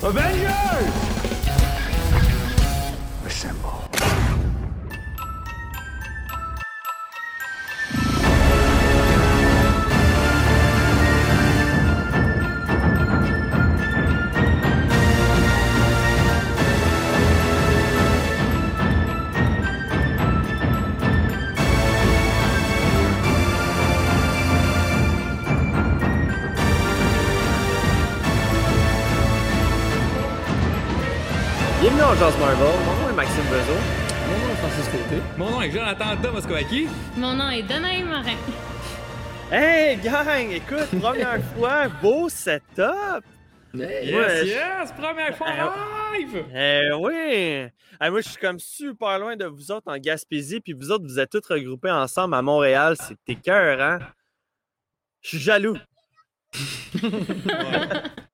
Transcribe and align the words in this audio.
Avengers! 0.00 1.27
En 32.08 32.14
Jazz 32.14 32.38
Marvel. 32.38 32.56
Mon 32.86 33.02
nom 33.02 33.10
est 33.10 33.12
Maxime 33.12 33.44
Bezo. 33.50 33.74
Mon 34.30 34.38
nom 34.38 34.50
est 34.50 34.56
Francis 34.56 34.88
Côté. 34.88 35.22
Mon 35.36 35.50
nom 35.50 35.60
est 35.60 35.70
Jonathan 35.70 36.16
Tomascovaki. 36.22 36.88
Mon 37.18 37.34
nom 37.34 37.50
est 37.50 37.62
Danaï 37.64 38.02
Morin. 38.02 38.36
Hey 39.52 39.98
gang, 39.98 40.50
écoute, 40.50 40.88
première 40.98 41.38
fois, 41.54 41.88
beau 42.00 42.30
setup. 42.30 43.24
Yes, 43.74 44.14
Ouais, 44.14 44.46
yes, 44.46 44.92
première 44.98 45.36
fois 45.36 45.48
live! 46.18 46.44
Eh 46.54 46.88
oui. 46.98 47.70
Hey, 48.00 48.10
moi, 48.10 48.22
je 48.22 48.28
suis 48.30 48.40
comme 48.40 48.58
super 48.58 49.18
loin 49.18 49.36
de 49.36 49.44
vous 49.44 49.70
autres 49.70 49.92
en 49.92 49.98
Gaspésie, 49.98 50.60
puis 50.60 50.72
vous 50.72 50.90
autres, 50.90 51.04
vous 51.04 51.18
êtes 51.18 51.28
tous 51.28 51.46
regroupés 51.46 51.90
ensemble 51.90 52.34
à 52.34 52.40
Montréal. 52.40 52.96
C'est 52.98 53.18
écœurant. 53.26 53.98
Je 55.20 55.28
suis 55.28 55.38
jaloux. 55.38 55.76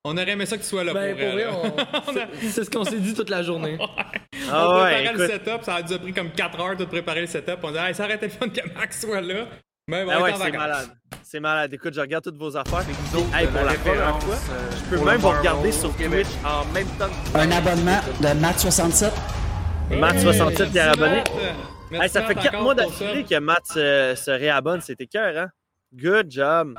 On 0.05 0.17
aurait 0.17 0.31
aimé 0.31 0.47
ça 0.47 0.57
que 0.57 0.63
tu 0.63 0.69
sois 0.69 0.85
là 0.85 0.93
Ben, 0.93 1.15
pour 1.17 1.25
pour 1.25 1.33
vrai. 1.35 1.45
vrai, 1.45 1.53
là. 1.53 2.03
on- 2.07 2.13
c'est- 2.41 2.49
c'est 2.51 2.65
ce 2.65 2.71
qu'on 2.71 2.85
s'est 2.85 2.99
dit 3.01 3.15
toute 3.15 3.31
la 3.31 3.43
journée. 3.43 3.79
Ah 3.81 4.69
on 4.69 4.83
ouais, 4.83 4.95
préparait 4.95 5.13
le 5.17 5.25
écoute. 5.25 5.45
setup, 5.47 5.63
ça 5.65 5.75
a 5.77 5.83
dû 5.83 5.99
pris 5.99 6.13
comme 6.13 6.31
4 6.31 6.61
heures 6.61 6.77
de 6.77 6.85
préparer 6.85 7.23
le 7.23 7.27
setup. 7.27 7.59
On 7.63 7.71
dit, 7.71 7.79
hey, 7.79 7.95
ça 7.95 8.05
aurait 8.05 8.17
été 8.17 8.27
le 8.27 8.33
fun 8.33 8.49
que 8.49 8.61
Max 8.75 9.01
soit 9.01 9.21
là. 9.21 9.47
Mais 9.89 10.05
bon, 10.05 10.13
Ah 10.15 10.23
ouais, 10.23 10.33
c'est 10.37 10.51
malade. 10.53 10.89
C'est 11.23 11.41
malade. 11.41 11.73
Écoute, 11.75 11.95
je 11.95 12.01
regarde 12.01 12.25
toutes 12.25 12.37
vos 12.39 12.57
affaires. 12.57 12.83
Vous 13.11 13.19
autres, 13.19 13.37
Hey, 13.37 13.47
pour 13.47 13.63
la 13.63 13.75
première 13.75 14.19
fois, 14.23 14.35
euh, 14.35 14.71
Je 14.91 14.97
peux 14.97 15.05
même 15.05 15.19
vous 15.19 15.29
regarder 15.29 15.73
sur 15.73 15.97
Québec. 15.97 16.27
Twitch 16.27 16.39
en 16.45 16.65
même 16.73 16.87
temps 16.99 17.09
que 17.33 17.39
Un 17.39 17.51
abonnement 17.51 18.01
de 18.21 18.41
Matt 18.41 18.59
67. 18.61 19.13
Matt 19.91 20.19
67 20.21 20.71
qui 20.71 20.79
est 20.79 20.81
abonné. 20.81 21.23
Hey, 21.93 22.09
ça 22.09 22.23
fait 22.23 22.35
Matt, 22.35 22.45
4 22.45 22.49
encore 22.55 22.63
mois 22.63 22.75
d'affilée 22.75 23.25
que 23.25 23.39
Matt 23.39 23.67
se, 23.67 24.15
se 24.17 24.31
réabonne. 24.31 24.81
C'était 24.81 25.07
cœur, 25.07 25.37
hein? 25.37 25.49
Good 25.95 26.31
job. 26.31 26.79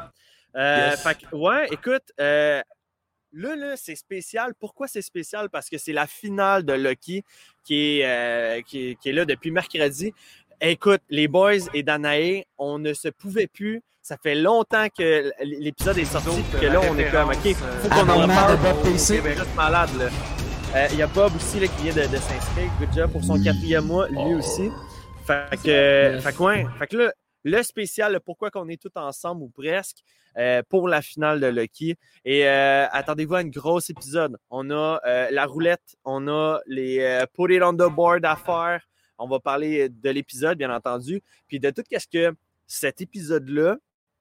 Euh, 0.55 0.89
Yes. 0.91 1.01
fait 1.03 1.15
que, 1.19 1.35
ouais, 1.35 1.67
écoute, 1.71 2.03
euh, 2.19 2.61
là, 3.33 3.55
là, 3.55 3.73
c'est 3.75 3.95
spécial. 3.95 4.53
Pourquoi 4.59 4.87
c'est 4.87 5.01
spécial? 5.01 5.49
Parce 5.49 5.69
que 5.69 5.77
c'est 5.77 5.91
la 5.93 6.07
finale 6.07 6.63
de 6.63 6.73
Lucky 6.73 7.23
qui 7.65 7.99
est, 7.99 8.05
euh, 8.05 8.61
qui, 8.61 8.89
est- 8.91 8.95
qui 8.95 9.09
est 9.09 9.13
là 9.13 9.25
depuis 9.25 9.51
mercredi. 9.51 10.13
Écoute, 10.61 11.01
les 11.09 11.27
boys 11.27 11.67
et 11.73 11.83
Danae, 11.83 12.43
on 12.57 12.79
ne 12.79 12.93
se 12.93 13.09
pouvait 13.09 13.47
plus. 13.47 13.81
Ça 14.01 14.15
fait 14.21 14.35
longtemps 14.35 14.87
que 14.95 15.31
l'épisode 15.41 15.97
est 15.97 16.05
sorti, 16.05 16.29
autres, 16.29 16.59
que 16.61 16.65
là, 16.67 16.79
on 16.89 16.97
est 16.97 17.09
comme, 17.11 17.29
OK, 17.29 17.55
faut 17.81 17.89
qu'on 17.89 18.09
en 18.09 18.83
PC. 18.83 19.21
C'est 19.21 19.55
malade, 19.55 19.89
là. 19.99 20.05
Euh, 20.75 20.87
Il 20.91 20.97
y 20.99 21.01
a 21.01 21.07
Bob 21.07 21.35
aussi 21.35 21.59
là, 21.59 21.67
qui 21.67 21.83
vient 21.83 21.93
de, 21.93 22.01
de 22.11 22.17
s'inscrire. 22.17 22.69
Good 22.79 22.93
job 22.95 23.11
pour 23.11 23.23
son 23.23 23.41
quatrième 23.41 23.85
mois, 23.85 24.07
lui 24.09 24.35
aussi. 24.35 24.69
Fait 25.25 25.49
que, 25.57 26.19
fait 26.21 26.33
que, 26.33 26.43
ouais. 26.43 26.65
Fait 26.79 26.87
que 26.87 26.97
là, 26.97 27.13
le 27.45 27.63
spécial, 27.63 28.11
le 28.11 28.19
pourquoi 28.19 28.51
qu'on 28.51 28.67
est 28.67 28.81
tous 28.81 28.99
ensemble 28.99 29.43
ou 29.43 29.49
presque 29.49 30.03
euh, 30.37 30.63
pour 30.67 30.89
la 30.89 31.01
finale 31.01 31.39
de 31.39 31.47
Lucky. 31.47 31.95
Et 32.25 32.47
euh, 32.47 32.87
attendez-vous 32.91 33.35
à 33.35 33.41
une 33.41 33.51
grosse 33.51 33.89
épisode. 33.89 34.35
On 34.49 34.69
a 34.71 34.99
euh, 35.05 35.29
la 35.31 35.45
roulette, 35.45 35.95
on 36.03 36.27
a 36.27 36.59
les 36.65 37.23
put 37.33 37.55
it 37.55 37.61
on 37.63 37.73
the 37.73 37.89
board 37.89 38.25
à 38.25 38.35
faire. 38.35 38.81
On 39.17 39.27
va 39.27 39.39
parler 39.39 39.87
de 39.87 40.09
l'épisode, 40.09 40.57
bien 40.57 40.75
entendu. 40.75 41.21
Puis 41.47 41.59
de 41.59 41.69
tout 41.69 41.83
ce 41.89 42.07
que 42.11 42.35
cet 42.67 42.99
épisode-là 42.99 43.77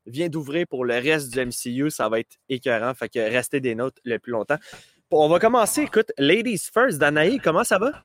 vient 0.06 0.28
d'ouvrir 0.28 0.66
pour 0.68 0.84
le 0.84 0.94
reste 0.94 1.32
du 1.32 1.41
MCU, 1.41 1.91
ça 1.91 2.10
va 2.10 2.20
être 2.20 2.36
écœurant. 2.50 2.92
Fait 2.94 3.08
que 3.08 3.18
restez 3.18 3.60
des 3.60 3.74
notes 3.74 3.98
le 4.04 4.18
plus 4.18 4.32
longtemps. 4.32 4.58
On 5.10 5.28
va 5.28 5.38
commencer. 5.38 5.82
Écoute, 5.82 6.12
Ladies 6.18 6.68
First, 6.72 6.98
Danaï, 6.98 7.38
comment 7.38 7.64
ça 7.64 7.78
va? 7.78 8.04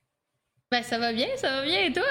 Ben, 0.70 0.82
ça 0.82 0.98
va 0.98 1.12
bien, 1.12 1.28
ça 1.36 1.50
va 1.50 1.64
bien, 1.64 1.86
et 1.86 1.92
toi? 1.92 2.04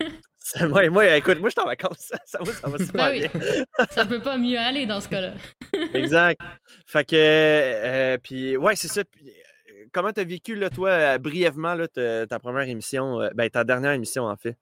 Moi, 0.68 0.88
moi, 0.90 1.16
écoute, 1.16 1.38
moi, 1.40 1.48
je 1.48 1.52
suis 1.52 1.60
en 1.62 1.66
vacances. 1.66 2.12
Ça 2.26 2.38
va, 2.40 2.52
ça 2.52 2.68
va 2.68 2.78
super 2.78 3.10
Ben 3.10 3.12
oui. 3.12 3.40
bien. 3.40 3.64
ça 3.90 4.06
peut 4.06 4.20
pas 4.20 4.36
mieux 4.38 4.58
aller 4.58 4.86
dans 4.86 5.00
ce 5.00 5.08
cas-là. 5.08 5.32
Exact. 5.94 6.40
Fait 6.86 7.04
que, 7.04 7.16
euh, 7.16 8.18
puis, 8.22 8.56
ouais, 8.56 8.76
c'est 8.76 8.88
ça. 8.88 9.04
Puis, 9.04 9.28
euh, 9.28 9.84
comment 9.92 10.12
t'as 10.12 10.24
vécu, 10.24 10.54
là, 10.54 10.70
toi, 10.70 10.90
euh, 10.90 11.18
brièvement, 11.18 11.74
là, 11.74 11.88
ta, 11.88 12.26
ta 12.26 12.38
première 12.38 12.68
émission, 12.68 13.20
euh, 13.20 13.28
ben, 13.34 13.48
ta 13.50 13.64
dernière 13.64 13.92
émission, 13.92 14.24
en 14.24 14.36
fait? 14.36 14.56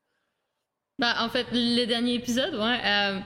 Ben, 0.99 1.15
en 1.19 1.29
fait, 1.29 1.47
le 1.53 1.85
dernier 1.85 2.15
épisode, 2.15 2.55
ouais. 2.55 2.79
euh, 2.85 3.21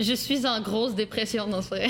je 0.00 0.14
suis 0.14 0.46
en 0.46 0.60
grosse 0.60 0.94
dépression, 0.94 1.46
non, 1.46 1.60
c'est 1.60 1.74
vrai. 1.76 1.88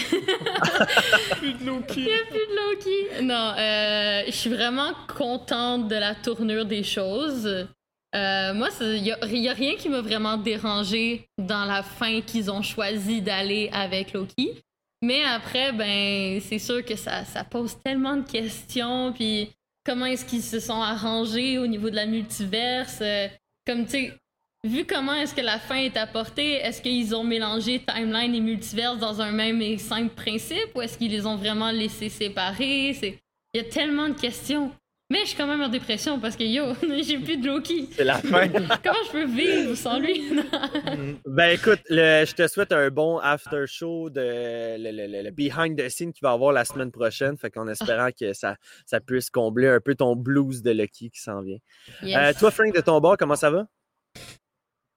Plus 1.39 1.53
de 1.55 1.65
Loki. 1.67 2.01
Il 2.01 2.05
n'y 2.05 2.13
a 2.13 2.25
plus 2.25 2.39
de 2.39 2.57
Loki. 2.57 3.25
Non, 3.25 3.53
euh, 3.59 4.23
je 4.27 4.33
suis 4.33 4.51
vraiment 4.51 4.93
contente 5.17 5.89
de 5.89 5.95
la 5.95 6.15
tournure 6.15 6.65
des 6.65 6.83
choses. 6.83 7.69
Euh, 8.15 8.55
moi, 8.55 8.69
il 8.81 9.03
n'y 9.03 9.49
a, 9.49 9.53
rien 9.53 9.77
qui 9.77 9.89
m'a 9.89 10.01
vraiment 10.01 10.37
dérangé 10.37 11.29
dans 11.37 11.65
la 11.65 11.83
fin 11.83 12.21
qu'ils 12.23 12.51
ont 12.51 12.63
choisi 12.63 13.21
d'aller 13.21 13.69
avec 13.73 14.13
Loki. 14.13 14.63
Mais 15.03 15.23
après, 15.25 15.73
ben, 15.73 16.41
c'est 16.41 16.59
sûr 16.59 16.85
que 16.85 16.97
ça, 16.97 17.23
pose 17.51 17.77
tellement 17.85 18.17
de 18.17 18.29
questions. 18.29 19.13
Puis 19.13 19.51
comment 19.85 20.07
est-ce 20.07 20.25
qu'ils 20.25 20.43
se 20.43 20.59
sont 20.59 20.81
arrangés 20.81 21.59
au 21.59 21.67
niveau 21.67 21.91
de 21.91 21.97
la 21.97 22.07
multiverse? 22.07 22.99
euh, 23.03 23.29
comme, 23.67 23.85
tu 23.85 23.91
sais, 23.91 24.19
vu 24.65 24.87
comment 24.87 25.13
est-ce 25.15 25.35
que 25.35 25.43
la 25.43 25.59
fin 25.59 25.77
est 25.77 25.97
apportée, 25.97 26.55
est-ce 26.55 26.81
qu'ils 26.81 27.15
ont 27.15 27.23
mélangé 27.25 27.85
timeline 27.85 28.35
et 28.35 28.41
multiverse 28.41 28.99
dans 28.99 29.21
un 29.21 29.31
même 29.31 29.61
et 29.61 29.79
simple 29.79 30.15
principe 30.15 30.75
ou 30.75 30.81
est-ce 30.81 30.97
qu'ils 30.97 31.13
les 31.13 31.27
ont 31.27 31.37
vraiment 31.37 31.71
laissés 31.71 32.09
séparer? 32.09 32.97
C'est... 32.99 33.19
Il 33.55 33.63
y 33.63 33.65
a 33.65 33.69
tellement 33.69 34.09
de 34.09 34.15
questions. 34.15 34.73
Mais 35.11 35.21
je 35.21 35.29
suis 35.29 35.37
quand 35.39 35.47
même 35.47 35.63
en 35.63 35.69
dépression 35.71 36.21
parce 36.21 36.37
que 36.37 36.45
yo, 36.45 36.75
j'ai 37.03 37.17
plus 37.19 37.39
de 37.39 37.47
Loki. 37.47 37.89
C'est 37.93 38.05
la 38.05 38.19
fin. 38.19 38.47
Comment 38.85 38.99
je 39.07 39.13
peux 39.13 39.25
vivre 39.25 39.75
sans 39.75 39.99
lui? 39.99 40.23
ben, 41.27 41.49
écoute, 41.59 41.81
le- 41.89 42.27
je 42.27 42.35
te 42.35 42.47
souhaite 42.47 42.73
un 42.73 42.91
bon 42.91 43.17
after 43.19 43.65
show 43.67 44.11
de 44.11 44.21
le, 44.21 44.91
le- 44.93 45.07
le- 45.07 45.23
le 45.23 45.31
behind 45.31 45.79
the 45.79 45.89
scene 45.89 46.13
qu'il 46.13 46.21
va 46.25 46.33
y 46.33 46.35
avoir 46.35 46.53
la 46.53 46.67
semaine 46.67 46.93
prochaine. 46.93 47.39
Fait 47.39 47.51
qu'en 47.51 47.67
espérant 47.69 48.11
que 48.19 48.35
ça, 48.35 48.57
ça 48.85 49.01
puisse 49.01 49.31
combler 49.31 49.69
un 49.69 49.81
peu 49.81 49.95
ton 49.95 50.15
blues 50.15 50.61
de 50.63 50.73
Lucky 50.73 51.11
qui 51.11 51.21
s'en 51.21 51.41
vient. 51.41 51.59
Yes. 52.03 52.17
Euh, 52.37 52.39
toi, 52.39 52.51
Frank, 52.51 52.75
de 52.75 52.81
ton 52.83 53.01
bord, 53.01 53.17
comment 53.17 53.37
ça 53.37 53.51
va? 53.51 53.67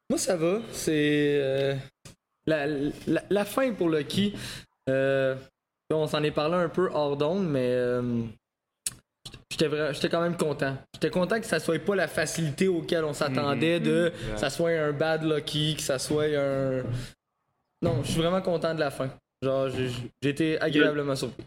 Moi, 0.09 0.19
ça 0.19 0.35
va. 0.35 0.59
C'est 0.73 1.39
euh, 1.41 1.75
la, 2.45 2.67
la, 2.67 3.23
la 3.29 3.45
fin 3.45 3.71
pour 3.71 3.87
Lucky. 3.87 4.33
Euh, 4.89 5.35
on 5.89 6.05
s'en 6.07 6.21
est 6.23 6.31
parlé 6.31 6.55
un 6.55 6.67
peu 6.69 6.89
hors 6.91 7.15
d'onde, 7.15 7.47
mais 7.47 7.69
euh, 7.69 8.23
j'étais 9.49 10.09
quand 10.09 10.21
même 10.21 10.37
content. 10.37 10.77
J'étais 10.93 11.09
content 11.09 11.39
que 11.39 11.45
ça 11.45 11.59
soit 11.59 11.79
pas 11.79 11.95
la 11.95 12.07
facilité 12.07 12.67
auquel 12.67 13.03
on 13.03 13.13
s'attendait, 13.13 13.79
de 13.79 14.11
que 14.33 14.39
ça 14.39 14.49
soit 14.49 14.71
un 14.71 14.91
bad 14.91 15.23
Lucky, 15.23 15.75
que 15.75 15.81
ça 15.81 15.99
soit 15.99 16.35
un. 16.35 16.83
Non, 17.81 18.03
je 18.03 18.11
suis 18.11 18.21
vraiment 18.21 18.41
content 18.41 18.73
de 18.73 18.79
la 18.79 18.91
fin. 18.91 19.09
Genre, 19.43 19.69
j'ai 19.69 20.29
été 20.29 20.61
agréablement 20.61 21.15
surpris. 21.15 21.45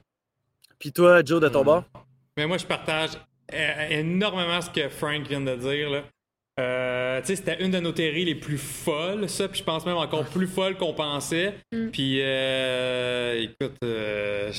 Puis 0.79 0.93
toi, 0.93 1.25
Joe, 1.25 1.41
de 1.41 1.49
ton 1.49 1.65
bord? 1.65 1.85
Mais 2.37 2.47
moi, 2.47 2.59
je 2.59 2.67
partage 2.67 3.11
énormément 3.91 4.61
ce 4.61 4.71
que 4.71 4.89
Frank 4.89 5.27
vient 5.27 5.41
de 5.41 5.55
dire. 5.55 5.91
Là. 5.91 6.03
Euh, 6.61 7.21
tu 7.21 7.29
sais, 7.29 7.37
c'était 7.37 7.65
une 7.65 7.73
de 7.73 7.81
nos 7.81 7.93
théories 7.93 8.25
les 8.25 8.37
plus 8.37 8.59
folles, 8.59 9.29
ça, 9.29 9.49
puis 9.49 9.59
je 9.59 9.65
pense 9.65 9.85
même 9.87 9.97
encore 9.97 10.25
plus 10.25 10.47
folle 10.47 10.77
qu'on 10.77 10.95
pensait. 10.95 11.55
Mm. 11.73 11.89
Puis, 11.91 12.19
euh, 12.21 13.43
écoute, 13.43 13.77
euh, 13.83 14.53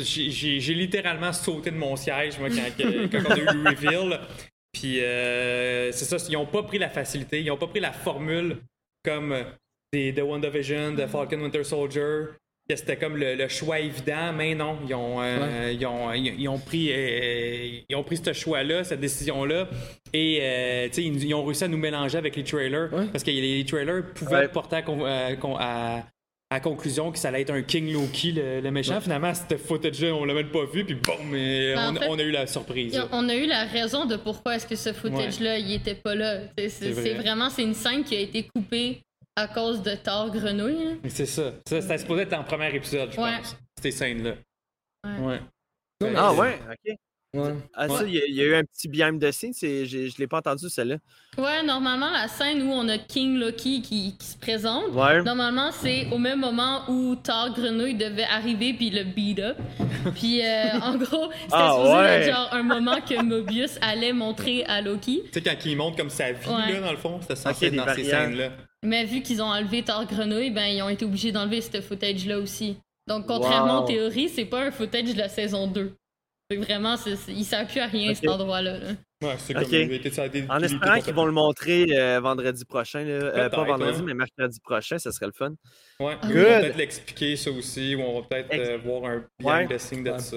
j'ai 0.00 0.74
littéralement 0.74 1.32
sauté 1.32 1.70
de 1.70 1.76
mon 1.76 1.96
siège, 1.96 2.38
moi, 2.38 2.48
quand, 2.48 2.82
quand 3.10 3.22
on 3.28 3.32
a 3.32 3.38
eu 3.38 3.44
le 3.44 3.68
reveal. 3.70 4.20
Puis, 4.72 5.00
euh, 5.00 5.92
c'est 5.92 6.04
ça, 6.06 6.16
ils 6.30 6.36
ont 6.36 6.46
pas 6.46 6.62
pris 6.62 6.78
la 6.78 6.88
facilité, 6.88 7.42
ils 7.42 7.50
ont 7.50 7.58
pas 7.58 7.66
pris 7.66 7.80
la 7.80 7.92
formule 7.92 8.56
comme 9.04 9.36
des, 9.92 10.12
de 10.12 10.22
WandaVision, 10.22 10.92
de 10.92 11.04
Falcon 11.06 11.40
Winter 11.40 11.62
Soldier, 11.62 12.24
que 12.70 12.76
c'était 12.76 12.96
comme 12.96 13.16
le, 13.18 13.34
le 13.34 13.48
choix 13.48 13.80
évident, 13.80 14.32
mais 14.32 14.54
non, 14.54 14.78
ils 14.88 14.94
ont, 14.94 15.20
euh, 15.20 15.72
ils 15.78 15.84
ont, 15.84 16.10
ils, 16.14 16.40
ils 16.40 16.48
ont 16.48 16.58
pris, 16.58 16.88
euh, 16.90 17.80
ils 17.86 17.94
ont 17.96 18.02
pris 18.04 18.16
ce 18.16 18.32
choix-là, 18.32 18.84
cette 18.84 19.00
décision-là, 19.00 19.68
et 20.14 20.38
euh, 20.40 20.86
tu 20.88 20.94
sais, 20.94 21.02
ils, 21.04 21.22
ils 21.24 21.34
ont 21.34 21.44
réussi 21.44 21.64
à 21.64 21.68
nous 21.68 21.76
mélanger 21.76 22.16
avec 22.16 22.34
les 22.36 22.44
trailers, 22.44 22.88
Ouais. 22.94 23.06
parce 23.12 23.24
que 23.24 23.30
les, 23.30 23.64
trailers 23.66 24.04
pouvaient 24.14 24.36
Ouais. 24.36 24.48
porter 24.48 24.76
à- 25.58 26.06
à 26.52 26.60
conclusion 26.60 27.10
que 27.12 27.18
ça 27.18 27.28
allait 27.28 27.42
être 27.42 27.50
un 27.50 27.62
King 27.62 27.92
Loki, 27.92 28.32
le, 28.32 28.60
le 28.60 28.70
méchant. 28.70 29.00
Finalement, 29.00 29.32
cette 29.34 29.58
footage-là, 29.58 30.14
on 30.14 30.24
l'a 30.24 30.34
même 30.34 30.50
pas 30.50 30.64
vu, 30.66 30.84
puis 30.84 30.94
bon, 30.94 31.16
mais 31.30 31.74
Ben, 31.74 31.88
en 31.88 31.96
on, 31.96 31.98
fait, 32.00 32.06
on 32.08 32.18
a 32.18 32.22
eu 32.22 32.30
la 32.30 32.46
surprise. 32.46 33.00
On 33.12 33.28
a 33.28 33.34
eu 33.34 33.46
la 33.46 33.64
raison 33.64 34.04
de 34.06 34.16
pourquoi 34.16 34.56
est-ce 34.56 34.66
que 34.66 34.76
ce 34.76 34.92
footage-là, 34.92 35.58
il 35.58 35.72
était 35.72 35.94
pas 35.94 36.14
là. 36.14 36.40
C'est- 36.58 36.68
C'est 36.68 36.84
C'est 36.86 36.90
vrai. 36.92 37.02
c'est 37.04 37.14
vraiment, 37.14 37.48
c'est 37.50 37.62
une 37.62 37.74
scène 37.74 38.04
qui 38.04 38.16
a 38.16 38.20
été 38.20 38.48
coupée 38.54 39.00
à 39.36 39.48
cause 39.48 39.82
de 39.82 39.94
Thor 39.94 40.30
Grenouille. 40.30 40.98
C'est 41.08 41.26
ça. 41.26 41.52
Ça, 41.66 41.80
C'était 41.80 41.98
supposé 41.98 42.22
être 42.22 42.34
en 42.34 42.44
premier 42.44 42.74
épisode, 42.74 43.10
je 43.12 43.20
Ouais. 43.20 43.36
pense. 43.38 43.56
Ces 43.80 43.90
scènes-là. 43.90 44.34
Ouais. 45.20 45.40
Ah 46.16 46.32
ouais, 46.34 46.58
ok. 46.70 46.94
Ouais. 47.34 47.54
Ah, 47.72 47.88
ça, 47.88 48.04
il 48.06 48.12
y, 48.14 48.18
a- 48.18 48.26
il 48.28 48.34
y 48.34 48.42
a 48.42 48.44
eu 48.44 48.54
un 48.54 48.62
petit 48.62 48.88
behind 48.88 49.18
c'est- 49.32 49.86
j'ai- 49.86 50.10
je 50.10 50.18
l'ai 50.18 50.26
pas 50.26 50.38
entendu 50.38 50.68
celle-là. 50.68 50.96
Ouais, 51.38 51.62
normalement, 51.62 52.10
la 52.10 52.28
scène 52.28 52.60
où 52.62 52.70
on 52.70 52.86
a 52.90 52.98
King 52.98 53.38
Loki 53.38 53.80
qui, 53.80 54.14
qui 54.18 54.26
se 54.26 54.36
présente, 54.36 54.92
Ouais. 54.92 55.22
normalement, 55.22 55.70
c'est 55.72 56.08
au 56.12 56.18
même 56.18 56.40
moment 56.40 56.82
où 56.88 57.16
Thor 57.16 57.54
Grenouille 57.54 57.94
devait 57.94 58.24
arriver 58.24 58.74
puis 58.74 58.90
le 58.90 59.04
beat 59.04 59.38
up. 59.38 59.56
Puis, 60.14 60.42
euh, 60.44 60.78
en 60.82 60.96
gros, 60.96 61.30
c'était 61.32 61.52
Ah, 61.52 61.72
supposé 61.74 61.92
ouais. 61.94 62.06
être 62.20 62.34
genre 62.34 62.48
un 62.52 62.62
moment 62.64 63.00
que 63.00 63.22
Mobius 63.22 63.78
allait 63.80 64.12
montrer 64.12 64.64
à 64.64 64.82
Loki. 64.82 65.22
Tu 65.26 65.30
sais, 65.32 65.40
quand 65.40 65.56
il 65.64 65.76
montre 65.76 65.96
comme 65.96 66.10
sa 66.10 66.32
vie, 66.32 66.46
Ouais. 66.48 66.72
là, 66.74 66.80
dans 66.80 66.90
le 66.90 66.96
fond, 66.98 67.18
c'était 67.22 67.36
censé 67.36 67.66
être 67.66 67.76
dans 67.76 67.94
ces 67.94 68.04
scènes-là. 68.04 68.50
Mais 68.82 69.04
vu 69.06 69.22
qu'ils 69.22 69.40
ont 69.40 69.46
enlevé 69.46 69.82
Thor 69.82 70.04
Grenouille, 70.04 70.50
ben, 70.50 70.66
ils 70.66 70.82
ont 70.82 70.88
été 70.90 71.04
obligés 71.06 71.32
d'enlever 71.32 71.60
ce 71.62 71.80
footage-là 71.80 72.38
aussi. 72.40 72.76
Donc, 73.08 73.26
contrairement 73.26 73.78
Wow. 73.78 73.84
aux 73.84 73.86
théories, 73.86 74.28
c'est 74.28 74.44
pas 74.44 74.64
un 74.64 74.70
footage 74.70 75.14
de 75.14 75.18
la 75.18 75.28
saison 75.28 75.66
2. 75.66 75.94
Vraiment, 76.56 76.96
c'est- 76.96 77.16
c'est- 77.16 77.32
il 77.32 77.44
sert 77.44 77.66
plus 77.66 77.80
à 77.80 77.86
rien, 77.86 78.14
cet 78.14 78.28
endroit-là. 78.28 78.78
là. 78.78 78.90
Ouais, 79.22 79.34
c'est 79.38 79.54
comme. 79.54 79.62
il 79.64 79.94
été- 80.26 80.44
En 80.48 80.58
espérant 80.60 81.00
qu'ils 81.00 81.14
vont 81.14 81.26
le 81.26 81.32
montrer 81.32 81.86
euh, 81.96 82.20
vendredi 82.20 82.64
prochain. 82.64 83.04
là. 83.04 83.10
Euh, 83.12 83.48
pas 83.48 83.64
vendredi, 83.64 83.98
hein. 84.00 84.04
mais 84.04 84.14
mercredi 84.14 84.58
prochain, 84.60 84.98
ça 84.98 85.12
serait 85.12 85.26
le 85.26 85.32
fun. 85.32 85.54
Ouais, 86.00 86.16
Ah 86.20 86.26
vont 86.26 86.32
Good. 86.34 86.44
peut-être 86.44 86.76
l'expliquer, 86.76 87.36
ça 87.36 87.50
aussi, 87.50 87.94
ou 87.94 88.00
on 88.00 88.20
va 88.20 88.26
peut-être 88.26 88.52
euh, 88.54 88.78
voir 88.84 89.04
un 89.10 89.24
Ouais. 89.44 89.66
behind 89.66 89.68
the 89.70 89.78
scenes 89.78 90.04
de 90.04 90.10
Ouais. 90.10 90.18
ça. 90.18 90.36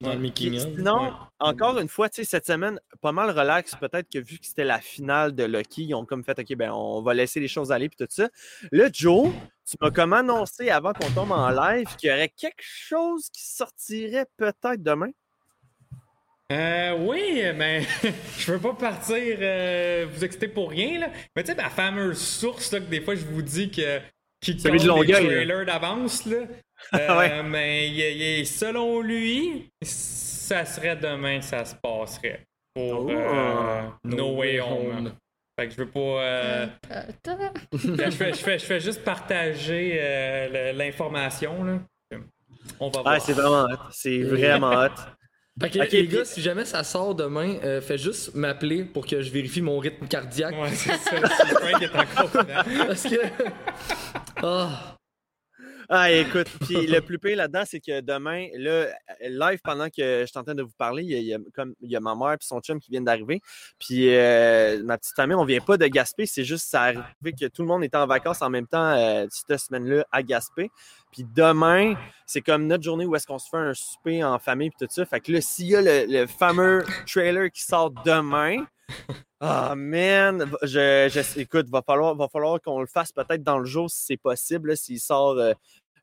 Dans 0.00 0.14
le 0.14 0.18
Ouais. 0.18 0.58
sinon, 0.58 1.00
Ouais. 1.04 1.10
encore 1.38 1.78
une 1.78 1.86
fois, 1.88 2.08
tu 2.08 2.24
sais, 2.24 2.28
cette 2.28 2.44
semaine, 2.46 2.80
pas 3.00 3.12
mal 3.12 3.30
relax. 3.30 3.76
Peut-être 3.76 4.08
que 4.12 4.18
vu 4.18 4.38
que 4.40 4.46
c'était 4.46 4.64
la 4.64 4.80
finale 4.80 5.32
de 5.32 5.44
Lucky, 5.44 5.84
ils 5.84 5.94
ont 5.94 6.04
comme 6.04 6.24
fait, 6.24 6.36
OK, 6.40 6.56
ben, 6.56 6.72
on 6.72 7.02
va 7.02 7.14
laisser 7.14 7.38
les 7.38 7.46
choses 7.46 7.70
aller, 7.70 7.88
puis 7.88 7.98
tout 8.04 8.08
ça. 8.10 8.28
Là, 8.72 8.88
Joe, 8.92 9.30
tu 9.64 9.76
m'as 9.80 9.92
comme 9.92 10.12
annoncé 10.12 10.70
avant 10.70 10.92
qu'on 10.92 11.08
tombe 11.12 11.30
en 11.30 11.50
live 11.50 11.86
qu'il 11.96 12.10
y 12.10 12.12
aurait 12.12 12.30
quelque 12.30 12.62
chose 12.64 13.28
qui 13.32 13.42
sortirait 13.46 14.26
peut-être 14.36 14.82
demain. 14.82 15.10
Euh, 16.52 16.96
oui, 16.98 17.42
mais 17.56 17.82
je 18.38 18.52
veux 18.52 18.58
pas 18.58 18.74
partir 18.74 19.16
euh, 19.40 20.06
vous 20.12 20.24
exciter 20.24 20.48
pour 20.48 20.70
rien, 20.70 21.00
là. 21.00 21.08
Mais 21.34 21.42
tu 21.42 21.50
sais, 21.52 21.54
ma 21.56 21.70
fameuse 21.70 22.18
source, 22.20 22.72
là, 22.72 22.80
que 22.80 22.84
des 22.84 23.00
fois 23.00 23.14
je 23.14 23.24
vous 23.24 23.42
dis 23.42 23.70
que 23.70 24.00
qui 24.40 24.58
Celui 24.58 24.78
de 24.78 24.82
les 24.82 24.88
Longueuil, 24.88 25.26
trailers 25.26 25.64
d'avance, 25.66 26.26
là. 26.26 26.38
Euh, 26.94 27.16
Ouais. 27.16 27.42
Mais 27.44 28.44
selon 28.44 29.00
lui, 29.02 29.70
ça 29.82 30.64
serait 30.64 30.96
demain 30.96 31.38
que 31.38 31.44
ça 31.44 31.64
se 31.64 31.76
passerait. 31.76 32.40
Pour 32.74 33.06
Oh. 33.06 33.10
euh, 33.10 33.82
No 34.02 34.34
Way 34.38 34.60
Home. 34.60 35.12
Fait 35.56 35.68
que 35.68 35.74
je 35.74 35.76
veux 35.78 35.88
pas. 35.90 36.00
euh, 36.00 36.66
Euh, 36.90 37.02
Ben, 37.28 38.10
je, 38.10 38.16
fais, 38.16 38.32
je, 38.32 38.38
fais, 38.38 38.58
je 38.58 38.64
fais 38.64 38.80
juste 38.80 39.04
partager 39.04 39.96
euh, 40.00 40.72
l'information. 40.72 41.62
là. 41.62 41.78
On 42.80 42.88
va 42.90 43.02
voir. 43.02 43.14
Ah, 43.14 43.20
c'est 43.20 43.32
vraiment 43.34 43.62
hot. 43.62 43.90
C'est 43.92 44.18
vraiment 44.22 44.70
hot. 44.84 44.88
Fait 45.60 45.70
que, 45.70 45.78
les 45.78 45.86
puis- 45.86 46.08
gars, 46.08 46.24
si 46.24 46.40
jamais 46.40 46.64
ça 46.64 46.82
sort 46.82 47.14
demain, 47.14 47.56
euh, 47.62 47.80
fais 47.80 47.98
juste 47.98 48.34
m'appeler 48.34 48.84
pour 48.84 49.06
que 49.06 49.20
je 49.20 49.30
vérifie 49.30 49.60
mon 49.60 49.78
rythme 49.78 50.06
cardiaque. 50.06 50.54
Ouais, 50.58 50.70
c'est 50.70 50.96
ça. 50.96 51.28
Frank 51.28 51.82
est 51.82 51.94
encore 51.94 52.30
dedans. 52.30 52.86
Parce 52.86 53.02
que. 53.02 53.16
Ah. 54.42 54.96
Ah, 55.94 56.10
écoute, 56.10 56.46
puis 56.60 56.86
le 56.86 57.00
plus 57.02 57.18
pire 57.18 57.36
là-dedans, 57.36 57.64
c'est 57.66 57.80
que 57.80 58.00
demain, 58.00 58.48
là, 58.56 58.86
live, 59.20 59.60
pendant 59.62 59.88
que 59.90 60.22
je 60.22 60.24
suis 60.24 60.38
en 60.38 60.42
train 60.42 60.54
de 60.54 60.62
vous 60.62 60.72
parler, 60.78 61.02
il 61.02 61.10
y 61.10 61.14
a, 61.14 61.18
il 61.18 61.26
y 61.26 61.34
a 61.34 61.38
comme, 61.54 61.74
il 61.82 61.90
y 61.90 61.96
a 61.96 62.00
ma 62.00 62.14
mère 62.14 62.32
et 62.32 62.36
son 62.40 62.60
chum 62.60 62.80
qui 62.80 62.90
viennent 62.90 63.04
d'arriver. 63.04 63.42
Puis 63.78 64.08
euh, 64.08 64.82
ma 64.84 64.96
petite 64.96 65.18
amie, 65.18 65.34
on 65.34 65.44
vient 65.44 65.60
pas 65.60 65.76
de 65.76 65.86
Gaspé, 65.86 66.24
c'est 66.24 66.44
juste 66.44 66.70
ça 66.70 66.82
arrivé 66.84 67.34
que 67.38 67.46
tout 67.46 67.60
le 67.60 67.68
monde 67.68 67.84
était 67.84 67.98
en 67.98 68.06
vacances 68.06 68.40
en 68.40 68.48
même 68.48 68.66
temps 68.66 68.92
euh, 68.96 69.26
cette 69.28 69.58
semaine-là 69.58 70.06
à 70.10 70.22
Gaspé. 70.22 70.70
Puis 71.12 71.24
demain, 71.36 71.94
c'est 72.26 72.40
comme 72.40 72.66
notre 72.66 72.82
journée 72.82 73.04
où 73.04 73.14
est-ce 73.14 73.26
qu'on 73.26 73.38
se 73.38 73.48
fait 73.48 73.58
un 73.58 73.74
souper 73.74 74.24
en 74.24 74.38
famille 74.38 74.70
puis 74.70 74.86
tout 74.86 74.92
ça. 74.92 75.04
Fait 75.04 75.20
que 75.20 75.30
là, 75.30 75.40
s'il 75.40 75.66
y 75.66 75.76
a 75.76 75.82
le, 75.82 76.06
le 76.08 76.26
fameux 76.26 76.82
trailer 77.06 77.50
qui 77.50 77.62
sort 77.62 77.90
demain, 78.04 78.64
ah 79.40 79.74
man, 79.76 80.50
je, 80.62 81.08
je- 81.12 81.40
écoute, 81.40 81.68
va 81.70 81.82
falloir, 81.82 82.14
va 82.14 82.28
falloir 82.28 82.60
qu'on 82.60 82.80
le 82.80 82.86
fasse 82.86 83.12
peut-être 83.12 83.42
dans 83.42 83.58
le 83.58 83.66
jour 83.66 83.90
si 83.90 84.04
c'est 84.06 84.16
possible, 84.16 84.76
s'il 84.76 84.98
sort 85.00 85.38
euh, 85.38 85.52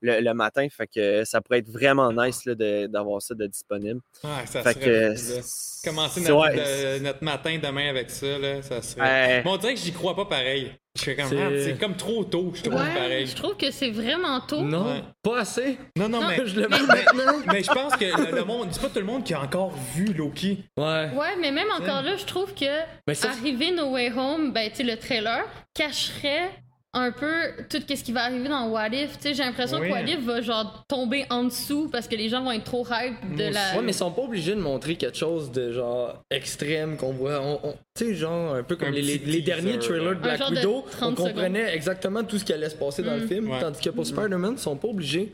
le, 0.01 0.21
le 0.21 0.33
matin. 0.33 0.67
Fait 0.69 0.87
que 0.87 1.25
ça 1.25 1.41
pourrait 1.41 1.59
être 1.59 1.69
vraiment 1.69 2.11
nice 2.13 2.45
d'avoir 2.45 3.21
ça 3.21 3.33
de 3.35 3.47
disponible. 3.47 3.99
Ouais, 4.23 4.45
ça 4.45 4.61
Fait 4.63 4.73
serait 4.73 4.85
que. 4.85 5.85
Commencer 5.89 6.21
notre, 6.21 6.35
ouais, 6.35 6.99
de- 6.99 7.03
notre 7.03 7.23
matin 7.23 7.57
demain 7.61 7.89
avec 7.89 8.09
ça, 8.09 8.37
là, 8.37 8.61
ça 8.61 8.81
serait. 8.81 9.01
Ouais. 9.01 9.43
Mais 9.43 9.49
on 9.49 9.57
dirait 9.57 9.73
que 9.75 9.79
j'y 9.79 9.93
crois 9.93 10.15
pas 10.15 10.25
pareil. 10.25 10.71
Je 10.99 11.03
fais 11.05 11.15
comme, 11.15 11.29
C'est- 11.29 11.79
comme 11.79 11.95
trop 11.95 12.23
tôt, 12.23 12.51
je 12.53 12.61
trouve 12.63 12.75
Ouais, 12.79 12.93
pareil. 12.93 13.25
je 13.27 13.35
trouve 13.35 13.55
que 13.55 13.71
c'est 13.71 13.89
vraiment 13.91 14.39
tôt. 14.41 14.61
Non, 14.61 14.85
Ouais. 14.85 15.01
pas 15.23 15.39
assez. 15.39 15.77
Non, 15.97 16.09
non, 16.09 16.21
Non, 16.21 16.27
mais. 16.27 16.41
Je 16.45 16.59
le 16.59 16.67
mais- 16.67 16.79
maintenant. 16.79 17.33
mais 17.51 17.63
je 17.63 17.71
pense 17.71 17.95
que 17.95 18.05
le, 18.05 18.35
le 18.35 18.43
monde, 18.43 18.67
c'est 18.71 18.81
pas 18.81 18.89
tout 18.89 18.99
le 18.99 19.05
monde 19.05 19.23
qui 19.23 19.33
a 19.33 19.41
encore 19.41 19.71
vu 19.95 20.05
Loki. 20.13 20.65
Ouais. 20.77 21.09
Ouais, 21.15 21.35
mais 21.39 21.51
même 21.51 21.69
encore 21.71 22.01
là, 22.01 22.17
je 22.17 22.25
trouve 22.25 22.53
que 22.53 22.65
ça, 23.13 23.29
arriver 23.29 23.71
No 23.71 23.91
Way 23.91 24.11
Home, 24.17 24.51
ben, 24.51 24.69
tu 24.69 24.77
sais, 24.77 24.83
le 24.83 24.97
trailer 24.97 25.45
cacherait 25.73 26.49
un 26.93 27.11
peu 27.11 27.43
tout 27.69 27.77
ce 27.87 28.03
qui 28.03 28.11
va 28.11 28.23
arriver 28.23 28.49
dans 28.49 28.67
What 28.69 28.87
If. 28.89 29.17
Tu 29.17 29.21
sais, 29.21 29.33
j'ai 29.35 29.43
l'impression 29.43 29.77
Oui. 29.79 29.87
que 29.89 29.93
What 29.93 30.01
If 30.01 30.19
va 30.25 30.41
genre 30.41 30.83
tomber 30.87 31.25
en 31.29 31.43
dessous 31.43 31.87
parce 31.91 32.07
que 32.07 32.15
les 32.15 32.29
gens 32.29 32.43
vont 32.43 32.51
être 32.51 32.63
trop 32.63 32.85
hype 32.89 33.35
de 33.35 33.43
Moi 33.43 33.49
la. 33.51 33.75
Ouais, 33.75 33.81
mais 33.83 33.91
ils 33.91 33.95
sont 33.95 34.11
pas 34.11 34.23
obligés 34.23 34.55
de 34.55 34.59
montrer 34.61 34.95
quelque 34.95 35.17
chose 35.17 35.51
de 35.51 35.71
genre 35.71 36.21
extrême 36.31 36.97
qu'on 36.97 37.11
voit. 37.13 37.39
On, 37.41 37.59
on- 37.63 37.75
tu 37.95 38.05
sais, 38.05 38.15
genre 38.15 38.55
un 38.55 38.63
peu 38.63 38.75
comme 38.75 38.87
Un 38.87 38.91
les, 38.91 39.01
les- 39.03 39.19
petit 39.19 39.31
les 39.31 39.41
derniers 39.41 39.77
trailers 39.77 40.15
de 40.15 40.21
Black 40.21 40.39
genre 40.39 40.49
de 40.51 40.55
Widow. 40.55 40.85
30 40.91 41.19
On 41.19 41.23
comprenait 41.23 41.73
exactement 41.75 42.23
tout 42.23 42.39
ce 42.39 42.45
qui 42.45 42.53
allait 42.53 42.69
se 42.69 42.75
passer 42.75 43.03
dans 43.03 43.15
le 43.15 43.25
Mm. 43.25 43.27
film. 43.27 43.51
Ouais. 43.51 43.59
Tandis 43.59 43.81
que 43.81 43.89
pour 43.91 44.05
Spider-Man, 44.05 44.53
ils 44.53 44.59
sont 44.59 44.75
pas 44.75 44.87
obligés 44.87 45.33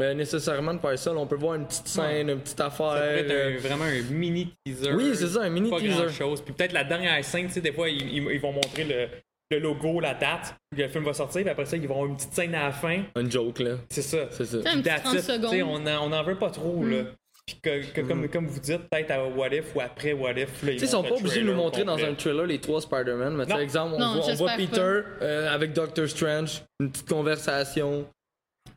euh, 0.00 0.14
nécessairement 0.14 0.74
de 0.74 0.80
faire 0.80 0.98
ça. 0.98 1.12
Là, 1.12 1.18
on 1.20 1.26
peut 1.26 1.36
voir 1.36 1.54
une 1.54 1.66
petite 1.66 1.86
scène, 1.86 2.28
une 2.30 2.40
petite 2.40 2.60
affaire. 2.60 2.92
Ça 2.92 2.98
pourrait 3.00 3.18
être 3.20 3.30
euh, 3.30 3.54
un- 3.56 3.58
vraiment 3.60 3.84
un 3.84 4.02
mini 4.12 4.48
teaser. 4.64 4.92
Oui, 4.94 5.10
c'est 5.14 5.28
ça, 5.28 5.42
un 5.42 5.50
mini 5.50 5.68
pas 5.70 5.78
teaser. 5.78 5.94
grand 5.94 6.08
chose. 6.08 6.40
Puis 6.42 6.54
peut-être 6.54 6.72
la 6.72 6.82
dernière 6.84 7.24
scène, 7.24 7.46
tu 7.48 7.52
sais, 7.54 7.60
des 7.60 7.72
fois, 7.72 7.88
ils 7.88 8.40
vont 8.40 8.52
montrer 8.52 8.84
le, 8.84 9.06
le 9.52 9.58
logo, 9.60 10.00
la 10.00 10.14
date, 10.14 10.54
puis 10.70 10.82
le 10.82 10.88
film 10.88 11.04
va 11.04 11.12
sortir, 11.14 11.42
puis 11.42 11.50
après 11.50 11.64
ça, 11.66 11.76
ils 11.76 11.86
vont 11.86 11.94
avoir 11.94 12.08
une 12.10 12.16
petite 12.16 12.32
scène 12.32 12.54
à 12.54 12.64
la 12.64 12.72
fin. 12.72 13.02
Une 13.16 13.30
joke, 13.30 13.60
là. 13.60 13.76
C'est 13.90 14.02
ça. 14.02 14.26
C'est 14.30 14.44
ça. 14.44 14.58
That's 14.58 14.72
30 14.72 14.86
it. 14.86 15.02
Tu 15.04 15.10
sais, 15.10 15.32
secondes. 15.34 15.54
on 15.68 15.86
en, 15.86 16.10
on 16.10 16.12
en 16.12 16.22
veut 16.22 16.36
pas 16.38 16.50
trop, 16.50 16.84
là. 16.84 17.04
Puis 17.44 17.56
que, 17.60 17.84
que 17.92 18.00
comme, 18.02 18.28
comme 18.28 18.46
vous 18.46 18.60
dites, 18.60 18.88
peut-être 18.88 19.10
à 19.10 19.24
What 19.26 19.48
If 19.48 19.74
ou 19.74 19.80
après 19.80 20.12
What 20.12 20.32
If. 20.38 20.62
là, 20.62 20.72
Tu 20.72 20.78
sais, 20.78 20.84
ils 20.84 20.88
sont 20.88 21.02
pas 21.02 21.16
obligés 21.16 21.40
de 21.40 21.46
nous 21.46 21.54
montrer 21.56 21.82
dans 21.84 21.98
un 21.98 22.14
trailer 22.14 22.46
les 22.46 22.60
trois 22.60 22.80
Spider-Man. 22.80 23.34
Mais 23.36 23.46
Non. 23.46 23.58
exemple, 23.58 23.94
on, 23.96 23.98
Non, 23.98 24.14
voit, 24.20 24.30
on 24.30 24.34
voit 24.34 24.52
Peter 24.56 24.80
euh, 25.22 25.52
avec 25.52 25.72
Doctor 25.72 26.08
Strange, 26.08 26.62
une 26.78 26.90
petite 26.92 27.08
conversation. 27.08 28.06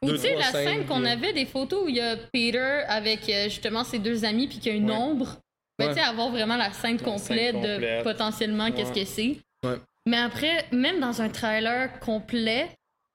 Ou 0.01 0.09
tu 0.11 0.17
sais, 0.17 0.35
la 0.35 0.45
scène 0.51 0.85
qu'on 0.87 0.99
puis- 1.01 1.09
avait 1.09 1.31
des 1.33 1.45
photos 1.45 1.83
où 1.85 1.89
il 1.89 1.95
y 1.97 2.01
a 2.01 2.17
Peter 2.33 2.81
avec 2.87 3.29
euh, 3.29 3.43
justement 3.45 3.83
ses 3.83 3.99
deux 3.99 4.25
amis 4.25 4.47
puis 4.47 4.57
qu'il 4.57 4.71
y 4.71 4.75
a 4.75 4.77
une 4.77 4.89
Ouais. 4.89 4.97
ombre. 4.97 5.37
Mais 5.77 5.85
Ouais. 5.87 5.93
tu 5.93 5.99
sais, 5.99 6.05
avoir 6.05 6.29
vraiment 6.31 6.57
la 6.57 6.71
scène 6.71 6.97
scène 6.97 7.01
complète 7.07 7.55
de 7.61 7.73
complète. 7.73 8.03
potentiellement 8.03 8.71
qu'est-ce 8.71 8.91
Ouais. 8.93 9.01
que 9.01 9.05
c'est. 9.05 9.77
Mais 10.05 10.17
après, 10.17 10.65
même 10.71 10.99
dans 10.99 11.21
un 11.21 11.29
trailer 11.29 11.99
complet, 11.99 12.67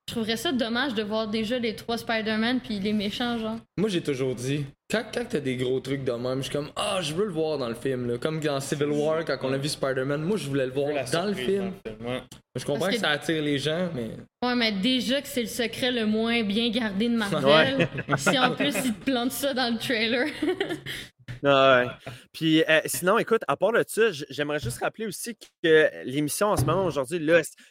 je 0.09 0.15
trouverais 0.15 0.37
ça 0.37 0.51
dommage 0.51 0.95
de 0.95 1.05
voir 1.05 1.29
déjà 1.29 1.57
les 1.61 1.77
trois 1.77 1.97
Spider-Man 1.97 2.59
puis 2.59 2.81
les 2.81 2.93
méchants, 2.93 3.39
genre. 3.39 3.59
Moi, 3.79 3.89
j'ai 3.89 4.01
toujours 4.01 4.35
dit, 4.35 4.65
quand, 4.91 5.05
quand 5.15 5.25
t'as 5.29 5.39
des 5.39 5.57
gros 5.57 5.79
trucs 5.79 6.03
de 6.03 6.11
même, 6.11 6.39
je 6.39 6.45
suis 6.49 6.53
comme, 6.53 6.71
ah, 6.75 6.99
je 7.01 7.15
veux 7.15 7.27
le 7.27 7.31
voir 7.33 7.59
dans 7.59 7.69
le 7.69 7.77
film. 7.77 8.11
Là. 8.11 8.19
Comme 8.19 8.41
dans 8.41 8.59
Civil 8.59 8.89
War, 8.89 9.25
quand 9.25 9.37
on 9.43 9.53
a 9.53 9.57
vu 9.59 9.69
Spider-Man, 9.69 10.23
moi, 10.23 10.37
je 10.37 10.49
voulais 10.49 10.67
le 10.67 10.73
voir 10.73 10.89
dans 11.13 11.27
le 11.27 11.35
film. 11.35 11.59
dans 11.59 11.91
le 11.91 11.97
film, 11.97 12.09
ouais. 12.09 12.23
Je 12.57 12.65
comprends 12.65 12.89
que- 12.89 12.97
ça 12.99 13.11
attire 13.11 13.41
les 13.41 13.59
gens, 13.59 13.89
mais. 13.95 14.11
Ouais, 14.45 14.57
mais 14.57 14.73
déjà 14.73 15.23
que 15.23 15.29
c'est 15.29 15.43
le 15.43 15.47
secret 15.47 15.93
le 15.93 16.07
moins 16.07 16.43
bien 16.43 16.71
gardé 16.71 17.09
de 17.09 17.15
Marvel, 17.15 17.87
si 18.17 18.37
en 18.37 18.51
plus 18.51 18.75
ils 18.85 18.95
te 18.95 19.05
plantent 19.09 19.31
ça 19.31 19.55
dans 19.55 19.73
le 19.73 19.79
trailer. 19.79 20.27
Ah 21.45 21.85
ouais. 21.85 22.13
Puis 22.33 22.63
euh, 22.65 22.81
sinon, 22.87 23.19
écoute, 23.19 23.43
à 23.49 23.57
part 23.57 23.73
de 23.73 23.85
ça, 23.87 24.11
j'aimerais 24.29 24.59
juste 24.59 24.79
rappeler 24.79 25.07
aussi 25.07 25.37
que 25.63 25.91
l'émission 26.05 26.49
en 26.49 26.57
ce 26.57 26.65
moment, 26.65 26.85
aujourd'hui, 26.85 27.21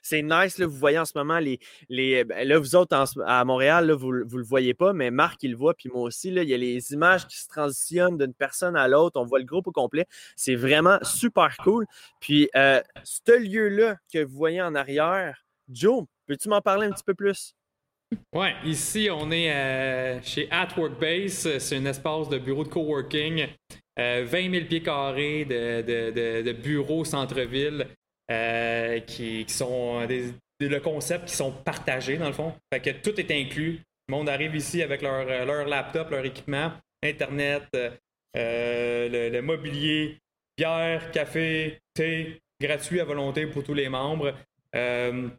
c'est 0.01 0.21
nice. 0.21 0.57
Là, 0.57 0.65
vous 0.65 0.77
voyez 0.77 0.99
en 0.99 1.05
ce 1.05 1.13
moment 1.15 1.39
les. 1.39 1.59
les 1.89 2.23
ben, 2.23 2.47
là, 2.47 2.59
vous 2.59 2.75
autres 2.75 2.95
à 3.25 3.45
Montréal, 3.45 3.87
là, 3.87 3.95
vous, 3.95 4.13
vous 4.25 4.37
le 4.37 4.43
voyez 4.43 4.73
pas, 4.73 4.93
mais 4.93 5.11
Marc, 5.11 5.43
il 5.43 5.51
le 5.51 5.57
voit, 5.57 5.73
puis 5.73 5.89
moi 5.89 6.03
aussi. 6.03 6.31
Là, 6.31 6.43
il 6.43 6.49
y 6.49 6.53
a 6.53 6.57
les 6.57 6.93
images 6.93 7.27
qui 7.27 7.37
se 7.37 7.47
transitionnent 7.47 8.17
d'une 8.17 8.33
personne 8.33 8.75
à 8.75 8.87
l'autre. 8.87 9.19
On 9.19 9.25
voit 9.25 9.39
le 9.39 9.45
groupe 9.45 9.67
au 9.67 9.71
complet. 9.71 10.05
C'est 10.35 10.55
vraiment 10.55 10.99
super 11.03 11.55
cool. 11.57 11.85
Puis, 12.19 12.49
euh, 12.55 12.81
ce 13.03 13.37
lieu-là 13.37 13.97
que 14.11 14.23
vous 14.23 14.35
voyez 14.35 14.61
en 14.61 14.75
arrière, 14.75 15.45
Joe, 15.71 16.05
Peux-tu 16.29 16.47
m'en 16.47 16.61
parler 16.61 16.85
un 16.85 16.91
petit 16.91 17.03
peu 17.03 17.15
plus? 17.15 17.55
Ouais, 18.33 18.53
ici, 18.63 19.09
on 19.11 19.31
est 19.31 19.51
euh, 19.51 20.21
chez 20.21 20.47
At 20.51 20.69
Workbase. 20.77 21.57
C'est 21.57 21.77
un 21.77 21.85
espace 21.85 22.29
de 22.29 22.37
bureau 22.37 22.63
de 22.63 22.69
coworking. 22.69 23.47
Euh, 23.99 24.25
20 24.25 24.51
000 24.51 24.65
pieds 24.65 24.81
carrés 24.81 25.45
de, 25.45 26.51
bureaux 26.53 27.03
centre-ville 27.03 27.87
euh, 28.31 28.99
qui, 29.01 29.45
sont 29.47 30.07
le 30.59 30.79
concept 30.79 31.25
qui 31.25 31.35
sont 31.35 31.51
partagés, 31.51 32.17
dans 32.17 32.27
le 32.27 32.33
fond. 32.33 32.53
Fait 32.71 32.79
que 32.79 32.89
tout 32.91 33.19
est 33.19 33.31
inclus. 33.31 33.81
Le 34.07 34.15
monde 34.15 34.29
arrive 34.29 34.55
ici 34.55 34.81
avec 34.81 35.01
leur, 35.01 35.27
euh, 35.27 35.65
laptop, 35.65 36.09
leur 36.09 36.25
équipement, 36.25 36.71
Internet, 37.03 37.63
euh, 37.75 37.91
euh, 38.35 39.29
le, 39.29 39.41
mobilier, 39.41 40.17
bière, 40.57 41.11
café, 41.11 41.79
thé, 41.93 42.41
gratuit 42.59 42.99
à 42.99 43.05
volonté 43.05 43.45
pour 43.45 43.63
tous 43.63 43.73
les 43.73 43.87
membres. 43.87 44.33
Euh, 44.75 45.29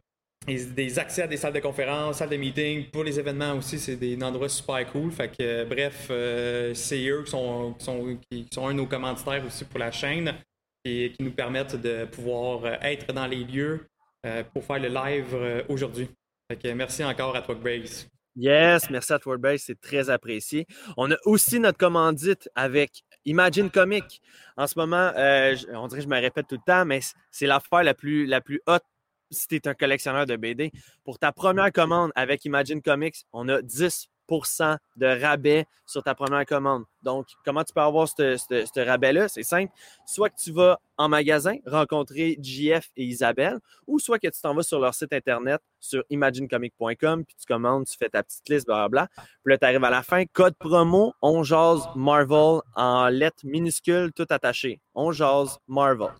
des 0.47 0.97
accès 0.97 1.23
à 1.23 1.27
des 1.27 1.37
salles 1.37 1.53
de 1.53 1.59
conférences, 1.59 2.17
salles 2.17 2.29
de 2.29 2.37
meeting, 2.37 2.89
pour 2.89 3.03
les 3.03 3.19
événements 3.19 3.53
aussi, 3.53 3.77
c'est 3.77 3.95
des 3.95 4.21
endroits 4.23 4.49
super 4.49 4.85
cool. 4.91 5.11
Fait 5.11 5.29
que, 5.29 5.35
euh, 5.41 5.65
bref, 5.65 6.07
euh, 6.09 6.73
c'est 6.73 7.05
eux 7.07 7.23
qui 7.23 7.31
sont, 7.31 7.75
qui, 8.29 8.47
sont, 8.51 8.67
un 8.67 8.71
de 8.71 8.77
nos 8.77 8.87
commanditaires 8.87 9.43
aussi 9.45 9.65
pour 9.65 9.79
la 9.79 9.91
chaîne 9.91 10.33
et 10.83 11.11
qui 11.11 11.23
nous 11.23 11.31
permettent 11.31 11.75
de 11.75 12.05
pouvoir 12.05 12.65
euh, 12.65 12.75
être 12.81 13.13
dans 13.13 13.27
les 13.27 13.43
lieux 13.43 13.85
pour 14.53 14.63
faire 14.63 14.77
le 14.77 14.87
live 14.87 15.65
aujourd'hui. 15.67 16.07
Fait 16.47 16.75
merci 16.75 17.03
encore 17.03 17.35
à 17.35 17.41
Talkbase. 17.41 18.07
Yes, 18.35 18.87
merci 18.91 19.13
à 19.13 19.19
Wordbase, 19.25 19.63
c'est 19.65 19.81
très 19.81 20.11
apprécié. 20.11 20.67
On 20.95 21.11
a 21.11 21.15
aussi 21.25 21.59
notre 21.59 21.79
commandite 21.79 22.47
avec 22.53 23.01
Imagine 23.25 23.71
Comic. 23.71 24.21
En 24.57 24.67
ce 24.67 24.77
moment, 24.77 25.11
on 25.15 25.87
dirait 25.87 26.01
que 26.01 26.03
je 26.03 26.07
me 26.07 26.21
répète 26.21 26.45
tout 26.47 26.55
le 26.55 26.61
temps, 26.63 26.85
mais 26.85 26.99
c'est 27.31 27.47
l'affaire 27.47 27.81
la 27.81 27.95
plus, 27.95 28.27
la 28.27 28.41
plus 28.41 28.61
haute 28.67 28.83
si 29.31 29.47
tu 29.47 29.55
es 29.55 29.67
un 29.67 29.73
collectionneur 29.73 30.25
de 30.25 30.35
BD. 30.35 30.71
Pour 31.03 31.17
ta 31.17 31.31
première 31.31 31.71
commande 31.71 32.11
avec 32.15 32.45
Imagine 32.45 32.81
Comics, 32.81 33.25
on 33.33 33.47
a 33.49 33.61
10% 33.61 34.07
de 34.95 35.21
rabais 35.21 35.65
sur 35.85 36.03
ta 36.03 36.15
première 36.15 36.45
commande. 36.45 36.83
Donc, 37.01 37.27
comment 37.43 37.63
tu 37.63 37.73
peux 37.73 37.81
avoir 37.81 38.07
ce 38.07 38.85
rabais-là? 38.85 39.27
C'est 39.27 39.43
simple. 39.43 39.71
Soit 40.05 40.29
que 40.29 40.37
tu 40.37 40.51
vas 40.51 40.79
en 40.97 41.09
magasin 41.09 41.55
rencontrer 41.65 42.37
JF 42.41 42.91
et 42.95 43.03
Isabelle, 43.03 43.59
ou 43.87 43.99
soit 43.99 44.19
que 44.19 44.27
tu 44.27 44.39
t'en 44.39 44.53
vas 44.53 44.63
sur 44.63 44.79
leur 44.79 44.93
site 44.93 45.11
internet 45.13 45.59
sur 45.79 46.03
imaginecomic.com, 46.09 47.25
puis 47.25 47.35
tu 47.35 47.45
commandes, 47.45 47.85
tu 47.87 47.97
fais 47.97 48.09
ta 48.09 48.23
petite 48.23 48.47
liste, 48.47 48.67
blablabla. 48.67 49.07
Puis 49.15 49.51
là, 49.51 49.57
tu 49.57 49.65
arrives 49.65 49.83
à 49.83 49.89
la 49.89 50.03
fin, 50.03 50.23
code 50.31 50.55
promo, 50.57 51.13
on 51.21 51.43
jase 51.43 51.83
Marvel 51.95 52.61
en 52.75 53.07
lettres 53.07 53.43
minuscules, 53.43 54.11
tout 54.15 54.27
attaché. 54.29 54.79
On 54.93 55.11
jase 55.11 55.57
Marvel. 55.67 56.13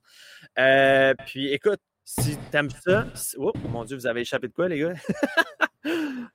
Euh, 0.57 1.13
puis 1.27 1.53
écoute, 1.53 1.79
si 2.19 2.37
t'aimes 2.51 2.69
ça, 2.85 3.05
si- 3.15 3.35
oh 3.39 3.51
mon 3.69 3.83
Dieu, 3.85 3.95
vous 3.95 4.07
avez 4.07 4.21
échappé 4.21 4.47
de 4.47 4.53
quoi, 4.53 4.67
les 4.67 4.79
gars? 4.79 4.93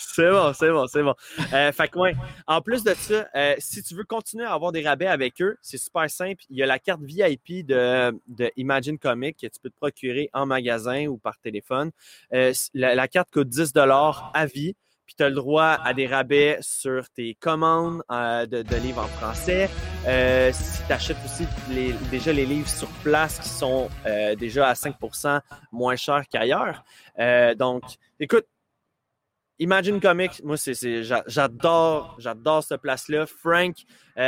C'est 0.00 0.30
bon, 0.30 0.52
c'est 0.52 0.70
bon, 0.70 0.86
c'est 0.86 1.02
bon. 1.02 1.14
Euh, 1.52 1.72
fait 1.72 1.88
que 1.88 1.98
ouais, 1.98 2.14
en 2.46 2.60
plus 2.60 2.84
de 2.84 2.94
ça, 2.94 3.26
euh, 3.34 3.56
si 3.58 3.82
tu 3.82 3.96
veux 3.96 4.04
continuer 4.04 4.44
à 4.44 4.52
avoir 4.52 4.70
des 4.70 4.86
rabais 4.86 5.08
avec 5.08 5.42
eux, 5.42 5.56
c'est 5.60 5.76
super 5.76 6.08
simple. 6.08 6.44
Il 6.50 6.56
y 6.56 6.62
a 6.62 6.66
la 6.66 6.78
carte 6.78 7.00
VIP 7.02 7.66
de, 7.66 8.12
de 8.28 8.48
Imagine 8.56 8.96
Comic 8.96 9.38
que 9.40 9.48
tu 9.48 9.58
peux 9.60 9.70
te 9.70 9.76
procurer 9.76 10.30
en 10.32 10.46
magasin 10.46 11.06
ou 11.06 11.18
par 11.18 11.36
téléphone. 11.40 11.90
Euh, 12.32 12.52
la, 12.74 12.94
la 12.94 13.08
carte 13.08 13.30
coûte 13.32 13.48
10 13.48 13.72
à 14.34 14.46
vie. 14.46 14.76
Puis 15.08 15.14
tu 15.16 15.24
as 15.24 15.30
le 15.30 15.34
droit 15.36 15.78
à 15.82 15.94
des 15.94 16.06
rabais 16.06 16.58
sur 16.60 17.08
tes 17.08 17.34
commandes 17.40 18.02
euh, 18.12 18.44
de, 18.44 18.76
livres 18.76 19.00
en 19.02 19.06
français. 19.06 19.70
Euh, 20.06 20.50
si 20.52 20.82
tu 20.86 20.92
achètes 20.92 21.16
aussi 21.24 21.46
déjà 22.10 22.30
les 22.30 22.44
livres 22.44 22.68
sur 22.68 22.88
place 23.02 23.38
qui 23.38 23.48
sont 23.48 23.88
euh, 24.04 24.34
déjà 24.34 24.68
à 24.68 24.74
5% 24.74 25.40
moins 25.72 25.96
chers 25.96 26.28
qu'ailleurs. 26.28 26.84
Donc, 27.56 27.84
écoute, 28.20 28.44
Imagine 29.58 29.98
Comics, 29.98 30.44
moi, 30.44 30.58
c'est, 30.58 30.74
c'est- 30.74 31.02
j'a- 31.02 31.24
j'adore, 31.26 32.14
j'adore 32.18 32.62
cette 32.62 32.82
place-là. 32.82 33.24
Frank, 33.24 33.76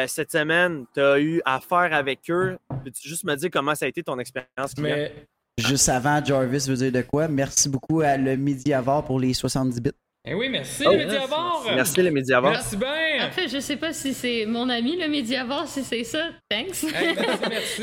cette 0.06 0.32
semaine, 0.32 0.86
tu 0.94 1.00
as 1.02 1.20
eu 1.20 1.42
affaire 1.44 1.90
avec 1.92 2.20
eux. 2.30 2.56
Peux-tu 2.82 3.06
juste 3.06 3.24
me 3.24 3.36
dire 3.36 3.50
comment 3.52 3.74
ça 3.74 3.84
a 3.84 3.88
été 3.88 4.02
ton 4.02 4.18
expérience? 4.18 4.74
Juste 5.58 5.90
avant, 5.90 6.24
Jarvis 6.24 6.64
veut 6.68 6.76
dire 6.76 6.90
de 6.90 7.02
quoi? 7.02 7.28
Merci 7.28 7.68
beaucoup 7.68 8.00
à 8.00 8.16
le 8.16 8.36
Mediavore 8.38 9.04
pour 9.04 9.20
les 9.20 9.34
70 9.34 9.80
bits. 9.82 9.90
Eh 10.26 10.34
oui, 10.34 10.50
merci, 10.50 10.84
Oh, 10.86 10.92
le 10.92 10.98
Mediavore! 10.98 11.66
Merci, 11.74 12.02
les 12.02 12.10
Mediavores. 12.10 12.50
Merci 12.52 12.76
bien! 12.76 13.22
Après, 13.22 13.48
je 13.48 13.58
sais 13.58 13.76
pas 13.76 13.92
si 13.94 14.12
c'est 14.12 14.44
mon 14.44 14.68
ami 14.68 14.96
le 14.96 15.08
Mediavore, 15.08 15.66
si 15.66 15.82
c'est 15.82 16.04
ça. 16.04 16.28
Thanks. 16.48 16.84
Hey, 16.84 17.14
merci, 17.48 17.82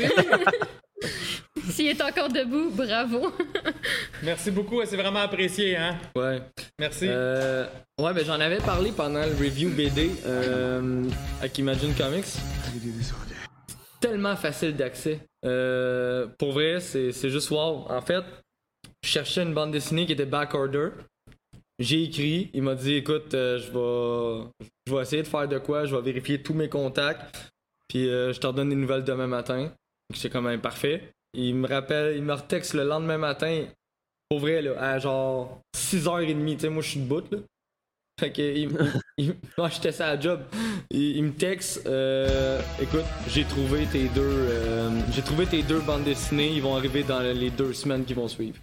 S'il 1.70 1.86
est 1.86 2.00
encore 2.02 2.28
debout, 2.28 2.70
bravo. 2.70 3.32
Merci 4.22 4.50
beaucoup, 4.50 4.80
c'est 4.84 4.96
vraiment 4.96 5.20
apprécié, 5.20 5.76
hein? 5.76 5.96
ouais. 6.16 6.40
Merci. 6.78 7.06
Euh, 7.08 7.66
ouais, 8.00 8.12
ben 8.14 8.24
j'en 8.24 8.40
avais 8.40 8.58
parlé 8.58 8.90
pendant 8.90 9.20
le 9.24 9.32
review 9.32 9.68
BD 9.70 10.10
euh, 10.26 11.04
avec 11.38 11.58
Imagine 11.58 11.94
Comics. 11.94 12.24
Tellement 14.00 14.34
facile 14.34 14.74
d'accès. 14.74 15.20
Euh, 15.44 16.26
pour 16.38 16.52
vrai, 16.52 16.80
c'est 16.80 17.12
c'est 17.12 17.30
juste 17.30 17.50
wow. 17.50 17.86
En 17.88 18.00
fait, 18.00 18.24
je 19.04 19.08
cherchais 19.08 19.42
une 19.42 19.54
bande 19.54 19.70
dessinée 19.70 20.06
qui 20.06 20.12
était 20.12 20.26
backorder. 20.26 20.88
J'ai 21.78 22.02
écrit, 22.04 22.50
il 22.54 22.62
m'a 22.62 22.74
dit 22.74 22.94
écoute, 22.94 23.34
euh, 23.34 23.58
je 23.58 23.70
vais 23.70 24.68
je 24.86 24.94
vais 24.94 25.02
essayer 25.02 25.22
de 25.22 25.28
faire 25.28 25.46
de 25.46 25.58
quoi, 25.58 25.84
je 25.84 25.94
vais 25.94 26.02
vérifier 26.02 26.42
tous 26.42 26.54
mes 26.54 26.68
contacts, 26.68 27.52
puis 27.88 28.08
euh, 28.08 28.32
je 28.32 28.40
te 28.40 28.46
redonne 28.46 28.70
des 28.70 28.74
nouvelles 28.76 29.04
demain 29.04 29.26
matin. 29.28 29.70
C'est 30.14 30.30
quand 30.30 30.42
même 30.42 30.60
parfait. 30.60 31.12
Il 31.34 31.54
me 31.54 31.68
rappelle, 31.68 32.16
il 32.16 32.22
me 32.22 32.32
retexte 32.32 32.74
le 32.74 32.82
lendemain 32.84 33.18
matin, 33.18 33.64
pour 34.28 34.40
vrai, 34.40 34.66
à 34.76 34.98
genre 34.98 35.60
6h30, 35.76 36.54
tu 36.54 36.60
sais, 36.60 36.68
moi 36.68 36.82
je 36.82 36.88
suis 36.90 37.00
debout, 37.00 37.22
là. 37.30 37.38
Fait 38.18 38.32
que, 38.32 38.42
il, 38.42 38.70
il- 39.18 39.36
moi 39.58 39.68
j'étais 39.68 39.92
ça 39.92 40.08
à 40.08 40.18
job. 40.18 40.40
Il, 40.90 41.16
il 41.18 41.22
me 41.24 41.32
texte, 41.32 41.86
euh, 41.86 42.60
écoute, 42.82 43.04
j'ai 43.28 43.44
trouvé 43.44 43.86
tes 43.86 44.08
deux, 44.08 44.22
euh, 44.22 44.90
j'ai 45.12 45.22
trouvé 45.22 45.46
tes 45.46 45.62
deux 45.62 45.80
bandes 45.80 46.02
dessinées, 46.04 46.48
ils 46.52 46.62
vont 46.62 46.74
arriver 46.74 47.04
dans 47.04 47.20
les 47.20 47.50
deux 47.50 47.72
semaines 47.72 48.04
qui 48.04 48.14
vont 48.14 48.26
suivre. 48.26 48.58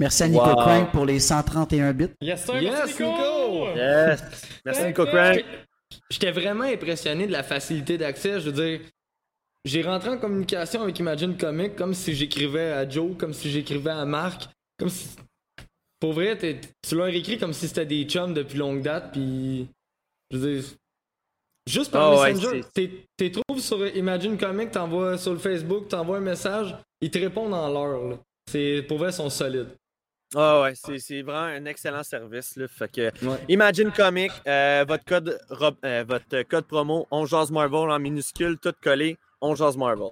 Merci 0.00 0.22
à 0.24 0.28
Nico 0.28 0.44
Wow. 0.44 0.56
Crank 0.56 0.92
pour 0.92 1.04
les 1.06 1.20
131 1.20 1.92
bits. 1.92 2.08
Yes, 2.22 2.44
sir, 2.44 2.54
Yes, 2.60 2.72
merci, 2.72 3.02
Nico! 3.02 3.04
Nico! 3.12 3.76
Yes. 3.76 4.22
Merci, 4.64 4.84
Nico 4.86 5.04
Crank. 5.06 5.44
J'étais 6.10 6.30
vraiment 6.32 6.64
impressionné 6.64 7.26
de 7.26 7.32
la 7.32 7.42
facilité 7.42 7.98
d'accès. 7.98 8.40
Je 8.40 8.50
veux 8.50 8.52
dire, 8.66 8.80
j'ai 9.64 9.82
rentré 9.82 10.08
en 10.08 10.16
communication 10.18 10.82
avec 10.82 10.98
Imagine 10.98 11.36
Comics 11.36 11.76
comme 11.76 11.92
si 11.94 12.14
j'écrivais 12.14 12.72
à 12.72 12.88
Joe, 12.88 13.16
comme 13.18 13.34
si 13.34 13.50
j'écrivais 13.50 13.90
à 13.90 14.04
Marc, 14.06 14.48
comme 14.78 14.88
si. 14.88 15.08
Pour 16.00 16.14
vrai, 16.14 16.36
t'es- 16.38 16.60
tu 16.88 16.94
leur 16.94 17.08
écris 17.08 17.36
comme 17.38 17.52
si 17.52 17.68
c'était 17.68 17.84
des 17.84 18.04
chums 18.04 18.32
depuis 18.32 18.56
longue 18.58 18.80
date, 18.82 19.12
puis. 19.12 19.68
Je 20.30 20.38
veux 20.38 20.54
dire. 20.60 20.64
Juste 21.68 21.90
par 21.92 22.18
ouais, 22.18 22.32
Messenger, 22.32 22.62
c'est- 22.74 22.90
t'es- 23.18 23.30
trouves 23.30 23.60
sur 23.60 23.86
Imagine 23.94 24.38
Comics, 24.38 24.70
t'envoies 24.70 25.18
sur 25.18 25.32
le 25.32 25.38
Facebook, 25.38 25.88
t'envoies 25.88 26.16
un 26.16 26.20
message, 26.20 26.74
ils 27.02 27.10
te 27.10 27.18
répondent 27.18 27.52
en 27.52 27.68
l'heure. 27.68 28.18
Pour 28.88 28.98
vrai, 28.98 29.10
ils 29.10 29.12
sont 29.12 29.28
solides. 29.28 29.68
Ah 30.34 30.62
ouais, 30.62 30.74
c'est, 30.76 30.98
c'est 30.98 31.22
vraiment 31.22 31.46
un 31.46 31.64
excellent 31.64 32.04
service. 32.04 32.54
Là. 32.56 32.68
Fait 32.68 32.90
que 32.90 33.26
Ouais. 33.26 33.38
Imagine 33.48 33.90
Comic, 33.90 34.30
euh, 34.46 34.84
votre, 34.86 35.04
code, 35.04 35.40
euh, 35.84 36.04
votre 36.06 36.42
code 36.42 36.66
promo, 36.66 37.06
on 37.10 37.26
jase 37.26 37.50
Marvel 37.50 37.90
en 37.90 37.98
minuscule, 37.98 38.56
tout 38.58 38.72
collé, 38.80 39.18
on 39.40 39.54
jase 39.56 39.76
Marvel. 39.76 40.10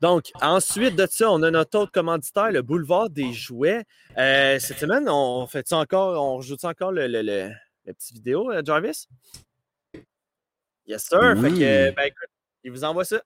Donc, 0.00 0.30
ensuite 0.42 0.96
de 0.96 1.06
ça, 1.08 1.30
on 1.30 1.42
a 1.42 1.50
notre 1.50 1.78
autre 1.78 1.92
commanditaire, 1.92 2.50
le 2.50 2.60
Boulevard 2.62 3.08
des 3.08 3.32
Jouets. 3.32 3.84
Euh, 4.18 4.58
cette 4.58 4.78
semaine, 4.78 5.08
on 5.08 5.46
fait 5.46 5.72
encore, 5.72 6.22
on 6.22 6.36
rajoute 6.38 6.64
encore 6.64 6.92
le, 6.92 7.06
le, 7.06 7.22
le, 7.22 7.50
le 7.86 7.92
petit 7.94 8.12
vidéo, 8.14 8.52
Jarvis? 8.64 9.06
Yes, 10.86 11.04
sir. 11.04 11.20
Fait 11.20 11.48
Oui. 11.50 11.58
que, 11.60 11.64
euh, 11.64 11.92
ben 11.92 12.02
écoute, 12.04 12.28
il 12.64 12.70
vous 12.72 12.84
envoie 12.84 13.04
ça. 13.04 13.22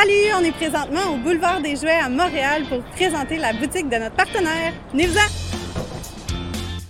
Salut, 0.00 0.32
on 0.34 0.42
est 0.42 0.52
présentement 0.52 1.12
au 1.12 1.18
boulevard 1.18 1.60
des 1.60 1.76
Jouets 1.76 2.00
à 2.02 2.08
Montréal 2.08 2.62
pour 2.70 2.82
présenter 2.84 3.36
la 3.36 3.52
boutique 3.52 3.86
de 3.90 3.96
notre 3.96 4.16
partenaire. 4.16 4.72
Venez-vous-en! 4.92 5.28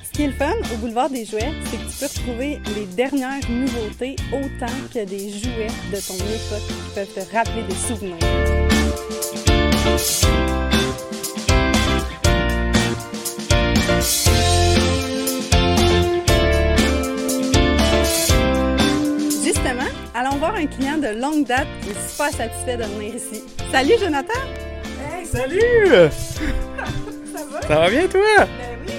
Ce 0.05 0.11
qui 0.13 0.23
est 0.23 0.27
le 0.29 0.33
fun 0.33 0.53
au 0.73 0.77
boulevard 0.77 1.11
des 1.11 1.25
Jouets, 1.25 1.53
c'est 1.65 1.79
que 1.79 1.91
tu 1.91 1.99
peux 1.99 2.07
retrouver 2.07 2.61
les 2.77 2.87
dernières 2.87 3.51
nouveautés 3.51 4.15
autant 4.33 4.73
que 4.95 5.05
des 5.05 5.29
jouets 5.29 5.67
de 5.93 5.99
ton 6.07 6.15
époque 6.15 6.69
qui 6.69 6.95
peuvent 6.95 7.13
te 7.13 7.35
rappeler 7.35 7.65
des 7.65 7.75
souvenirs. 7.75 8.17
Allons 20.15 20.37
voir 20.37 20.55
un 20.55 20.67
client 20.67 20.99
de 20.99 21.09
longue 21.21 21.47
date 21.47 21.67
qui 21.83 21.91
est 21.91 22.09
super 22.09 22.31
satisfait 22.31 22.77
de 22.77 22.85
venir 22.85 23.15
ici. 23.15 23.43
Salut 23.71 23.95
Jonathan! 24.01 24.41
Hey, 25.13 25.27
salut! 25.27 26.11
Ça 27.35 27.45
va? 27.51 27.63
Ça 27.63 27.75
va 27.81 27.91
bien, 27.91 28.07
toi? 28.09 28.21
Ben 28.39 28.47
oui. 28.87 28.93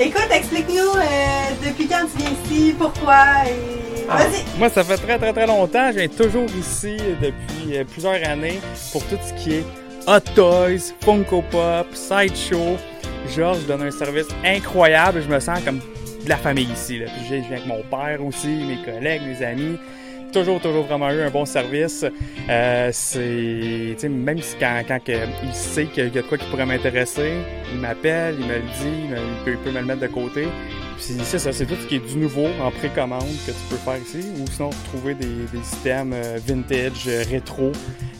Écoute, 0.00 0.28
explique-nous 0.32 0.76
euh, 0.96 1.66
depuis 1.66 1.86
quand 1.86 2.06
tu 2.10 2.18
viens 2.18 2.30
ici, 2.44 2.74
pourquoi 2.76 3.46
et. 3.46 4.06
Ah, 4.08 4.18
Vas-y! 4.18 4.58
Moi, 4.58 4.68
ça 4.68 4.84
fait 4.84 4.96
très 4.96 5.18
très 5.18 5.32
très 5.32 5.46
longtemps. 5.46 5.90
Je 5.92 5.98
viens 5.98 6.08
toujours 6.08 6.48
ici 6.58 6.96
depuis 7.22 7.78
euh, 7.78 7.84
plusieurs 7.84 8.22
années 8.28 8.60
pour 8.92 9.02
tout 9.06 9.16
ce 9.22 9.32
qui 9.34 9.54
est 9.54 9.64
Hot 10.06 10.20
Toys, 10.34 10.92
Funko 11.00 11.42
Pop, 11.50 11.86
Sideshow. 11.94 12.76
Georges 13.34 13.64
donne 13.66 13.82
un 13.82 13.90
service 13.90 14.26
incroyable. 14.44 15.22
Je 15.22 15.28
me 15.32 15.40
sens 15.40 15.60
comme 15.64 15.78
de 15.78 16.28
la 16.28 16.36
famille 16.36 16.68
ici. 16.70 16.98
Là. 16.98 17.06
Puis 17.06 17.24
je 17.28 17.34
viens 17.36 17.46
avec 17.56 17.66
mon 17.66 17.82
père 17.84 18.22
aussi, 18.24 18.48
mes 18.48 18.82
collègues, 18.84 19.22
mes 19.22 19.42
amis. 19.44 19.78
Toujours, 20.34 20.60
toujours 20.60 20.84
vraiment 20.84 21.10
eu 21.10 21.20
un 21.20 21.30
bon 21.30 21.44
service. 21.44 22.04
Euh, 22.50 22.90
c'est, 22.92 24.08
même 24.08 24.42
si 24.42 24.56
quand, 24.58 24.82
quand 24.86 24.98
il 25.06 25.54
sait 25.54 25.86
qu'il 25.86 26.04
y 26.04 26.06
a 26.08 26.10
de 26.10 26.20
quoi 26.22 26.36
qui 26.36 26.44
pourrait 26.46 26.66
m'intéresser, 26.66 27.34
il 27.72 27.78
m'appelle, 27.78 28.34
il 28.40 28.46
me 28.46 28.54
le 28.54 28.60
dit, 28.60 29.04
il, 29.10 29.44
peut, 29.44 29.52
il 29.52 29.58
peut 29.58 29.70
me 29.70 29.78
le 29.78 29.86
mettre 29.86 30.00
de 30.00 30.08
côté. 30.08 30.48
Puis 30.96 31.14
c'est 31.22 31.38
ça, 31.38 31.52
c'est 31.52 31.66
tout 31.66 31.76
ce 31.80 31.86
qui 31.86 31.96
est 31.96 32.06
du 32.12 32.16
nouveau 32.16 32.48
en 32.60 32.72
précommande 32.72 33.28
que 33.46 33.52
tu 33.52 33.64
peux 33.70 33.76
faire 33.76 33.96
ici, 33.96 34.26
ou 34.40 34.46
sinon 34.50 34.70
trouver 34.92 35.14
des, 35.14 35.46
des 35.52 35.62
systèmes 35.62 36.12
euh, 36.12 36.38
vintage, 36.44 37.04
euh, 37.06 37.22
rétro, 37.30 37.70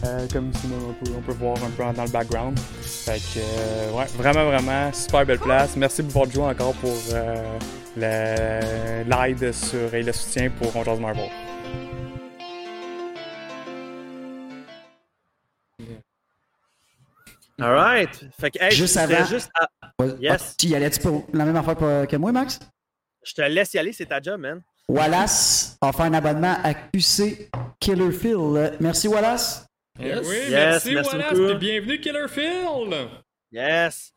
euh, 0.05 0.27
comme 0.33 0.51
ici 0.51 0.69
on 0.73 0.93
peut, 1.05 1.13
on 1.19 1.21
peut 1.21 1.37
voir 1.39 1.57
un 1.57 1.71
peu 1.71 1.97
dans 1.97 2.05
le 2.05 2.11
background. 2.11 2.57
Fait 2.83 3.19
que, 3.19 3.41
euh, 3.41 3.91
ouais, 3.93 4.07
vraiment, 4.17 4.45
vraiment, 4.45 4.93
super 4.93 5.27
belle 5.27 5.41
place. 5.41 5.77
Merci 5.77 6.03
Boulevard 6.03 6.31
Joe 6.31 6.45
encore 6.45 6.75
pour 6.75 6.97
euh, 7.13 7.43
l'aide 7.97 9.53
sur, 9.53 9.93
et 9.93 10.03
le 10.03 10.13
soutien 10.13 10.49
pour 10.51 10.77
On 10.77 10.85
Jase 10.85 11.01
Marvel. 17.59 17.79
Alright. 17.79 18.27
Fait 18.41 18.51
que, 18.51 18.63
hey, 18.63 18.71
Juste 18.73 18.97
avant- 18.97 19.25
juste 19.27 19.51
à- 19.59 19.69
Yes. 20.21 20.57
Tu 20.59 20.67
y 20.67 20.75
allais-tu 20.75 21.01
pour 21.01 21.27
la 21.33 21.45
même 21.45 21.57
affaire 21.57 21.77
que 22.09 22.17
moi, 22.17 22.33
Max? 22.33 22.59
Je 23.25 23.33
te 23.33 23.43
laisse 23.43 23.73
y 23.75 23.79
aller, 23.79 23.93
c'est 23.93 24.07
ta 24.07 24.21
job, 24.21 24.41
man. 24.41 24.61
Wallace 24.89 25.79
a 25.81 25.93
fait 25.93 26.03
un 26.03 26.15
abonnement 26.15 26.57
à 26.63 26.75
QC 26.75 27.49
Killer 27.81 28.13
Phil. 28.13 28.77
Merci, 28.81 29.09
Wallace. 29.09 29.67
Eh 29.99 30.15
oui, 30.17 30.37
Yes, 30.37 30.51
merci, 30.51 30.95
merci 30.95 31.11
Wallace, 31.17 31.39
beaucoup. 31.39 31.59
bienvenue 31.59 32.01
Killer 32.01 32.27
Phil! 32.29 33.09
Yes. 33.53 34.13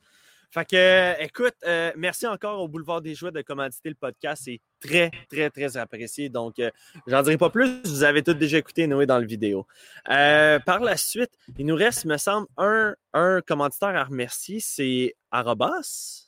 Fait 0.52 0.66
que, 0.66 0.76
euh, 0.76 1.14
écoute, 1.20 1.54
euh, 1.66 1.92
merci 1.96 2.26
encore 2.26 2.60
au 2.62 2.68
Boulevard 2.68 3.02
des 3.02 3.14
Jouets 3.14 3.32
de 3.32 3.42
commanditer 3.44 3.90
le 3.90 3.96
podcast. 3.96 4.42
C'est 4.46 4.60
très, 4.80 5.12
très, 5.30 5.50
très 5.50 5.78
apprécié. 5.78 6.30
Donc, 6.30 6.60
euh, 6.60 6.70
j'en 7.08 7.22
dirai 7.22 7.38
pas 7.38 7.50
plus. 7.50 7.82
Vous 7.86 8.04
avez 8.04 8.24
tous 8.24 8.34
déjà 8.34 8.58
écouté 8.58 8.88
Noé 8.88 9.06
dans 9.06 9.20
le 9.20 9.26
vidéo. 9.26 9.66
Euh, 10.10 10.60
par 10.60 10.80
la 10.80 10.98
suite, 10.98 11.32
il 11.58 11.66
nous 11.66 11.76
reste, 11.76 12.06
me 12.06 12.18
semble, 12.18 12.48
un, 12.58 12.96
un 13.14 13.42
commanditaire 13.42 13.96
à 13.96 14.04
remercier. 14.04 14.60
C'est 14.60 15.16
Arobas. 15.32 16.28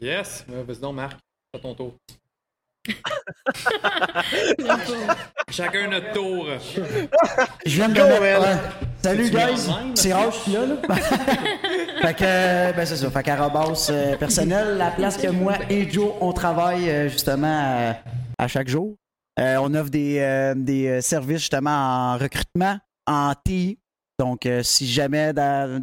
Yes, 0.00 0.44
Euh, 0.50 0.62
vas-y 0.66 0.78
donc, 0.78 0.94
Marc, 0.96 1.18
à 1.54 1.58
ton 1.58 1.74
tour. 1.74 1.94
Chacun 5.50 5.88
notre 5.88 6.12
tour. 6.12 6.46
Je 7.64 7.70
viens 7.76 7.88
de 7.88 7.94
Go, 7.94 8.00
me 8.06 8.20
mettre- 8.20 8.40
man. 8.40 8.56
ouais. 8.58 8.86
Salut, 9.02 9.30
guys. 9.30 9.68
C'est 9.94 10.08
là. 10.08 10.30
là. 10.66 10.76
fait 12.02 12.14
que, 12.14 12.24
euh, 12.24 12.72
ben 12.72 12.84
c'est 12.84 12.96
ça. 12.96 13.10
Fait 13.10 13.22
qu'Arobas 13.22 13.88
euh, 13.90 14.16
personnel, 14.16 14.76
la 14.76 14.90
place 14.90 15.16
que 15.16 15.28
moi 15.28 15.54
et 15.70 15.88
Joe, 15.88 16.12
on 16.20 16.32
travaille 16.32 16.90
euh, 16.90 17.08
justement 17.08 17.94
à 18.38 18.48
chaque 18.48 18.68
jour. 18.68 18.96
On 19.38 19.74
offre 19.74 19.90
des, 19.90 20.52
des 20.56 21.00
services 21.00 21.38
justement 21.38 21.70
en 21.70 22.18
recrutement, 22.18 22.78
en 23.06 23.32
TI. 23.44 23.78
Donc, 24.18 24.46
si 24.62 24.86
jamais 24.86 25.32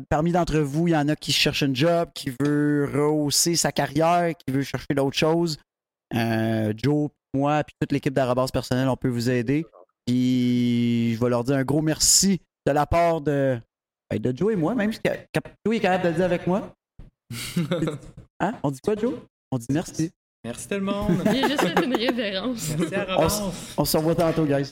parmi 0.08 0.32
d'entre 0.32 0.60
vous, 0.60 0.88
il 0.88 0.92
y 0.92 0.96
en 0.96 1.08
a 1.10 1.16
qui 1.16 1.32
cherchent 1.32 1.64
un 1.64 1.74
job, 1.74 2.10
qui 2.14 2.32
veut 2.40 2.88
rehausser 2.94 3.56
sa 3.56 3.72
carrière, 3.72 4.34
qui 4.36 4.54
veut 4.54 4.62
chercher 4.62 4.94
d'autres 4.96 5.18
choses, 5.18 5.58
Joe, 6.14 7.10
moi, 7.34 7.64
puis 7.64 7.76
toute 7.80 7.92
l'équipe 7.92 8.14
d'Arabas 8.14 8.48
personnel, 8.54 8.88
on 8.88 8.98
peut 8.98 9.10
vous 9.10 9.30
aider. 9.32 9.66
Puis 10.06 11.16
je 11.16 11.20
vais 11.20 11.30
leur 11.30 11.44
dire 11.44 11.56
un 11.56 11.64
gros 11.64 11.82
merci 11.82 12.40
de 12.68 12.72
la 12.72 12.86
part 12.86 13.22
de, 13.22 13.60
ben, 14.10 14.20
de 14.20 14.38
Joe 14.38 14.54
et 14.54 14.56
moi, 14.56 14.75
même 14.75 14.92
si 14.94 15.00
Cap- 15.00 15.28
Joe 15.66 15.75
est 15.75 15.80
capable 15.80 16.04
de 16.06 16.10
le 16.10 16.16
dire 16.16 16.25
avec 16.25 16.48
moi. 16.48 16.74
Hein? 18.42 18.54
On 18.63 18.72
dit 18.72 18.80
quoi, 18.80 18.96
Joe? 18.96 19.16
On 19.51 19.58
dit 19.58 19.68
merci. 19.72 20.12
Merci 20.46 20.68
tout 20.70 20.75
le 20.75 20.82
monde. 20.82 21.22
J'ai 21.25 21.44
juste 21.50 21.60
fait 21.62 21.83
une 21.83 21.94
révérence. 21.96 22.70
Merci 22.77 22.96
à 22.96 23.18
On, 23.77 23.83
se 23.86 23.98
revoit 23.98 24.16
tantôt, 24.16 24.46
guys. 24.46 24.72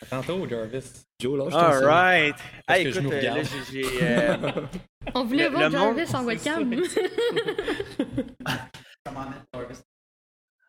À 0.00 0.06
tantôt, 0.06 0.46
Jarvis. 0.48 0.84
Joe, 1.20 1.36
lâche 1.38 1.54
All 1.54 1.84
right. 1.84 2.36
Parce 2.64 2.78
Hey, 2.78 2.84
que 2.84 2.90
je 2.92 3.00
nous 3.00 3.10
euh, 3.10 3.20
là, 3.20 3.32
regarde? 3.34 3.48
euh, 4.02 4.62
On 5.14 5.24
voulait 5.24 5.44
Le- 5.48 5.50
voir 5.50 5.68
le 5.70 5.78
monde- 5.78 5.96
Jarvis 5.98 6.14
en 6.14 6.24
webcam. 6.24 6.72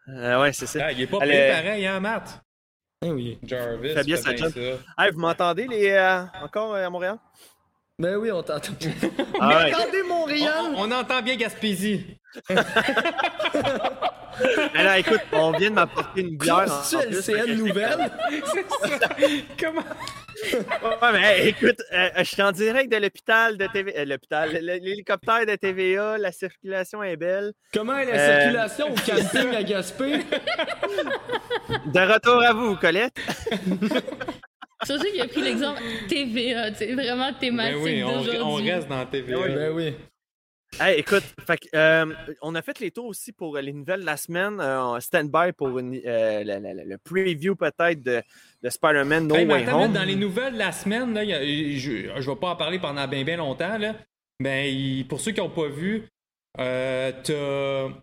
euh, 0.09 0.41
ouais, 0.41 0.53
c'est 0.53 0.65
ça. 0.65 0.85
Ah, 0.85 0.91
il 0.91 1.01
est 1.01 1.07
pas 1.07 1.17
Allez. 1.21 1.31
payé 1.33 1.51
pareil, 1.51 1.85
hein, 1.87 1.99
Matt? 1.99 2.41
Eh 3.05 3.11
oui. 3.11 3.37
Jarvis, 3.43 3.93
Fais 3.93 4.03
bien 4.03 4.15
fais 4.17 4.21
sa 4.23 4.33
bien 4.33 4.45
job. 4.49 4.53
ça. 4.95 5.03
Hey, 5.05 5.11
vous 5.11 5.19
m'entendez 5.19 5.67
les, 5.67 5.89
euh, 5.89 6.23
encore 6.41 6.73
euh, 6.73 6.85
à 6.85 6.89
Montréal? 6.89 7.17
Ben 7.99 8.15
oui, 8.17 8.31
on 8.31 8.43
t'entend. 8.43 8.73
Ah 9.39 9.47
ouais. 9.49 9.73
Regardez 9.73 10.03
Montréal! 10.03 10.65
On, 10.75 10.87
on 10.87 10.91
entend 10.91 11.21
bien 11.23 11.35
Gaspésie. 11.35 12.05
Alors, 14.75 14.93
écoute, 14.97 15.21
on 15.31 15.51
vient 15.51 15.71
de 15.71 15.75
m'apporter 15.75 16.21
une 16.21 16.37
bière. 16.37 16.67
C'est 16.83 17.09
LCN 17.09 17.55
nouvelle? 17.55 18.11
Comment? 19.59 19.81
Ouais, 19.81 21.11
mais 21.13 21.47
écoute, 21.49 21.81
euh, 21.91 22.09
je 22.17 22.23
suis 22.23 22.41
en 22.43 22.51
direct 22.51 22.91
de 22.91 22.97
l'hôpital 22.97 23.57
de 23.57 23.65
TV... 23.73 23.97
euh, 23.97 24.05
l'hôpital, 24.05 24.51
l'hélicoptère 24.61 25.47
de 25.47 25.55
TVA, 25.55 26.19
la 26.19 26.31
circulation 26.31 27.01
est 27.01 27.17
belle. 27.17 27.53
Comment 27.73 27.97
est 27.97 28.05
la 28.05 28.13
Euh, 28.13 28.39
circulation 28.41 28.85
au 28.91 28.95
camping 28.95 29.55
à 29.55 29.63
Gaspé? 29.63 30.19
De 31.87 32.13
retour 32.13 32.43
à 32.43 32.53
vous, 32.53 32.75
Colette. 32.75 33.17
Surtout 34.85 35.05
qu'il 35.05 35.21
a 35.21 35.27
pris 35.27 35.41
l'exemple 35.41 35.81
TVA, 36.07 36.71
tu 36.71 36.77
sais, 36.77 36.93
vraiment 36.93 37.31
Ben 37.31 37.37
thématique 37.39 37.77
oui, 37.81 38.03
on, 38.03 38.11
d'aujourd'hui. 38.17 38.41
on 38.43 38.55
reste 38.55 38.87
dans 38.87 39.05
TVA. 39.05 39.47
Ben 39.47 39.71
oui. 39.73 39.93
Hey, 40.79 40.99
écoute, 40.99 41.23
fait 41.47 41.59
euh, 41.73 42.13
on 42.41 42.53
a 42.53 42.61
fait 42.61 42.79
les 42.79 42.91
tours 42.91 43.05
aussi 43.05 43.31
pour 43.31 43.57
les 43.57 43.71
nouvelles 43.71 44.01
de 44.01 44.05
la 44.05 44.17
semaine. 44.17 44.59
Euh, 44.59 44.99
stand-by 44.99 45.53
pour 45.57 45.79
une, 45.79 45.95
euh, 46.05 46.43
le, 46.43 46.59
le- 46.59 46.83
le 46.89 46.97
preview 46.97 47.55
peut-être 47.55 48.03
de, 48.03 48.21
de 48.61 48.69
Spider-Man 48.69 49.27
No 49.27 49.35
Hey, 49.35 49.45
Way 49.47 49.63
attends, 49.63 49.85
Home. 49.85 49.93
dans 49.93 50.03
les 50.03 50.15
nouvelles 50.15 50.53
de 50.53 50.59
la 50.59 50.73
semaine, 50.73 51.13
là, 51.13 51.23
il 51.23 51.29
y 51.29 51.33
a- 51.33 51.41
je, 51.41 52.21
je 52.21 52.29
vais 52.29 52.35
pas 52.35 52.49
en 52.49 52.55
parler 52.57 52.79
pendant 52.79 53.07
bien 53.07 53.23
bien 53.23 53.37
longtemps. 53.37 53.77
Là, 53.77 53.95
mais 54.39 54.73
il- 54.73 55.07
pour 55.07 55.21
ceux 55.21 55.31
qui 55.31 55.39
n'ont 55.39 55.49
pas 55.49 55.69
vu, 55.69 56.03
euh, 56.59 57.11
t'as 57.23 57.97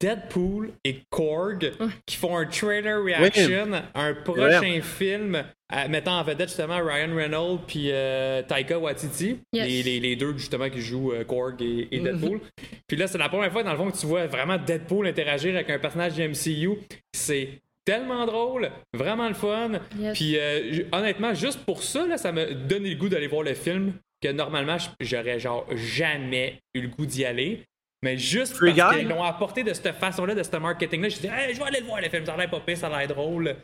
Deadpool 0.00 0.72
et 0.84 1.00
Korg 1.10 1.72
qui 2.06 2.16
font 2.16 2.36
un 2.36 2.46
trailer 2.46 3.02
reaction 3.04 3.72
à 3.94 4.02
un 4.04 4.14
prochain 4.14 4.80
film 4.82 5.44
à- 5.68 5.88
mettant 5.88 6.18
en 6.18 6.22
vedette 6.24 6.48
justement 6.48 6.78
Ryan 6.82 7.14
Reynolds 7.14 7.60
puis 7.66 7.88
euh, 7.90 8.42
Taika 8.42 8.78
Waititi, 8.78 9.38
Yes. 9.52 9.66
les, 9.66 9.82
les- 9.82 10.00
les 10.00 10.16
deux 10.16 10.32
justement 10.36 10.68
qui 10.70 10.80
jouent 10.80 11.12
euh, 11.12 11.24
Korg 11.24 11.60
et, 11.62 11.88
et 11.90 12.00
Deadpool. 12.00 12.40
puis 12.86 12.96
là, 12.96 13.06
c'est 13.06 13.18
la 13.18 13.28
première 13.28 13.52
fois 13.52 13.62
dans 13.62 13.72
le 13.72 13.76
fond 13.78 13.90
que 13.90 13.96
tu 13.96 14.06
vois 14.06 14.26
vraiment 14.26 14.56
Deadpool 14.56 15.06
interagir 15.06 15.54
avec 15.54 15.70
un 15.70 15.78
personnage 15.78 16.14
du 16.14 16.22
MCU. 16.28 16.78
C'est 17.12 17.48
tellement 17.84 18.24
drôle, 18.26 18.70
vraiment 18.94 19.28
le 19.28 19.34
fun. 19.34 19.72
Yes. 19.98 20.14
Puis 20.18 20.36
euh, 20.38 20.84
honnêtement, 20.92 21.34
juste 21.34 21.60
pour 21.66 21.82
ça, 21.82 22.06
là, 22.06 22.16
ça 22.16 22.32
m'a 22.32 22.46
donné 22.46 22.90
le 22.90 22.96
goût 22.96 23.08
d'aller 23.10 23.26
voir 23.26 23.42
le 23.42 23.54
film 23.54 23.92
que 24.22 24.28
normalement 24.32 24.78
j'aurais 25.00 25.38
genre 25.38 25.66
jamais 25.74 26.60
eu 26.74 26.80
le 26.80 26.88
goût 26.88 27.04
d'y 27.04 27.24
aller. 27.26 27.60
Mais 28.04 28.18
juste 28.18 28.54
Free 28.54 28.74
parce 28.74 28.92
Guy? 28.92 28.98
qu'ils 29.00 29.08
l'ont 29.08 29.22
apporté 29.22 29.62
de 29.64 29.72
cette 29.72 29.94
façon-là, 29.94 30.34
de 30.34 30.42
ce 30.42 30.56
marketing-là, 30.56 31.08
je 31.08 31.16
dit, 31.20 31.26
hey, 31.26 31.54
je 31.54 31.58
vais 31.58 31.66
aller 31.66 31.80
le 31.80 31.86
voir 31.86 32.00
le 32.02 32.08
film, 32.10 32.24
ça 32.26 32.34
a 32.34 32.36
l'air 32.36 32.50
pas 32.50 32.60
pire, 32.60 32.76
ça 32.76 32.86
a 32.88 32.98
l'air 32.98 33.08
drôle. 33.08 33.56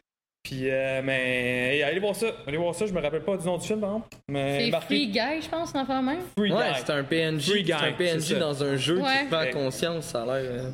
Puis, 0.42 0.70
euh, 0.70 1.02
mais, 1.04 1.76
hey, 1.76 1.82
allez 1.82 2.00
voir 2.00 2.16
ça, 2.16 2.28
allez 2.46 2.56
voir 2.56 2.74
ça, 2.74 2.86
je 2.86 2.92
me 2.94 3.00
rappelle 3.02 3.22
pas 3.22 3.36
du 3.36 3.44
nom 3.46 3.58
du 3.58 3.66
film, 3.66 3.80
par 3.80 3.90
exemple. 3.90 4.08
Mais 4.28 4.64
C'est 4.64 4.70
marqué 4.70 4.86
Free 4.86 5.06
Guy, 5.08 5.42
je 5.42 5.48
pense, 5.50 5.72
dans 5.74 5.82
le 5.86 6.02
même. 6.02 6.20
Free 6.38 6.50
Ouais, 6.52 6.70
Guy. 6.72 6.78
c'est 6.78 6.90
un 6.92 7.04
PNJ. 7.04 7.50
Free 7.50 7.64
C'est 7.66 7.72
un 7.74 7.90
Guy, 7.90 7.96
PNJ 7.98 8.38
dans 8.38 8.64
un 8.64 8.76
jeu 8.76 8.98
Ouais. 9.00 9.24
qui 9.24 9.30
te 9.30 9.36
fait 9.36 9.50
conscience, 9.50 10.06
ça 10.06 10.22
a 10.22 10.24
l'air. 10.24 10.50
euh, 10.50 10.70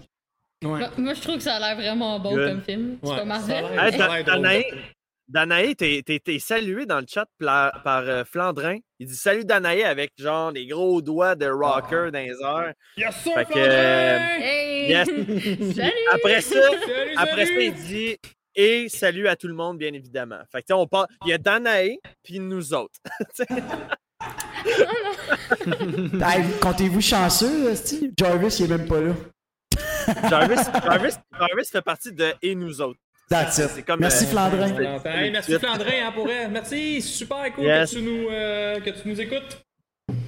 Moi, 0.62 0.78
moi, 0.96 1.14
je 1.14 1.20
trouve 1.20 1.36
que 1.36 1.42
ça 1.42 1.56
a 1.56 1.58
l'air 1.58 1.74
vraiment 1.76 2.20
bon 2.20 2.34
Good. 2.36 2.48
comme 2.48 2.62
film. 2.62 2.98
C'est 3.02 3.16
pas 3.16 3.24
Marvel. 3.24 3.64
Hey, 3.76 4.64
Ça 5.32 5.40
a 5.40 5.46
Da- 5.46 5.56
l'air 5.56 5.74
drôle. 5.74 5.74
Danae, 5.74 5.74
Danae, 5.74 6.02
t'es- 6.24 6.38
salué 6.38 6.86
dans 6.86 7.00
le 7.00 7.06
chat 7.08 7.26
par 7.38 8.04
euh, 8.08 8.24
Flandrin. 8.24 8.78
Il 8.98 9.06
dit 9.08 9.16
salut 9.16 9.44
Danae 9.44 9.84
avec 9.84 10.12
genre 10.18 10.52
des 10.52 10.66
gros 10.66 11.02
doigts 11.02 11.34
de 11.34 11.46
rocker 11.46 12.10
dans 12.12 12.18
les 12.18 12.32
airs. 12.42 12.72
Yes, 12.96 13.14
sir, 13.22 13.34
que, 13.48 13.58
euh, 13.58 14.18
Hey! 14.40 14.88
Yes. 14.90 15.06
Salut! 15.76 15.92
Après 16.12 16.40
ça, 16.40 16.60
Salut, 16.60 17.14
après 17.16 17.46
ça, 17.46 17.52
il 17.60 17.74
dit 17.74 18.16
et 18.54 18.88
salut 18.88 19.28
à 19.28 19.36
tout 19.36 19.48
le 19.48 19.54
monde, 19.54 19.76
bien 19.78 19.92
évidemment. 19.92 20.38
Fait 20.50 20.62
que, 20.62 20.66
tu 20.66 20.68
sais, 20.68 20.72
on 20.74 20.86
parle, 20.86 21.08
il 21.24 21.30
y 21.30 21.32
a 21.34 21.38
Danae 21.38 21.98
puis 22.24 22.38
nous 22.40 22.72
autres. 22.72 22.98
Hey, 26.22 26.42
Comptez-vous 26.60 27.00
chanceux, 27.00 27.74
Steve? 27.74 28.12
Jarvis, 28.18 28.56
il 28.60 28.66
est 28.72 28.76
même 28.78 28.86
pas 28.88 29.00
là. 29.00 29.12
Jarvis, 30.30 30.56
Jarvis, 30.84 31.14
Jarvis 31.38 31.64
fait 31.70 31.82
partie 31.82 32.12
de 32.12 32.32
et 32.42 32.54
nous 32.54 32.80
autres. 32.80 32.98
That's 33.28 33.58
it. 33.58 33.70
C'est 33.74 33.82
comme, 33.82 34.00
Merci, 34.00 34.24
euh, 34.24 34.28
Flandrin. 34.28 35.00
Hey, 35.04 35.30
merci 35.30 35.58
Flandrin 35.58 36.06
hein, 36.06 36.12
pour 36.14 36.30
elle. 36.30 36.50
Merci, 36.50 37.02
super 37.02 37.52
cool 37.54 37.64
Yes. 37.64 37.90
que, 37.90 37.96
tu 37.96 38.02
nous, 38.02 38.28
euh, 38.30 38.80
que 38.80 38.90
tu 38.90 39.08
nous 39.08 39.20
écoutes. 39.20 39.64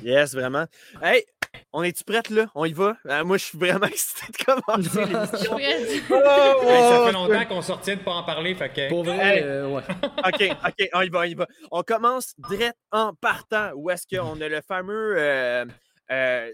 Yes, 0.02 0.34
vraiment. 0.34 0.64
Hey, 1.00 1.24
on 1.72 1.82
est-tu 1.84 2.02
prête 2.02 2.28
là? 2.30 2.46
On 2.56 2.64
y 2.64 2.72
va? 2.72 2.96
Euh, 3.06 3.24
moi, 3.24 3.36
je 3.36 3.44
suis 3.44 3.58
vraiment 3.58 3.86
excité 3.92 4.32
de 4.32 4.44
commencer 4.44 5.04
l'émission. 5.04 5.56
Oh, 5.56 5.58
Hey, 5.60 6.00
ça 6.10 7.00
oh, 7.02 7.06
fait 7.06 7.12
longtemps 7.12 7.44
qu'on 7.46 7.62
sortait 7.62 7.96
de 7.96 8.00
pas 8.02 8.12
en 8.12 8.24
parler, 8.24 8.54
fait 8.56 8.68
que. 8.70 8.88
Pour 8.88 9.04
vrai, 9.04 9.36
Hey. 9.38 9.42
euh, 9.44 9.68
ouais. 9.68 9.82
OK, 10.26 10.56
OK, 10.66 10.88
on 10.94 11.00
y 11.02 11.08
va, 11.08 11.18
on 11.20 11.22
y 11.24 11.34
va. 11.34 11.46
On 11.70 11.82
commence 11.82 12.34
direct 12.48 12.76
en 12.90 13.12
partant 13.14 13.70
où 13.76 13.90
est-ce 13.90 14.06
qu'on 14.16 14.40
a 14.40 14.48
le 14.48 14.60
fameux 14.66 15.14
euh, 15.18 15.64
euh, 16.10 16.50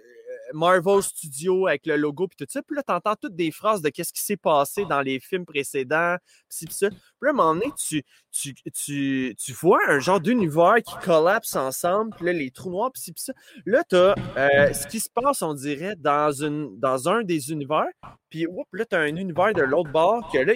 Marvel 0.52 1.02
Studio 1.02 1.66
avec 1.66 1.86
le 1.86 1.96
logo 1.96 2.28
puis 2.28 2.36
tout 2.36 2.46
ça. 2.48 2.62
Puis 2.62 2.76
là, 2.76 2.82
t'entends 2.82 3.14
toutes 3.16 3.36
des 3.36 3.50
phrases 3.50 3.82
de 3.82 3.88
qu'est-ce 3.88 4.12
qui 4.12 4.22
s'est 4.22 4.36
passé 4.36 4.84
dans 4.84 5.00
les 5.00 5.20
films 5.20 5.46
précédents, 5.46 6.16
pis 6.48 6.66
ça. 6.70 6.88
Puis 6.90 6.98
là, 7.22 7.28
à 7.28 7.30
un 7.30 7.32
moment 7.34 7.54
donné, 7.54 7.72
tu, 7.76 8.02
tu, 8.30 8.54
tu, 8.72 9.34
tu 9.38 9.52
vois 9.52 9.80
un 9.88 9.98
genre 9.98 10.20
d'univers 10.20 10.76
qui 10.84 10.94
collapse 11.04 11.56
ensemble, 11.56 12.12
puis 12.14 12.26
là, 12.26 12.32
les 12.32 12.50
trous 12.50 12.70
noirs, 12.70 12.92
pis 12.92 13.12
ça. 13.16 13.32
Là, 13.66 13.82
t'as 13.88 14.14
euh, 14.36 14.72
ce 14.72 14.86
qui 14.86 15.00
se 15.00 15.08
passe, 15.08 15.42
on 15.42 15.54
dirait, 15.54 15.94
dans, 15.96 16.32
une, 16.32 16.78
dans 16.78 17.08
un 17.08 17.22
des 17.22 17.50
univers. 17.52 17.86
Puis 18.30 18.46
là, 18.72 18.84
tu 18.84 18.96
as 18.96 18.98
un 18.98 19.14
univers 19.14 19.54
de 19.54 19.62
l'autre 19.62 19.90
bord 19.90 20.20
que 20.32 20.38
là, 20.38 20.54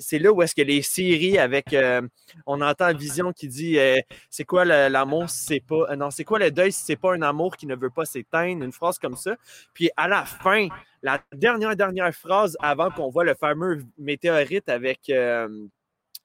c'est 0.00 0.18
là 0.18 0.32
où 0.32 0.40
est-ce 0.40 0.54
que 0.54 0.62
les 0.62 0.80
séries 0.80 1.36
avec. 1.36 1.74
euh, 1.74 2.00
on 2.46 2.62
entend 2.62 2.94
Vision 2.94 3.30
qui 3.32 3.46
dit 3.46 3.78
euh, 3.78 3.98
c'est 4.30 4.44
quoi 4.44 4.64
l'amour 4.64 5.28
si 5.28 5.44
c'est 5.44 5.60
pas. 5.60 5.86
euh, 5.90 5.96
non, 5.96 6.10
c'est 6.10 6.24
quoi 6.24 6.38
le 6.38 6.50
deuil 6.50 6.72
si 6.72 6.82
c'est 6.82 6.96
pas 6.96 7.12
un 7.12 7.20
amour 7.20 7.58
qui 7.58 7.66
ne 7.66 7.76
veut 7.76 7.90
pas 7.90 8.06
s'éteindre, 8.06 8.64
une 8.64 8.72
phrase 8.72 8.98
comme 8.98 9.16
ça. 9.16 9.19
Puis 9.74 9.90
à 9.96 10.08
la 10.08 10.24
fin, 10.24 10.68
la 11.02 11.22
dernière, 11.32 11.74
dernière 11.76 12.14
phrase 12.14 12.56
avant 12.60 12.90
qu'on 12.90 13.08
voit 13.10 13.24
le 13.24 13.34
fameux 13.34 13.84
météorite 13.98 14.68
avec. 14.68 15.08
euh, 15.10 15.48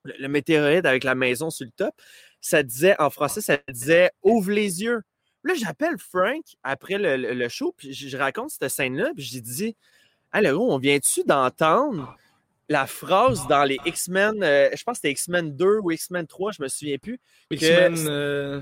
le, 0.04 0.14
le 0.20 0.28
météorite 0.28 0.86
avec 0.86 1.04
la 1.04 1.16
maison 1.16 1.50
sur 1.50 1.66
le 1.66 1.72
top, 1.72 1.96
ça 2.40 2.62
disait, 2.62 2.96
en 3.02 3.10
français, 3.10 3.42
ça 3.42 3.58
disait 3.70 4.12
ouvre 4.22 4.52
les 4.52 4.84
yeux. 4.84 5.02
Là, 5.44 5.56
j'appelle 5.56 5.98
Frank 5.98 6.44
après 6.64 6.98
le, 7.00 7.18
le- 7.18 7.34
le 7.34 7.50
show, 7.50 7.74
puis 7.76 7.92
je, 7.92 8.08
je 8.08 8.16
raconte 8.18 8.52
cette 8.52 8.70
scène-là, 8.70 9.12
puis 9.16 9.24
j'ai 9.26 9.42
dit 9.42 9.76
Hey, 10.32 10.44
le 10.44 10.54
gros, 10.54 10.72
on 10.72 10.78
vient-tu 10.78 11.24
d'entendre 11.24 12.16
la 12.70 12.86
phrase 12.88 13.48
dans 13.48 13.64
les 13.64 13.80
X-Men, 13.86 14.44
euh, 14.44 14.70
je 14.76 14.84
pense 14.84 14.94
que 14.98 15.02
c'était 15.02 15.12
X-Men 15.12 15.56
2 15.56 15.80
ou 15.82 15.92
X-Men 15.92 16.28
3, 16.28 16.52
je 16.52 16.62
me 16.62 16.68
souviens 16.68 16.98
plus. 16.98 17.20
X-Men. 17.50 18.08
euh, 18.10 18.62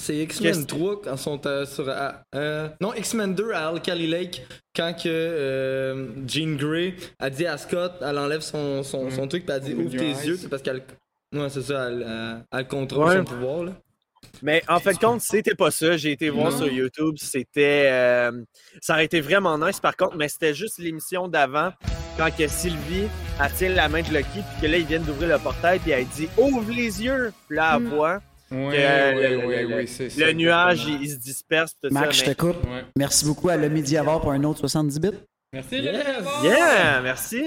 C'est 0.00 0.16
X-Men 0.16 0.52
Qu'est-ce- 0.54 0.66
3 0.66 1.02
quand 1.02 1.12
ils 1.14 1.18
sont 1.18 1.46
euh, 1.46 1.66
sur. 1.66 1.86
euh, 2.34 2.68
non, 2.80 2.94
X-Men 2.94 3.34
2 3.34 3.50
à 3.52 3.68
Alkali 3.68 4.06
Lake, 4.06 4.46
quand 4.74 4.92
que 4.94 5.08
euh, 5.08 6.06
Jean 6.26 6.56
Grey 6.56 6.94
a 7.18 7.30
dit 7.30 7.46
à 7.46 7.58
Scott, 7.58 7.94
elle 8.00 8.16
enlève 8.18 8.40
son, 8.40 8.82
son, 8.84 9.10
son 9.10 9.26
truc, 9.26 9.44
puis 9.44 9.54
elle 9.56 9.62
dit 9.62 9.74
ouvre 9.74 9.90
tes 9.90 10.10
eyes. 10.10 10.26
yeux, 10.26 10.36
c'est 10.36 10.48
parce 10.48 10.62
qu'elle. 10.62 10.82
Ouais, 11.34 11.48
c'est 11.50 11.62
ça, 11.62 11.88
elle, 11.88 12.04
euh, 12.06 12.36
elle 12.52 12.66
contrôle 12.68 13.08
Ouais. 13.08 13.16
son 13.18 13.24
pouvoir, 13.24 13.64
là. 13.64 13.72
Mais 14.42 14.62
en 14.68 14.78
fait, 14.80 14.98
compte, 14.98 15.20
c'était 15.20 15.54
pas 15.54 15.70
ça. 15.70 15.96
J'ai 15.96 16.12
été 16.12 16.30
voir 16.30 16.50
Non. 16.52 16.56
sur 16.56 16.68
YouTube. 16.68 17.16
C'était. 17.18 17.88
euh, 17.90 18.30
ça 18.80 18.94
aurait 18.94 19.04
été 19.04 19.20
vraiment 19.20 19.58
nice 19.58 19.80
par 19.80 19.96
contre, 19.96 20.16
mais 20.16 20.28
c'était 20.28 20.54
juste 20.54 20.78
l'émission 20.78 21.28
d'avant 21.28 21.70
quand 22.16 22.34
que 22.36 22.46
Sylvie 22.48 23.08
tient 23.56 23.68
la 23.70 23.88
main 23.88 24.02
de 24.02 24.08
Lucky, 24.12 24.26
puis 24.40 24.60
que 24.62 24.66
là, 24.66 24.78
ils 24.78 24.86
viennent 24.86 25.02
d'ouvrir 25.04 25.28
le 25.36 25.38
portail, 25.42 25.78
puis 25.80 25.90
elle 25.90 26.06
dit 26.06 26.28
Ouvre 26.36 26.70
les 26.70 27.02
yeux! 27.04 27.32
Puis 27.48 27.56
là, 27.56 27.74
elle 27.76 27.82
Mm. 27.82 27.88
voit 27.88 28.20
Oui, 28.50 28.72
que 28.72 28.76
euh, 28.78 29.14
oui, 29.14 29.22
le, 29.22 29.36
oui, 29.36 29.56
le- 29.68 29.76
oui, 29.76 30.08
le- 30.18 30.24
le 30.26 30.32
nuage, 30.32 30.84
il, 30.86 31.02
il 31.02 31.10
se 31.10 31.16
disperse. 31.16 31.72
Tout 31.82 31.90
Max, 31.90 32.16
ça, 32.16 32.24
je 32.24 32.28
mais- 32.28 32.34
te 32.34 32.40
coupe. 32.40 32.64
Ouais. 32.64 32.84
Merci 32.96 33.24
beaucoup 33.26 33.48
à 33.50 33.56
le 33.56 33.68
Mediavar 33.68 34.20
pour 34.20 34.32
un 34.32 34.42
autre 34.44 34.60
70 34.60 35.00
bits. 35.00 35.10
Merci, 35.52 35.76
Yes. 35.76 36.04
Yeah! 36.44 37.00
Merci! 37.02 37.42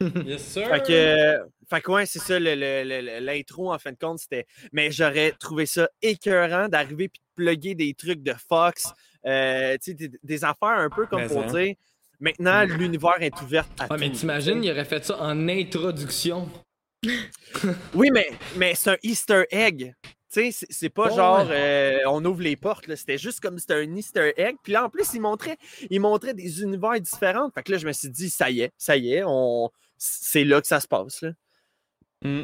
Yes, 0.26 0.42
sir. 0.42 0.68
Fait 0.68 0.82
que, 0.86 1.38
fait 1.70 1.80
que 1.80 1.90
ouais, 1.92 2.04
c'est 2.04 2.18
ça, 2.18 2.38
le- 2.38 2.54
le- 2.56 2.82
le- 2.84 3.24
l'intro, 3.24 3.72
en 3.72 3.78
fin 3.78 3.92
de 3.92 3.96
compte, 3.98 4.18
c'était. 4.18 4.44
Mais 4.72 4.90
j'aurais 4.90 5.32
trouvé 5.38 5.66
ça 5.66 5.88
écœurant 6.02 6.68
d'arriver 6.68 7.08
puis 7.08 7.20
de 7.20 7.42
plugger 7.42 7.74
des 7.74 7.94
trucs 7.94 8.22
de 8.22 8.34
Fox, 8.48 8.88
euh, 9.24 9.74
tu 9.82 9.92
sais, 9.92 9.94
des, 9.94 10.10
des 10.22 10.44
affaires 10.44 10.68
un 10.78 10.90
peu 10.90 11.06
comme 11.06 11.20
Mais 11.22 11.28
pour 11.28 11.42
hein. 11.44 11.46
dire 11.46 11.74
maintenant, 12.20 12.64
l'univers 12.64 13.16
est 13.20 13.40
ouvert 13.40 13.66
à 13.78 13.86
Ah, 13.88 13.96
mais 13.98 14.10
tout. 14.10 14.16
t'imagines, 14.16 14.62
il 14.64 14.70
aurait 14.72 14.84
fait 14.84 15.04
ça 15.04 15.16
en 15.22 15.48
introduction. 15.48 16.50
Oui, 17.94 18.08
mais, 18.12 18.28
mais 18.56 18.74
c'est 18.74 18.90
un 18.90 18.96
Easter 19.02 19.44
egg. 19.50 19.94
Tu 20.34 20.50
sais, 20.52 20.66
c'est- 20.68 20.88
pas 20.88 21.10
genre 21.10 21.46
ouais. 21.48 21.54
euh, 21.54 21.98
on 22.08 22.24
ouvre 22.24 22.42
les 22.42 22.56
portes, 22.56 22.86
là. 22.88 22.96
c'était 22.96 23.18
juste 23.18 23.40
comme 23.40 23.58
c'était 23.58 23.74
un 23.74 23.94
Easter 23.94 24.32
egg. 24.36 24.56
Puis 24.62 24.72
là, 24.72 24.84
en 24.84 24.90
plus, 24.90 25.14
il 25.14 25.20
montrait, 25.20 25.56
il 25.90 26.00
montrait 26.00 26.34
des 26.34 26.62
univers 26.62 27.00
différents. 27.00 27.50
Fait 27.54 27.62
que 27.62 27.70
là, 27.72 27.78
je 27.78 27.86
me 27.86 27.92
suis 27.92 28.10
dit, 28.10 28.28
ça 28.30 28.50
y 28.50 28.62
est, 28.62 28.72
ça 28.76 28.96
y 28.96 29.12
est, 29.14 29.22
on... 29.24 29.70
c'est 29.96 30.44
là 30.44 30.60
que 30.60 30.66
ça 30.66 30.80
se 30.80 30.88
passe. 30.88 31.22
Là. 31.22 31.30
Mm. 32.22 32.42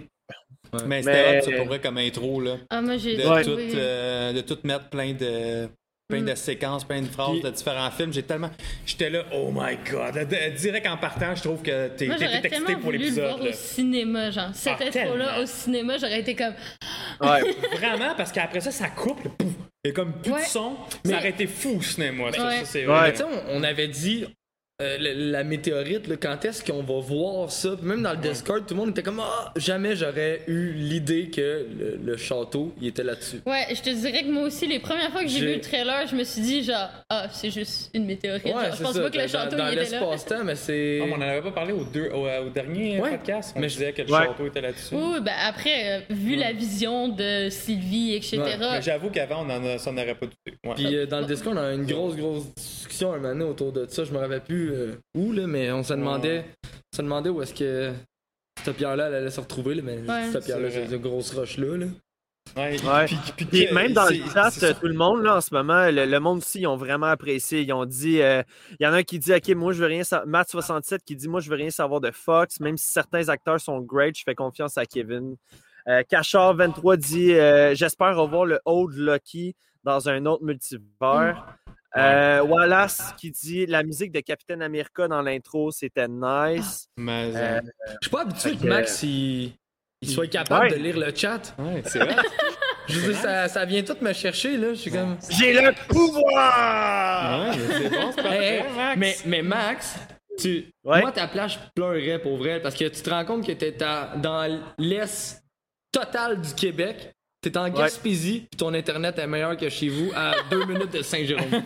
Mais 0.73 0.87
Mais- 0.87 1.03
c'était 1.03 1.39
hot, 1.39 1.51
ça, 1.51 1.57
pour 1.57 1.67
vrai, 1.67 1.81
comme 1.81 1.99
intro, 1.99 2.41
là. 2.41 2.59
Ah, 2.71 2.81
moi, 2.81 2.97
j'ai 2.97 3.17
De, 3.17 3.27
Ouais. 3.27 3.43
tout, 3.43 3.51
euh, 3.59 4.33
de 4.33 4.41
tout 4.43 4.59
mettre 4.63 4.89
plein 4.89 5.13
de 5.15 5.69
plein 6.11 6.23
de 6.23 6.33
Mm. 6.33 6.37
séquences, 6.37 6.85
plein 6.85 7.01
de 7.01 7.07
phrases 7.07 7.31
Puis- 7.33 7.43
de 7.43 7.51
différents 7.51 7.91
films. 7.91 8.13
J'ai 8.13 8.23
tellement. 8.23 8.51
J'étais 8.85 9.09
là, 9.11 9.25
oh 9.33 9.51
my 9.55 9.79
god. 9.91 10.29
Direct 10.59 10.87
en 10.87 10.97
partant, 10.99 11.35
je 11.35 11.43
trouve 11.43 11.63
que 11.63 11.89
t'es 11.89 12.07
Moi, 12.07 12.17
excité 12.21 12.49
tellement 12.51 12.67
pour 12.75 12.81
voulu 12.83 12.99
le 12.99 13.05
l'épisode. 13.05 13.25
voir 13.25 13.39
là. 13.39 13.51
au 13.51 13.53
cinéma, 13.53 14.31
genre. 14.31 14.51
Cette 14.53 14.75
Ah, 14.81 14.85
intro-là 14.85 15.25
tellement. 15.27 15.43
au 15.43 15.47
cinéma, 15.47 15.97
j'aurais 15.99 16.21
été 16.21 16.35
comme. 16.35 16.55
Ouais. 17.21 17.41
Vraiment, 17.79 18.15
parce 18.17 18.33
qu'après 18.33 18.61
ça, 18.61 18.71
ça 18.71 18.89
coupe, 18.89 19.25
là, 19.25 19.31
pouf. 19.39 19.53
Il 19.85 19.89
y 19.89 19.91
a 19.93 19.95
comme 19.95 20.13
plus 20.13 20.33
Ouais. 20.33 20.41
de 20.43 20.47
son. 20.47 20.77
Mais- 21.07 21.13
Ça 21.13 21.19
aurait 21.19 21.31
été 21.31 21.47
fou 21.47 21.77
au 21.79 21.83
cinéma. 21.83 22.25
Ouais. 22.25 22.33
ça, 22.33 22.79
Ouais. 22.79 23.15
Mais 23.19 23.25
on 23.51 23.63
avait 23.63 23.89
dit 23.89 24.27
euh, 24.81 24.97
la 25.01 25.45
météorite, 25.45 26.07
là, 26.09 26.17
quand 26.21 26.45
est-ce 26.45 26.65
qu'on 26.65 26.83
va 26.83 27.01
voir 27.01 27.51
ça? 27.51 27.71
Même 27.83 28.03
dans 28.03 28.13
le 28.13 28.17
Discord, 28.19 28.67
tout 28.67 28.75
le 28.75 28.81
monde 28.81 28.91
était 28.91 29.03
comme 29.03 29.21
Ah, 29.21 29.53
jamais 29.57 29.95
j'aurais 29.97 30.43
eu 30.47 30.73
l'idée 30.73 31.29
que 31.31 31.67
le, 31.79 31.99
le 32.03 32.17
château, 32.17 32.73
il 32.81 32.89
était 32.89 33.03
là-dessus. 33.05 33.41
Ouais, 33.47 33.67
je 33.75 33.81
te 33.83 33.91
dirais 33.91 34.23
que 34.23 34.31
moi 34.31 34.45
aussi, 34.45 34.67
les 34.67 34.79
premières 34.79 35.11
fois 35.13 35.23
que 35.23 35.29
j'ai 35.29 35.41
vu 35.41 35.55
le 35.55 35.61
trailer, 35.61 36.07
je 36.07 36.17
me 36.17 36.25
suis 36.25 36.41
dit, 36.43 36.63
genre, 36.63 36.89
ah, 37.09 37.27
c'est 37.33 37.51
juste 37.51 37.91
une 37.95 38.07
météorite. 38.07 38.47
genre, 38.47 38.61
je 38.77 38.83
pense 38.83 38.95
ça. 38.95 39.01
pas 39.03 39.11
que 39.11 39.17
le 39.17 39.23
Dans- 39.23 39.29
château, 39.29 39.57
dans 39.57 39.67
il 39.69 39.79
était 39.79 39.91
là. 39.91 40.01
l'espace-temps, 40.01 40.45
mais 40.45 40.55
c'est. 40.57 41.01
Ah, 41.03 41.07
mais 41.07 41.13
on 41.15 41.19
n'en 41.19 41.27
avait 41.29 41.43
pas 41.43 41.53
parlé 41.53 41.73
au, 41.73 41.85
deux, 41.85 42.09
au, 42.11 42.27
au 42.27 42.51
dernier 42.51 43.01
Ouais. 43.01 43.11
podcast. 43.11 43.53
On 43.57 43.61
Mais 43.61 43.67
disait 43.67 43.93
que 43.93 44.03
le 44.03 44.13
Ouais. 44.13 44.27
château 44.27 44.47
était 44.47 44.61
là-dessus. 44.61 44.95
Oui, 44.95 45.21
ben 45.21 45.33
après, 45.47 45.99
euh, 45.99 46.01
vu 46.11 46.37
la 46.37 46.53
vision 46.53 47.09
de 47.09 47.49
Sylvie, 47.51 48.15
etc. 48.15 48.41
Mais 48.59 48.83
j'avoue 48.83 49.11
qu'avant, 49.11 49.45
on 49.47 49.51
en 49.51 49.65
a, 49.65 49.79
ça 49.79 49.93
n'aurait 49.93 50.15
pas 50.15 50.27
douté. 50.27 50.57
Ouais. 50.65 50.75
Puis 50.75 50.97
euh, 50.97 51.07
dans 51.07 51.21
le 51.21 51.27
Discord, 51.27 51.57
on 51.57 51.61
a 51.61 51.73
eu 51.73 51.77
une 51.77 51.87
grosse, 51.87 52.17
grosse 52.17 52.55
discussion 52.55 53.13
un 53.13 53.17
moment 53.19 53.29
donné 53.29 53.45
autour 53.45 53.73
de 53.73 53.87
ça. 53.89 54.05
Je 54.05 54.13
me 54.13 54.19
rappelle 54.19 54.41
plus 54.41 54.70
euh, 54.71 54.95
où, 55.15 55.33
là, 55.33 55.47
mais 55.47 55.71
on 55.73 55.83
se 55.83 55.93
demandait, 55.95 56.45
on 56.93 56.97
se 56.97 57.03
demandait 57.03 57.31
où 57.31 57.43
est-ce 57.43 57.55
que 57.55 57.93
cette 58.65 58.77
pierre-là 58.77 59.09
elle 59.09 59.15
allait 59.15 59.31
se 59.31 59.41
retrouver. 59.41 59.75
Là, 59.75 59.83
mais 59.85 59.99
Ouais. 60.09 60.31
cette 60.33 60.45
pierre-là, 60.45 60.71
C'est 60.71 60.85
une 60.87 60.97
grosse 61.03 61.33
roche-là. 61.35 61.77
Là. 61.77 61.87
Ouais. 62.57 62.77
Ouais. 62.85 63.05
Puis, 63.07 63.17
puis 63.37 63.45
Puis 63.47 63.67
que- 63.67 63.75
même 63.75 63.93
dans 63.93 64.07
le 64.07 64.17
chat, 64.33 64.51
tout 64.75 64.87
le 64.87 64.95
monde, 64.95 65.23
là, 65.23 65.37
en 65.37 65.41
ce 65.41 65.55
moment, 65.55 65.87
le, 65.91 66.05
le 66.07 66.21
monde 66.21 66.39
aussi, 66.39 66.61
ils 66.61 66.67
ont 66.67 66.77
vraiment 66.77 67.07
apprécié. 67.07 67.61
Ils 67.63 67.73
ont 67.73 67.85
dit, 67.85 68.21
euh, 68.23 68.43
il 68.79 68.85
y 68.85 68.87
en 68.87 68.93
a 68.93 68.97
un 68.99 69.03
qui 69.03 69.19
dit, 69.19 69.33
OK, 69.33 69.49
moi, 69.51 69.73
je 69.73 69.81
veux 69.81 69.87
rien 69.87 70.03
savoir. 70.03 70.27
Matt67 70.45 70.99
qui 71.07 71.15
dit, 71.15 71.29
moi, 71.29 71.41
je 71.41 71.49
veux 71.49 71.57
rien 71.57 71.71
savoir 71.71 72.01
de 72.01 72.11
Fox, 72.11 72.59
même 72.61 72.77
si 72.77 72.87
certains 72.91 73.29
acteurs 73.29 73.61
sont 73.61 73.79
great, 73.81 74.17
je 74.19 74.23
fais 74.25 74.35
confiance 74.35 74.77
à 74.79 74.85
Kevin. 74.87 75.37
Euh, 75.89 76.03
Cachard23 76.11 76.97
dit, 76.97 77.33
euh, 77.35 77.75
j'espère 77.75 78.17
revoir 78.17 78.45
le 78.47 78.59
Old 78.65 78.95
Lucky 78.97 79.55
dans 79.85 80.09
un 80.09 80.27
autre 80.27 80.43
multivers. 80.45 81.57
Euh, 81.97 82.43
Wallace 82.43 83.13
qui 83.19 83.31
dit, 83.33 83.67
la 83.67 83.83
musique 83.83 84.13
de 84.13 84.21
Captain 84.21 84.61
America 84.61 85.09
dans 85.09 85.23
l'intro, 85.23 85.71
c'était 85.73 86.07
nice. 86.09 86.87
Mais, 86.97 87.33
Euh, 87.35 87.61
Je 87.87 87.97
suis 88.03 88.11
pas 88.11 88.23
habitué 88.23 88.57
que 88.57 88.67
Max 88.67 89.03
il, 89.03 89.53
il 90.03 90.09
soit 90.09 90.29
capable 90.29 90.67
Ouais. 90.67 90.71
de 90.71 90.77
lire 90.83 90.99
le 90.99 91.13
chat. 91.15 91.55
ouais, 91.59 91.83
c'est 91.85 91.99
vrai. 91.99 92.15
Je 92.89 92.99
veux 93.01 93.13
dire, 93.13 93.21
ça, 93.23 93.49
ça 93.49 93.65
vient 93.65 93.83
tout 93.83 93.97
me 94.01 94.13
chercher. 94.13 94.57
là. 94.57 94.71
Je 94.71 94.79
suis 94.79 94.91
comme. 94.91 95.17
J'ai 95.31 95.53
le 95.53 95.73
pouvoir! 95.89 97.51
Ouais, 97.51 97.57
mais 97.81 97.91
bon, 97.91 98.31
Hey, 98.31 98.63
Max. 98.77 98.97
mais, 98.99 99.17
mais 99.27 99.43
Max, 99.43 99.97
tu, 100.39 100.67
Ouais. 100.85 101.01
moi, 101.01 101.13
ta 101.13 101.29
place, 101.29 101.53
je 101.53 101.59
pleurais 101.75 102.19
pour 102.21 102.37
vrai 102.39 102.61
parce 102.61 102.75
que 102.75 102.85
tu 102.87 103.03
te 103.03 103.11
rends 103.11 103.25
compte 103.25 103.47
que 103.47 103.53
t'es 103.53 103.83
à- 103.83 104.15
dans 104.17 104.61
l'est 104.79 105.43
total 105.93 106.41
du 106.41 106.55
Québec. 106.55 107.13
T'es 107.43 107.57
en 107.57 107.69
Gaspésie, 107.71 108.47
puis 108.51 108.59
ton 108.59 108.75
internet 108.75 109.19
est 109.19 109.27
meilleur 109.27 109.57
que 109.57 109.69
chez 109.71 109.89
vous 109.89 110.11
à 110.15 110.35
deux 110.51 110.65
minutes 110.67 110.93
de 110.93 111.03
Saint-Jérôme. 111.03 111.63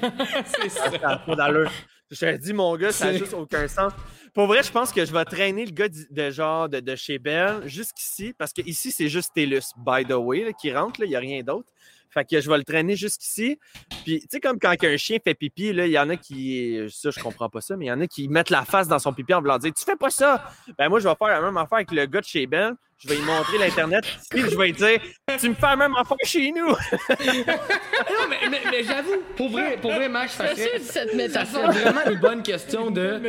c'est 0.47 0.69
ça. 0.69 0.91
Ça 0.91 1.09
a 1.11 1.19
pas 1.19 1.35
d'allure. 1.35 1.71
Je 2.11 2.19
te 2.21 2.37
dis, 2.37 2.53
mon 2.53 2.77
gars, 2.77 2.93
ça 2.93 3.07
n'a 3.07 3.13
C'est- 3.13 3.19
juste 3.19 3.35
aucun 3.35 3.67
sens. 3.67 3.93
Pour 4.35 4.47
vrai, 4.47 4.63
je 4.63 4.71
pense 4.71 4.93
que 4.93 5.05
je 5.05 5.13
vais 5.13 5.25
traîner 5.25 5.65
le 5.65 5.71
gars 5.73 5.89
de 5.89 6.31
genre 6.31 6.69
de, 6.69 6.81
de 6.81 6.95
chez 6.97 7.19
Bell 7.19 7.63
jusqu'ici, 7.67 8.35
parce 8.37 8.53
que 8.53 8.63
ici, 8.63 8.91
c'est 8.93 9.09
juste 9.09 9.31
TELUS, 9.35 9.63
by 9.77 10.05
the 10.05 10.13
way, 10.13 10.45
là, 10.45 10.53
qui 10.53 10.73
rentre, 10.73 11.01
là, 11.01 11.07
il 11.07 11.11
n'y 11.11 11.17
a 11.17 11.21
rien 11.21 11.43
d'autre. 11.43 11.69
Fait 12.15 12.25
que 12.25 12.41
je 12.41 12.49
vais 12.49 12.57
le 12.59 12.65
traîner 12.65 12.95
jusqu'ici. 12.97 13.59
Puis, 14.05 14.21
tu 14.21 14.27
sais, 14.31 14.41
comme 14.41 14.59
quand 14.59 14.75
un 14.83 14.97
chien 14.97 15.19
fait 15.23 15.35
pipi, 15.35 15.73
là, 15.73 15.87
il 15.87 15.93
y 15.93 15.99
en 15.99 16.09
a 16.09 16.17
qui. 16.17 16.79
Ça, 16.89 17.11
je 17.11 17.21
comprends 17.21 17.49
pas 17.49 17.61
ça, 17.61 17.77
mais 17.77 17.87
il 17.87 17.89
y 17.89 17.93
en 17.93 18.01
a 18.01 18.07
qui 18.07 18.29
mettent 18.29 18.51
la 18.51 18.65
face 18.65 18.87
dans 18.89 18.99
son 19.01 19.13
pipi 19.13 19.35
en 19.35 19.41
voulant 19.41 19.59
dire 19.59 19.73
Tu 19.77 19.85
fais 19.85 19.97
pas 19.97 20.11
ça! 20.11 20.45
Ben, 20.79 20.89
moi, 20.89 21.01
je 21.01 21.09
vais 21.09 21.15
faire 21.17 21.29
la 21.29 21.41
même 21.41 21.57
affaire 21.57 21.77
avec 21.79 21.91
le 21.91 22.07
gars 22.07 22.21
de 22.21 22.25
chez 22.27 22.47
Bell. 22.47 22.75
Je 22.97 23.09
vais 23.09 23.17
lui 23.17 23.25
montrer 23.25 23.59
l'Internet, 23.59 24.05
puis 24.31 24.41
je 24.43 24.57
vais 24.57 24.67
lui 24.67 24.73
dire 24.73 25.01
Tu 25.39 25.49
me 25.49 25.55
fais 25.55 25.67
la 25.67 25.77
même 25.77 25.95
affaire 25.97 26.17
chez 26.25 26.53
nous! 26.53 26.69
non, 26.69 28.29
mais, 28.31 28.49
mais, 28.49 28.61
mais 28.71 28.85
j'avoue, 28.85 29.21
pour 29.37 29.51
vrai, 29.51 29.77
pour 29.83 29.93
vrai, 29.93 30.09
Max, 30.09 30.35
ça 30.35 30.55
Je 30.55 30.61
suis 30.61 30.65
serait, 30.69 30.79
cette 30.81 31.15
métaphore. 31.15 31.71
vraiment 31.73 32.01
une 32.09 32.21
bonne 32.21 32.43
question 32.43 32.91
de. 32.91 33.21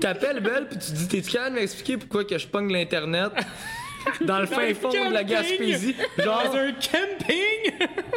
T'appelles 0.00 0.40
Belle, 0.40 0.66
puis 0.68 0.78
tu 0.78 0.92
dis 0.92 1.08
T'es-tu 1.08 1.30
capable 1.30 1.56
de 1.56 1.60
m'expliquer 1.60 1.98
pourquoi 1.98 2.24
que 2.24 2.38
je 2.38 2.46
pogne 2.46 2.72
l'Internet 2.72 3.32
dans 4.22 4.40
le 4.40 4.46
fin 4.46 4.72
fond 4.74 4.88
de 4.90 5.12
la. 5.12 5.22
Gaspésie. 5.24 5.94
Genre, 6.18 6.42
Dans 6.44 6.56
un 6.56 6.72
camping! 6.72 7.51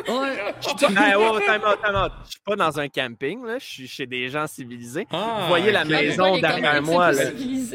Ouais. 0.07 0.97
Hey, 0.97 1.15
wow, 1.15 1.39
time 1.39 1.61
out, 1.67 1.79
time 1.83 1.95
out. 1.95 2.11
Je 2.25 2.31
suis 2.31 2.39
pas 2.45 2.55
dans 2.55 2.79
un 2.79 2.87
camping, 2.89 3.45
là. 3.45 3.57
Je 3.59 3.65
suis 3.65 3.87
chez 3.87 4.05
des 4.05 4.29
gens 4.29 4.47
civilisés. 4.47 5.07
Ah, 5.11 5.39
Vous 5.41 5.47
voyez 5.47 5.71
la 5.71 5.85
maison 5.85 6.37
derrière 6.37 6.81
moi, 6.81 7.11
là. 7.11 7.23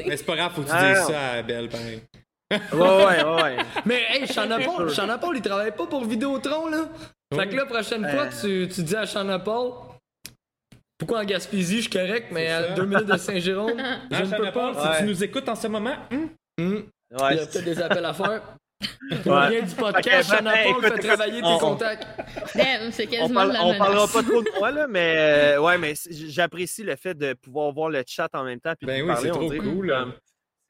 Mais 0.06 0.16
c'est 0.16 0.24
pas 0.26 0.36
grave, 0.36 0.52
faut 0.54 0.62
que 0.62 0.66
tu 0.68 0.72
Ah, 0.74 0.92
dises 0.92 1.02
non. 1.02 1.08
ça 1.08 1.30
à 1.32 1.42
Belle, 1.42 1.68
pareil. 1.68 2.02
Ouais, 2.50 2.58
ouais, 2.72 3.42
ouais. 3.42 3.56
Mais 3.84 4.02
hey, 4.10 4.26
Chanapol, 4.26 4.90
Chanapol, 4.92 5.36
il 5.36 5.42
travaille 5.42 5.70
pas 5.74 5.86
pour 5.86 6.04
Vidéotron, 6.04 6.66
là. 6.68 6.88
Fait 7.34 7.48
que 7.48 7.54
là, 7.54 7.64
prochaine 7.66 8.08
fois, 8.08 8.26
tu, 8.28 8.68
tu 8.74 8.82
dis 8.82 8.96
à 8.96 9.06
Chanapol, 9.06 9.72
pourquoi 10.98 11.20
en 11.20 11.24
Gaspésie, 11.24 11.76
je 11.76 11.80
suis 11.82 11.90
correct, 11.90 12.26
mais 12.32 12.48
à 12.48 12.70
deux 12.74 12.84
minutes 12.86 13.06
de 13.06 13.16
Saint-Jérôme, 13.16 13.78
je 14.10 14.16
Ah, 14.16 14.22
ne 14.22 14.36
peux 14.36 14.50
pas. 14.52 14.94
si 14.96 14.98
tu 15.02 15.08
nous 15.08 15.24
écoutes 15.24 15.48
en 15.48 15.54
ce 15.54 15.66
moment, 15.68 15.94
Hum, 16.60 16.84
Ouais, 17.12 17.32
il 17.32 17.36
y 17.38 17.40
a 17.40 17.46
peut-être 17.46 17.64
des 17.64 17.80
appels 17.80 18.04
à 18.04 18.12
faire. 18.12 18.42
Ouais. 19.26 19.46
rien 19.48 19.62
du 19.62 19.74
podcast, 19.74 20.30
ben, 20.30 20.36
Chanapol 20.36 20.70
écoute, 20.70 20.84
fait 21.02 21.08
travailler 21.08 21.40
on- 21.42 21.54
tes 21.54 21.60
contacts. 21.60 22.06
Damn, 22.54 22.90
c'est 22.92 23.06
on, 23.06 23.10
quasiment 23.10 23.34
parle- 23.40 23.48
de 23.48 23.54
la 23.54 23.64
on 23.64 23.78
parlera 23.78 24.06
pas 24.08 24.22
trop 24.22 24.42
de 24.42 24.58
moi, 24.58 24.70
là, 24.70 24.86
mais 24.88 25.14
euh, 25.18 25.60
ouais, 25.60 25.76
mais 25.78 25.94
j'apprécie 26.10 26.82
le 26.82 26.96
fait 26.96 27.14
de 27.14 27.34
pouvoir 27.34 27.72
voir 27.72 27.90
le 27.90 28.02
chat 28.06 28.28
en 28.34 28.44
même 28.44 28.60
temps. 28.60 28.72
Puis 28.78 28.86
Ben 28.86 28.98
de 28.98 29.02
oui, 29.02 29.08
parler, 29.12 29.22
c'est 29.30 29.36
on 29.36 29.40
trop 29.40 29.50
dirait 29.52 29.66
cool, 29.66 29.86
là. 29.88 30.06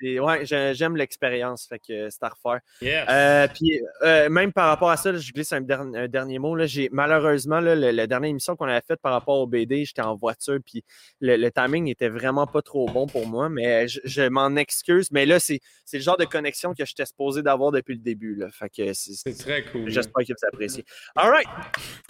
Ouais, 0.02 0.46
j'ai- 0.46 0.72
j'aime 0.74 0.96
l'expérience, 0.96 1.66
fait 1.68 1.78
que 1.78 2.08
c'est 2.10 2.22
à 2.22 2.28
refaire. 2.30 2.60
yes. 2.80 3.06
Euh, 3.08 3.46
puis 3.54 3.80
euh, 4.02 4.28
même 4.28 4.52
par 4.52 4.68
rapport 4.68 4.90
à 4.90 4.96
ça, 4.96 5.12
là, 5.12 5.18
je 5.18 5.32
glisse 5.32 5.52
un, 5.52 5.64
un 5.68 6.08
dernier 6.08 6.38
mot. 6.38 6.54
Là, 6.54 6.66
j'ai 6.66 6.88
malheureusement 6.92 7.60
là, 7.60 7.74
le- 7.74 7.90
la 7.90 8.06
dernière 8.06 8.30
émission 8.30 8.56
qu'on 8.56 8.66
avait 8.66 8.80
faite 8.86 9.00
par 9.00 9.12
rapport 9.12 9.38
au 9.38 9.46
BD, 9.46 9.84
j'étais 9.84 10.02
en 10.02 10.14
voiture, 10.16 10.58
puis 10.64 10.84
le, 11.20 11.36
le 11.36 11.50
timing 11.50 11.84
n'était 11.84 12.08
vraiment 12.08 12.46
pas 12.46 12.62
trop 12.62 12.86
bon 12.90 13.06
pour 13.06 13.26
moi, 13.26 13.48
mais 13.48 13.88
je, 13.88 14.00
je 14.04 14.22
m'en 14.22 14.56
excuse. 14.56 15.08
Mais 15.12 15.26
là, 15.26 15.38
c'est 15.40 15.60
c'est 15.84 15.98
le 15.98 16.02
genre 16.04 16.16
de 16.16 16.24
connexion 16.24 16.72
que 16.74 16.84
j'étais 16.84 17.04
supposé 17.06 17.42
d'avoir 17.42 17.72
depuis 17.72 17.94
le 17.94 18.00
début. 18.00 18.34
Là, 18.34 18.48
fait 18.52 18.68
que 18.70 18.92
c'est- 18.92 19.14
c'est 19.14 19.34
très 19.36 19.62
cool. 19.64 19.88
J'espère 19.90 20.24
que 20.26 20.32
vous 20.32 20.46
appréciez. 20.52 20.84
All 21.16 21.30
right. 21.30 21.46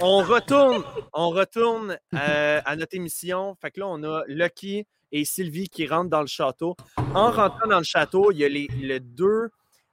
On 0.00 0.18
retourne, 0.18 0.82
on 1.12 1.30
retourne 1.30 1.98
euh, 2.14 2.60
à 2.64 2.76
notre 2.76 2.94
émission. 2.96 3.56
Fait 3.60 3.70
que 3.70 3.80
là, 3.80 3.86
on 3.88 4.02
a 4.04 4.22
Lucky 4.26 4.86
et 5.12 5.24
Sylvie 5.24 5.68
qui 5.68 5.86
rentrent 5.86 6.10
dans 6.10 6.20
le 6.20 6.26
château. 6.26 6.76
En 7.14 7.30
rentrant 7.30 7.68
dans 7.68 7.78
le 7.78 7.84
château, 7.84 8.30
il 8.32 8.38
y 8.38 8.44
a 8.44 8.48
les, 8.48 8.68
le 8.80 8.98
deux. 9.00 9.50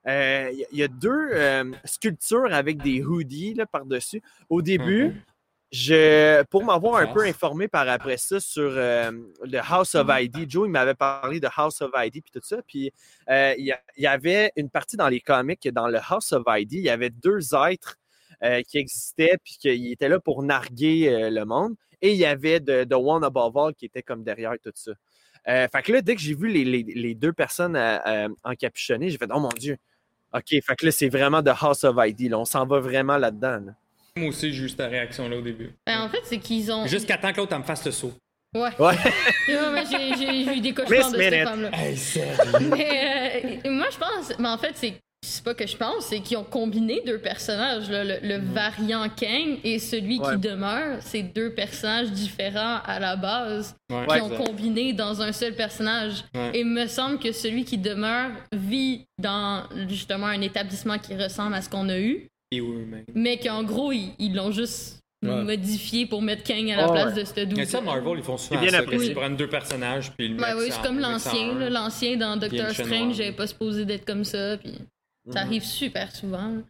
euh, 0.07 0.51
il 0.71 0.77
y 0.77 0.83
a- 0.83 0.87
deux 0.87 1.29
euh, 1.33 1.71
sculptures 1.85 2.53
avec 2.53 2.81
des 2.81 3.03
hoodies 3.03 3.57
par-dessus. 3.71 4.21
Au 4.49 4.61
début, 4.61 5.13
je, 5.71 6.43
pour 6.43 6.63
m'avoir 6.63 6.95
un 7.01 7.07
peu 7.07 7.25
informé 7.25 7.67
par 7.67 7.89
après 7.89 8.15
ça 8.15 8.39
sur 8.39 8.71
euh, 8.71 9.11
le 9.43 9.57
House 9.59 9.95
of 9.95 10.07
ID, 10.09 10.49
Joe, 10.49 10.65
il 10.67 10.71
m'avait 10.71 10.93
parlé 10.95 11.41
de 11.41 11.49
House 11.53 11.81
of 11.81 11.91
ID 11.95 12.23
puis 12.23 12.31
tout 12.31 12.39
ça. 12.41 12.57
Puis 12.65 12.91
euh, 13.29 13.53
il 13.57 13.75
y, 13.97 14.07
avait 14.07 14.53
une 14.55 14.69
partie 14.69 14.95
dans 14.95 15.09
les 15.09 15.19
comics, 15.19 15.67
dans 15.73 15.87
le 15.87 15.99
House 16.09 16.31
of 16.31 16.43
ID, 16.47 16.73
il 16.73 16.81
y 16.83 16.89
avait 16.89 17.09
deux 17.09 17.53
êtres 17.53 17.97
euh, 18.43 18.61
qui 18.61 18.77
existaient 18.77 19.37
puis 19.43 19.57
qui 19.59 19.91
étaient 19.91 20.07
là 20.07 20.19
pour 20.21 20.41
narguer 20.41 21.29
le 21.29 21.43
monde. 21.43 21.75
Et 22.01 22.11
il 22.11 22.17
y 22.17 22.25
avait 22.25 22.59
The, 22.61 22.87
The 22.87 22.93
One 22.93 23.23
Above 23.25 23.57
All 23.57 23.73
qui 23.73 23.87
était 23.87 24.03
comme 24.03 24.23
derrière 24.23 24.53
tout 24.63 24.71
ça. 24.73 24.93
Euh, 25.49 25.67
fait 25.71 25.81
que 25.81 25.91
là, 25.93 26.01
dès 26.01 26.15
que 26.15 26.21
j'ai 26.21 26.33
vu 26.35 26.47
les, 26.49 26.65
les- 26.65 26.83
les 26.83 27.13
deux 27.15 27.31
personnes 27.33 27.75
euh, 27.75 27.97
euh, 28.05 28.29
encapuchonnées, 28.43 29.09
j'ai 29.09 29.17
fait 29.17 29.29
Oh 29.33 29.39
mon 29.39 29.49
Dieu! 29.49 29.77
OK, 30.33 30.43
fait 30.49 30.75
que 30.77 30.85
là, 30.85 30.91
c'est 30.91 31.07
vraiment 31.09 31.41
The 31.41 31.53
House 31.61 31.83
of 31.85 31.95
ID. 31.99 32.29
Là. 32.31 32.39
On 32.39 32.45
s'en 32.45 32.65
va 32.65 32.79
vraiment 32.79 33.17
là-dedans. 33.17 33.59
là. 33.65 33.71
Moi 34.17 34.29
aussi, 34.29 34.51
j'ai 34.53 34.63
eu 34.63 34.69
cette 34.69 34.79
réaction-là 34.81 35.37
au 35.37 35.41
début. 35.41 35.71
Ben, 35.85 36.01
en 36.01 36.09
fait, 36.09 36.21
c'est 36.23 36.39
qu'ils 36.39 36.71
ont. 36.71 36.85
Jusqu'à 36.87 37.17
temps 37.17 37.31
que 37.31 37.37
l'autre 37.37 37.57
me 37.57 37.63
fasse 37.63 37.85
le 37.85 37.91
saut. 37.91 38.11
Ouais. 38.55 38.69
Ouais. 38.79 38.95
J'ai- 39.47 40.57
eu 40.57 40.61
des 40.61 40.73
cauchemars 40.73 41.11
Miss 41.11 41.11
de 41.11 41.21
cette 41.21 41.43
femme-là. 41.47 41.69
Hey, 41.73 41.95
sérieux? 41.97 42.69
Mais 42.71 43.61
euh, 43.65 43.71
moi, 43.71 43.87
je 43.91 43.97
pense. 43.97 44.33
Mais 44.39 44.47
en 44.49 44.57
fait, 44.57 44.71
c'est. 44.75 44.93
C'est 45.25 45.43
pas 45.43 45.53
que 45.55 45.65
je 45.67 45.75
pense, 45.75 46.05
c'est 46.05 46.19
qu'ils 46.21 46.37
ont 46.37 46.43
combiné 46.43 47.01
deux 47.05 47.17
personnages. 47.17 47.89
là, 47.89 48.03
le, 48.03 48.15
le 48.21 48.37
variant 48.37 49.07
Kang 49.09 49.57
et 49.63 49.79
celui 49.79 50.19
Ouais. 50.19 50.33
qui 50.35 50.39
demeure. 50.41 50.97
C'est 51.01 51.23
deux 51.23 51.53
personnages 51.53 52.11
différents 52.11 52.79
à 52.85 52.99
la 52.99 53.15
base 53.15 53.75
Ouais, 53.91 54.05
qui 54.07 54.21
ont 54.21 54.31
exact. 54.31 54.45
combiné 54.45 54.93
dans 54.93 55.21
un 55.21 55.31
seul 55.31 55.53
personnage. 55.55 56.23
Ouais. 56.35 56.51
Et 56.53 56.59
il 56.61 56.65
me 56.67 56.85
semble 56.87 57.17
que 57.19 57.31
celui 57.31 57.65
qui 57.65 57.77
demeure 57.77 58.29
vit 58.53 59.05
dans 59.17 59.63
justement 59.89 60.27
un 60.27 60.41
établissement 60.41 60.97
qui 60.99 61.15
ressemble 61.15 61.55
à 61.55 61.61
ce 61.61 61.69
qu'on 61.69 61.89
a 61.89 61.97
eu, 61.99 62.27
Et 62.51 62.61
oui, 62.61 62.85
mais. 62.87 63.03
mais 63.15 63.37
qu'en 63.37 63.63
gros, 63.63 63.91
ils 63.91 64.13
ils 64.19 64.35
l'ont 64.35 64.51
juste 64.51 64.99
Ouais. 65.25 65.43
modifié 65.43 66.05
pour 66.05 66.21
mettre 66.21 66.43
Kang 66.43 66.69
à 66.69 66.75
la 66.77 66.87
Oh, 66.89 66.91
place 66.91 67.15
ouais. 67.15 67.21
de 67.23 67.25
ce 67.27 67.33
dude. 67.43 67.57
Mais 67.57 67.65
ça, 67.65 67.81
Marvel, 67.81 68.13
ils 68.19 68.23
font 68.23 68.37
souvent 68.37 68.61
bien 68.61 68.69
ça. 68.69 68.77
apprécié. 68.77 69.09
Ils 69.09 69.15
prennent 69.15 69.35
deux 69.35 69.49
personnages, 69.49 70.11
puis 70.11 70.27
ils 70.27 70.35
le 70.35 70.39
mettent 70.39 70.55
oui, 70.59 70.67
c'est 70.69 70.81
comme 70.83 70.99
l'ancien. 70.99 71.53
L'ancien 71.69 72.17
dans 72.17 72.37
Doctor 72.37 72.69
Strange, 72.69 73.15
j'avais 73.15 73.31
pas 73.31 73.47
supposé 73.47 73.83
d'être 73.83 74.05
comme 74.05 74.23
ça. 74.23 74.57
Puis 74.57 74.73
ça 75.31 75.41
Mhm. 75.41 75.47
arrive 75.47 75.63
super 75.63 76.15
souvent. 76.15 76.47
là. 76.49 76.61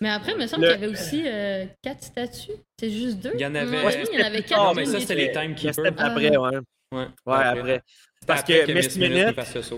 Mais 0.00 0.10
après, 0.10 0.32
il 0.32 0.38
me 0.38 0.46
semble 0.46 0.64
Le- 0.66 0.72
qu'il 0.72 0.80
y 0.80 0.84
avait 0.84 0.92
aussi 0.92 1.22
euh, 1.26 1.64
quatre 1.82 2.02
statues. 2.02 2.52
C'est 2.78 2.90
juste 2.90 3.18
deux. 3.18 3.30
Il 3.34 3.40
y 3.40 3.46
en 3.46 3.54
avait- 3.54 3.70
Moi, 3.70 3.84
Ouais, 3.84 3.92
je 3.92 3.98
pense 3.98 4.08
qu'il 4.10 4.18
y 4.20 4.22
en 4.22 4.26
avait 4.26 4.36
c'était 4.36 4.48
quatre. 4.50 4.62
Non, 4.64 4.74
mais 4.74 4.84
ça, 4.84 5.00
c'était 5.00 5.14
les 5.14 5.26
Mais 5.28 5.32
Timekeepers. 5.32 5.74
c'était 5.74 5.88
après, 6.02 6.36
ouais. 6.36 6.58
Ouais, 6.92 7.06
Ouais, 7.26 7.34
après. 7.44 7.82
Parce 8.26 8.42
que 8.42 8.72
Miss 8.72 8.96
Minute. 8.96 9.36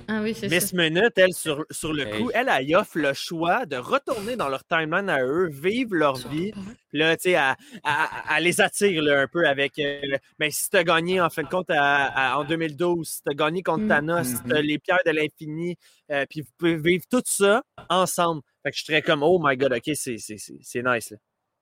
Ah 0.08 0.20
oui, 0.22 0.36
Miss. 0.48 0.72
Minute, 0.72 1.12
elle, 1.16 1.32
sur, 1.32 1.64
sur 1.70 1.92
le 1.92 2.06
Hey. 2.06 2.20
coup, 2.22 2.30
elle, 2.34 2.48
elle 2.48 2.76
offre 2.76 2.98
le 2.98 3.12
choix 3.12 3.66
de 3.66 3.76
retourner 3.76 4.36
dans 4.36 4.48
leur 4.48 4.64
timeline 4.64 5.08
à 5.10 5.22
eux, 5.22 5.48
vivre 5.50 5.94
leur 5.94 6.16
vie. 6.16 6.52
Puis 6.88 6.98
là, 6.98 7.16
tu 7.16 7.24
sais, 7.24 7.30
elle, 7.32 7.54
elle- 7.84 7.92
elle 8.36 8.44
les 8.44 8.60
attire 8.60 9.02
là, 9.02 9.20
un 9.22 9.26
peu 9.26 9.46
avec. 9.46 9.78
euh, 9.78 10.00
ben, 10.38 10.50
si 10.50 10.70
tu 10.70 10.76
as 10.76 10.84
gagné, 10.84 11.20
en 11.20 11.28
fin 11.30 11.42
de 11.42 11.48
compte, 11.48 11.70
à- 11.70 12.06
à- 12.06 12.38
en 12.38 12.44
2012, 12.44 13.08
si 13.08 13.22
tu 13.22 13.30
as 13.30 13.34
gagné 13.34 13.62
contre 13.62 13.84
Mm. 13.84 13.88
Thanos, 13.88 14.26
si 14.26 14.42
tu 14.42 14.62
les 14.62 14.78
pierres 14.78 14.98
de 15.04 15.10
l'infini, 15.10 15.76
euh, 16.10 16.24
puis 16.28 16.40
vous 16.40 16.50
pouvez 16.56 16.76
vivre 16.76 17.04
tout 17.10 17.22
ça 17.24 17.62
ensemble. 17.88 18.40
Fait 18.62 18.70
que 18.70 18.76
je 18.78 18.84
serais 18.84 19.02
comme, 19.02 19.22
oh 19.22 19.38
my 19.42 19.56
god, 19.56 19.72
ok, 19.74 19.82
c'est 19.94 20.18
c'est- 20.18 20.38
c'est- 20.38 20.58
c'est 20.62 20.82
nice. 20.82 21.10
Là. 21.10 21.16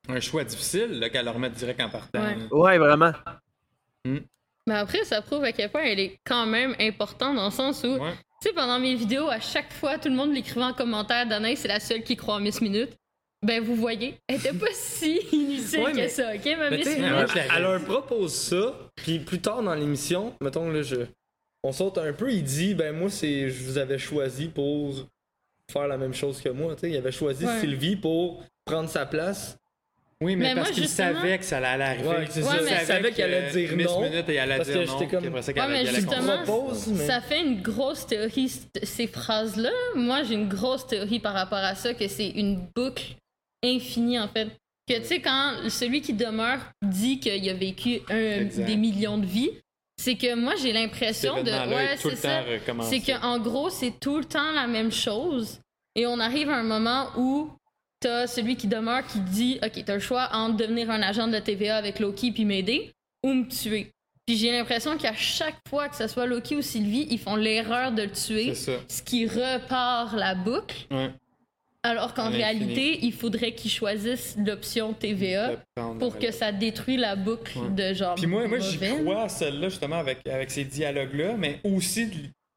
Un 0.08 0.20
choix 0.20 0.44
difficile, 0.44 1.08
qu'elle 1.12 1.24
leur 1.24 1.38
met 1.38 1.50
direct 1.50 1.80
en 1.80 1.88
partant. 1.90 2.22
Ouais. 2.52 2.78
vraiment. 2.78 3.12
Mais 4.66 4.74
après, 4.74 5.04
ça 5.04 5.22
prouve 5.22 5.44
à 5.44 5.52
quel 5.52 5.70
point 5.70 5.82
elle 5.84 6.00
est 6.00 6.18
quand 6.24 6.46
même 6.46 6.74
importante 6.80 7.36
dans 7.36 7.44
le 7.46 7.50
sens 7.52 7.84
où, 7.84 7.88
Ouais. 7.98 8.12
tu 8.42 8.48
sais, 8.48 8.54
pendant 8.54 8.78
mes 8.80 8.94
vidéos, 8.94 9.28
à 9.28 9.38
chaque 9.40 9.72
fois, 9.72 9.98
tout 9.98 10.08
le 10.08 10.14
monde 10.16 10.32
l'écrivait 10.34 10.64
en 10.64 10.72
commentaire 10.72 11.26
Danae, 11.26 11.54
c'est 11.56 11.68
la 11.68 11.78
seule 11.80 12.02
qui 12.02 12.16
croit 12.16 12.34
en 12.34 12.40
Miss 12.40 12.60
Minute. 12.60 12.90
Ben, 13.42 13.62
vous 13.62 13.76
voyez, 13.76 14.14
elle 14.26 14.36
était 14.36 14.52
pas 14.52 14.66
si 14.72 15.18
inutile 15.30 15.80
Ouais, 15.80 15.92
que 15.92 15.96
mais- 15.96 16.08
ça, 16.08 16.34
ok, 16.34 16.44
ma 16.58 16.70
Mais 16.70 16.78
Miss 16.78 16.86
Minute? 16.98 17.30
Elle 17.54 17.62
leur 17.62 17.84
propose 17.84 18.34
ça, 18.34 18.74
puis 18.96 19.20
plus 19.20 19.40
tard 19.40 19.62
dans 19.62 19.74
l'émission, 19.74 20.34
mettons 20.40 20.68
là, 20.70 20.82
je, 20.82 20.96
on 21.62 21.70
saute 21.70 21.98
un 21.98 22.12
peu, 22.12 22.32
il 22.32 22.42
dit, 22.42 22.74
ben 22.74 22.96
moi 22.96 23.08
c'est, 23.10 23.50
je 23.50 23.62
vous 23.64 23.78
avais 23.78 23.98
choisi 23.98 24.48
pour 24.48 24.94
faire 25.70 25.86
la 25.86 25.96
même 25.98 26.14
chose 26.14 26.40
que 26.40 26.48
moi, 26.48 26.74
tu 26.74 26.80
sais, 26.82 26.90
il 26.90 26.96
avait 26.96 27.12
choisi 27.12 27.44
Ouais. 27.44 27.60
Sylvie 27.60 27.96
pour 27.96 28.42
prendre 28.64 28.88
sa 28.88 29.06
place. 29.06 29.58
Oui, 30.22 30.34
mais, 30.34 30.48
Mais 30.48 30.54
parce 30.54 30.68
moi, 30.68 30.74
qu'il 30.74 30.82
justement- 30.84 31.14
savait 31.20 31.38
que 31.38 31.44
ça 31.44 31.58
allait 31.58 31.84
arriver. 31.84 32.08
Ouais, 32.08 32.26
c'est 32.30 32.42
ça. 32.42 32.54
Il 32.54 32.58
Ouais, 32.64 32.64
mais- 32.70 32.78
Il 32.80 32.86
savait 32.86 33.12
qu'elle 33.12 33.34
allait 33.34 33.50
dire 33.50 33.76
Miss 33.76 33.86
non, 33.86 34.00
Minute 34.00 34.28
et 34.30 34.34
elle 34.34 34.38
allait 34.50 34.56
parce 34.56 34.68
dire 34.70 34.80
que 34.82 34.86
non. 34.86 35.08
comme- 35.08 35.26
après 35.26 35.42
ça, 35.42 35.52
Ouais, 35.52 35.68
mais 35.68 35.86
justement, 35.86 36.42
propose, 36.42 36.86
mais- 36.86 37.06
ça 37.06 37.20
fait 37.20 37.40
une 37.42 37.60
grosse 37.60 38.06
théorie, 38.06 38.50
ces 38.82 39.06
phrases-là. 39.08 39.70
Moi, 39.94 40.22
j'ai 40.22 40.34
une 40.34 40.48
grosse 40.48 40.86
théorie 40.86 41.20
par 41.20 41.34
rapport 41.34 41.58
à 41.58 41.74
ça, 41.74 41.92
que 41.92 42.08
c'est 42.08 42.30
une 42.30 42.66
boucle 42.74 43.04
infinie, 43.62 44.18
en 44.18 44.28
fait. 44.28 44.48
Que, 44.88 44.98
tu 45.00 45.04
sais, 45.04 45.20
quand 45.20 45.68
celui 45.68 46.00
qui 46.00 46.12
demeure 46.14 46.60
dit 46.82 47.18
qu'il 47.20 47.48
a 47.50 47.54
vécu 47.54 48.00
un- 48.08 48.44
des 48.44 48.76
millions 48.76 49.18
de 49.18 49.26
vies, 49.26 49.50
c'est 49.98 50.14
que 50.14 50.34
moi, 50.34 50.54
j'ai 50.56 50.72
l'impression 50.72 51.42
de... 51.42 51.50
Ouais, 51.50 51.96
c'est 51.98 52.16
ça. 52.16 52.42
C'est 52.82 53.00
qu'en 53.00 53.38
gros, 53.38 53.68
c'est 53.68 53.92
tout 54.00 54.16
le 54.18 54.24
temps 54.24 54.52
la 54.52 54.66
même 54.66 54.92
chose. 54.92 55.58
Et 55.94 56.06
on 56.06 56.20
arrive 56.20 56.48
à 56.50 56.56
un 56.56 56.62
moment 56.62 57.08
où 57.18 57.50
t'as 58.00 58.26
celui 58.26 58.56
qui 58.56 58.66
demeure 58.66 59.06
qui 59.06 59.20
dit 59.20 59.58
Ok, 59.64 59.82
t'as 59.84 59.94
le 59.94 60.00
choix 60.00 60.28
entre 60.32 60.56
devenir 60.56 60.90
un 60.90 61.02
agent 61.02 61.26
de 61.26 61.32
la 61.32 61.40
TVA 61.40 61.76
avec 61.76 61.98
Loki 62.00 62.32
puis 62.32 62.44
m'aider 62.44 62.92
ou 63.24 63.32
me 63.32 63.48
tuer. 63.48 63.90
Puis 64.26 64.36
j'ai 64.36 64.50
l'impression 64.50 64.96
qu'à 64.98 65.14
chaque 65.14 65.56
fois 65.68 65.88
que 65.88 65.96
ce 65.96 66.08
soit 66.08 66.26
Loki 66.26 66.56
ou 66.56 66.62
Sylvie, 66.62 67.06
ils 67.10 67.18
font 67.18 67.36
l'erreur 67.36 67.92
de 67.92 68.02
le 68.02 68.10
tuer, 68.10 68.54
ce 68.54 69.02
qui 69.02 69.26
repart 69.26 70.12
la 70.14 70.34
boucle. 70.34 70.86
Ouais. 70.90 71.10
Alors 71.84 72.14
qu'en 72.14 72.30
réalité, 72.30 72.98
il 73.04 73.12
faudrait 73.12 73.52
qu'ils 73.54 73.70
choisissent 73.70 74.36
l'option 74.44 74.92
TVA 74.92 75.52
pour 76.00 76.18
que 76.18 76.32
ça 76.32 76.50
détruit 76.50 76.96
la 76.96 77.14
boucle 77.14 77.56
Ouais. 77.56 77.70
de 77.70 77.94
genre. 77.94 78.16
Puis 78.16 78.26
moi, 78.26 78.48
moi 78.48 78.58
j'y 78.58 78.78
crois 78.78 79.22
à 79.22 79.28
celle-là, 79.28 79.68
justement, 79.68 79.96
avec, 79.98 80.26
avec 80.26 80.50
ces 80.50 80.64
dialogues-là, 80.64 81.36
mais 81.38 81.60
aussi 81.62 82.06
de 82.06 82.16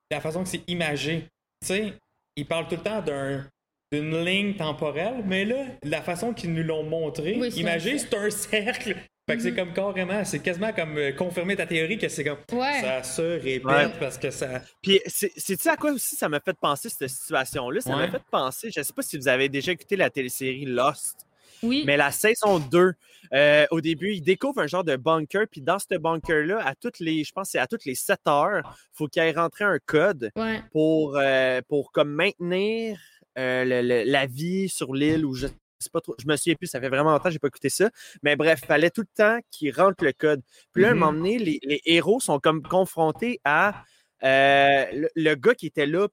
la 0.10 0.20
façon 0.22 0.42
que 0.44 0.50
c'est 0.50 0.68
imagé. 0.68 1.26
Tu 1.62 1.68
sais, 1.68 1.94
ils 2.36 2.46
parlent 2.48 2.68
tout 2.68 2.78
le 2.78 2.82
temps 2.82 3.04
d'un 3.04 3.46
d'une 3.92 4.24
ligne 4.24 4.54
temporelle, 4.56 5.24
mais 5.26 5.46
là, 5.46 5.66
la 5.84 6.02
façon 6.02 6.34
qu'ils 6.34 6.54
nous 6.54 6.64
l'ont 6.64 6.84
montré, 6.84 7.36
Oui, 7.40 7.48
un 7.48 7.80
c'est 7.80 8.14
un 8.16 8.30
cercle. 8.30 8.96
Fait 9.28 9.38
que 9.38 9.44
c'est 9.44 9.54
comme 9.56 9.74
carrément, 9.74 10.24
c'est 10.26 10.40
quasiment 10.40 10.74
comme 10.74 10.98
euh, 10.98 11.12
confirmer 11.12 11.56
ta 11.56 11.66
théorie 11.68 11.98
que 12.00 12.08
c'est 12.10 12.24
comme 12.24 12.40
Ouais. 12.52 12.82
ça 12.82 13.04
se 13.04 13.22
répète 13.22 13.64
Ouais. 13.66 13.90
parce 14.00 14.18
que 14.18 14.32
ça. 14.32 14.62
Puis, 14.82 15.00
c'est- 15.06 15.32
sais-tu 15.40 15.68
à 15.70 15.78
quoi 15.78 15.92
aussi 15.92 16.16
ça 16.16 16.30
m'a 16.30 16.40
fait 16.40 16.58
penser, 16.60 16.90
cette 16.90 17.10
situation-là? 17.10 17.82
Ça 17.82 17.96
m'a 17.96 18.08
fait 18.10 18.22
penser, 18.32 18.72
je 18.76 18.82
sais 18.82 18.94
pas 18.94 19.02
si 19.04 19.18
vous 19.18 19.28
avez 19.28 19.50
déjà 19.50 19.72
écouté 19.72 19.96
la 19.96 20.10
télésérie 20.10 20.66
Lost, 20.66 21.28
Oui. 21.62 21.84
mais 21.86 21.96
la 21.98 22.12
saison 22.12 22.58
2, 22.60 22.94
euh, 23.34 23.66
au 23.70 23.82
début, 23.82 24.14
ils 24.14 24.22
découvrent 24.22 24.62
un 24.62 24.68
genre 24.68 24.84
de 24.84 24.96
bunker, 24.96 25.46
puis 25.52 25.62
dans 25.62 25.78
ce 25.78 25.96
bunker-là, 25.96 26.62
à 26.66 26.74
toutes 26.76 27.00
les, 27.00 27.24
je 27.24 27.32
pense 27.32 27.50
que 27.50 27.52
c'est 27.54 27.60
à 27.60 27.68
toutes 27.68 27.86
les 27.86 27.96
7 27.96 28.20
heures, 28.28 28.78
faut 28.94 29.08
qu'il 29.08 29.22
aille 29.22 29.34
rentrer 29.36 29.66
un 29.66 29.78
code 29.86 30.32
Ouais. 30.36 30.62
pour, 30.72 31.18
euh, 31.18 31.62
pour 31.68 31.92
comme 31.92 32.12
maintenir 32.12 32.98
euh, 33.40 33.64
le- 33.66 33.82
le- 33.82 34.04
la 34.12 34.26
vie 34.28 34.70
sur 34.70 34.94
l'île 34.94 35.26
ou 35.26 35.34
je 35.34 35.48
sais 35.48 35.90
pas 35.92 36.02
trop. 36.02 36.14
Je 36.20 36.28
me 36.28 36.36
souviens 36.36 36.56
plus, 36.56 36.68
ça 36.68 36.80
fait 36.82 36.90
vraiment 36.90 37.12
longtemps 37.12 37.24
que 37.26 37.30
j'ai 37.32 37.40
pas 37.40 37.48
écouté 37.48 37.70
ça. 37.70 37.90
Mais 38.22 38.36
bref, 38.36 38.60
fallait 38.66 38.90
tout 38.90 39.02
le 39.02 39.08
temps 39.16 39.40
qu'ils 39.50 39.72
rentrent 39.74 40.04
le 40.04 40.12
code. 40.12 40.42
Puis 40.74 40.84
là, 40.84 40.90
à 40.90 40.92
un 40.92 40.94
Mhm. 40.94 41.00
moment 41.00 41.14
donné, 41.14 41.40
les, 41.40 41.60
les 41.64 41.82
héros 41.86 42.20
sont 42.20 42.40
comme 42.40 42.62
confrontés 42.62 43.40
à 43.46 43.84
euh, 44.24 44.86
le, 44.92 45.10
le 45.16 45.36
gars 45.36 45.56
qui 45.56 45.68
était 45.68 45.86
là. 45.86 46.08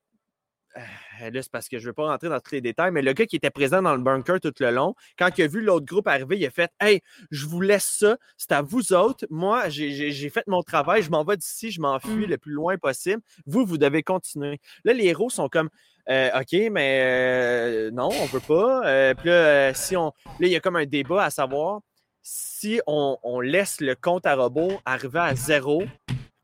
euh, 0.77 1.31
Là, 1.31 1.41
c'est 1.43 1.51
parce 1.51 1.69
que 1.69 1.79
je 1.79 1.85
ne 1.85 1.89
veux 1.89 1.93
pas 1.95 2.07
rentrer 2.07 2.29
dans 2.29 2.39
tous 2.39 2.53
les 2.53 2.61
détails, 2.61 2.93
mais 2.93 3.01
le 3.01 3.13
gars 3.15 3.25
qui 3.27 3.37
était 3.37 3.51
présent 3.51 3.81
dans 3.81 3.97
le 3.97 4.03
bunker 4.03 4.39
tout 4.39 4.53
le 4.61 4.71
long, 4.71 4.95
quand 5.19 5.31
il 5.39 5.43
a 5.45 5.47
vu 5.47 5.63
l'autre 5.63 5.87
groupe 5.87 6.07
arriver, 6.07 6.37
il 6.39 6.45
a 6.47 6.51
fait 6.51 6.71
Hey, 6.79 7.01
je 7.31 7.47
vous 7.47 7.63
laisse 7.63 7.87
ça, 7.99 8.19
c'est 8.37 8.53
à 8.53 8.61
vous 8.63 8.93
autres. 8.93 9.27
Moi, 9.31 9.69
j'ai 9.71 10.29
fait 10.31 10.45
mon 10.47 10.63
travail, 10.63 11.03
je 11.03 11.11
m'en 11.11 11.25
vais 11.25 11.39
d'ici, 11.39 11.71
je 11.71 11.81
m'enfuis 11.81 12.27
Mm. 12.27 12.31
le 12.31 12.39
plus 12.39 12.53
loin 12.53 12.77
possible. 12.77 13.23
Vous, 13.47 13.65
vous 13.65 13.79
devez 13.79 14.03
continuer. 14.03 14.61
Là, 14.85 14.93
les 14.93 15.07
héros 15.07 15.31
sont 15.31 15.49
comme 15.49 15.71
Euh, 16.09 16.41
OK, 16.41 16.71
mais 16.71 17.01
euh, 17.03 17.91
non, 17.91 18.09
on 18.09 18.27
veut 18.27 18.41
pas. 18.41 18.87
Euh, 18.87 19.15
puis 19.15 19.29
là, 19.29 19.35
euh, 19.35 19.73
si 19.75 19.97
on. 19.97 20.13
Là, 20.39 20.47
il 20.47 20.49
y 20.49 20.57
a 20.57 20.61
comme 20.61 20.77
un 20.77 20.87
débat 20.87 21.25
à 21.25 21.31
savoir 21.31 21.81
si 22.23 22.81
on, 22.87 23.17
on 23.23 23.41
laisse 23.41 23.81
le 23.81 23.95
compte 23.95 24.27
à 24.27 24.35
robot 24.35 24.81
arriver 24.85 25.21
à 25.21 25.35
zéro, 25.35 25.85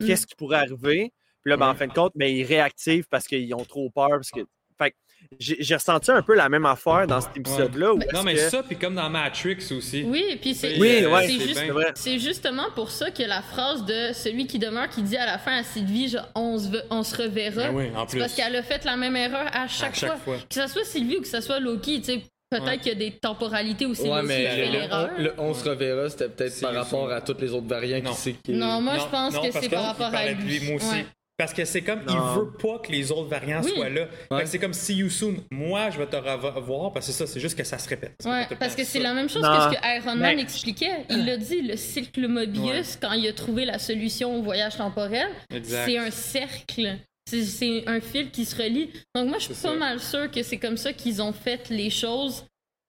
qu'est-ce 0.00 0.26
qui 0.26 0.34
pourrait 0.34 0.58
arriver? 0.58 1.12
Puis 1.42 1.50
là, 1.50 1.56
ben, 1.56 1.68
en 1.68 1.74
fin 1.74 1.86
de 1.88 1.92
compte, 1.92 2.12
mais 2.14 2.32
ils 2.32 2.44
réactivent 2.44 3.06
parce 3.08 3.26
qu'ils 3.26 3.52
ont 3.54 3.64
trop 3.64 3.90
peur. 3.90 4.10
Parce 4.10 4.30
que... 4.30 4.40
Fait 4.78 4.92
que 4.92 4.96
j'ai 5.38 5.74
ressenti 5.74 6.10
un 6.10 6.22
peu 6.22 6.34
la 6.34 6.48
même 6.48 6.66
affaire 6.66 7.06
dans 7.06 7.20
cet 7.20 7.36
épisode-là. 7.36 7.92
Non, 8.14 8.22
mais 8.22 8.34
que- 8.34 8.40
ça, 8.48 8.62
puis 8.62 8.76
comme 8.76 8.94
dans 8.94 9.10
Matrix 9.10 9.58
aussi. 9.76 10.02
Oui, 10.06 10.24
et 10.30 10.36
puis 10.36 10.54
c'est 10.54 10.78
Oui, 10.78 11.02
euh, 11.02 11.10
ouais, 11.10 11.28
juste- 11.28 11.66
vrai. 11.68 11.92
justement 12.18 12.66
pour 12.74 12.90
ça 12.90 13.10
que 13.10 13.22
la 13.22 13.42
phrase 13.42 13.84
de 13.84 14.12
celui 14.12 14.46
qui 14.46 14.58
demeure 14.58 14.88
qui 14.88 15.02
dit 15.02 15.16
à 15.16 15.26
la 15.26 15.38
fin 15.38 15.56
à 15.58 15.62
Sylvie 15.64 16.08
genre, 16.08 16.28
on, 16.34 16.58
se, 16.58 16.68
on 16.90 17.02
se 17.02 17.16
reverra. 17.22 17.68
Ben 17.68 17.74
oui, 17.74 17.84
en 17.96 18.00
c'est 18.06 18.12
plus. 18.12 18.18
parce 18.20 18.34
qu'elle 18.34 18.54
a 18.56 18.62
fait 18.62 18.84
la 18.84 18.96
même 18.96 19.16
erreur 19.16 19.46
à 19.52 19.66
chaque, 19.66 19.94
chaque 19.94 20.10
fois. 20.10 20.18
fois. 20.18 20.36
Que 20.48 20.54
ce 20.54 20.66
soit 20.66 20.84
Sylvie 20.84 21.16
ou 21.16 21.20
que 21.22 21.28
ce 21.28 21.40
soit 21.40 21.58
Loki, 21.60 22.00
tu 22.00 22.12
sais. 22.12 22.22
Peut-être 22.50 22.66
Ouais. 22.66 22.76
qu'il 22.76 22.88
y 22.88 22.94
a 22.94 22.98
des 22.98 23.12
temporalités 23.12 23.86
c'est 23.94 24.10
Ouais, 24.10 24.22
mais 24.22 24.66
le, 24.66 24.72
l'erreur. 24.72 25.08
on, 25.18 25.22
le 25.22 25.32
on 25.38 25.54
se 25.54 25.66
reverra, 25.66 26.10
c'était 26.10 26.28
peut-être 26.28 26.60
par 26.60 26.74
rapport 26.74 27.10
à 27.10 27.22
tous 27.22 27.36
les 27.40 27.50
autres 27.50 27.66
variants 27.66 28.02
Non. 28.04 28.12
qui. 28.12 28.52
Non, 28.52 28.78
moi 28.82 28.98
je 28.98 29.06
pense 29.06 29.32
non, 29.32 29.40
que 29.40 29.52
c'est 29.58 29.70
par 29.70 29.84
rapport 29.86 30.14
à 30.14 30.26
lui. 30.32 30.58
lui, 30.58 30.66
moi 30.66 30.76
aussi. 30.76 30.86
Ouais. 30.90 31.06
Parce 31.38 31.52
que 31.54 31.64
c'est 31.64 31.82
comme, 31.82 32.04
Non. 32.04 32.12
il 32.34 32.38
veut 32.40 32.52
pas 32.52 32.78
que 32.78 32.92
les 32.92 33.10
autres 33.10 33.28
variants 33.28 33.62
Oui. 33.64 33.72
soient 33.74 33.88
là. 33.88 34.06
C'est 34.44 34.58
comme 34.58 34.72
see 34.74 34.96
you 34.96 35.08
soon. 35.08 35.36
Moi, 35.50 35.90
je 35.90 35.98
vais 35.98 36.06
te 36.06 36.14
revoir 36.16 36.92
parce 36.92 37.06
que 37.06 37.12
ça, 37.12 37.26
c'est 37.26 37.40
juste 37.40 37.56
que 37.56 37.64
ça 37.64 37.78
se 37.78 37.88
répète. 37.88 38.14
Ouais, 38.24 38.46
parce 38.60 38.76
que 38.76 38.84
c'est 38.84 39.00
la 39.00 39.12
même 39.14 39.28
chose 39.28 39.42
Non. 39.42 39.48
que 39.68 39.74
ce 39.74 39.80
que 39.80 39.96
Iron 39.98 40.14
Man 40.16 40.36
Mais- 40.36 40.42
expliquait. 40.42 41.04
Il 41.10 41.24
l'a 41.26 41.36
dit, 41.38 41.62
le 41.62 41.76
cycle 41.76 42.28
Mobius, 42.28 42.64
Ouais. 42.94 42.98
quand 43.00 43.12
il 43.12 43.26
a 43.26 43.32
trouvé 43.32 43.64
la 43.64 43.78
solution 43.78 44.36
au 44.38 44.42
voyage 44.42 44.76
temporel, 44.76 45.28
Exact. 45.52 45.86
c'est 45.86 45.98
un 45.98 46.10
cercle. 46.10 46.98
C'est- 47.26 47.88
un 47.88 48.00
fil 48.00 48.30
qui 48.30 48.44
se 48.44 48.54
relie. 48.60 48.90
Donc 49.14 49.28
moi, 49.28 49.38
je 49.38 49.44
suis 49.44 49.54
pas 49.54 49.70
ça. 49.70 49.74
mal 49.74 50.00
sûre 50.00 50.30
que 50.30 50.42
c'est 50.42 50.58
comme 50.58 50.76
ça 50.76 50.92
qu'ils 50.92 51.22
ont 51.22 51.32
fait 51.32 51.70
les 51.70 51.88
choses 51.88 52.44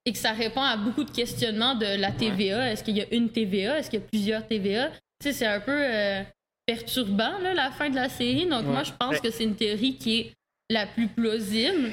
et 0.06 0.12
que 0.12 0.18
ça 0.18 0.32
répond 0.32 0.62
à 0.62 0.76
beaucoup 0.76 1.04
de 1.06 1.12
questionnements 1.12 1.76
de 1.76 1.86
la 2.00 2.12
TVA. 2.12 2.72
Est-ce 2.72 2.84
qu'il 2.84 2.98
y 2.98 3.02
a 3.02 3.06
une 3.12 3.30
TVA? 3.30 3.80
Est-ce 3.80 3.90
qu'il 3.90 4.00
y 4.00 4.04
a 4.04 4.06
plusieurs 4.12 4.46
TVA? 4.48 4.90
Tu 5.22 5.30
sais, 5.30 5.34
c'est 5.34 5.46
un 5.46 5.60
peu 5.62 5.72
euh, 5.72 6.22
perturbant, 6.66 7.40
là, 7.40 7.54
la 7.54 7.72
fin 7.72 7.90
de 7.90 7.96
la 7.96 8.10
série. 8.10 8.46
Donc 8.46 8.66
moi, 8.66 8.84
je 8.84 8.92
pense 9.00 9.20
que 9.20 9.30
c'est 9.30 9.44
une 9.44 9.56
théorie 9.56 9.96
qui 9.98 10.20
est 10.20 10.34
la 10.70 10.88
plus 10.88 11.08
plausible, 11.08 11.92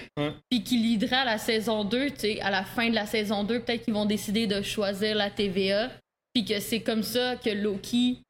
puis 0.49 0.63
qui 0.63 0.79
liderait 0.79 1.17
à 1.17 1.25
la 1.25 1.39
saison 1.39 1.85
2. 1.85 2.11
Tu 2.11 2.17
sais, 2.19 2.41
à 2.41 2.51
la 2.51 2.65
fin 2.65 2.89
de 2.89 2.95
la 2.95 3.07
saison 3.07 3.45
2, 3.45 3.61
peut-être 3.61 3.85
qu'ils 3.85 3.95
vont 3.95 4.07
décider 4.07 4.47
de 4.47 4.63
choisir 4.63 5.17
la 5.17 5.29
TVA, 5.31 5.91
puis 6.33 6.45
que 6.45 6.61
c'est 6.61 6.81
comme 6.81 7.03
ça 7.03 7.37
que 7.37 7.51
Loki 7.51 8.23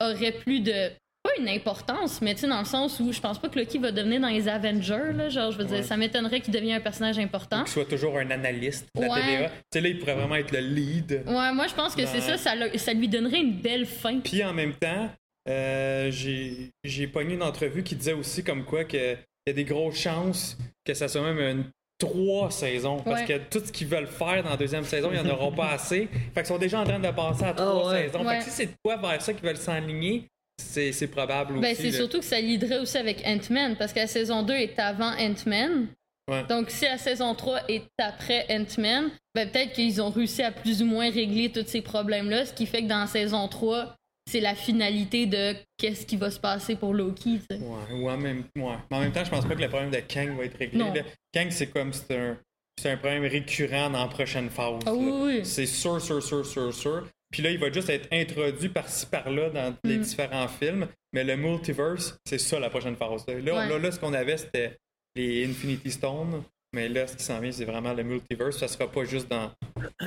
aurait 0.00 0.32
plus 0.32 0.60
de 0.60 0.90
pas 1.24 1.30
une 1.40 1.48
importance, 1.48 2.22
mais 2.22 2.34
tu 2.34 2.42
sais, 2.42 2.46
dans 2.46 2.60
le 2.60 2.64
sens 2.64 3.00
où 3.00 3.12
je 3.12 3.18
pense 3.20 3.40
pas 3.40 3.48
que 3.48 3.58
Loki 3.58 3.78
va 3.78 3.90
devenir 3.90 4.20
dans 4.20 4.28
les 4.28 4.46
Avengers, 4.46 5.12
là. 5.14 5.28
Genre, 5.30 5.50
je 5.50 5.58
veux 5.58 5.64
dire, 5.64 5.82
ça 5.82 5.96
m'étonnerait 5.96 6.40
qu'il 6.40 6.54
devienne 6.54 6.76
un 6.76 6.80
personnage 6.80 7.18
important. 7.18 7.64
Qu'il 7.64 7.72
soit 7.72 7.84
toujours 7.86 8.16
un 8.18 8.30
analyste 8.30 8.86
de 8.94 9.00
la 9.00 9.08
Ouais. 9.08 9.20
TVA. 9.20 9.48
Tu 9.48 9.54
sais, 9.72 9.80
là, 9.80 9.88
il 9.88 9.98
pourrait 9.98 10.14
vraiment 10.14 10.36
être 10.36 10.52
le 10.52 10.60
lead. 10.60 11.24
Ouais, 11.26 11.52
moi, 11.52 11.66
je 11.66 11.74
pense 11.74 11.96
que 11.96 12.06
c'est 12.06 12.20
ça, 12.20 12.36
ça, 12.36 12.54
ça 12.76 12.92
lui 12.92 13.08
donnerait 13.08 13.40
une 13.40 13.54
belle 13.54 13.86
fin. 13.86 14.20
Puis 14.20 14.44
en 14.44 14.52
même 14.54 14.74
temps, 14.74 15.10
euh, 15.48 16.10
j'ai 16.10 16.70
j'ai 16.84 17.06
pogné 17.06 17.34
une 17.34 17.42
entrevue 17.42 17.82
qui 17.82 17.94
disait 17.96 18.12
aussi 18.12 18.44
comme 18.44 18.64
quoi 18.64 18.84
que 18.84 19.14
il 19.14 19.48
y 19.48 19.50
a 19.50 19.52
des 19.54 19.64
grosses 19.64 19.96
chances 19.98 20.58
que 20.84 20.92
ça 20.94 21.08
soit 21.08 21.22
même 21.22 21.38
une 21.38 21.64
trois 21.98 22.50
saisons. 22.50 22.98
Parce 23.00 23.22
Ouais. 23.22 23.26
que 23.26 23.38
tout 23.50 23.64
ce 23.64 23.72
qu'ils 23.72 23.88
veulent 23.88 24.06
faire 24.06 24.44
dans 24.44 24.50
la 24.50 24.56
deuxième 24.56 24.84
saison, 24.84 25.10
ils 25.12 25.20
n'en 25.20 25.34
auront 25.34 25.50
pas 25.52 25.70
assez. 25.70 26.06
Fait 26.32 26.40
qu'ils 26.42 26.46
sont 26.46 26.58
déjà 26.58 26.80
en 26.80 26.84
train 26.84 27.00
de 27.00 27.10
passer 27.10 27.44
à 27.44 27.54
trois 27.54 27.90
Ah 27.90 27.92
ouais. 27.92 28.06
saisons. 28.06 28.24
Ouais. 28.24 28.34
Fait 28.34 28.38
que 28.38 28.44
si 28.44 28.50
c'est 28.50 28.66
de 28.66 28.72
quoi 28.84 28.96
vers 28.98 29.20
ça 29.20 29.32
qu'ils 29.32 29.44
veulent 29.44 29.56
s'enligner, 29.56 30.28
c'est 30.62 30.92
c'est 30.92 31.08
probable 31.08 31.54
aussi. 31.54 31.62
Ben, 31.62 31.74
c'est 31.74 31.90
là. 31.90 31.96
surtout 31.96 32.18
que 32.20 32.24
ça 32.24 32.40
liderait 32.40 32.78
aussi 32.78 32.98
avec 32.98 33.22
Ant-Man, 33.26 33.74
parce 33.76 33.92
que 33.92 33.98
la 34.00 34.06
saison 34.06 34.42
2 34.42 34.54
est 34.54 34.78
avant 34.78 35.12
Ant-Man. 35.18 35.88
Ouais. 36.30 36.44
Donc, 36.48 36.68
si 36.70 36.84
la 36.84 36.98
saison 36.98 37.34
3 37.34 37.62
est 37.68 37.84
après 37.98 38.44
Ant-Man, 38.50 39.10
ben, 39.34 39.48
peut-être 39.48 39.72
qu'ils 39.72 40.00
ont 40.02 40.10
réussi 40.10 40.42
à 40.42 40.52
plus 40.52 40.82
ou 40.82 40.84
moins 40.86 41.10
régler 41.10 41.50
tous 41.50 41.64
ces 41.66 41.80
problèmes-là, 41.80 42.44
ce 42.46 42.52
qui 42.52 42.66
fait 42.66 42.82
que 42.82 42.88
dans 42.88 43.00
la 43.00 43.06
saison 43.06 43.48
3, 43.48 43.96
c'est 44.30 44.40
la 44.40 44.54
finalité 44.54 45.26
de 45.26 45.54
qu'est-ce 45.78 46.04
qui 46.06 46.16
va 46.16 46.30
se 46.30 46.38
passer 46.38 46.76
pour 46.76 46.92
Loki. 46.94 47.40
tu 47.48 47.56
sais. 47.56 47.62
Ouais, 47.62 47.92
ou 48.00 48.10
en 48.10 48.16
même, 48.18 48.44
ouais. 48.56 48.74
Mais 48.90 48.96
en 48.96 49.00
même 49.00 49.12
temps, 49.12 49.24
je 49.24 49.30
pense 49.30 49.46
pas 49.46 49.54
que 49.54 49.60
le 49.62 49.68
problème 49.68 49.90
de 49.90 50.00
Kang 50.00 50.36
va 50.36 50.44
être 50.44 50.58
réglé. 50.58 50.78
Là. 50.78 50.92
Kang, 51.32 51.48
c'est 51.50 51.68
comme 51.68 51.92
c'est 51.92 52.16
un, 52.16 52.36
c'est 52.80 52.90
un 52.90 52.96
problème 52.96 53.22
récurrent 53.24 53.90
dans 53.90 54.02
la 54.02 54.08
prochaine 54.08 54.50
phase. 54.50 54.80
Ah 54.86 54.92
oui, 54.94 55.10
oui. 55.12 55.40
C'est 55.44 55.66
sûr, 55.66 56.00
sûr, 56.00 56.22
sûr, 56.22 56.44
sûr, 56.44 56.72
sûr. 56.74 57.08
Puis 57.30 57.42
là, 57.42 57.50
il 57.50 57.58
va 57.58 57.70
juste 57.70 57.90
être 57.90 58.08
introduit 58.12 58.68
par-ci, 58.68 59.06
par-là 59.06 59.50
dans 59.50 59.74
les 59.84 59.98
Mm. 59.98 60.02
différents 60.02 60.48
films. 60.48 60.86
Mais 61.12 61.24
le 61.24 61.36
multiverse, 61.36 62.16
c'est 62.26 62.38
ça 62.38 62.58
la 62.60 62.70
prochaine 62.70 62.96
phase. 62.96 63.26
Là, 63.26 63.34
Là, 63.40 63.54
Ouais. 63.54 63.68
là, 63.68 63.78
là, 63.78 63.90
ce 63.92 63.98
qu'on 63.98 64.12
avait, 64.14 64.36
c'était 64.36 64.76
les 65.14 65.44
Infinity 65.46 65.90
Stones. 65.90 66.42
Mais 66.74 66.88
là, 66.88 67.06
ce 67.06 67.16
qui 67.16 67.22
s'en 67.24 67.40
vient, 67.40 67.50
c'est 67.50 67.64
vraiment 67.64 67.94
le 67.94 68.02
multiverse. 68.02 68.58
Ça 68.58 68.68
sera 68.68 68.86
pas 68.90 69.04
juste 69.04 69.28
dans 69.30 69.50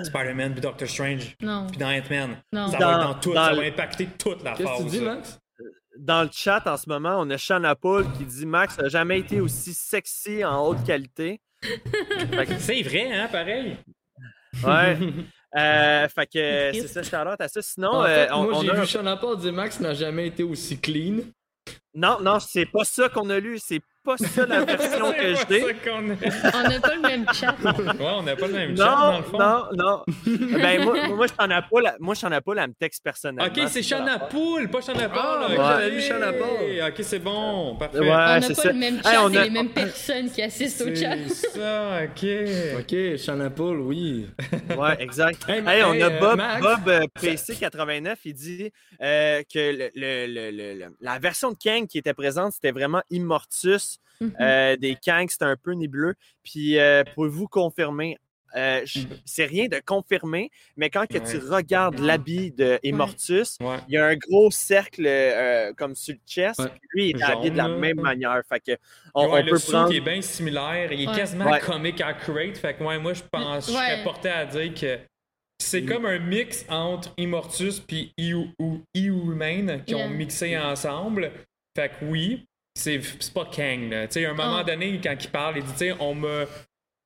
Spider-Man 0.03 0.51
puis 0.53 0.61
Doctor 0.61 0.87
Strange 0.87 1.35
Non. 1.41 1.65
puis 1.67 1.77
dans 1.77 1.89
Ant-Man. 1.89 2.37
Non. 2.53 2.67
Ça 2.67 2.77
Dans- 2.77 2.85
va 2.87 2.93
être 3.01 3.07
dans 3.07 3.19
tout. 3.19 3.33
dans 3.33 3.45
ça 3.45 3.51
le- 3.53 3.57
va 3.61 3.63
impacter 3.67 4.07
toute 4.17 4.43
la 4.43 4.53
Qu'est-ce 4.53 4.67
phase. 4.69 4.77
que 4.77 4.83
tu 4.83 4.89
dis. 4.89 5.01
Max? 5.01 5.39
Dans 5.97 6.23
le 6.23 6.29
chat 6.31 6.65
en 6.67 6.77
ce 6.77 6.87
moment, 6.87 7.17
on 7.19 7.29
a 7.31 7.37
Shana 7.37 7.75
Paul 7.75 8.05
qui 8.17 8.25
dit 8.25 8.45
Max 8.45 8.77
n'a 8.77 8.89
jamais 8.89 9.19
été 9.19 9.39
aussi 9.41 9.73
sexy 9.73 10.43
en 10.45 10.65
haute 10.67 10.83
qualité. 10.85 11.41
C'est 12.59 12.81
vrai, 12.81 13.11
hein, 13.11 13.27
pareil? 13.31 13.77
ouais. 14.63 14.97
Euh, 15.53 16.07
fait 16.07 16.27
que 16.27 16.71
c'est 16.87 17.03
ça, 17.03 17.23
out 17.29 17.41
à 17.41 17.49
ça. 17.49 17.61
Sinon, 17.61 17.89
en 17.89 18.05
euh, 18.05 18.25
on, 18.31 18.43
moi, 18.43 18.53
on 18.55 18.61
j'ai 18.61 18.69
a- 18.69 18.73
vu 18.79 18.87
Sean 18.87 19.17
Paul 19.17 19.37
dire 19.37 19.51
Max 19.51 19.81
n'a 19.81 19.93
jamais 19.93 20.27
été 20.27 20.43
aussi 20.43 20.79
clean. 20.79 21.17
Non, 21.93 22.21
non, 22.21 22.39
c'est 22.39 22.65
pas 22.65 22.85
ça 22.85 23.09
qu'on 23.09 23.29
a 23.29 23.37
lu. 23.37 23.59
C'est 23.59 23.81
pas 24.03 24.17
ça 24.17 24.45
la 24.45 24.63
version 24.65 25.11
que 25.19 25.35
j'ai. 25.49 25.63
On 25.93 26.01
n'a 26.01 26.79
pas 26.79 26.95
le 26.95 27.01
même 27.01 27.25
chat. 27.33 27.55
Ouais, 27.63 27.93
on 27.99 28.23
n'a 28.23 28.35
pas 28.35 28.47
le 28.47 28.53
même 28.53 28.77
chat, 28.77 28.83
dans 28.85 29.11
Non, 29.11 29.17
le 29.17 29.23
fond. 29.23 29.37
non, 29.39 29.63
non. 29.75 30.03
ben, 30.59 30.83
moi, 30.83 31.07
moi, 31.09 31.27
je 31.27 31.33
t'en 31.33 31.45
ai 31.49 31.61
pas, 31.61 31.81
la, 31.81 31.95
moi, 31.99 32.15
je 32.15 32.21
t'en 32.21 32.31
ai 32.31 32.41
pas 32.41 32.53
la 32.55 32.67
me 32.67 32.73
texte 32.73 33.03
personnellement. 33.03 33.51
Ok, 33.53 33.67
c'est 33.69 33.83
Shana 33.83 34.19
Poule, 34.19 34.69
pas 34.69 34.81
Shana 34.81 35.09
Paul. 35.09 35.19
Ah, 35.23 35.47
ok. 35.49 35.55
moi, 35.55 35.79
j'avais 35.79 35.89
vu. 35.91 36.81
Ok, 36.81 36.95
c'est 37.01 37.19
bon, 37.19 37.75
parfait. 37.75 37.99
Ouais, 37.99 38.05
on 38.07 38.09
n'a 38.09 38.39
pas 38.41 38.53
ça. 38.53 38.67
le 38.71 38.73
même 38.73 38.95
Hey, 38.95 39.01
chat, 39.03 39.23
on 39.23 39.29
c'est 39.31 39.37
a- 39.37 39.43
les 39.43 39.49
mêmes 39.49 39.69
personnes 39.69 40.29
qui 40.31 40.41
assistent 40.41 40.81
au 40.81 40.95
chat. 40.95 41.15
C'est 41.27 41.47
ça, 41.59 42.01
ok. 42.03 42.79
Ok, 42.79 43.19
Sean 43.19 43.49
Paul, 43.55 43.79
oui. 43.81 44.27
Ouais, 44.77 44.95
exact. 44.99 45.47
Hey, 45.47 45.61
Hey, 45.67 45.83
on 45.83 45.99
a 46.01 46.09
Bob, 46.09 46.37
Max. 46.37 46.61
Bob 46.61 46.87
euh, 46.89 47.05
PC89, 47.19 48.15
il 48.25 48.33
dit 48.33 48.71
euh, 49.01 49.41
que 49.53 49.59
le, 49.59 49.89
le- 49.95 50.27
le- 50.27 50.51
le- 50.51 50.73
le- 50.79 50.95
la 51.01 51.19
version 51.19 51.51
de 51.51 51.57
Kang 51.61 51.87
qui 51.87 51.97
était 51.97 52.13
présente, 52.13 52.53
c'était 52.53 52.71
vraiment 52.71 53.01
Immortus. 53.09 53.90
Mhm. 54.21 54.33
Euh, 54.39 54.75
des 54.77 54.95
Kang, 55.03 55.27
c'était 55.29 55.45
un 55.45 55.57
peu 55.57 55.73
nébuleux. 55.73 56.13
Puis, 56.43 56.77
euh, 56.79 57.03
pouvez-vous 57.15 57.47
confirmer? 57.47 58.17
Euh, 58.57 58.81
je- 58.83 58.99
c'est 59.23 59.45
rien 59.45 59.67
de 59.69 59.79
confirmer, 59.85 60.49
mais 60.75 60.89
quand 60.89 61.07
que 61.07 61.17
tu 61.19 61.37
regardes 61.37 61.99
l'habit 61.99 62.51
de 62.51 62.79
Immortus, 62.83 63.55
Ouais. 63.61 63.77
il 63.87 63.93
y 63.93 63.97
a 63.97 64.05
un 64.07 64.15
gros 64.17 64.51
cercle 64.51 65.05
euh, 65.07 65.71
comme 65.77 65.95
sur 65.95 66.13
le 66.15 66.19
chest, 66.27 66.59
Ouais. 66.59 66.65
puis 66.67 66.89
lui, 66.93 67.09
il 67.11 67.17
est 67.21 67.23
habillé 67.23 67.49
de 67.51 67.55
la 67.55 67.69
même 67.69 68.01
manière. 68.01 68.41
Fait 68.49 68.59
que 68.59 68.77
on, 69.15 69.27
Ouais, 69.31 69.39
on 69.41 69.45
le 69.45 69.51
peut 69.51 69.59
prendre. 69.71 69.93
est 69.93 70.01
bien 70.01 70.21
similaire, 70.21 70.91
il 70.91 71.01
est 71.03 71.07
Ouais. 71.07 71.15
quasiment 71.15 71.49
Ouais. 71.49 71.61
comic 71.61 72.01
accurate. 72.01 72.57
Fait 72.57 72.73
que 72.73 72.83
ouais, 72.83 72.99
moi 72.99 73.13
je 73.13 73.23
pense, 73.31 73.67
je 73.67 73.71
serais 73.71 74.03
porté 74.03 74.27
à 74.27 74.45
dire 74.45 74.73
que 74.73 74.99
c'est 75.57 75.85
comme 75.85 76.05
un 76.05 76.19
mix 76.19 76.65
entre 76.67 77.13
Immortus 77.17 77.79
puis 77.79 78.11
Inhuman 78.93 79.83
qui 79.85 79.93
Yeah. 79.93 80.05
ont 80.05 80.09
mixé 80.09 80.57
ensemble. 80.57 81.31
Fait 81.75 81.89
que 81.89 82.03
oui, 82.05 82.45
c'est 82.81 83.33
pas 83.33 83.45
Kang. 83.45 83.89
là. 83.89 84.07
Tu 84.07 84.13
sais, 84.13 84.25
à 84.25 84.31
un 84.31 84.33
moment 84.33 84.57
Ah. 84.57 84.63
donné, 84.63 84.99
quand 85.03 85.15
il 85.19 85.29
parle, 85.29 85.57
il 85.57 85.63
dit, 85.63 85.71
tu 85.71 85.77
sais, 85.77 85.93
on 85.99 86.15
me. 86.15 86.45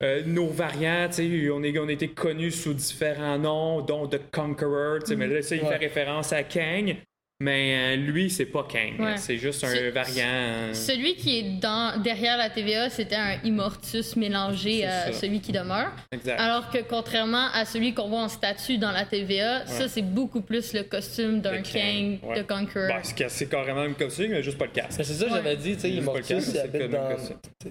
euh, 0.03 0.23
nos 0.25 0.47
variants, 0.47 1.07
on, 1.17 1.63
est, 1.63 1.77
on 1.79 1.87
a 1.87 1.91
été 1.91 2.09
connus 2.09 2.51
sous 2.51 2.73
différents 2.73 3.37
noms, 3.39 3.79
dont 3.81 4.05
The 4.07 4.19
Conqueror, 4.29 4.99
mais 5.15 5.25
là, 5.25 5.39
il 5.39 5.61
Ouais. 5.63 5.69
fait 5.69 5.77
référence 5.77 6.33
à 6.33 6.43
Kang, 6.43 6.97
mais 7.41 7.75
euh, 7.75 7.95
lui, 7.97 8.29
c'est 8.29 8.45
pas 8.45 8.65
Kang. 8.71 8.99
Ouais. 8.99 9.17
C'est 9.17 9.37
juste 9.37 9.63
un 9.63 9.67
C'est- 9.67 9.91
variant. 9.91 10.73
Celui 10.73 11.15
qui 11.15 11.39
est 11.39 11.59
dans, 11.59 12.01
derrière 12.01 12.37
la 12.37 12.49
TVA, 12.49 12.89
c'était 12.89 13.15
un 13.15 13.37
Immortus 13.43 14.15
mélangé 14.15 14.79
C'est 14.81 14.85
à 14.85 15.11
ça. 15.11 15.13
celui 15.13 15.41
qui 15.41 15.51
demeure. 15.51 15.91
Exact. 16.11 16.39
Alors 16.39 16.69
que 16.69 16.77
contrairement 16.87 17.47
à 17.53 17.65
celui 17.65 17.93
qu'on 17.93 18.07
voit 18.07 18.21
en 18.21 18.29
statue 18.29 18.77
dans 18.77 18.91
la 18.91 19.05
TVA, 19.05 19.65
ça 19.65 19.87
c'est 19.87 20.01
beaucoup 20.01 20.41
plus 20.41 20.73
le 20.73 20.83
costume 20.83 21.41
d'un 21.41 21.61
Kang, 21.61 22.19
ouais. 22.23 22.37
de 22.37 22.41
Conqueror. 22.43 22.87
Ben, 22.87 22.99
c'est 23.03 23.17
que 23.17 23.27
c'est 23.29 23.47
carrément 23.49 23.81
le 23.83 23.89
même 23.89 23.97
costume, 23.97 24.31
mais 24.31 24.41
juste 24.43 24.57
pas 24.57 24.65
le 24.65 24.71
casque. 24.71 24.97
Ben, 24.97 25.03
c'est 25.03 25.13
ça, 25.13 25.25
Ouais. 25.25 25.31
j'avais 25.33 25.55
dit, 25.57 25.73
tu 25.75 25.81
sais, 25.81 25.89
Immortus, 25.91 26.47
il 26.53 26.59
habite 26.59 26.91
dans. 26.91 27.09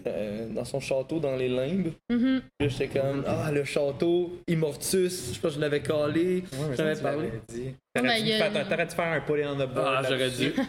euh, 0.07 0.49
dans 0.51 0.65
son 0.65 0.81
château 0.81 1.21
dans 1.21 1.37
les 1.37 1.49
limbes. 1.49 1.93
Mhm. 2.11 2.43
Puis 2.59 2.69
là, 2.69 2.69
j'étais 2.69 2.89
comme, 3.01 3.25
ah, 3.27 3.51
le 3.53 3.65
château, 3.65 4.39
Immortus, 4.49 5.33
je 5.35 5.41
pense 5.41 5.53
que 5.53 5.57
je 5.57 5.61
l'avais 5.61 5.81
j'avais 6.77 6.95
ça, 6.95 7.01
tu 7.01 7.03
parlé. 7.03 7.29
dit. 7.49 7.75
T'aurais 7.95 8.09
mais 8.09 8.23
dû 8.23 8.33
a- 8.33 8.85
dû 8.87 8.95
faire 8.95 9.13
un 9.13 9.21
pull 9.21 9.45
on 9.47 9.55
the 9.55 9.69
board. 9.73 9.95
Ah, 9.99 10.03
j'aurais 10.03 10.19
là-dessus. 10.19 10.55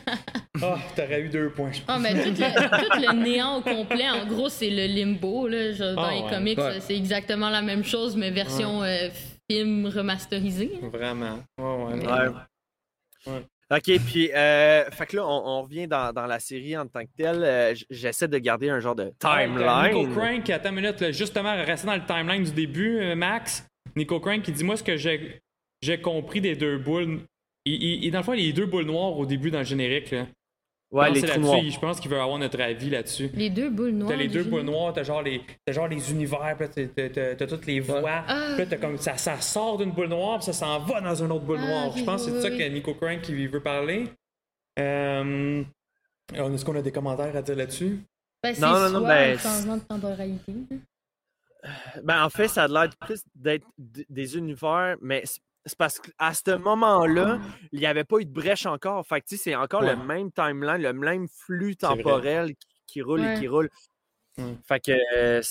Ah, 0.63 0.78
t'aurais 0.95 1.19
eu 1.21 1.28
deux 1.28 1.49
points, 1.49 1.73
je 1.73 1.82
pense. 1.82 1.89
Ah, 1.89 1.99
mais 1.99 2.13
tout 2.13 2.30
le, 2.30 2.34
tout 2.80 3.01
le 3.01 3.23
néant 3.23 3.57
au 3.57 3.61
complet, 3.61 4.09
en 4.09 4.26
gros, 4.26 4.47
c'est 4.47 4.69
le 4.69 4.86
limbo. 4.86 5.49
Là. 5.49 5.73
Dans 5.93 6.01
Ah, 6.03 6.13
les 6.13 6.21
ouais. 6.21 6.30
comics, 6.30 6.57
Ouais. 6.57 6.80
c'est 6.80 6.95
exactement 6.95 7.49
la 7.49 7.61
même 7.61 7.84
chose, 7.84 8.15
mais 8.15 8.32
version 8.32 8.82
euh, 8.82 9.09
film 9.51 9.86
remasterisé. 9.88 10.71
Vraiment. 10.82 11.39
Ouais, 11.59 11.65
ouais. 11.65 11.95
Mais- 11.97 12.07
Ouais. 12.07 12.30
Ouais. 13.28 13.41
OK, 13.78 13.99
puis, 14.07 14.32
euh, 14.34 14.86
fait 14.91 15.05
que 15.07 15.17
là, 15.17 15.26
on, 15.28 15.41
on 15.45 15.61
revient 15.63 15.88
dans, 15.88 16.13
dans 16.13 16.26
la 16.26 16.39
série 16.39 16.78
en 16.78 16.86
tant 16.88 17.01
que 17.01 17.09
telle. 17.17 17.43
Euh, 17.43 17.73
J'essaie 17.89 18.30
de 18.30 18.38
garder 18.38 18.69
un 18.69 18.80
genre 18.80 18.95
de 18.95 19.11
Ouais, 19.26 19.47
Nico 19.49 19.59
timeline. 19.59 20.13
Crank, 20.15 20.49
attends 20.51 20.69
une 20.69 20.76
minute, 20.76 21.01
là, 21.01 21.11
justement, 21.11 21.53
rester 21.65 21.86
dans 21.88 21.95
le 21.95 22.05
timeline 22.05 22.43
du 22.43 22.51
début, 22.51 22.97
euh, 23.01 23.15
Max. 23.15 23.67
Nico 23.97 24.21
Crank, 24.21 24.41
qui 24.43 24.53
dit 24.53 24.63
Moi, 24.63 24.78
ce 24.78 24.84
que 24.84 24.95
j'ai 24.95 25.41
j'ai 25.86 26.01
compris 26.01 26.41
des 26.41 26.55
deux 26.55 26.77
boules. 26.77 27.19
Il, 27.65 27.73
il- 27.81 28.03
il- 28.05 28.11
dans 28.11 28.19
le 28.19 28.23
fond, 28.23 28.31
les 28.33 28.53
deux 28.53 28.65
boules 28.65 28.86
noires 28.86 29.17
au 29.17 29.25
début 29.25 29.51
dans 29.51 29.59
le 29.59 29.63
générique. 29.65 30.11
Là. 30.11 30.25
ouais, 30.91 31.07
Je 31.07 31.11
pense 31.13 31.21
les 31.21 31.27
trous 31.29 31.39
noirs. 31.41 31.61
Je 31.63 31.79
pense 31.79 31.99
qu'il 31.99 32.11
veut 32.11 32.19
avoir 32.19 32.38
notre 32.39 32.59
avis 32.61 32.89
là-dessus. 32.89 33.29
Les 33.33 33.49
deux 33.49 33.69
boules 33.69 33.89
noires. 33.91 34.09
T'as 34.11 34.17
les 34.17 34.27
deux 34.27 34.43
boules 34.43 34.61
noires, 34.63 34.93
t'as 34.93 35.03
genre 35.03 35.21
les, 35.21 35.41
t'as 35.65 35.73
genre 35.73 35.88
les 35.88 36.11
univers, 36.11 36.55
t'as- 36.57 36.67
t'as- 36.67 37.09
t'as 37.09 37.36
t'as 37.36 37.47
toutes 37.47 37.65
les 37.65 37.79
voix. 37.79 38.23
Ah. 38.27 38.51
Puis 38.55 38.63
là, 38.63 38.65
t'as 38.69 38.77
comme, 38.77 38.97
ça, 38.97 39.17
ça 39.17 39.39
sort 39.41 39.77
d'une 39.77 39.91
boule 39.91 40.09
noire, 40.09 40.38
puis 40.38 40.45
ça 40.45 40.53
s'en 40.53 40.79
va 40.79 41.01
dans 41.01 41.15
une 41.23 41.31
autre 41.31 41.45
boule 41.45 41.59
Ah, 41.61 41.67
noire. 41.67 41.97
Je 41.97 42.03
pense 42.03 42.25
que 42.25 42.31
c'est 42.31 42.38
oui, 42.38 42.41
ça 42.43 42.49
oui. 42.49 42.57
que 42.57 42.63
Nico 42.73 42.93
Crank 42.93 43.21
qui 43.21 43.47
veut 43.47 43.61
parler. 43.61 44.05
Euh, 44.79 45.63
Est-ce 46.33 46.65
qu'on 46.65 46.75
a 46.75 46.81
des 46.81 46.91
commentaires 46.91 47.36
à 47.36 47.41
dire 47.41 47.55
là-dessus? 47.55 47.99
Ben, 48.43 48.53
c'est 48.53 48.61
Non, 48.61 48.79
non, 48.79 48.89
non, 49.01 49.07
ben, 49.07 49.36
un 49.36 49.38
changement 49.39 49.77
de 49.77 49.81
temporalité. 49.83 50.53
Ben, 52.03 52.23
en 52.23 52.29
fait, 52.29 52.47
ça 52.47 52.63
a 52.63 52.67
l'air 52.67 52.89
plus 52.99 53.21
d'être 53.33 53.65
des 53.77 54.38
univers, 54.38 54.97
mais 55.01 55.23
c'est 55.66 55.78
parce 55.78 55.99
qu'à 55.99 56.34
ce 56.34 56.55
moment-là, 56.57 57.39
il 57.72 57.80
n'y 57.80 57.86
avait 57.86 58.03
pas 58.03 58.18
eu 58.20 58.26
de 58.26 58.32
brèche 58.32 58.66
encore. 58.66 59.05
Fait 59.07 59.22
que, 59.22 59.26
tu 59.28 59.38
sais, 59.38 59.43
c'est 59.45 59.55
encore 59.55 59.82
Ouais. 59.82 59.95
le 59.95 60.03
même 60.03 60.32
timeline, 60.32 60.82
le 60.82 60.93
même 60.93 61.28
flux 61.28 61.76
temporel 61.76 62.55
qui, 62.55 62.68
qui 62.88 63.01
roule 63.01 63.22
Ouais. 63.22 63.36
et 63.36 63.39
qui 63.39 63.47
roule. 63.47 63.70
Ouais. 64.38 64.55
Fait 64.68 64.80
que. 64.80 64.91
euh, 65.16 65.41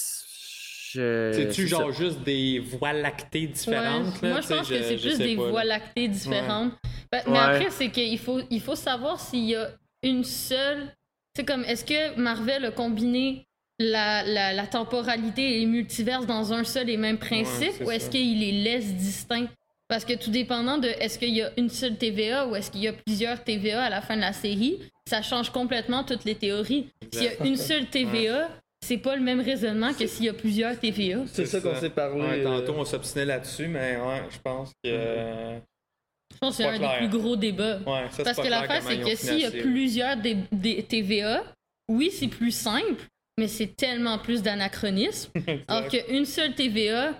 C'est-tu 0.93 1.63
c'est 1.63 1.67
genre 1.67 1.93
ça. 1.93 2.03
juste 2.05 2.21
des 2.21 2.61
voies 2.61 2.93
lactées 2.93 3.49
différentes? 3.49 4.15
Ouais. 4.23 4.29
là, 4.29 4.35
Moi, 4.35 4.41
je 4.41 4.49
pense 4.49 4.69
que 4.69 4.83
c'est 4.83 4.99
sais 4.99 5.19
des 5.19 5.37
pas, 5.37 5.43
là. 5.45 5.51
voies 5.51 5.65
lactées 5.65 6.09
différentes. 6.09 6.73
Ben, 7.11 7.23
Mais 7.27 7.33
Ouais. 7.33 7.39
après, 7.39 7.71
c'est 7.71 7.91
qu'il 7.91 8.19
faut, 8.19 8.41
il 8.51 8.61
faut 8.61 8.77
savoir 8.77 9.19
s'il 9.21 9.45
y 9.45 9.57
a 9.57 9.71
une 10.03 10.23
seule. 10.25 10.95
C'est 11.37 11.45
comme, 11.45 11.65
est-ce 11.65 11.85
que 11.85 12.17
Marvel 12.17 12.65
a 12.65 12.71
combiné 12.71 13.49
la, 13.81 14.23
la, 14.23 14.53
la 14.53 14.67
temporalité 14.69 15.57
et 15.57 15.61
les 15.61 15.67
multiverses 15.67 16.27
dans 16.27 16.53
un 16.53 16.63
seul 16.63 16.89
et 16.89 16.97
même 16.97 17.19
principe 17.19 17.81
ou 17.85 17.91
est-ce 17.91 18.09
qu'il 18.09 18.39
les 18.39 18.53
laisse 18.63 18.95
distincts? 18.95 19.49
Parce 19.89 20.05
que 20.05 20.15
tout 20.15 20.31
dépendant 20.31 20.79
de 20.79 20.89
est-ce 20.89 21.19
qu'il 21.19 21.35
y 21.35 21.43
a 21.43 21.51
une 21.59 21.69
seule 21.69 21.97
TVA 21.97 22.47
ou 22.47 22.57
est-ce 22.57 22.71
qu'il 22.71 22.81
y 22.81 22.89
a 22.89 22.93
plusieurs 22.95 23.45
TVA 23.45 23.85
à 23.85 23.91
la 23.91 24.01
fin 24.01 24.17
de 24.17 24.23
la 24.23 24.33
série, 24.33 24.81
ça 25.09 25.21
change 25.23 25.51
complètement 25.51 26.05
toutes 26.05 26.25
les 26.25 26.35
théories. 26.35 26.89
S'il 27.13 27.25
y 27.25 27.29
a 27.29 27.45
une 27.45 27.57
seule 27.57 27.87
TVA, 27.91 28.49
c'est 28.85 28.97
pas 28.99 29.15
le 29.17 29.23
même 29.23 29.41
raisonnement 29.41 29.93
que 29.93 30.07
s'il 30.07 30.25
y 30.25 30.29
a 30.29 30.35
plusieurs 30.35 30.79
TVA. 30.79 31.21
C'est 31.27 31.47
ça 31.47 31.61
qu'on 31.61 31.75
s'est 31.77 31.91
parlé. 31.91 32.21
Ouais, 32.21 32.41
euh, 32.41 32.61
tantôt, 32.61 32.75
on 32.79 32.85
s'obstinait 32.85 33.27
là-dessus, 33.27 33.67
mais 33.69 33.97
ouais, 33.97 34.23
je 34.31 34.39
pense 34.43 34.71
que. 34.83 34.89
euh, 34.91 35.59
Je 36.33 36.39
pense 36.39 36.57
que 36.57 36.63
c'est 36.63 36.69
un 36.69 36.79
clair. 36.79 36.91
des 37.01 37.07
plus 37.07 37.19
gros 37.19 37.37
débats. 37.37 37.79
Ouais, 37.87 38.05
ça, 38.11 38.17
c'est 38.17 38.23
Parce 38.25 38.39
que 38.39 38.49
l'affaire, 38.49 38.83
c'est 38.83 39.01
que 39.01 39.15
s'il 39.17 39.41
y 39.41 39.45
a 39.45 39.51
plusieurs 39.51 40.17
des, 40.17 40.37
des 40.51 40.83
TVA, 40.83 41.45
oui, 41.91 42.11
c'est 42.11 42.29
plus 42.29 42.51
simple, 42.53 43.05
mais 43.39 43.49
c'est 43.49 43.77
tellement 43.77 44.19
plus 44.19 44.43
d'anachronisme. 44.43 45.31
Alors 45.69 45.89
qu'une 45.89 46.25
seule 46.25 46.55
TVA, 46.55 47.13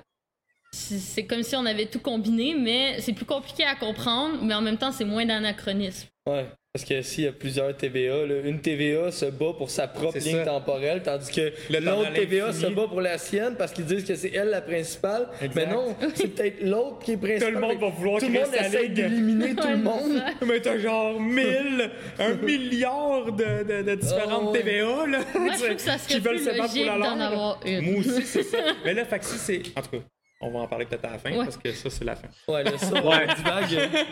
c'est 0.75 1.25
comme 1.25 1.43
si 1.43 1.55
on 1.57 1.65
avait 1.67 1.87
tout 1.87 2.01
combiné, 2.01 2.55
mais 2.59 3.01
c'est 3.01 3.13
plus 3.13 3.25
compliqué 3.27 3.65
à 3.65 3.75
comprendre, 3.77 4.39
mais 4.43 4.55
en 4.55 4.61
même 4.63 4.77
temps, 4.79 4.93
c'est 4.93 5.05
moins 5.05 5.25
d'anachronisme. 5.25 6.09
Ouais. 6.29 6.47
Parce 6.73 6.85
que 6.87 7.03
s'il 7.03 7.23
y 7.23 7.27
a 7.29 7.33
plusieurs 7.33 7.77
TVA, 7.77 8.27
là, 8.27 8.41
une 8.45 8.61
TVA 8.61 9.13
se 9.13 9.27
bat 9.27 9.53
pour 9.57 9.71
sa 9.71 9.87
propre 9.87 10.19
ligne 10.19 10.39
ça. 10.39 10.45
temporelle, 10.47 11.03
tandis 11.05 11.31
que 11.31 11.53
l'autre 11.71 12.13
TVA 12.15 12.53
se 12.53 12.67
bat 12.67 12.89
pour 12.89 13.01
la 13.01 13.17
sienne 13.17 13.55
parce 13.57 13.73
qu'ils 13.73 13.85
disent 13.85 14.05
que 14.05 14.17
c'est 14.17 14.33
elle 14.35 14.49
la 14.49 14.61
principale. 14.61 15.29
Exact. 15.41 15.55
Mais 15.55 15.73
non, 15.73 15.95
c'est 16.15 16.35
peut-être 16.35 16.65
l'autre 16.65 16.99
qui 16.99 17.13
est 17.13 17.17
principale. 17.17 17.53
Tout 17.55 17.61
le 17.61 17.67
monde 17.69 17.79
va 17.79 17.89
vouloir 17.91 18.19
Tout 18.19 18.27
le 18.27 18.33
monde 18.33 18.55
essaie 18.59 18.89
d'éliminer 18.89 19.55
tout 19.55 19.69
le 19.69 19.77
monde. 19.77 20.21
Mais 20.45 20.61
t'as 20.61 20.79
genre 20.79 21.21
1000, 21.21 21.91
un 22.19 22.35
milliard 22.43 23.27
de, 23.31 23.63
de, 23.63 23.83
de 23.91 23.95
différentes 23.95 24.43
Oh, 24.49 24.51
ouais. 24.51 24.59
TVA, 24.63 25.07
là. 25.07 25.19
Moi, 25.39 25.53
je 25.53 25.65
trouve 25.65 25.77
que 25.77 25.81
ça 25.81 25.97
qui 25.97 26.15
serait 26.15 26.19
veulent 26.19 26.37
plus 26.37 26.45
se 26.45 26.51
battre 26.51 26.57
pour 26.57 26.67
logique 26.67 26.87
la 26.87 26.93
d'en 26.99 26.99
langue. 26.99 27.21
avoir 27.21 27.61
une. 27.65 27.81
Moi 27.93 28.01
aussi, 28.01 28.23
c'est 28.27 28.43
ça. 28.43 28.59
Mais 28.85 28.95
là, 28.95 29.05
fait 29.05 29.19
que 29.21 29.25
si 29.27 29.39
c'est. 29.39 29.63
En 29.77 29.83
tout 29.83 29.91
cas, 29.93 29.99
on 30.41 30.51
va 30.51 30.59
en 30.61 30.67
parler 30.69 30.85
peut-être 30.87 31.05
à 31.07 31.11
la 31.13 31.19
fin, 31.19 31.31
Ouais. 31.31 31.45
parce 31.45 31.57
que 31.57 31.73
ça, 31.73 31.89
c'est 31.91 32.05
la 32.05 32.17
fin. 32.17 32.29
Ouais, 32.49 32.65
là, 32.65 32.77
ça, 32.79 33.05
Ouais. 33.05 33.27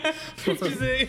Excusez. 0.46 1.08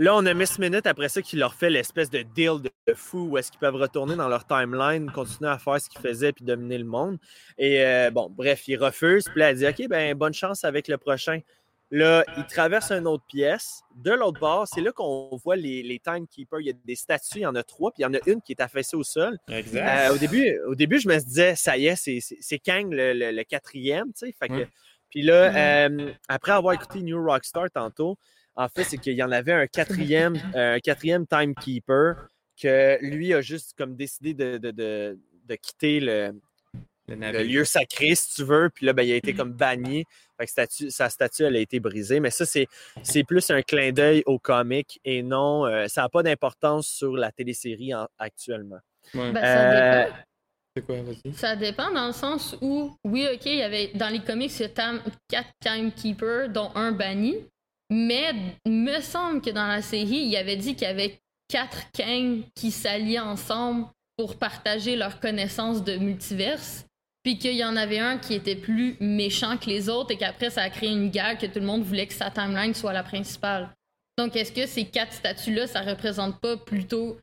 Là, 0.00 0.14
on 0.14 0.24
a 0.26 0.32
Miss 0.34 0.60
Minute 0.60 0.86
après 0.86 1.08
ça 1.08 1.20
qui 1.20 1.34
leur 1.34 1.54
fait 1.54 1.70
l'espèce 1.70 2.08
de 2.08 2.22
deal 2.22 2.62
de, 2.62 2.70
de 2.86 2.94
fou 2.94 3.30
où 3.30 3.38
est-ce 3.38 3.50
qu'ils 3.50 3.58
peuvent 3.58 3.74
retourner 3.74 4.14
dans 4.14 4.28
leur 4.28 4.46
timeline, 4.46 5.10
continuer 5.10 5.50
à 5.50 5.58
faire 5.58 5.80
ce 5.80 5.88
qu'ils 5.90 6.00
faisaient 6.00 6.32
puis 6.32 6.44
dominer 6.44 6.78
le 6.78 6.84
monde. 6.84 7.18
Et 7.58 7.84
euh, 7.84 8.10
bon, 8.12 8.30
bref, 8.30 8.68
ils 8.68 8.76
refusent. 8.76 9.24
Puis 9.24 9.40
là, 9.40 9.50
elle 9.50 9.56
dit 9.56 9.66
OK, 9.66 9.88
ben 9.88 10.14
bonne 10.16 10.34
chance 10.34 10.62
avec 10.62 10.86
le 10.86 10.98
prochain. 10.98 11.40
Là, 11.90 12.22
ils 12.36 12.44
traversent 12.44 12.92
une 12.92 13.06
autre 13.06 13.24
pièce. 13.26 13.80
De 13.96 14.10
l'autre 14.10 14.38
bord, 14.38 14.68
c'est 14.68 14.82
là 14.82 14.92
qu'on 14.92 15.34
voit 15.42 15.56
les, 15.56 15.82
les 15.82 15.98
timekeepers. 15.98 16.60
Il 16.60 16.66
y 16.66 16.70
a 16.70 16.74
des 16.84 16.94
statues, 16.94 17.38
il 17.38 17.42
y 17.42 17.46
en 17.46 17.54
a 17.54 17.62
trois, 17.62 17.90
puis 17.92 18.02
il 18.02 18.04
y 18.04 18.06
en 18.06 18.12
a 18.14 18.18
une 18.26 18.42
qui 18.42 18.52
est 18.52 18.60
affaissée 18.60 18.96
au 18.96 19.02
sol. 19.04 19.38
Exact. 19.48 20.10
Euh, 20.10 20.14
au, 20.14 20.18
début, 20.18 20.58
au 20.66 20.74
début, 20.74 20.98
je 21.00 21.08
me 21.08 21.16
disais, 21.18 21.54
ça 21.56 21.78
y 21.78 21.86
est, 21.86 21.96
c'est- 21.96 22.58
Kang 22.58 22.92
le, 22.92 23.14
le- 23.14 23.32
le 23.32 23.44
quatrième, 23.44 24.08
tu 24.12 24.26
sais. 24.26 24.34
Fait 24.38 24.48
que-. 24.48 24.68
Puis 25.08 25.22
là, 25.22 25.86
euh, 25.88 26.12
après 26.28 26.52
avoir 26.52 26.74
écouté 26.74 27.00
New 27.00 27.24
Rockstar 27.24 27.70
tantôt, 27.70 28.18
en 28.54 28.68
fait, 28.68 28.84
c'est 28.84 28.98
qu'il 28.98 29.14
y 29.14 29.22
en 29.22 29.32
avait 29.32 29.52
un 29.54 29.66
quatrième, 29.66 30.36
euh, 30.54 30.74
un 30.76 30.80
quatrième 30.80 31.26
timekeeper 31.26 32.16
que 32.60 32.98
lui 33.00 33.32
a 33.32 33.40
juste 33.40 33.72
comme 33.78 33.96
décidé 33.96 34.34
de, 34.34 34.58
de- 34.58 34.72
de- 34.72 35.18
de 35.46 35.54
quitter 35.54 36.00
le, 36.00 36.32
Le 37.08 37.42
lieu 37.42 37.64
sacré, 37.64 38.14
si 38.14 38.34
tu 38.34 38.44
veux. 38.44 38.70
Puis 38.72 38.84
là, 38.86 38.92
ben, 38.92 39.02
il 39.02 39.12
a 39.12 39.16
été 39.16 39.34
comme 39.34 39.52
banni. 39.52 40.04
Fait 40.38 40.44
que 40.44 40.50
statue- 40.50 40.90
sa 40.90 41.08
statue, 41.08 41.42
elle 41.44 41.56
a 41.56 41.60
été 41.60 41.80
brisée. 41.80 42.20
Mais 42.20 42.30
ça, 42.30 42.46
c'est 42.46 42.66
c'est 43.02 43.24
plus 43.24 43.50
un 43.50 43.62
clin 43.62 43.92
d'œil 43.92 44.22
au 44.26 44.38
comic 44.38 45.00
et 45.04 45.22
non, 45.22 45.66
euh, 45.66 45.88
ça 45.88 46.02
n'a 46.02 46.08
pas 46.08 46.22
d'importance 46.22 46.86
sur 46.86 47.16
la 47.16 47.32
télésérie 47.32 47.94
en- 47.94 48.06
actuellement. 48.18 48.78
Ouais. 49.14 49.32
Ben, 49.32 49.40
ça 49.42 49.70
Euh, 49.70 50.04
dépend. 50.04 50.16
C'est 50.76 50.86
quoi, 50.86 50.96
vas-y? 51.02 51.34
Ça 51.34 51.56
dépend 51.56 51.90
dans 51.90 52.06
le 52.08 52.12
sens 52.12 52.56
où, 52.60 52.94
oui, 53.04 53.26
ok, 53.34 53.46
il 53.46 53.56
y 53.56 53.62
avait 53.62 53.88
dans 53.94 54.10
les 54.10 54.20
comics, 54.20 54.52
il 54.58 54.62
y 54.62 54.64
a 54.66 54.68
tam- 54.68 55.02
quatre 55.28 55.50
timekeepers, 55.60 56.50
dont 56.50 56.70
un 56.74 56.92
banni. 56.92 57.36
Mais 57.90 58.32
me 58.66 59.00
semble 59.00 59.40
que 59.40 59.50
dans 59.50 59.66
la 59.66 59.80
série, 59.82 60.26
il 60.26 60.36
avait 60.36 60.56
dit 60.56 60.74
qu'il 60.76 60.86
y 60.86 60.90
avait 60.90 61.18
quatre 61.48 61.90
Kang 61.96 62.42
qui 62.54 62.70
s'alliaient 62.70 63.18
ensemble 63.18 63.86
pour 64.16 64.36
partager 64.36 64.94
leur 64.94 65.18
connaissance 65.20 65.82
de 65.82 65.96
multiverse. 65.96 66.84
Puis 67.22 67.38
qu'il 67.38 67.56
y 67.56 67.64
en 67.64 67.76
avait 67.76 67.98
un 67.98 68.18
qui 68.18 68.34
était 68.34 68.56
plus 68.56 68.96
méchant 69.00 69.56
que 69.56 69.66
les 69.66 69.88
autres 69.88 70.12
et 70.12 70.16
qu'après, 70.16 70.50
ça 70.50 70.62
a 70.62 70.70
créé 70.70 70.90
une 70.90 71.10
guerre 71.10 71.36
que 71.36 71.46
tout 71.46 71.58
le 71.58 71.66
monde 71.66 71.82
voulait 71.82 72.06
que 72.06 72.14
sa 72.14 72.30
timeline 72.30 72.74
soit 72.74 72.92
la 72.92 73.02
principale. 73.02 73.70
Donc, 74.16 74.34
est-ce 74.36 74.52
que 74.52 74.66
ces 74.66 74.84
quatre 74.84 75.12
statues-là, 75.12 75.66
ça 75.66 75.82
représente 75.82 76.40
pas 76.40 76.56
plutôt 76.56 77.18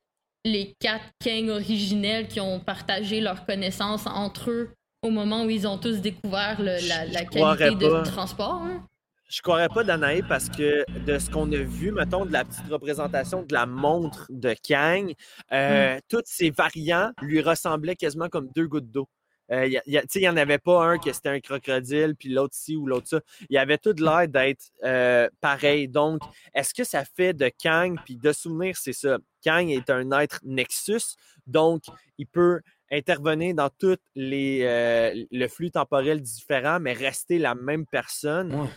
les 0.45 0.73
quatre 0.79 1.05
Kang 1.23 1.49
originels 1.49 2.27
qui 2.27 2.39
ont 2.39 2.59
partagé 2.59 3.19
leurs 3.19 3.45
connaissances 3.45 4.05
entre 4.05 4.51
eux 4.51 4.69
au 5.01 5.09
moment 5.09 5.43
où 5.43 5.49
ils 5.49 5.67
ont 5.67 5.77
tous 5.77 6.01
découvert 6.01 6.59
le- 6.59 6.87
la, 7.11 7.25
qualité 7.25 7.75
de 7.75 7.89
pas. 7.89 8.03
transport? 8.03 8.61
hein? 8.63 8.85
Je 9.27 9.41
croirais 9.41 9.69
pas 9.69 9.83
Danae 9.83 10.21
parce 10.29 10.49
que 10.49 10.85
de 11.05 11.17
ce 11.17 11.29
qu'on 11.31 11.51
a 11.51 11.57
vu, 11.57 11.91
mettons, 11.91 12.25
de 12.25 12.31
la 12.31 12.45
petite 12.45 12.67
représentation 12.69 13.41
de 13.41 13.53
la 13.53 13.65
montre 13.65 14.27
de 14.29 14.55
Kang, 14.67 15.13
euh, 15.51 15.99
tous 16.07 16.21
ces 16.25 16.51
variants 16.51 17.11
lui 17.21 17.41
ressemblaient 17.41 17.95
quasiment 17.95 18.29
comme 18.29 18.49
deux 18.55 18.67
gouttes 18.67 18.91
d'eau. 18.91 19.07
Euh, 19.51 19.67
y 19.67 19.77
a- 19.77 19.83
y 19.85 19.99
il 20.15 20.21
n'y 20.21 20.29
en 20.29 20.37
avait 20.37 20.57
pas 20.57 20.83
un 20.83 20.97
que 20.97 21.13
c'était 21.13 21.29
un 21.29 21.39
crocodile, 21.39 22.15
puis 22.17 22.29
l'autre 22.29 22.55
ci 22.55 22.75
ou 22.75 22.87
l'autre 22.87 23.07
ça. 23.07 23.21
Il 23.49 23.57
avait 23.57 23.77
tout 23.77 23.93
l'air 23.97 24.27
d'être 24.27 24.65
euh, 24.83 25.29
pareil. 25.41 25.87
Donc, 25.87 26.21
est-ce 26.53 26.73
que 26.73 26.83
ça 26.83 27.05
fait 27.05 27.33
de 27.33 27.51
Kang, 27.61 27.97
puis 28.03 28.15
de 28.17 28.31
souvenir, 28.33 28.75
c'est 28.77 28.93
ça. 28.93 29.17
Kang 29.43 29.69
est 29.69 29.89
un 29.89 30.09
être 30.19 30.39
Nexus, 30.43 31.15
donc 31.45 31.83
il 32.17 32.25
peut 32.27 32.61
intervenir 32.91 33.55
dans 33.55 33.69
tout 33.69 33.97
les, 34.15 34.61
euh, 34.63 35.25
le 35.31 35.47
flux 35.47 35.71
temporel 35.71 36.21
différent, 36.21 36.79
mais 36.79 36.93
rester 36.93 37.39
la 37.39 37.55
même 37.55 37.85
personne. 37.85 38.67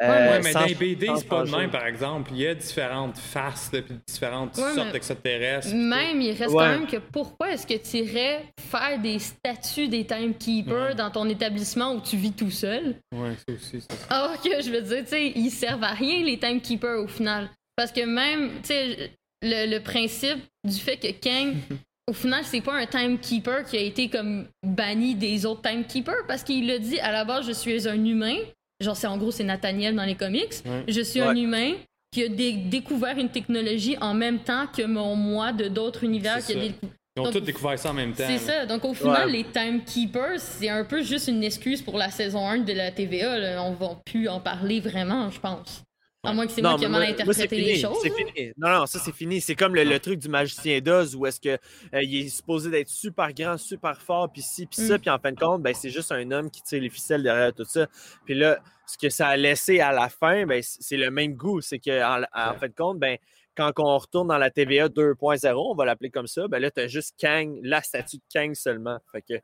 Euh, 0.00 0.06
ouais, 0.30 0.40
mais 0.44 0.52
sans- 0.52 0.60
dans 0.60 0.66
les 0.66 0.74
BD, 0.76 1.08
c'est 1.16 1.26
pas 1.28 1.42
le 1.44 1.50
même, 1.50 1.70
par 1.70 1.84
exemple. 1.86 2.30
Il 2.32 2.38
y 2.40 2.46
a 2.46 2.54
différentes 2.54 3.18
faces, 3.18 3.68
puis 3.72 3.82
différentes 4.06 4.56
Ouais, 4.56 4.74
sortes 4.74 4.92
d'extraterrestres. 4.92 5.74
Même, 5.74 6.20
il 6.20 6.30
reste 6.32 6.50
Ouais. 6.54 6.64
quand 6.64 6.68
même 6.78 6.86
que 6.86 6.98
pourquoi 6.98 7.50
est-ce 7.52 7.66
que 7.66 7.74
tu 7.74 8.04
irais 8.04 8.44
faire 8.70 8.98
des 9.00 9.18
statues 9.18 9.88
des 9.88 10.04
timekeepers 10.06 10.88
Ouais. 10.90 10.94
dans 10.94 11.10
ton 11.10 11.28
établissement 11.28 11.94
où 11.94 12.00
tu 12.00 12.16
vis 12.16 12.30
tout 12.32 12.50
seul? 12.52 12.94
Ouais, 13.12 13.32
ça 13.36 13.54
aussi, 13.54 13.80
ça. 13.80 13.88
Alors 14.08 14.40
que 14.40 14.62
je 14.62 14.70
veux 14.70 14.82
dire, 14.82 15.02
tu 15.02 15.10
sais, 15.10 15.32
ils 15.34 15.50
servent 15.50 15.82
à 15.82 15.92
rien, 15.94 16.22
les 16.24 16.38
timekeepers, 16.38 17.00
au 17.02 17.08
final. 17.08 17.50
Parce 17.76 17.90
que 17.90 18.04
même, 18.04 18.50
tu 18.62 18.68
sais, 18.68 19.10
le, 19.42 19.68
le 19.70 19.80
principe 19.80 20.38
du 20.64 20.76
fait 20.78 20.96
que 20.96 21.08
Kang 21.12 21.54
au 22.08 22.12
final, 22.12 22.42
c'est 22.44 22.60
pas 22.60 22.74
un 22.74 22.86
timekeeper 22.86 23.64
qui 23.64 23.76
a 23.76 23.80
été 23.80 24.08
comme 24.08 24.46
banni 24.64 25.14
des 25.16 25.44
autres 25.44 25.62
timekeepers 25.62 26.24
parce 26.28 26.42
qu'il 26.44 26.66
l'a 26.68 26.78
dit 26.78 26.98
à 27.00 27.10
la 27.12 27.24
base, 27.24 27.46
je 27.46 27.52
suis 27.52 27.88
un 27.88 28.04
humain. 28.04 28.36
Genre, 28.80 28.96
c'est 28.96 29.06
en 29.08 29.16
gros, 29.18 29.30
c'est 29.30 29.44
Nathaniel 29.44 29.94
dans 29.96 30.04
les 30.04 30.14
comics. 30.14 30.54
Je 30.86 31.00
suis 31.00 31.20
un 31.20 31.34
humain 31.34 31.72
qui 32.12 32.24
a 32.24 32.28
dé- 32.28 32.52
découvert 32.52 33.18
une 33.18 33.28
technologie 33.28 33.96
en 34.00 34.14
même 34.14 34.38
temps 34.38 34.66
que 34.66 34.82
mon 34.82 35.14
moi 35.16 35.52
de 35.52 35.68
d'autres 35.68 36.04
univers 36.04 36.38
qui 36.44 36.52
a 36.52 36.56
décou- 36.56 36.88
Ils 37.16 37.20
ont 37.20 37.24
Donc, 37.24 37.32
tous 37.32 37.40
découvert 37.40 37.76
ça 37.76 37.90
en 37.90 37.94
même 37.94 38.12
temps. 38.12 38.24
C'est 38.28 38.38
ça. 38.38 38.64
Donc, 38.64 38.84
au 38.84 38.94
final, 38.94 39.26
Ouais. 39.26 39.32
les 39.32 39.44
timekeepers, 39.44 40.38
c'est 40.38 40.68
un 40.68 40.84
peu 40.84 41.02
juste 41.02 41.26
une 41.26 41.42
excuse 41.42 41.82
pour 41.82 41.98
la 41.98 42.10
saison 42.10 42.46
1 42.48 42.58
de 42.58 42.72
la 42.72 42.92
TVA. 42.92 43.36
là. 43.38 43.64
On 43.64 43.72
va 43.72 43.98
plus 44.06 44.28
en 44.28 44.38
parler 44.38 44.78
vraiment, 44.78 45.28
je 45.28 45.40
pense. 45.40 45.82
À 46.24 46.32
moins 46.32 46.46
que 46.46 46.52
c'est 46.52 46.62
moi 46.62 46.76
qui 46.76 46.84
ai 46.84 46.88
mal 46.88 47.04
interprété 47.04 47.56
les 47.56 47.74
fini, 47.74 47.80
choses. 47.80 48.02
Fini. 48.02 48.52
Non, 48.56 48.70
non, 48.70 48.86
ça 48.86 48.98
c'est 48.98 49.14
fini. 49.14 49.40
C'est 49.40 49.54
comme 49.54 49.74
le, 49.76 49.84
le 49.84 50.00
truc 50.00 50.18
du 50.18 50.28
magicien 50.28 50.80
d'Oz 50.80 51.14
où 51.14 51.26
est-ce 51.26 51.40
que 51.40 51.50
euh, 51.50 52.02
il 52.02 52.26
est 52.26 52.28
supposé 52.28 52.70
d'être 52.70 52.88
super 52.88 53.32
grand, 53.32 53.56
super 53.56 54.02
fort, 54.02 54.28
puis 54.32 54.42
ci, 54.42 54.66
puis 54.66 54.82
ça, 54.84 54.96
Mm. 54.96 55.00
puis 55.00 55.10
en 55.10 55.18
fin 55.20 55.30
de 55.32 55.38
compte, 55.38 55.62
ben, 55.62 55.72
c'est 55.74 55.90
juste 55.90 56.10
un 56.10 56.28
homme 56.32 56.50
qui 56.50 56.60
tire 56.62 56.82
les 56.82 56.90
ficelles 56.90 57.22
derrière 57.22 57.52
tout 57.54 57.64
ça. 57.64 57.86
Puis 58.24 58.34
là, 58.34 58.58
ce 58.86 58.98
que 58.98 59.08
ça 59.10 59.28
a 59.28 59.36
laissé 59.36 59.78
à 59.80 59.92
la 59.92 60.08
fin, 60.08 60.44
ben, 60.44 60.60
c'est 60.62 60.96
le 60.96 61.10
même 61.12 61.34
goût. 61.34 61.60
C'est 61.60 61.78
qu'en 61.78 62.22
en, 62.34 62.54
fin 62.54 62.66
de 62.66 62.74
compte, 62.76 62.98
ben, 62.98 63.16
quand 63.56 63.70
on 63.78 63.96
retourne 63.98 64.26
dans 64.28 64.38
la 64.38 64.50
TVA 64.50 64.88
2.0, 64.88 65.54
on 65.70 65.74
va 65.74 65.84
l'appeler 65.84 66.10
comme 66.10 66.26
ça, 66.26 66.48
ben 66.48 66.58
là, 66.58 66.70
tu 66.70 66.80
as 66.80 66.88
juste 66.88 67.14
Kang, 67.20 67.58
la 67.62 67.80
statue 67.80 68.16
de 68.16 68.22
Kang 68.32 68.54
seulement. 68.54 68.98
Fait 69.12 69.22
que, 69.22 69.34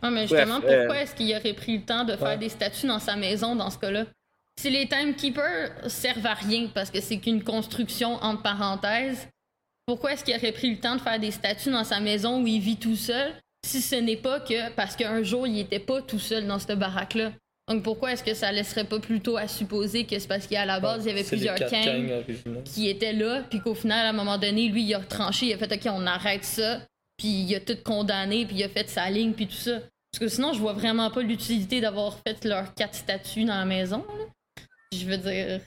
Ah, 0.00 0.10
mais 0.10 0.26
Bref, 0.26 0.38
justement, 0.40 0.60
euh, 0.64 0.78
pourquoi 0.86 1.02
est-ce 1.02 1.14
qu'il 1.14 1.30
aurait 1.36 1.54
pris 1.54 1.76
le 1.78 1.84
temps 1.84 2.04
de 2.04 2.16
faire 2.16 2.28
Ouais. 2.28 2.38
des 2.38 2.48
statues 2.48 2.86
dans 2.86 2.98
sa 2.98 3.16
maison 3.16 3.56
dans 3.56 3.68
ce 3.70 3.78
cas-là? 3.78 4.04
Si 4.58 4.70
les 4.70 4.88
timekeepers 4.88 5.70
servent 5.86 6.26
à 6.26 6.34
rien 6.34 6.66
parce 6.74 6.90
que 6.90 7.00
c'est 7.00 7.18
qu'une 7.18 7.44
construction 7.44 8.14
entre 8.14 8.42
parenthèses, 8.42 9.28
pourquoi 9.86 10.14
est-ce 10.14 10.24
qu'il 10.24 10.34
aurait 10.34 10.50
pris 10.50 10.68
le 10.68 10.80
temps 10.80 10.96
de 10.96 11.00
faire 11.00 11.20
des 11.20 11.30
statues 11.30 11.70
dans 11.70 11.84
sa 11.84 12.00
maison 12.00 12.42
où 12.42 12.46
il 12.48 12.58
vit 12.58 12.76
tout 12.76 12.96
seul 12.96 13.34
si 13.64 13.80
ce 13.80 13.94
n'est 13.94 14.16
pas 14.16 14.40
que 14.40 14.70
parce 14.72 14.96
qu'un 14.96 15.22
jour 15.22 15.46
il 15.46 15.60
était 15.60 15.78
pas 15.78 16.02
tout 16.02 16.18
seul 16.18 16.44
dans 16.48 16.58
cette 16.58 16.76
baraque-là? 16.76 17.30
Donc 17.68 17.84
pourquoi 17.84 18.12
est-ce 18.12 18.24
que 18.24 18.34
ça 18.34 18.50
laisserait 18.50 18.82
pas 18.82 18.98
plutôt 18.98 19.36
à 19.36 19.46
supposer 19.46 20.06
que 20.06 20.18
c'est 20.18 20.26
parce 20.26 20.48
qu'à 20.48 20.66
la 20.66 20.80
base 20.80 21.04
il 21.04 21.10
y 21.10 21.12
avait 21.12 21.22
plusieurs 21.22 21.54
originaux. 21.62 22.62
qui 22.64 22.88
étaient 22.88 23.12
là, 23.12 23.44
puis 23.48 23.60
qu'au 23.60 23.76
final, 23.76 24.06
à 24.06 24.08
un 24.08 24.12
moment 24.12 24.38
donné, 24.38 24.66
lui, 24.70 24.82
il 24.82 24.94
a 24.94 24.98
tranché, 24.98 25.46
il 25.46 25.52
a 25.52 25.58
fait 25.58 25.72
OK, 25.72 25.92
on 25.94 26.04
arrête 26.04 26.42
ça, 26.42 26.80
puis 27.16 27.28
il 27.28 27.54
a 27.54 27.60
tout 27.60 27.78
condamné, 27.84 28.44
puis 28.44 28.56
il 28.56 28.64
a 28.64 28.68
fait 28.68 28.88
sa 28.88 29.08
ligne, 29.08 29.34
puis 29.34 29.46
tout 29.46 29.54
ça. 29.54 29.82
Parce 30.10 30.18
que 30.18 30.28
sinon, 30.28 30.52
je 30.52 30.58
vois 30.58 30.72
vraiment 30.72 31.10
pas 31.10 31.22
l'utilité 31.22 31.80
d'avoir 31.80 32.18
fait 32.26 32.44
leurs 32.44 32.74
quatre 32.74 32.96
statues 32.96 33.44
dans 33.44 33.54
la 33.54 33.64
maison. 33.64 33.98
là. 33.98 34.24
Je 34.92 35.04
veux 35.06 35.18
dire. 35.18 35.60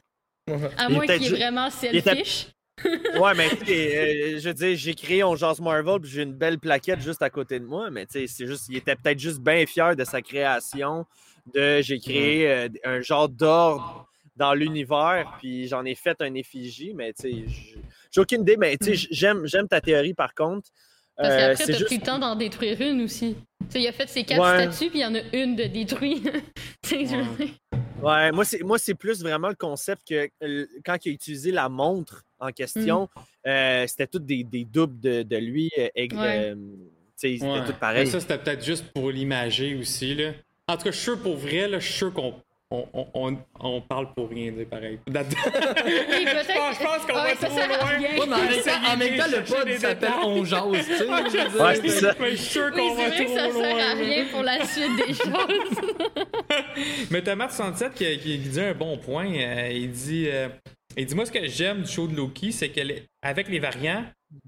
À 0.78 0.88
Il 0.90 0.96
moins 0.96 1.06
qu'il 1.06 1.26
est 1.26 1.30
vraiment 1.30 1.70
selfish. 1.70 2.48
ouais, 3.20 3.34
mais 3.36 3.50
tu 3.50 3.66
sais, 3.66 3.98
euh, 3.98 4.40
je 4.40 4.48
veux 4.48 4.54
dire, 4.54 4.76
j'ai 4.76 4.96
créé 4.96 5.24
On 5.24 5.36
Jase 5.36 5.62
Marvel, 5.62 6.00
puis 6.02 6.10
j'ai 6.10 6.24
une 6.24 6.34
belle 6.34 6.58
plaquette 6.58 7.00
juste 7.00 7.22
à 7.22 7.30
côté 7.30 7.60
de 7.60 7.66
moi, 7.66 7.92
mais 7.92 8.06
tu 8.06 8.14
sais, 8.14 8.28
c'est 8.28 8.48
juste, 8.48 8.66
il 8.70 8.78
était 8.78 8.96
peut-être 8.96 9.20
juste 9.20 9.40
bien 9.40 9.66
fier 9.68 9.96
de 9.96 10.04
sa 10.04 10.22
création, 10.22 11.06
de 11.54 11.82
j'ai 11.82 12.00
créé 12.00 12.50
euh, 12.50 12.70
un 12.84 13.02
genre 13.02 13.30
d'ordre 13.30 14.08
dans 14.36 14.54
l'univers, 14.54 15.38
puis 15.40 15.68
j'en 15.68 15.86
ai 15.86 15.94
fait 15.94 16.20
un 16.22 16.34
effigie, 16.34 16.94
mais 16.96 17.14
tu 17.14 17.22
sais, 17.22 17.46
j'ai 18.10 18.22
aucune 18.22 18.42
idée, 18.42 18.58
mais 18.58 18.76
tu 18.78 18.96
sais, 18.96 19.08
j'aime, 19.12 19.46
j'aime 19.46 19.68
ta 19.68 19.80
théorie 19.80 20.16
par 20.16 20.34
contre. 20.34 20.70
Parce 21.22 21.34
Euh, 21.34 21.38
qu'après, 21.50 21.66
t'as 21.66 21.74
juste- 21.74 21.86
pris 21.86 21.98
le 21.98 22.04
temps 22.04 22.20
d'en 22.20 22.36
détruire 22.36 22.82
une 22.82 23.02
aussi. 23.02 23.36
Tu 23.36 23.66
sais, 23.70 23.82
il 23.82 23.88
a 23.88 23.92
fait 23.92 24.10
ses 24.10 24.24
quatre 24.24 24.42
Ouais. 24.42 24.72
statues, 24.72 24.90
puis 24.90 25.00
il 25.00 25.02
y 25.02 25.06
en 25.06 25.16
a 25.16 25.20
une 25.34 25.56
de 25.56 25.66
détruite. 25.66 26.24
Tu 26.82 26.90
sais, 26.90 27.06
je 27.06 27.16
veux 27.16 27.46
dire. 27.46 27.54
Ouais, 28.02 28.32
moi, 28.32 28.44
c'est, 28.44 28.64
moi, 28.64 28.80
c'est 28.80 28.96
plus 28.96 29.22
vraiment 29.22 29.50
le 29.50 29.56
concept 29.56 30.02
que 30.10 30.28
euh, 30.44 30.66
quand 30.84 30.98
il 31.06 31.10
a 31.10 31.12
utilisé 31.14 31.52
la 31.52 31.70
montre 31.70 32.24
en 32.40 32.50
question, 32.52 33.08
euh, 33.46 33.86
c'était 33.88 34.08
toutes 34.08 34.26
des, 34.26 34.44
des 34.44 34.66
doubles 34.66 35.00
de, 35.00 35.22
de 35.22 35.38
lui. 35.38 35.70
euh, 35.78 35.88
Ouais. 35.96 36.10
euh, 36.52 36.56
tu 36.56 36.60
sais, 37.16 37.34
c'était 37.34 37.46
Ouais. 37.46 37.64
tout 37.66 37.74
pareil. 37.80 38.06
Mais 38.06 38.10
ça, 38.12 38.20
c'était 38.20 38.40
peut-être 38.40 38.66
juste 38.66 38.86
pour 38.94 39.12
l'imager 39.12 39.76
aussi. 39.76 40.16
Là. 40.16 40.32
En 40.68 40.76
tout 40.78 40.86
cas, 40.86 40.92
je 40.92 40.96
suis 40.96 41.04
sûr 41.04 41.20
pour 41.22 41.38
vrai, 41.38 41.68
là, 41.68 41.78
je 41.78 41.86
suis 41.86 41.94
sûr 41.94 42.12
qu'on 42.14 42.34
on, 42.72 42.88
on, 42.94 43.08
on, 43.14 43.38
on 43.60 43.82
parle 43.82 44.14
pour 44.14 44.30
rien 44.30 44.52
dire 44.52 44.66
pareil. 44.70 44.98
Là-dedans. 45.08 45.38
Oui, 45.46 46.26
peut-être. 46.26 46.48
Je 46.48 46.84
pense 46.84 47.06
qu'on 47.06 47.16
Ouais, 47.22 47.34
va 47.34 47.36
ça 47.36 47.48
trop 47.48 47.58
sert 47.58 47.66
à 47.72 47.78
loin. 47.78 47.86
rien. 47.98 48.10
Ouais, 48.20 48.26
mais 48.28 48.34
en 48.34 48.38
même 48.38 48.64
temps- 48.64 48.92
en 48.94 48.98
même 48.98 49.18
temps, 49.18 49.38
le 49.38 49.44
pod 49.44 49.72
s'appelle. 49.80 50.10
On 50.24 50.46
jase, 50.46 50.64
tu 50.78 50.84
sais, 50.84 50.98
je. 51.06 51.58
Ouais, 51.58 51.90
ça. 51.90 52.16
Mais 52.20 52.32
je 52.32 52.36
suis 52.38 52.46
sûr 52.52 52.72
Oui, 52.74 52.82
qu'on 52.82 52.96
va 52.96 53.08
vrai 53.10 53.18
que 53.18 53.24
trop 53.26 53.36
ça 53.38 53.48
loin. 53.50 53.64
sert 53.64 53.90
à 53.90 53.94
rien 53.94 54.26
pour 54.32 54.44
la 54.44 54.66
suite 54.66 54.96
des 55.08 55.14
choses. 55.14 55.92
Mais 57.12 57.22
Thomas 57.22 57.50
67 57.50 57.94
qui, 57.94 58.18
qui 58.20 58.38
dit 58.38 58.62
un 58.62 58.74
bon 58.74 58.98
point. 58.98 59.28
euh, 59.34 59.70
il 59.72 59.92
dit 59.92 60.28
euh, 60.30 60.48
il 60.98 61.06
dit 61.06 61.16
Moi, 61.16 61.26
ce 61.26 61.32
que 61.32 61.48
j'aime 61.48 61.82
du 61.84 61.92
show 61.92 62.08
de 62.08 62.16
Loki, 62.16 62.52
c'est 62.52 62.70
qu'avec 62.70 63.48
les 63.50 63.60
variants, 63.60 64.04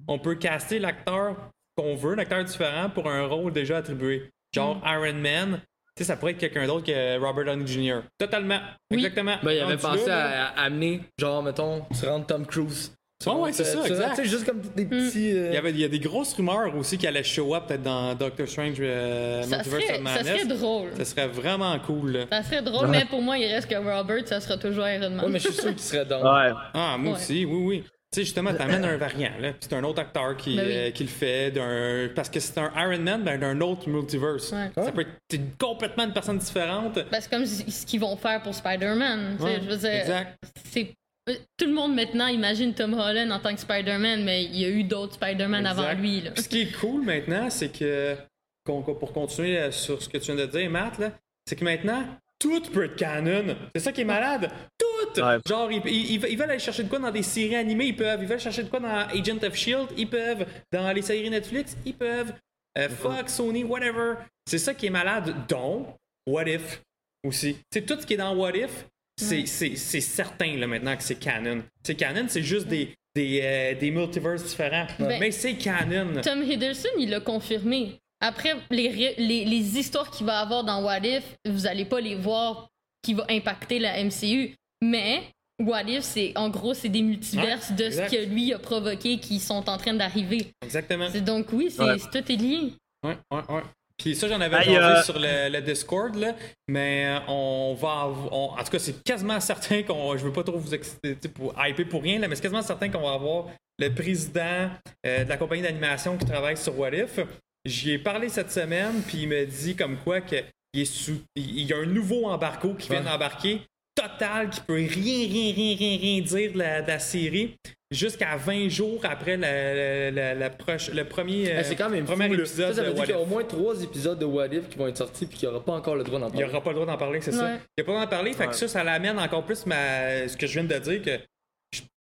on 0.08 0.18
peut 0.20 0.36
caster 0.36 0.80
l'acteur 0.80 1.36
qu'on 1.76 1.96
veut, 1.96 2.16
l'acteur 2.16 2.44
différent, 2.44 2.90
pour 2.90 3.10
un 3.10 3.26
rôle 3.26 3.52
déjà 3.52 3.78
attribué. 3.78 4.30
Genre 4.56 4.80
Iron 4.86 5.14
Man. 5.16 5.62
Tu 5.96 6.04
sais, 6.04 6.08
ça 6.08 6.16
pourrait 6.18 6.32
être 6.32 6.40
quelqu'un 6.40 6.66
d'autre 6.66 6.86
que 6.88 7.20
Robert 7.20 7.46
Downey 7.46 7.68
Jr. 7.68 8.02
Totalement. 8.18 8.60
Exactement. 8.90 9.36
Ben, 9.44 9.52
il 9.52 9.60
avait 9.60 9.78
pensé 9.78 10.10
à, 10.10 10.48
amener, 10.58 11.02
genre, 11.20 11.44
mettons, 11.44 11.84
tu 12.00 12.08
rentres 12.08 12.26
Tom 12.28 12.46
Cruise. 12.48 12.94
Tu 13.22 13.30
Ouais, 13.30 13.36
ouais, 13.36 13.54
c'est 13.54 13.64
ça, 13.64 13.74
tu 13.74 13.78
rentres- 13.78 13.92
exact. 13.92 14.10
Tu 14.10 14.24
sais, 14.24 14.26
juste 14.26 14.46
comme 14.46 14.60
des 14.76 14.86
petits. 14.86 15.32
euh, 15.32 15.50
Il 15.50 15.54
y, 15.54 15.58
avait, 15.58 15.70
il 15.70 15.80
y 15.80 15.84
a 15.86 15.88
des 15.88 16.00
grosses 16.00 16.34
rumeurs 16.34 16.76
aussi 16.76 16.98
qui 16.98 17.06
allaient 17.08 17.24
show 17.24 17.54
up 17.56 17.68
peut-être 17.68 17.84
dans 17.84 18.16
Doctor 18.16 18.48
Strange 18.48 18.78
euh, 18.80 19.44
Ça 19.44 19.58
Multiverse 19.58 19.84
serait- 19.84 19.92
of 19.92 19.96
ça 19.98 20.02
Madness. 20.16 20.28
serait 20.42 20.46
drôle. 20.58 20.90
Ça 20.98 21.06
serait 21.06 21.28
vraiment 21.28 21.80
cool. 21.80 22.26
Ça 22.32 22.44
serait 22.44 22.62
drôle, 22.64 22.88
mais 22.88 23.06
pour 23.06 23.22
moi, 23.22 23.38
il 23.38 23.46
reste 23.46 23.70
que 23.70 23.76
Robert, 23.76 24.28
ça 24.28 24.42
sera 24.42 24.58
toujours 24.58 24.88
Iron 24.90 25.12
Man. 25.12 25.26
Ouais, 25.26 25.32
mais 25.32 25.40
je 25.40 25.46
suis 25.50 25.54
sûr 25.54 25.70
qu'il 25.70 25.80
serait 25.80 26.06
dans. 26.06 26.22
Ah, 26.26 26.98
moi 26.98 27.12
Ouais. 27.14 27.18
aussi, 27.20 27.46
oui, 27.46 27.64
oui. 27.66 27.84
Tu 28.14 28.20
sais, 28.20 28.26
justement, 28.26 28.54
t'amènes 28.54 28.86
un 28.86 28.96
variant, 28.98 29.32
là, 29.40 29.54
puis 29.54 29.62
c'est 29.68 29.74
un 29.74 29.84
autre 29.84 30.00
acteur 30.00 30.38
qui, 30.38 30.56
Ben 30.56 30.66
oui. 30.68 30.72
euh, 30.76 30.92
qui 30.92 31.04
le 31.04 31.10
fait, 31.10 31.50
d'un... 31.50 32.10
parce 32.16 32.30
que 32.30 32.40
c'est 32.40 32.60
un 32.60 32.72
Iron 32.78 33.02
Man 33.02 33.24
ben, 33.24 33.40
d'un 33.40 33.60
autre 33.62 33.90
multiverse. 33.90 34.52
Ouais. 34.52 34.70
Ça 34.76 34.92
peut 34.92 35.02
être 35.02 35.10
t'es 35.28 35.40
complètement 35.60 36.04
une 36.04 36.14
personne 36.14 36.38
différente. 36.38 36.94
Ben, 37.12 37.20
c'est 37.20 37.30
comme 37.32 37.46
ce 37.46 37.86
qu'ils 37.88 38.00
vont 38.00 38.16
faire 38.16 38.42
pour 38.44 38.54
Spider-Man. 38.54 39.38
Ouais, 39.40 39.60
je 39.64 39.68
veux 39.70 39.78
dire, 39.78 39.90
exact. 39.94 40.38
c'est- 40.72 40.94
euh, 41.30 41.34
Tout 41.58 41.66
le 41.66 41.74
monde 41.74 41.96
maintenant 41.96 42.28
imagine 42.28 42.74
Tom 42.76 42.94
Holland 42.94 43.32
en 43.32 43.40
tant 43.40 43.54
que 43.56 43.60
Spider-Man, 43.62 44.24
mais 44.24 44.44
il 44.44 44.58
y 44.60 44.66
a 44.66 44.70
eu 44.70 44.84
d'autres 44.84 45.14
Spider-Man 45.16 45.66
avant 45.66 45.92
lui. 45.94 46.22
Là. 46.22 46.32
Puis 46.32 46.44
ce 46.44 46.50
qui 46.50 46.62
est 46.62 46.72
cool 46.80 47.04
maintenant, 47.04 47.50
c'est 47.50 47.70
que, 47.70 48.16
pour 48.64 49.12
continuer 49.12 49.58
euh, 49.58 49.72
sur 49.72 50.04
ce 50.04 50.08
que 50.08 50.18
tu 50.20 50.26
viens 50.34 50.36
de 50.36 50.52
dire, 50.52 50.70
Matt, 50.70 51.00
là, 51.00 51.12
c'est 51.48 51.56
que 51.56 51.64
maintenant, 51.64 52.06
tout 52.44 52.72
peut 52.72 52.86
être 52.86 52.96
canon. 52.96 53.56
C'est 53.74 53.82
ça 53.82 53.92
qui 53.92 54.02
est 54.02 54.06
malade. 54.06 54.52
Tout! 54.78 55.22
Genre, 55.48 55.72
ils, 55.72 55.82
ils- 55.88 56.26
ils 56.30 56.38
veulent 56.38 56.50
aller 56.50 56.60
chercher 56.60 56.84
de 56.84 56.90
quoi 56.90 57.00
dans 57.00 57.12
des 57.12 57.24
séries 57.24 57.56
animées, 57.56 57.86
ils 57.88 57.96
peuvent. 57.96 58.20
Ils 58.22 58.28
veulent 58.28 58.40
chercher 58.40 58.64
de 58.64 58.70
quoi 58.70 58.80
dans 58.80 58.88
Agent 58.90 59.44
of 59.44 59.56
Shield, 59.56 59.88
ils 59.98 60.10
peuvent. 60.10 60.46
Dans 60.72 60.92
les 60.92 61.02
séries 61.02 61.30
Netflix, 61.30 61.76
ils 61.86 61.94
peuvent. 61.96 62.34
Euh, 62.78 62.90
Fox, 62.90 63.34
Sony, 63.36 63.64
whatever. 63.64 64.16
C'est 64.46 64.58
ça 64.58 64.74
qui 64.74 64.88
est 64.88 64.92
malade. 64.92 65.34
Donc, 65.48 65.88
What 66.28 66.46
If 66.50 66.82
aussi. 67.24 67.58
C'est 67.72 67.86
tout 67.86 68.00
ce 68.00 68.06
qui 68.06 68.14
est 68.16 68.18
dans 68.18 68.36
What 68.36 68.56
If, 68.58 68.86
c'est 69.18 69.46
c'est- 69.46 69.76
c'est 69.76 70.02
certain 70.02 70.56
là, 70.58 70.68
maintenant 70.68 70.96
que 70.98 71.04
c'est 71.04 71.16
canon. 71.20 71.64
C'est 71.84 71.96
canon, 71.96 72.26
c'est 72.28 72.42
juste 72.44 72.68
des, 72.68 72.94
des, 73.16 73.42
euh, 73.44 73.76
des 73.80 73.92
multiverses 73.92 74.44
différents. 74.44 74.88
Ben, 75.00 75.20
Mais 75.20 75.32
c'est 75.32 75.54
canon. 75.56 76.20
Tom 76.22 76.42
Hiddleston, 76.42 76.90
il 76.98 77.10
l'a 77.12 77.20
confirmé. 77.20 78.00
Après, 78.26 78.54
les, 78.72 79.16
les, 79.18 79.44
les 79.46 79.78
histoires 79.78 80.10
qu'il 80.10 80.26
va 80.26 80.40
avoir 80.40 80.64
dans 80.64 80.82
What 80.84 81.00
If, 81.00 81.24
vous 81.46 81.68
allez 81.68 81.84
pas 81.86 82.00
les 82.00 82.16
voir 82.16 82.68
qui 83.02 83.14
va 83.14 83.26
impacter 83.30 83.80
la 83.80 84.02
MCU. 84.02 84.56
Mais 84.82 85.24
What 85.62 85.84
If, 85.84 86.04
c'est 86.04 86.32
en 86.38 86.50
gros, 86.50 86.74
c'est 86.74 86.88
des 86.90 87.02
multiverses 87.02 87.70
Ouais, 87.72 87.76
de 87.76 87.84
exact. 87.84 88.10
ce 88.10 88.16
que 88.16 88.26
lui 88.26 88.54
a 88.54 88.60
provoqué 88.60 89.20
qui 89.20 89.40
sont 89.40 89.70
en 89.70 89.78
train 89.78 89.94
d'arriver. 89.94 90.48
Exactement. 90.64 91.08
C'est 91.12 91.22
Donc 91.22 91.48
oui, 91.52 91.70
c'est 91.70 91.84
Ouais. 91.84 91.98
tout 92.00 92.32
est 92.32 92.36
lié. 92.38 92.74
Ouais, 93.06 93.18
ouais, 93.32 93.42
ouais. 93.50 93.62
Puis 93.98 94.16
ça, 94.16 94.28
j'en 94.28 94.40
avais 94.42 94.56
jasé 94.64 94.78
euh, 94.78 95.04
sur 95.04 95.20
le, 95.20 95.50
le 95.50 95.62
Discord, 95.62 96.16
là, 96.16 96.34
mais 96.68 97.06
euh, 97.06 97.20
on 97.28 97.76
va. 97.80 98.08
on- 98.32 98.52
en 98.58 98.64
tout 98.64 98.72
cas, 98.72 98.80
c'est 98.80 99.04
quasiment 99.04 99.40
certain 99.42 99.84
qu'on. 99.84 100.18
Je 100.18 100.24
veux 100.24 100.32
pas 100.34 100.44
trop 100.44 100.58
vous 100.58 100.74
exciter 100.74 101.16
pour 101.30 101.54
hyper 101.58 101.88
pour 101.90 102.02
rien, 102.02 102.20
là, 102.20 102.28
mais 102.30 102.36
c'est 102.36 102.42
quasiment 102.42 102.62
certain 102.64 102.90
qu'on 102.90 103.02
va 103.02 103.14
avoir 103.14 103.46
le 103.80 103.90
président 103.94 104.70
euh, 105.06 105.24
de 105.26 105.30
la 105.30 105.38
compagnie 105.38 105.62
d'animation 105.62 106.18
qui 106.18 106.26
travaille 106.26 106.56
sur 106.58 106.78
What 106.80 106.92
If. 106.96 107.20
J'y 107.66 107.92
ai 107.92 107.98
parlé 107.98 108.30
cette 108.30 108.52
semaine, 108.52 109.02
puis 109.08 109.20
il 109.24 109.30
me 109.30 109.46
dit 109.46 109.76
comme 109.76 109.98
quoi 109.98 110.22
que 110.22 110.36
il, 110.74 110.82
est 110.82 110.86
sous, 110.86 111.22
il 111.36 111.60
il 111.62 111.66
y 111.68 111.74
a 111.74 111.78
un 111.78 111.86
nouveau 111.86 112.26
embargo 112.28 112.74
qui 112.74 112.90
vient 112.90 113.02
d'embarquer, 113.02 113.62
total, 113.96 114.50
qui 114.50 114.60
peut 114.62 114.74
rien, 114.74 114.88
rien, 114.88 115.54
rien, 115.54 115.76
rien, 115.78 115.98
rien 116.00 116.22
dire 116.22 116.52
de 116.54 116.58
la, 116.58 116.82
de 116.82 116.88
la 116.88 117.00
série, 117.00 117.56
jusqu'à 117.92 118.36
20 118.38 118.68
jours 118.70 119.00
après 119.04 119.38
la, 119.38 119.74
la- 119.76 120.12
la- 120.12 120.34
la 120.34 120.50
proche- 120.50 120.92
le 120.92 121.06
premier, 121.06 121.52
euh, 121.52 121.58
Eh, 121.60 121.64
c'est 121.64 121.76
quand 121.76 121.90
même 121.92 122.06
premier 122.06 122.28
fou, 122.28 122.34
là. 122.34 122.40
épisode 122.40 122.70
Ça, 122.70 122.76
ça 122.76 122.82
de 122.82 122.88
veut 122.88 122.94
dire 122.96 123.04
qu'il 123.04 123.14
y 123.14 123.18
a 123.18 123.22
au 123.22 123.26
moins 123.28 123.44
trois 123.44 123.82
épisodes 123.84 124.18
de 124.20 124.26
What 124.26 124.48
If 124.48 124.68
qui 124.68 124.78
vont 124.80 124.88
être 124.88 124.98
sortis 124.98 125.26
puis 125.28 125.38
qu'il 125.38 125.48
n'y 125.48 125.56
aura 125.56 125.64
pas 125.64 125.74
encore 125.74 125.96
le 125.96 126.04
droit 126.04 126.20
d'en 126.20 126.28
Il 126.28 126.32
parler. 126.32 126.46
n'y 126.48 126.52
aura 126.52 126.62
pas 126.64 126.70
le 126.72 126.76
droit 126.76 126.88
d'en 126.88 126.98
parler, 126.98 127.22
c'est 127.22 127.32
ça. 127.32 127.50
Il 127.52 127.52
n'y 127.52 127.56
a 127.56 127.60
pas 127.60 127.62
le 127.78 127.84
droit 127.84 128.02
d'en 128.02 128.08
parler, 128.10 128.34
fait 128.34 128.48
que 128.48 128.56
ça, 128.56 128.68
ça 128.68 128.84
l'amène 128.84 129.20
encore 129.20 129.46
plus 129.46 129.66
ma... 129.68 130.28
ce 130.28 130.36
que 130.36 130.48
je 130.48 130.54
viens 130.60 130.64
de 130.68 130.80
dire, 130.80 131.02
que 131.04 131.20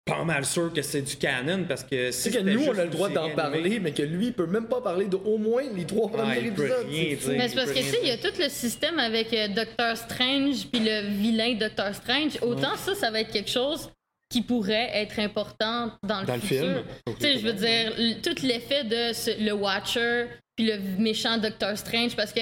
pas 0.06 0.22
mal 0.22 0.44
sûr 0.46 0.72
que 0.72 0.82
c'est 0.82 1.02
du 1.02 1.16
canon, 1.16 1.64
parce 1.68 1.82
que 1.82 2.12
si 2.12 2.30
C'est 2.30 2.30
que 2.30 2.38
nous, 2.38 2.64
on 2.64 2.78
a 2.78 2.84
le 2.84 2.90
droit 2.90 3.08
d'en 3.08 3.28
parler, 3.34 3.80
mais 3.80 3.90
que 3.90 4.02
lui, 4.02 4.26
il 4.26 4.32
peut 4.32 4.46
même 4.46 4.68
pas 4.68 4.80
parler 4.80 5.06
de 5.06 5.16
au 5.16 5.36
moins 5.36 5.64
les 5.74 5.84
trois 5.84 6.08
premiers 6.08 6.42
il 6.44 6.52
peut 6.52 6.66
épisodes. 6.66 6.86
rien. 6.88 7.16
Mais 7.36 7.48
c'est 7.48 7.56
parce 7.56 7.72
que, 7.72 7.78
tu 7.78 7.84
sais, 7.84 7.98
il 8.02 8.08
y 8.08 8.12
a 8.12 8.16
tout 8.16 8.32
le 8.38 8.48
système 8.48 9.00
avec 9.00 9.32
euh, 9.34 9.48
Doctor 9.48 9.96
Strange 9.96 10.68
puis 10.72 10.80
le 10.80 11.08
vilain 11.08 11.54
Doctor 11.54 11.92
Strange. 11.92 12.38
Autant 12.40 12.76
ça, 12.76 12.94
ça 12.94 13.10
va 13.10 13.20
être 13.20 13.32
quelque 13.32 13.50
chose 13.50 13.90
qui 14.30 14.42
pourraient 14.42 14.90
être 14.94 15.18
importantes 15.18 15.94
dans 16.06 16.20
le 16.20 16.26
Dans 16.26 16.34
le 16.36 16.40
futur. 16.40 16.56
film. 16.60 16.84
Tu 17.18 17.26
sais, 17.26 17.38
je 17.38 17.44
veux 17.46 17.52
dire, 17.52 17.92
tout 18.22 18.46
l'effet 18.46 18.84
de 18.84 19.12
ce- 19.12 19.44
le 19.44 19.52
Watcher 19.54 20.26
puis 20.56 20.66
le 20.68 20.78
méchant 20.98 21.36
Doctor 21.38 21.76
Strange, 21.76 22.14
parce 22.14 22.32
que 22.32 22.40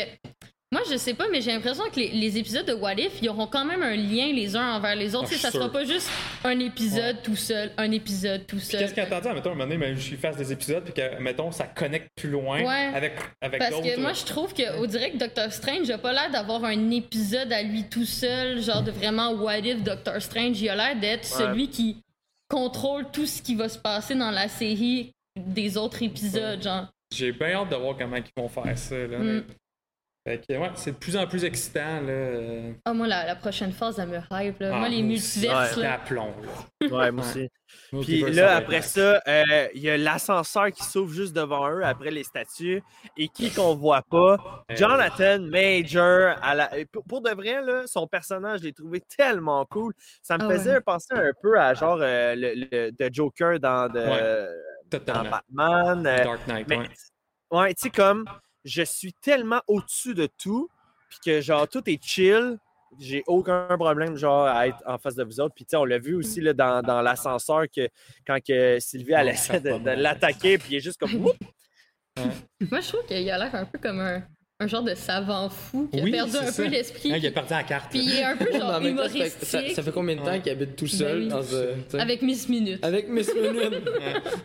moi, 0.75 0.83
je 0.91 0.97
sais 0.97 1.15
pas, 1.15 1.27
mais 1.31 1.41
j'ai 1.41 1.53
l'impression 1.53 1.85
que 1.85 2.01
les, 2.01 2.09
les 2.09 2.37
épisodes 2.37 2.67
de 2.67 2.73
What 2.75 2.95
If, 2.95 3.23
ils 3.23 3.29
auront 3.29 3.47
quand 3.47 3.65
même 3.65 3.81
un 3.85 3.95
lien 3.95 4.33
les 4.33 4.57
uns 4.57 4.73
envers 4.75 4.97
les 4.97 5.15
autres. 5.15 5.29
Ah, 5.33 5.37
ça 5.37 5.53
sera 5.53 5.71
pas 5.71 5.85
juste 5.85 6.11
un 6.43 6.59
épisode 6.59 7.23
tout 7.23 7.37
seul, 7.37 7.71
un 7.77 7.93
épisode 7.93 8.45
tout 8.45 8.59
seul. 8.59 8.81
qu'est-ce 8.81 8.93
qui 8.95 8.99
attendait, 8.99 9.33
mettons, 9.33 9.53
un 9.53 9.55
moment 9.55 9.73
donné, 9.73 9.95
je 9.95 10.17
fasse 10.17 10.37
des 10.37 10.51
épisodes, 10.51 10.83
puis 10.83 10.93
que, 10.93 11.23
mettons, 11.23 11.53
ça 11.53 11.69
connecte 11.69 12.09
plus 12.17 12.29
loin 12.29 12.61
Ouais. 12.61 12.91
avec, 12.93 13.13
avec 13.41 13.61
Parce 13.61 13.81
que 13.81 14.01
moi, 14.01 14.13
je 14.15 14.25
trouve 14.25 14.53
qu'au 14.53 14.87
direct, 14.89 15.17
Doctor 15.17 15.53
Strange 15.53 15.89
a 15.91 15.99
pas 15.99 16.13
l'air 16.13 16.31
d'avoir 16.33 16.65
un 16.65 16.91
épisode 16.91 17.53
à 17.53 17.63
lui 17.63 17.85
tout 17.85 18.05
seul, 18.05 18.61
genre 18.61 18.83
de 18.83 18.91
vraiment 18.91 19.31
What 19.31 19.59
If 19.59 19.81
Doctor 19.85 20.21
Strange. 20.21 20.61
Il 20.61 20.69
a 20.71 20.75
l'air 20.75 20.97
d'être 21.01 21.23
Ouais. 21.39 21.45
celui 21.47 21.69
qui 21.69 21.99
contrôle 22.49 23.07
tout 23.13 23.27
ce 23.27 23.41
qui 23.41 23.55
va 23.55 23.69
se 23.69 23.79
passer 23.79 24.17
dans 24.17 24.33
la 24.33 24.49
série 24.49 25.13
des 25.37 25.77
autres 25.77 26.03
épisodes, 26.03 26.61
genre. 26.61 26.87
J'ai 27.15 27.31
bien 27.31 27.53
hâte 27.53 27.71
de 27.71 27.77
voir 27.77 27.97
comment 27.97 28.17
ils 28.17 28.25
vont 28.37 28.49
faire 28.49 28.77
ça. 28.77 28.97
Là. 28.97 29.19
Mm. 29.19 29.45
Fait 30.27 30.39
que, 30.47 30.55
ouais, 30.55 30.71
c'est 30.75 30.93
de 30.93 30.97
plus 30.97 31.19
en 31.19 31.27
plus 31.27 31.45
excitant. 31.45 32.01
Là. 32.01 32.73
Ah, 32.87 32.95
moi, 32.95 33.07
la, 33.07 33.27
la 33.27 33.37
prochaine 33.37 33.73
phase, 33.73 33.99
elle 33.99 34.09
me 34.09 34.17
hype. 34.31 34.59
Là. 34.59 34.71
Ah, 34.73 34.79
moi, 34.79 34.89
les 34.89 35.03
multiverses, 35.03 35.77
Ouais. 35.77 35.83
là. 35.83 35.99
D'aplomb, 35.99 36.33
Ouais, 36.81 37.11
moi 37.11 37.23
aussi. 37.27 37.51
Puis 38.03 38.23
là, 38.33 38.57
après 38.57 38.81
ça, 38.81 39.21
euh, 39.29 39.69
il 39.75 39.83
y 39.83 39.91
a 39.91 39.99
l'ascenseur 39.99 40.71
qui 40.73 40.83
s'ouvre 40.83 41.13
juste 41.13 41.35
devant 41.37 41.69
eux 41.71 41.85
après 41.85 42.11
les 42.11 42.25
statues. 42.25 42.83
Et 43.19 43.29
qui 43.29 43.51
qu'on 43.51 43.75
voit 43.75 44.01
pas? 44.01 44.65
Euh. 44.71 44.77
Jonathan 44.77 45.41
Major. 45.41 46.37
À 46.43 46.55
la... 46.55 46.71
pour, 47.07 47.21
de 47.21 47.31
vrai, 47.31 47.61
là, 47.63 47.83
son 47.87 48.07
personnage, 48.07 48.61
je 48.61 48.65
l'ai 48.65 48.73
trouvé 48.73 49.03
tellement 49.03 49.67
cool. 49.67 49.93
Ça 50.23 50.39
me 50.39 50.45
Ah 50.45 50.51
faisait 50.53 50.75
ouais. 50.77 50.81
penser 50.81 51.13
un 51.13 51.33
peu 51.43 51.61
à 51.61 51.75
genre 51.75 51.99
euh, 52.01 52.35
le, 52.35 52.67
le- 52.71 52.91
de 52.93 53.13
Joker 53.15 53.61
dans, 53.61 53.93
de, 53.93 54.01
Ouais, 54.01 55.01
dans. 55.07 55.25
Batman. 55.29 56.07
euh, 56.07 56.25
Dark 56.25 56.47
Knight, 56.47 56.67
mais, 56.69 56.79
ouais. 56.79 56.89
ouais, 57.51 57.75
tu 57.75 57.83
sais, 57.83 57.91
comme 57.91 58.25
je 58.65 58.83
suis 58.83 59.13
tellement 59.13 59.61
au-dessus 59.69 60.15
de 60.15 60.27
tout, 60.39 60.69
puis 61.09 61.19
que 61.25 61.41
genre 61.41 61.69
tout 61.69 61.83
est 61.89 62.03
chill. 62.03 62.57
J'ai 63.01 63.25
aucun 63.27 63.67
problème 63.77 64.17
genre 64.17 64.47
à 64.47 64.69
être 64.69 64.79
en 64.87 64.99
face 64.99 65.17
de 65.17 65.25
vous 65.25 65.41
autres. 65.41 65.53
Puis 65.55 65.65
tu 65.65 65.71
sais, 65.71 65.77
on 65.77 65.85
l'a 65.85 65.99
vu 65.99 66.15
aussi 66.15 66.41
là, 66.41 66.53
dans, 66.53 66.81
dans 66.81 67.03
l'ascenseur 67.03 67.65
que 67.75 67.89
quand 68.25 68.39
que 68.41 68.79
Sylvie 68.79 69.13
elle 69.15 69.27
Non, 69.27 69.33
essaie 69.33 69.59
de, 69.61 69.91
l'attaquer, 70.01 70.59
puis 70.59 70.69
il 70.71 70.77
est 70.77 70.81
juste 70.81 70.99
comme! 71.01 71.11
Moi, 72.71 72.81
je 72.81 72.89
trouve 72.89 73.05
qu'il 73.07 73.29
a 73.29 73.39
l'air 73.39 73.53
un 73.55 73.65
peu 73.65 73.79
comme 73.81 73.99
un, 73.99 74.23
un 74.61 74.67
genre 74.69 74.85
de 74.85 74.95
savant 74.95 75.51
fou 75.51 75.89
qui 75.93 76.01
Oui, 76.03 76.11
a 76.11 76.23
perdu 76.25 76.37
un 76.37 76.53
ça. 76.53 76.63
peu 76.63 76.69
l'esprit. 76.69 77.13
Hein, 77.13 77.17
il 77.17 77.27
a 77.27 77.31
perdu 77.33 77.51
la 77.53 77.65
carte. 77.65 77.91
Puis 77.91 77.99
il 77.99 78.13
est 78.17 78.23
un 78.23 78.37
peu 78.37 78.53
genre 78.57 78.71
ça 78.71 78.81
fait- 78.81 78.89
humoristique. 78.91 79.33
ça, 79.45 79.69
ça 79.75 79.83
fait 79.83 79.91
combien 79.93 80.15
de 80.15 80.21
temps 80.25 80.41
qu'il 80.41 80.53
habite 80.53 80.77
tout 80.77 80.87
seul 80.87 81.19
Ben 81.19 81.25
oui. 81.25 81.29
dans 81.31 81.43
ce. 81.43 81.97
Avec 81.97 82.23
Miss 82.23 82.49
Minute. 82.49 82.85
Avec 82.85 83.09
Miss 83.09 83.35
Minute. 83.35 83.55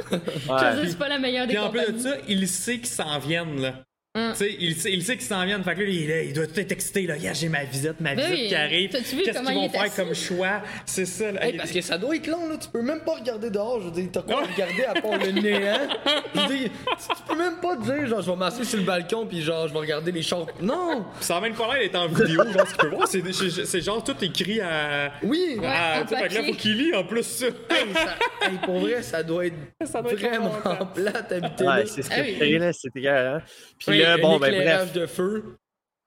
Je 0.09 0.15
veux 0.15 0.81
dire, 0.81 0.89
c'est 0.89 0.97
pas 0.97 1.09
la 1.09 1.19
meilleure 1.19 1.45
des 1.45 1.53
Puis 1.53 1.61
en 1.61 1.69
plus 1.69 1.93
de 1.93 1.99
ça, 1.99 2.15
il 2.27 2.47
sait 2.47 2.77
qu'ils 2.77 2.87
s'en 2.87 3.19
viennent, 3.19 3.61
là. 3.61 3.83
Tu 4.15 4.21
sais, 4.33 4.55
il 4.59 4.75
sait, 4.75 4.91
il 4.91 5.03
sait 5.03 5.17
qu'ils 5.17 5.27
s'en 5.27 5.45
viennent. 5.45 5.63
Fait 5.63 5.75
que 5.75 5.81
là, 5.81 5.87
il, 6.23 6.33
doit 6.33 6.47
tout 6.47 6.59
être 6.59 6.71
excité. 6.71 7.05
Là. 7.05 7.15
Yeah, 7.17 7.33
j'ai 7.33 7.47
ma 7.47 7.63
visite, 7.63 7.99
ma 7.99 8.15
Ben 8.15 8.25
visite 8.25 8.39
oui. 8.41 8.47
qui 8.47 8.55
arrive. 8.55 8.89
Qu'est-ce 8.89 9.11
qu'ils 9.11 9.19
il 9.23 9.53
vont 9.53 9.69
faire 9.69 9.81
assis? 9.83 9.95
comme 9.95 10.15
choix? 10.15 10.63
C'est 10.87 11.05
ça. 11.05 11.31
Là. 11.31 11.45
Hey, 11.45 11.55
parce 11.57 11.71
que 11.71 11.79
ça 11.81 11.95
doit 11.99 12.15
être 12.15 12.25
long, 12.25 12.49
là. 12.49 12.57
Tu 12.57 12.69
peux 12.69 12.81
même 12.81 13.01
pas 13.01 13.13
regarder 13.17 13.51
dehors. 13.51 13.79
Je 13.81 13.85
veux 13.85 13.91
dire, 13.91 14.09
t'as 14.11 14.23
quoi 14.23 14.41
regarder 14.51 14.83
à 14.85 14.99
part 14.99 15.19
le 15.19 15.29
néant? 15.31 15.87
Je 16.33 16.39
veux 16.41 16.47
dire, 16.47 16.69
tu, 16.71 17.07
tu 17.15 17.21
peux 17.27 17.37
même 17.37 17.57
pas 17.61 17.75
dire, 17.75 18.07
genre, 18.07 18.21
je 18.21 18.31
vais 18.31 18.35
m'asseoir 18.37 18.65
sur 18.65 18.77
le 18.79 18.83
balcon 18.83 19.25
puis 19.27 19.41
genre, 19.41 19.67
je 19.67 19.73
vais 19.73 19.79
regarder 19.79 20.11
les 20.11 20.21
champs. 20.23 20.45
Non! 20.61 21.05
Ça 21.19 21.39
même 21.41 21.53
pas 21.53 21.67
l'air 21.75 21.83
d'être 21.83 21.95
en 21.95 22.07
vidéo, 22.07 22.43
genre, 22.51 22.67
ce 22.67 22.73
qu'il 22.73 22.77
peut 22.89 22.95
voir. 22.95 23.07
C'est, 23.07 23.31
c'est- 23.33 23.65
c'est 23.65 23.81
genre 23.81 24.03
tout 24.03 24.15
écrit 24.23 24.59
à. 24.61 25.11
Oui! 25.23 25.57
à- 25.63 26.07
sais, 26.07 26.15
fait 26.17 26.27
que 26.29 26.33
là, 26.35 26.43
faut 26.45 26.53
qu'il 26.53 26.77
lit 26.77 26.95
en 26.95 27.03
plus 27.03 27.23
ça. 27.23 27.45
Hey, 27.47 27.93
ça- 27.93 28.15
hey, 28.49 28.57
pour 28.63 28.79
vrai, 28.79 29.01
ça 29.03 29.21
doit 29.23 29.45
être 29.45 29.55
Ça 29.85 30.01
doit 30.01 30.13
être 30.13 30.19
vraiment 30.19 30.49
vraiment 30.49 30.85
plate 30.87 31.31
habiter 31.31 31.63
là. 31.63 31.75
Ouais, 31.77 31.85
c'est 31.85 32.01
ce 32.01 32.09
Ah 32.11 32.15
oui. 32.21 32.37
que 32.39 32.45
là, 32.45 32.73
c'était 32.73 33.01
là, 34.01 34.13
un 34.13 34.17
bon, 34.17 34.39
ben 34.39 34.53
bref. 34.53 34.93
de 34.93 35.05
feu. 35.05 35.57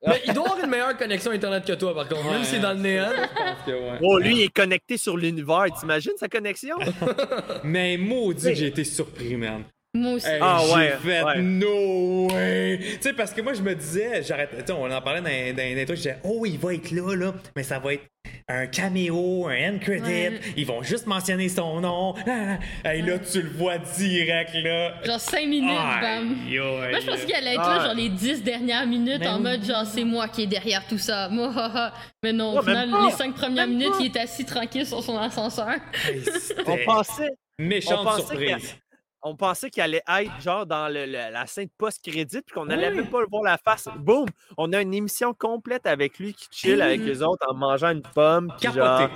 Mais 0.07 0.21
il 0.27 0.35
doit 0.35 0.45
avoir 0.47 0.65
une 0.65 0.71
meilleure 0.71 0.97
connexion 0.97 1.31
internet 1.31 1.65
que 1.65 1.75
toi, 1.75 1.95
par 1.95 2.09
contre. 2.09 2.25
Même 2.29 2.43
si 2.43 2.53
c'est 2.53 2.61
dans 2.61 2.73
le 2.73 2.81
néant. 2.81 3.11
là. 3.11 3.29
Je 3.29 3.39
pense 3.39 3.67
que 3.67 3.71
ouais. 3.71 3.99
Oh, 4.03 4.19
lui, 4.19 4.35
il 4.37 4.43
est 4.43 4.53
connecté 4.53 4.97
sur 4.97 5.17
l'univers. 5.17 5.67
T'imagines 5.79 6.17
sa 6.19 6.29
connexion? 6.29 6.77
Mais 7.65 7.97
maudit 7.97 8.49
que 8.49 8.55
j'ai 8.55 8.67
été 8.67 8.83
surpris, 8.85 9.37
man. 9.37 9.63
Moi 9.95 10.13
aussi. 10.15 10.27
Hey, 10.27 10.39
Ah, 10.41 10.59
j'ai 10.67 10.75
ouais, 10.75 10.91
fait 11.03 11.23
ouais. 11.23 11.43
no 11.43 12.29
way. 12.33 12.79
Tu 12.95 13.03
sais, 13.03 13.13
parce 13.13 13.33
que 13.35 13.43
moi, 13.43 13.53
je 13.53 13.61
me 13.61 13.75
disais, 13.75 14.23
j'arrête, 14.23 14.49
tu 14.51 14.65
sais, 14.65 14.73
on 14.73 14.91
en 14.91 15.03
parlait 15.03 15.21
dans, 15.21 15.29
dans, 15.29 15.57
dans 15.57 15.63
les 15.77 15.85
trucs, 15.85 15.99
je 15.99 16.03
disais, 16.03 16.19
oh, 16.25 16.45
il 16.47 16.59
va 16.59 16.73
être 16.75 16.91
là, 16.93 17.15
là, 17.15 17.35
mais 17.55 17.63
ça 17.63 17.79
va 17.79 17.93
être 17.93 18.05
un 18.49 18.67
caméo, 18.69 19.47
un 19.49 19.75
end 19.75 19.79
credit, 19.79 20.01
Ouais. 20.03 20.41
ils 20.57 20.65
vont 20.65 20.83
juste 20.83 21.07
mentionner 21.07 21.51
son 21.51 21.81
nom. 21.83 22.15
Ah, 22.27 22.95
Et 22.95 23.03
là, 23.03 23.19
tu 23.19 23.43
le 23.43 23.51
vois 23.51 23.77
direct, 23.77 24.55
là. 24.55 24.95
Genre 25.05 25.21
5 25.21 25.47
minutes, 25.47 25.69
bam. 25.77 26.37
Aïe, 26.49 26.59
aïe. 26.59 26.91
Moi, 26.91 27.01
je 27.01 27.07
pensais 27.07 27.27
qu'il 27.27 27.35
allait 27.35 27.53
être 27.55 27.61
Ah. 27.63 27.77
là, 27.79 27.85
genre 27.85 27.95
les 27.95 28.09
10 28.09 28.43
dernières 28.43 28.87
minutes, 28.87 29.19
Mais 29.21 29.29
en 29.29 29.37
oui. 29.37 29.43
mode 29.43 29.65
genre 29.65 29.85
c'est 29.85 30.05
moi 30.05 30.27
qui 30.29 30.45
est 30.45 30.47
derrière 30.47 30.87
tout 30.89 30.99
ça. 30.99 31.29
Moi, 31.29 31.53
haha. 31.55 31.93
Mais 32.23 32.33
non, 32.33 32.57
au 32.59 32.63
final, 32.63 32.89
les 33.05 33.11
5 33.13 33.35
premières 33.35 33.67
Même 33.67 33.77
minutes, 33.77 33.93
pas. 33.93 33.99
il 34.01 34.07
est 34.07 34.17
assis 34.21 34.47
tranquille 34.47 34.87
sur 34.87 35.03
son 35.03 35.19
ascenseur. 35.19 35.69
Hey, 36.09 36.23
On 36.67 36.79
pensait, 36.87 37.31
méchante 37.59 37.99
on 38.01 38.05
pensait 38.05 38.23
surprise. 38.27 38.77
On 39.23 39.37
pensait 39.37 39.71
qu'il 39.71 39.83
allait 39.83 40.03
être 40.09 40.41
genre 40.41 40.67
dans 40.67 40.89
le- 40.93 41.07
le- 41.07 41.33
la 41.33 41.47
scène 41.47 41.69
post-crédit, 41.79 42.43
puis 42.43 42.55
qu'on 42.55 42.69
allait 42.71 42.89
Ouais. 42.89 42.95
même 42.95 43.11
pas 43.11 43.21
le 43.21 43.27
voir 43.31 43.43
la 43.43 43.59
face. 43.59 43.89
Boum! 43.97 44.27
On 44.57 44.73
a 44.73 44.81
une 44.81 44.93
émission 44.95 45.33
complète 45.35 45.87
avec 45.87 46.19
lui 46.19 46.35
qui 46.35 46.49
chill 46.51 46.83
avec 46.83 47.01
les 47.01 47.23
autres 47.23 47.47
en 47.49 47.55
mangeant 47.55 47.91
une 47.91 48.03
pomme. 48.03 48.53
Capoté. 48.61 48.81
genre- 48.81 49.11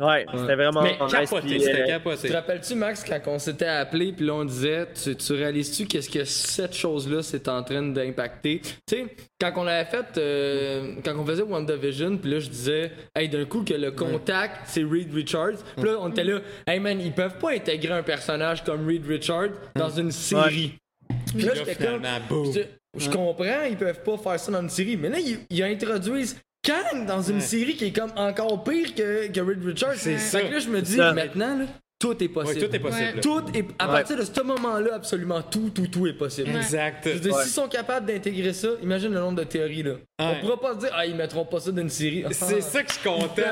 Ouais, 0.00 0.24
c'était 0.32 0.54
vraiment 0.54 0.82
Mais 0.82 0.96
capoté, 0.96 1.58
c'était 1.58 1.72
euh, 1.72 1.84
Tu 1.84 1.90
capoté. 1.90 2.28
te 2.28 2.32
rappelles-tu, 2.32 2.74
Max, 2.74 3.04
quand 3.04 3.20
on 3.26 3.38
s'était 3.38 3.66
appelé, 3.66 4.12
puis 4.12 4.24
là, 4.24 4.32
on 4.34 4.44
disait, 4.46 4.86
tu, 4.94 5.14
tu 5.14 5.32
réalises-tu 5.34 5.86
qu'est-ce 5.86 6.08
que 6.08 6.24
cette 6.24 6.74
chose-là, 6.74 7.22
c'est 7.22 7.46
en 7.48 7.62
train 7.62 7.82
d'impacter? 7.82 8.60
Tu 8.64 8.70
sais, 8.88 9.04
quand 9.38 9.52
on 9.56 9.66
avait 9.66 9.84
fait, 9.90 10.06
euh, 10.16 10.94
quand 11.04 11.14
on 11.18 11.26
faisait 11.26 11.42
WandaVision, 11.42 12.16
puis 12.16 12.30
là, 12.30 12.38
je 12.38 12.48
disais, 12.48 12.92
hey, 13.14 13.28
d'un 13.28 13.44
coup, 13.44 13.62
que 13.62 13.74
le 13.74 13.90
contact, 13.90 14.60
c'est 14.64 14.82
Reed 14.84 15.12
Richards. 15.12 15.58
Puis 15.76 15.84
là, 15.84 15.98
on 16.00 16.08
était 16.08 16.24
là, 16.24 16.40
hey 16.66 16.80
man, 16.80 16.98
ils 16.98 17.12
peuvent 17.12 17.36
pas 17.38 17.50
intégrer 17.52 17.92
un 17.92 18.02
personnage 18.02 18.64
comme 18.64 18.86
Reed 18.86 19.06
Richards 19.06 19.50
dans 19.74 19.90
une 19.90 20.12
série. 20.12 20.78
Puis 21.34 21.42
là, 21.42 21.54
Là, 21.54 21.62
j'étais 21.66 21.84
comme, 21.84 22.02
je, 22.54 22.60
je 22.96 23.10
comprends, 23.10 23.64
ils 23.68 23.76
peuvent 23.76 24.02
pas 24.02 24.16
faire 24.16 24.40
ça 24.40 24.50
dans 24.50 24.62
une 24.62 24.70
série, 24.70 24.96
mais 24.96 25.10
là, 25.10 25.18
ils, 25.18 25.40
ils 25.50 25.62
introduisent 25.62 26.40
Kang 26.62 27.06
dans 27.06 27.22
une 27.22 27.36
Ouais. 27.36 27.40
série 27.40 27.76
qui 27.76 27.86
est 27.86 27.92
comme 27.92 28.12
encore 28.16 28.62
pire 28.64 28.94
que, 28.94 29.28
que 29.28 29.40
Reed 29.40 29.64
Richards. 29.64 29.94
C'est 29.96 30.18
Fait 30.18 30.18
ça. 30.18 30.40
que 30.42 30.52
là, 30.52 30.58
je 30.58 30.68
me 30.68 30.82
dis, 30.82 30.96
maintenant, 30.96 31.56
là, 31.58 31.64
tout 32.00 32.12
est 32.24 32.26
Ouais, 32.28 32.28
possible. 32.28 32.68
tout 32.68 32.74
est 32.74 32.78
possible. 32.78 33.20
Tout 33.20 33.42
est, 33.54 33.64
à 33.78 33.86
Ouais. 33.86 33.92
partir 33.92 34.16
de 34.16 34.24
ce 34.24 34.40
moment-là, 34.42 34.94
absolument 34.94 35.42
tout, 35.42 35.70
tout, 35.74 35.86
tout 35.86 36.06
est 36.06 36.14
possible. 36.14 36.48
Ouais. 36.48 36.56
Exact. 36.56 37.02
Je 37.04 37.10
veux 37.10 37.20
dire, 37.20 37.34
Ouais. 37.34 37.42
s'ils 37.42 37.52
sont 37.52 37.68
capables 37.68 38.06
d'intégrer 38.06 38.52
ça, 38.54 38.68
imagine 38.82 39.12
le 39.12 39.20
nombre 39.20 39.38
de 39.38 39.44
théories 39.44 39.82
là. 39.82 39.90
Ouais. 39.92 39.98
On 40.18 40.34
pourra 40.40 40.60
pas 40.60 40.74
se 40.74 40.78
dire, 40.80 40.90
ah, 40.94 41.04
ils 41.06 41.14
mettront 41.14 41.44
pas 41.44 41.60
ça 41.60 41.70
dans 41.70 41.82
une 41.82 41.88
série. 41.90 42.24
C'est 42.30 42.60
ça 42.62 42.82
que 42.82 42.88
je 42.88 42.94
suis 42.98 43.02
content. 43.08 43.42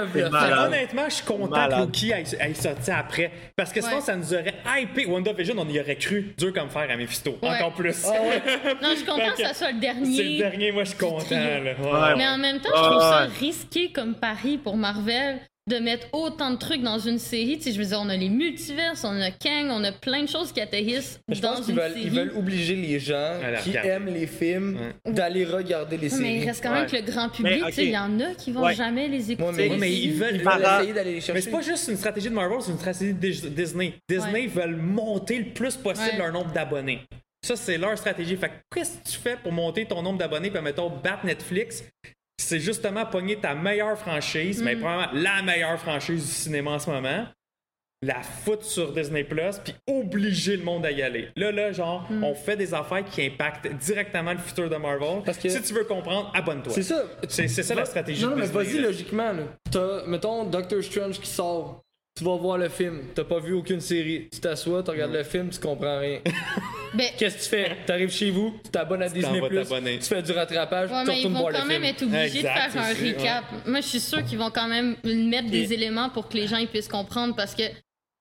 Honnêtement, 0.66 1.04
je 1.08 1.14
suis 1.14 1.24
content 1.24 1.50
Malade. 1.50 1.78
que 1.78 1.84
Loki 1.84 2.12
aille, 2.12 2.24
aille 2.40 2.54
sortir 2.54 2.96
après. 2.96 3.30
Parce 3.54 3.72
que 3.72 3.80
sinon, 3.80 4.00
ça 4.00 4.16
nous 4.16 4.32
aurait 4.32 4.54
hypé. 4.80 5.06
WandaVision, 5.06 5.54
on 5.58 5.68
y 5.68 5.78
aurait 5.80 5.96
cru. 5.96 6.34
Dur 6.38 6.52
comme 6.52 6.70
fer 6.70 6.86
à 6.90 6.96
Mephisto. 6.96 7.36
Ouais. 7.42 7.48
Encore 7.50 7.74
plus. 7.74 7.96
Ah 8.06 8.12
Non, 8.82 8.88
je 8.92 8.96
suis 8.96 9.04
contente 9.04 9.34
que 9.36 9.42
ça 9.42 9.54
soit 9.54 9.72
le 9.72 9.80
dernier. 9.80 10.16
C'est 10.16 10.22
le 10.24 10.38
dernier, 10.38 10.72
moi, 10.72 10.84
je 10.84 10.88
suis 10.90 10.98
content. 10.98 11.24
Là. 11.30 11.60
Ouais. 11.60 12.16
Mais 12.16 12.26
en 12.26 12.38
même 12.38 12.60
temps, 12.60 12.70
je 12.74 12.82
trouve 12.82 13.00
ça 13.00 13.26
risqué 13.38 13.92
comme 13.92 14.14
pari 14.14 14.56
pour 14.58 14.76
Marvel 14.76 15.38
de 15.68 15.76
mettre 15.78 16.06
autant 16.12 16.50
de 16.50 16.56
trucs 16.56 16.82
dans 16.82 16.98
une 16.98 17.18
série. 17.18 17.58
Tu 17.58 17.64
sais, 17.64 17.72
je 17.72 17.78
veux 17.78 17.84
dire, 17.86 18.00
on 18.02 18.08
a 18.08 18.16
les 18.16 18.28
multiverses, 18.28 19.04
on 19.04 19.20
a 19.20 19.30
Kang, 19.30 19.66
on 19.70 19.84
a 19.84 19.92
plein 19.92 20.22
de 20.22 20.28
choses 20.28 20.50
qui 20.52 20.60
atterrissent 20.60 21.20
je 21.28 21.40
dans 21.40 21.54
pense 21.54 21.66
qu'ils 21.66 21.74
une 21.74 21.80
veulent, 21.80 21.92
série. 21.92 22.04
ils 22.04 22.10
veulent 22.10 22.32
obliger 22.36 22.74
les 22.76 22.98
gens 22.98 23.34
la 23.40 23.58
qui 23.60 23.70
regarder. 23.70 23.88
aiment 23.90 24.06
les 24.14 24.26
films 24.26 24.78
d'aller 25.06 25.44
regarder 25.44 25.96
les 25.96 26.12
Ouais, 26.14 26.20
mais 26.20 26.28
il 26.30 26.36
séries. 26.38 26.48
reste 26.48 26.62
quand 26.62 26.72
même 26.72 26.82
Ouais. 26.84 26.90
que 26.90 26.96
le 26.96 27.02
grand 27.12 27.28
public, 27.28 27.60
Mais, 27.62 27.68
tu 27.70 27.72
sais, 27.74 27.82
ok. 27.82 27.86
il 27.88 27.92
y 27.92 27.98
en 27.98 28.20
a 28.20 28.34
qui 28.34 28.50
vont 28.52 28.62
Ouais. 28.64 28.74
jamais 28.74 29.08
les 29.08 29.30
écouter. 29.32 29.48
Ouais, 29.48 29.54
mais, 29.56 29.68
Ouais, 29.70 29.76
mais 29.78 29.92
ils 29.92 30.12
veulent- 30.14 30.36
ils 30.42 30.62
essayer 30.80 30.92
d'aller 30.92 31.12
les 31.14 31.20
chercher. 31.20 31.32
Mais 31.34 31.40
c'est 31.42 31.50
pas 31.50 31.60
juste 31.60 31.88
une 31.88 31.96
stratégie 31.96 32.28
de 32.30 32.34
Marvel, 32.34 32.58
c'est 32.62 32.70
une 32.72 32.78
stratégie 32.78 33.12
de 33.12 33.18
Dis- 33.18 33.50
Disney. 33.50 33.94
Disney 34.08 34.46
veulent 34.46 34.76
monter 34.76 35.38
le 35.38 35.52
plus 35.52 35.76
possible 35.76 36.08
Ouais. 36.12 36.18
leur 36.18 36.32
nombre 36.32 36.52
d'abonnés. 36.52 37.00
Ça, 37.46 37.54
c'est 37.54 37.78
leur 37.78 37.96
stratégie. 37.96 38.36
Fait 38.36 38.48
que 38.48 38.54
qu'est-ce 38.74 38.98
que 38.98 39.08
tu 39.08 39.16
fais 39.18 39.36
pour 39.36 39.52
monter 39.52 39.84
ton 39.86 40.02
nombre 40.02 40.18
d'abonnés, 40.18 40.50
puis 40.50 40.60
mettons, 40.60 40.90
battre 40.90 41.24
Netflix? 41.24 41.84
C'est 42.40 42.60
justement 42.60 43.04
pogner 43.04 43.36
ta 43.36 43.54
meilleure 43.54 43.98
franchise, 43.98 44.62
mais 44.62 44.76
probablement 44.76 45.10
la 45.12 45.42
meilleure 45.42 45.78
franchise 45.78 46.24
du 46.24 46.30
cinéma 46.30 46.70
en 46.72 46.78
ce 46.78 46.88
moment, 46.88 47.26
la 48.00 48.22
foutre 48.22 48.64
sur 48.64 48.92
Disney 48.92 49.24
Plus, 49.24 49.58
puis 49.64 49.74
obliger 49.88 50.56
le 50.56 50.62
monde 50.62 50.86
à 50.86 50.92
y 50.92 51.02
aller. 51.02 51.30
Là, 51.36 51.50
là, 51.50 51.72
genre, 51.72 52.08
on 52.22 52.32
fait 52.34 52.56
des 52.56 52.72
affaires 52.72 53.04
qui 53.04 53.26
impactent 53.26 53.66
directement 53.66 54.32
le 54.32 54.38
futur 54.38 54.70
de 54.70 54.76
Marvel. 54.76 55.22
Parce 55.24 55.36
que- 55.38 55.48
Si 55.48 55.60
tu 55.62 55.74
veux 55.74 55.82
comprendre, 55.84 56.30
abonne-toi. 56.34 56.72
C'est 56.72 56.84
ça. 56.84 57.02
C'est 57.28 57.48
c'est 57.48 57.64
ça 57.64 57.74
la 57.74 57.84
stratégie 57.84 58.24
Non, 58.24 58.30
de 58.30 58.36
mais 58.36 58.46
vas-y 58.46 58.78
logiquement. 58.78 59.32
là. 59.32 59.42
T'as, 59.70 60.06
mettons, 60.06 60.44
Doctor 60.44 60.80
Strange 60.82 61.18
qui 61.20 61.28
sort. 61.28 61.82
Tu 62.18 62.24
vas 62.24 62.36
voir 62.36 62.58
le 62.58 62.68
film, 62.68 63.00
t'as 63.14 63.24
pas 63.24 63.38
vu 63.38 63.52
aucune 63.54 63.80
série, 63.80 64.28
tu 64.32 64.40
t'assois, 64.40 64.82
tu 64.82 64.90
regardes 64.90 65.12
le 65.12 65.22
film, 65.22 65.48
tu 65.50 65.58
comprends 65.60 65.98
rien. 66.00 66.18
Ben, 66.94 67.06
Qu'est-ce 67.18 67.36
que 67.36 67.42
tu 67.42 67.48
fais? 67.50 67.76
T'arrives 67.84 68.10
chez 68.10 68.30
vous, 68.30 68.54
tu 68.64 68.70
t'abonnes 68.70 69.02
à 69.02 69.10
Disney+, 69.10 69.40
vas 69.40 69.48
t'abonner. 69.50 69.98
tu 69.98 70.06
fais 70.06 70.22
du 70.22 70.32
rattrapage, 70.32 70.90
Ouais, 70.90 71.02
tu 71.02 71.06
mais 71.08 71.12
ils 71.12 71.16
retournes 71.18 71.34
vont 71.34 71.40
voir 71.40 71.52
le 71.52 71.58
quand 71.58 71.64
même 71.66 71.82
film. 71.82 71.84
être 71.94 72.02
obligés 72.02 72.38
Exact, 72.38 72.66
de 72.66 72.70
faire 72.72 72.82
un 72.82 72.94
c'est 72.94 73.08
recap. 73.10 73.44
Moi, 73.66 73.80
je 73.82 73.86
suis 73.86 74.00
sûre 74.00 74.24
qu'ils 74.24 74.38
vont 74.38 74.50
quand 74.50 74.68
même 74.68 74.96
mettre 75.04 75.50
des 75.50 75.72
éléments 75.74 76.08
pour 76.08 76.30
que 76.30 76.36
les 76.38 76.46
gens 76.46 76.56
ils 76.56 76.66
puissent 76.66 76.88
comprendre 76.88 77.36
parce 77.36 77.54
que 77.54 77.64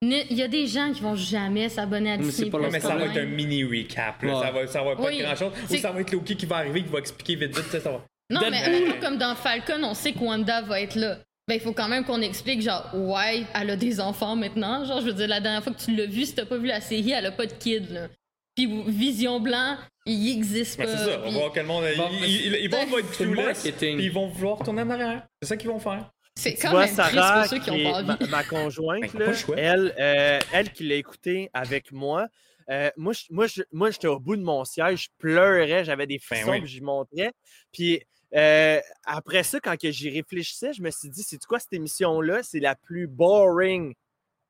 ne- 0.02 0.22
il 0.30 0.36
y 0.36 0.44
a 0.44 0.50
des 0.50 0.68
gens 0.68 0.92
qui 0.92 1.00
vont 1.02 1.16
jamais 1.16 1.70
s'abonner 1.70 2.12
à 2.12 2.18
Mais 2.18 2.24
c'est 2.26 2.30
Disney+. 2.32 2.50
pas 2.52 2.58
leur 2.60 2.72
mais 2.72 2.82
ça 2.82 2.94
va 2.98 3.06
être 3.06 3.18
un 3.18 3.26
mini 3.26 3.64
recap. 3.64 4.22
Là. 4.22 4.36
Ouais. 4.38 4.46
Ça, 4.46 4.52
va, 4.52 4.68
ça 4.68 4.84
va 4.84 4.96
pas 4.98 5.04
Oui. 5.04 5.16
être 5.20 5.26
grand 5.26 5.36
chose. 5.38 5.54
Ou 5.64 5.68
C'est- 5.70 5.78
ça 5.78 5.92
va 5.94 6.02
être 6.02 6.12
Loki 6.12 6.36
qui 6.36 6.46
va 6.46 6.58
arriver, 6.58 6.84
qui 6.84 6.90
va 6.90 7.00
expliquer 7.00 7.36
vite 7.36 7.56
vite. 7.56 7.64
tu 7.66 7.72
sais, 7.72 7.80
Ça 7.80 7.90
va. 7.92 8.04
Non, 8.30 8.42
mais 8.52 9.00
comme 9.00 9.18
dans 9.18 9.34
Falcon, 9.36 9.82
on 9.84 9.94
sait 9.94 10.12
que 10.12 10.20
Wanda 10.20 10.62
va 10.64 10.82
être 10.82 10.96
là. 10.96 11.20
Ben, 11.48 11.54
il 11.56 11.62
faut 11.62 11.72
quand 11.72 11.88
même 11.88 12.04
qu'on 12.04 12.22
explique, 12.22 12.62
genre, 12.62 12.90
ouais, 12.94 13.44
elle 13.56 13.70
a 13.70 13.76
des 13.78 14.02
enfants 14.02 14.36
maintenant. 14.36 14.84
Genre, 14.84 15.00
je 15.00 15.06
veux 15.06 15.14
dire, 15.14 15.28
la 15.30 15.40
dernière 15.40 15.64
fois 15.64 15.72
que 15.74 15.82
tu 15.82 15.96
l'as 15.96 16.06
vu, 16.06 16.26
si 16.26 16.36
t'as 16.36 16.46
pas 16.46 16.58
vu 16.58 16.68
la 16.68 16.82
série, 16.82 17.12
elle 17.12 17.26
a 17.26 17.32
pas 17.32 17.46
de 17.46 17.54
kid, 17.54 17.90
là. 17.90 18.08
Puis 18.54 18.68
Vision 18.88 19.40
Blanc, 19.40 19.78
il 20.06 20.30
existe 20.36 20.78
Ben, 20.78 20.86
pas. 20.88 20.98
c'est 20.98 21.06
ça, 21.06 21.20
on 21.24 21.26
va 21.26 21.30
voir 21.40 21.52
quel 21.54 21.66
monde. 21.66 21.86
Ils, 21.90 21.98
Bon, 21.98 22.10
ils, 22.12 22.26
ils- 22.48 22.56
ils 22.64 22.70
vont 22.70 22.78
ben, 22.92 23.00
être 23.00 23.12
clueless, 23.12 23.66
ils 23.82 24.12
vont 24.12 24.28
vouloir 24.28 24.58
retourner 24.58 24.82
en 24.82 24.90
arrière. 24.90 25.26
C'est 25.42 25.48
ça 25.48 25.56
qu'ils 25.58 25.70
vont 25.70 25.80
faire. 25.80 26.12
C'est 26.36 26.54
Tu 26.56 26.62
quand 26.64 26.72
vois, 26.72 26.86
même 26.86 26.96
triste 26.96 27.14
Sarah, 27.14 27.40
pour 27.42 27.50
ceux 27.50 27.58
qui 27.60 27.64
qui 27.64 27.72
ont 27.88 27.92
pas 27.94 28.02
ma, 28.04 28.14
envie. 28.16 28.30
ma 28.30 28.44
conjointe, 28.44 29.14
Ben, 29.14 29.20
là, 29.32 29.34
elle, 29.58 29.96
euh, 30.00 30.40
elle 30.52 30.72
qui 30.74 30.88
l'a 30.88 30.96
écouté 30.96 31.50
avec 31.54 31.92
moi, 31.94 32.28
euh, 32.70 32.90
moi, 32.98 33.14
je- 33.14 33.26
moi, 33.30 33.48
je- 33.48 33.62
moi, 33.72 33.90
j'étais 33.90 34.08
au 34.08 34.20
bout 34.20 34.36
de 34.36 34.44
mon 34.44 34.66
siège, 34.66 35.04
je 35.04 35.10
pleurais, 35.18 35.86
j'avais 35.86 36.08
des 36.08 36.20
frissons, 36.20 36.52
oui. 36.52 36.60
puis 36.62 36.70
j'y 36.70 36.82
montrais. 36.82 37.32
Puis 37.72 38.02
euh, 38.36 38.80
après 39.06 39.44
ça, 39.44 39.60
quand 39.60 39.76
j'y 39.82 40.10
réfléchissais, 40.10 40.74
je 40.74 40.82
me 40.82 40.92
suis 40.92 41.10
dit, 41.10 41.24
c'est 41.24 41.44
quoi 41.46 41.60
cette 41.60 41.74
émission-là? 41.74 42.44
C'est 42.44 42.60
la 42.60 42.76
plus 42.76 43.08
boring 43.08 43.94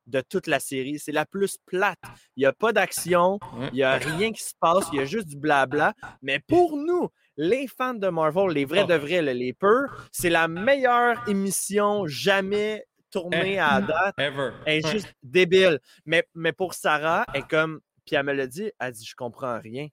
de 0.07 0.21
toute 0.21 0.47
la 0.47 0.59
série. 0.59 0.99
C'est 0.99 1.11
la 1.11 1.25
plus 1.25 1.57
plate. 1.65 1.99
Il 2.35 2.41
n'y 2.41 2.45
a 2.45 2.53
pas 2.53 2.71
d'action, 2.73 3.39
il 3.71 3.73
n'y 3.75 3.83
a 3.83 3.95
rien 3.97 4.31
qui 4.31 4.41
se 4.43 4.53
passe, 4.59 4.85
il 4.93 4.97
y 4.99 5.01
a 5.01 5.05
juste 5.05 5.27
du 5.27 5.35
blabla. 5.37 5.93
Mais 6.21 6.39
pour 6.39 6.77
nous, 6.77 7.09
les 7.35 7.67
fans 7.67 7.93
de 7.93 8.07
Marvel, 8.07 8.49
les 8.51 8.65
vrais 8.65 8.83
Oh. 8.83 8.87
de 8.87 8.95
vrais, 8.95 9.21
les 9.21 9.53
peurs, 9.53 10.07
c'est 10.11 10.29
la 10.29 10.47
meilleure 10.47 11.27
émission 11.27 12.07
jamais 12.07 12.85
tournée 13.11 13.53
Eh. 13.55 13.59
à 13.59 13.81
date. 13.81 14.15
Ever. 14.17 14.51
Elle 14.65 14.85
est 14.85 14.91
juste 14.91 15.13
débile. 15.23 15.79
Mais, 16.05 16.25
mais 16.33 16.51
pour 16.53 16.73
Sarah, 16.73 17.25
elle 17.33 17.41
est 17.41 17.47
comme. 17.47 17.79
Puis 18.05 18.15
elle 18.15 18.23
me 18.25 18.33
l'a 18.33 18.47
dit, 18.47 18.71
elle 18.79 18.93
dit 18.93 19.05
Je 19.05 19.15
comprends 19.15 19.59
rien. 19.59 19.87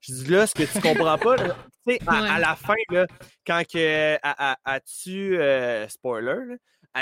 Je 0.00 0.12
dis 0.14 0.26
là, 0.30 0.46
ce 0.46 0.54
que 0.54 0.62
tu 0.62 0.80
comprends 0.80 1.18
pas, 1.18 1.36
là, 1.36 1.56
tu 1.86 1.94
sais, 1.94 2.00
à, 2.06 2.22
Ouais. 2.22 2.28
à 2.28 2.38
la 2.38 2.56
fin, 2.56 2.74
là, 2.90 3.06
quand 3.46 3.62
que, 3.66 3.78
elle- 3.78 4.18
elle 4.66 4.80
tue, 5.02 5.38
euh, 5.38 5.88
spoiler, 5.88 6.46
là, 6.46 6.54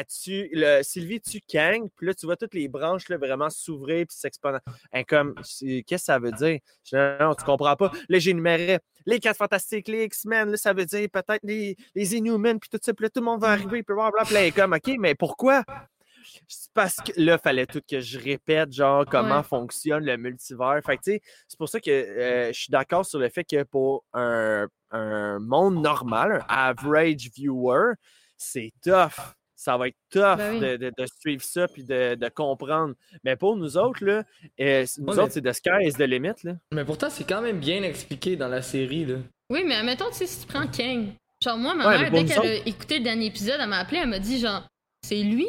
tue, 0.07 0.49
le, 0.53 0.82
Sylvie 0.82 1.20
tue 1.20 1.40
Kang, 1.47 1.88
puis 1.97 2.07
là, 2.07 2.14
tu 2.14 2.26
vois 2.26 2.36
toutes 2.36 2.55
les 2.55 2.68
branches 2.68 3.09
là, 3.09 3.16
vraiment 3.18 3.49
s'ouvrir 3.51 4.07
puis 4.07 4.16
est 4.92 5.05
comme, 5.05 5.34
qu'est-ce 5.36 5.84
que 5.86 5.97
ça 5.99 6.18
veut 6.18 6.32
dire? 6.32 6.59
Je 6.84 6.90
dis, 6.90 6.94
non, 6.97 7.28
non, 7.28 7.34
tu 7.34 7.44
comprends 7.44 7.76
pas. 7.76 7.92
Là, 8.09 8.18
j'énumérais 8.18 8.80
les 9.07 9.20
4 9.20 9.36
fantastiques, 9.36 9.88
les 9.88 10.05
X-Men, 10.05 10.51
là, 10.51 10.57
ça 10.57 10.72
veut 10.72 10.84
dire 10.86 11.09
peut-être 11.12 11.40
les, 11.44 11.76
les 11.94 12.14
Inhumans, 12.16 12.59
puis 12.59 12.68
tout 12.70 12.78
ça, 12.82 12.92
puis 12.92 13.05
là, 13.05 13.11
tout 13.11 13.20
le 13.20 13.26
monde 13.26 13.40
va 13.40 13.51
arriver, 13.51 13.82
puis 13.82 13.94
blablabla. 13.94 14.51
Comme, 14.51 14.72
OK, 14.72 14.97
mais 14.99 15.14
pourquoi? 15.14 15.62
C'est 16.48 16.72
parce 16.74 16.96
que 16.96 17.12
là, 17.16 17.38
fallait 17.38 17.66
tout 17.66 17.80
que 17.88 18.00
je 18.00 18.18
répète, 18.18 18.72
genre, 18.72 19.04
comment 19.06 19.38
Ouais. 19.38 19.42
fonctionne 19.42 20.04
le 20.04 20.16
multivers. 20.16 20.80
Fait 20.84 20.96
que, 20.96 21.02
tu 21.02 21.12
sais, 21.12 21.20
c'est 21.48 21.58
pour 21.58 21.68
ça 21.68 21.80
que 21.80 21.90
euh, 21.90 22.52
je 22.52 22.58
suis 22.60 22.70
d'accord 22.70 23.04
sur 23.06 23.18
le 23.18 23.28
fait 23.28 23.44
que 23.44 23.62
pour 23.62 24.04
un, 24.12 24.66
un 24.90 25.38
monde 25.38 25.82
normal, 25.82 26.44
un 26.48 26.54
average 26.54 27.30
viewer, 27.34 27.92
c'est 28.36 28.72
tough. 28.82 29.34
Ça 29.58 29.78
va 29.78 29.88
être 29.88 29.96
tough 30.10 30.36
Ben 30.36 30.52
oui. 30.54 30.60
de, 30.60 30.76
de- 30.76 30.92
de 30.98 31.06
suivre 31.18 31.42
ça 31.42 31.66
puis 31.66 31.82
de, 31.82 32.14
de 32.14 32.28
comprendre. 32.28 32.94
Mais 33.24 33.36
pour 33.36 33.56
nous 33.56 33.78
autres, 33.78 34.04
là, 34.04 34.22
euh, 34.60 34.84
nous 34.98 35.04
Ouais, 35.06 35.12
autres, 35.14 35.22
mais- 35.24 35.30
c'est 35.30 35.40
de 35.40 35.52
sky 35.52 35.70
is 35.86 35.92
the 35.94 36.00
limit. 36.00 36.34
Là. 36.44 36.52
Mais 36.74 36.84
pourtant, 36.84 37.08
c'est 37.08 37.24
quand 37.26 37.40
même 37.40 37.58
bien 37.58 37.82
expliqué 37.82 38.36
dans 38.36 38.48
la 38.48 38.60
série, 38.60 39.06
là. 39.06 39.16
Oui, 39.48 39.64
mais 39.64 39.76
admettons, 39.76 40.10
tu 40.10 40.16
sais, 40.16 40.26
si 40.26 40.40
tu 40.40 40.46
prends 40.46 40.66
Kang. 40.66 41.06
Genre, 41.42 41.56
moi, 41.56 41.74
ma 41.74 41.86
Ouais, 41.88 41.98
mère, 41.98 42.10
dès 42.10 42.24
qu'elle 42.26 42.46
a 42.46 42.54
écouté 42.66 42.98
le 42.98 43.04
dernier 43.04 43.26
épisode, 43.26 43.58
elle 43.60 43.68
m'a 43.68 43.78
appelé, 43.78 44.00
elle 44.02 44.08
m'a 44.10 44.18
dit, 44.18 44.38
genre, 44.40 44.66
c'est 45.02 45.22
lui? 45.22 45.46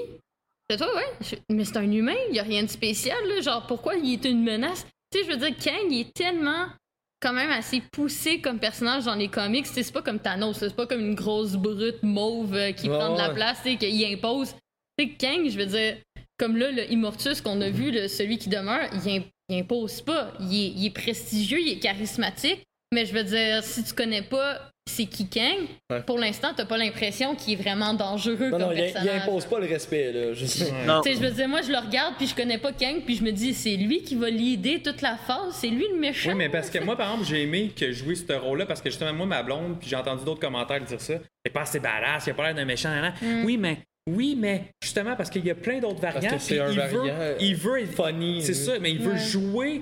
C'est 0.70 0.78
toi, 0.78 0.94
ouais. 0.96 1.06
Je- 1.22 1.36
Mais 1.56 1.64
c'est 1.66 1.78
un 1.78 1.90
humain, 1.92 2.16
il 2.30 2.36
y 2.36 2.40
a 2.40 2.44
rien 2.44 2.64
de 2.64 2.68
spécial, 2.70 3.18
là. 3.28 3.42
Genre, 3.42 3.66
pourquoi 3.68 3.96
il 3.96 4.14
est 4.14 4.26
une 4.26 4.44
menace? 4.44 4.86
Tu 5.12 5.20
sais, 5.20 5.26
je 5.26 5.32
veux 5.32 5.38
dire, 5.38 5.56
Kang, 5.64 5.90
il 5.90 6.02
est 6.02 6.14
tellement 6.14 6.68
quand 7.22 7.34
même 7.34 7.50
assez 7.52 7.82
poussé 7.92 8.42
comme 8.42 8.60
personnage 8.60 9.06
dans 9.06 9.16
les 9.16 9.30
comics. 9.30 9.66
Tu 9.66 9.74
sais, 9.74 9.84
C'est 9.84 9.94
pas 9.94 10.02
comme 10.02 10.20
Thanos, 10.20 10.58
c'est 10.58 10.76
pas 10.76 10.86
comme 10.86 11.00
une 11.00 11.16
grosse 11.16 11.54
brute 11.54 12.04
mauve 12.04 12.54
euh, 12.56 12.72
qui 12.74 12.90
prend 12.90 13.14
de 13.14 13.18
la 13.18 13.30
ouais. 13.30 13.36
place, 13.36 13.60
tu 13.64 13.72
sais, 13.72 13.78
qu'il 13.78 14.04
impose. 14.14 14.56
Tu 14.98 15.06
sais, 15.06 15.12
Kang, 15.18 15.50
je 15.50 15.58
veux 15.58 15.66
dire, 15.66 15.98
comme 16.38 16.58
là, 16.58 16.70
le 16.72 16.92
Immortus 16.92 17.40
qu'on 17.42 17.62
a 17.62 17.70
vu, 17.70 17.92
le- 17.92 18.08
celui 18.10 18.38
qui 18.38 18.50
demeure, 18.50 18.90
il, 19.06 19.10
im- 19.10 19.24
il 19.50 19.60
impose 19.62 20.02
pas. 20.02 20.34
Il 20.42 20.54
est, 20.54 20.68
il 20.76 20.86
est 20.86 20.90
prestigieux, 20.94 21.60
il 21.62 21.70
est 21.70 21.80
charismatique, 21.80 22.62
mais 22.94 23.06
je 23.06 23.14
veux 23.14 23.24
dire, 23.24 23.64
si 23.64 23.84
tu 23.84 23.94
connais 23.94 24.22
pas 24.22 24.70
c'est 24.88 25.06
qui 25.06 25.28
Kang, 25.28 25.68
Ouais. 25.92 26.02
pour 26.02 26.18
l'instant, 26.18 26.50
t'as 26.56 26.66
pas 26.66 26.78
l'impression 26.78 27.36
qu'il 27.36 27.54
est 27.54 27.62
vraiment 27.62 27.94
dangereux 27.94 28.50
Non, 28.50 28.52
comme 28.52 28.62
non, 28.62 28.72
il, 28.72 28.80
il 28.80 28.92
personnage. 28.94 29.22
impose 29.24 29.46
pas 29.46 29.60
le 29.60 29.68
respect, 29.68 30.12
là. 30.12 30.34
Je 30.34 30.46
sais. 30.46 30.72
Non. 30.86 31.02
Tu 31.02 31.10
sais, 31.12 31.16
je 31.18 31.22
veux 31.22 31.32
dire, 31.32 31.48
moi, 31.48 31.62
je 31.62 31.72
le 31.72 31.78
regarde, 31.78 32.16
puis 32.18 32.28
je 32.28 32.36
connais 32.36 32.58
pas 32.58 32.72
Kang, 32.74 33.02
puis 33.06 33.16
je 33.18 33.24
me 33.24 33.32
dis, 33.32 33.54
c'est 33.54 33.76
lui 33.78 34.02
qui 34.02 34.16
va 34.16 34.30
leader 34.30 34.82
toute 34.84 35.02
la 35.02 35.16
phase, 35.18 35.54
c'est 35.54 35.68
lui 35.70 35.86
le 35.94 36.00
méchant. 36.00 36.30
Oui, 36.30 36.36
mais 36.36 36.50
parce 36.50 36.70
que 36.70 36.80
moi, 36.80 36.96
par 36.98 37.12
exemple, 37.12 37.30
j'ai 37.30 37.44
aimé 37.44 37.72
que 37.80 37.92
jouer 37.92 38.16
ce 38.16 38.34
rôle-là 38.34 38.66
parce 38.66 38.82
que 38.82 38.90
justement, 38.90 39.14
moi, 39.14 39.26
ma 39.26 39.44
blonde, 39.44 39.78
puis 39.80 39.90
j'ai 39.90 39.96
entendu 39.96 40.26
d'autres 40.26 40.42
commentaires 40.42 40.82
dire 40.82 41.00
ça. 41.02 41.14
Il 41.14 41.50
est 41.50 41.52
pas 41.52 41.62
assez 41.62 41.80
badass, 41.80 42.26
il 42.28 42.32
a 42.32 42.34
pas 42.34 42.44
l'air 42.48 42.56
d'un 42.56 42.66
méchant. 42.66 42.90
Mm. 43.22 43.44
Oui, 43.46 43.58
mais. 43.58 43.78
Oui, 44.10 44.38
mais 44.40 44.64
justement, 44.82 45.18
parce 45.18 45.30
qu'il 45.30 45.46
y 45.46 45.52
a 45.52 45.56
plein 45.56 45.80
d'autres 45.80 46.00
Parce 46.00 46.14
variantes. 46.16 46.36
que 46.36 46.42
c'est 46.42 46.60
un 46.62 46.70
il 46.72 46.78
variant, 46.78 47.04
veut, 47.04 47.36
il 47.42 47.56
veut 47.58 47.82
être 47.82 47.92
Funny. 47.94 48.42
C'est 48.42 48.54
ça, 48.54 48.80
mais 48.80 48.92
il 48.92 49.00
veut 49.00 49.12
Ouais. 49.12 49.18
jouer 49.20 49.82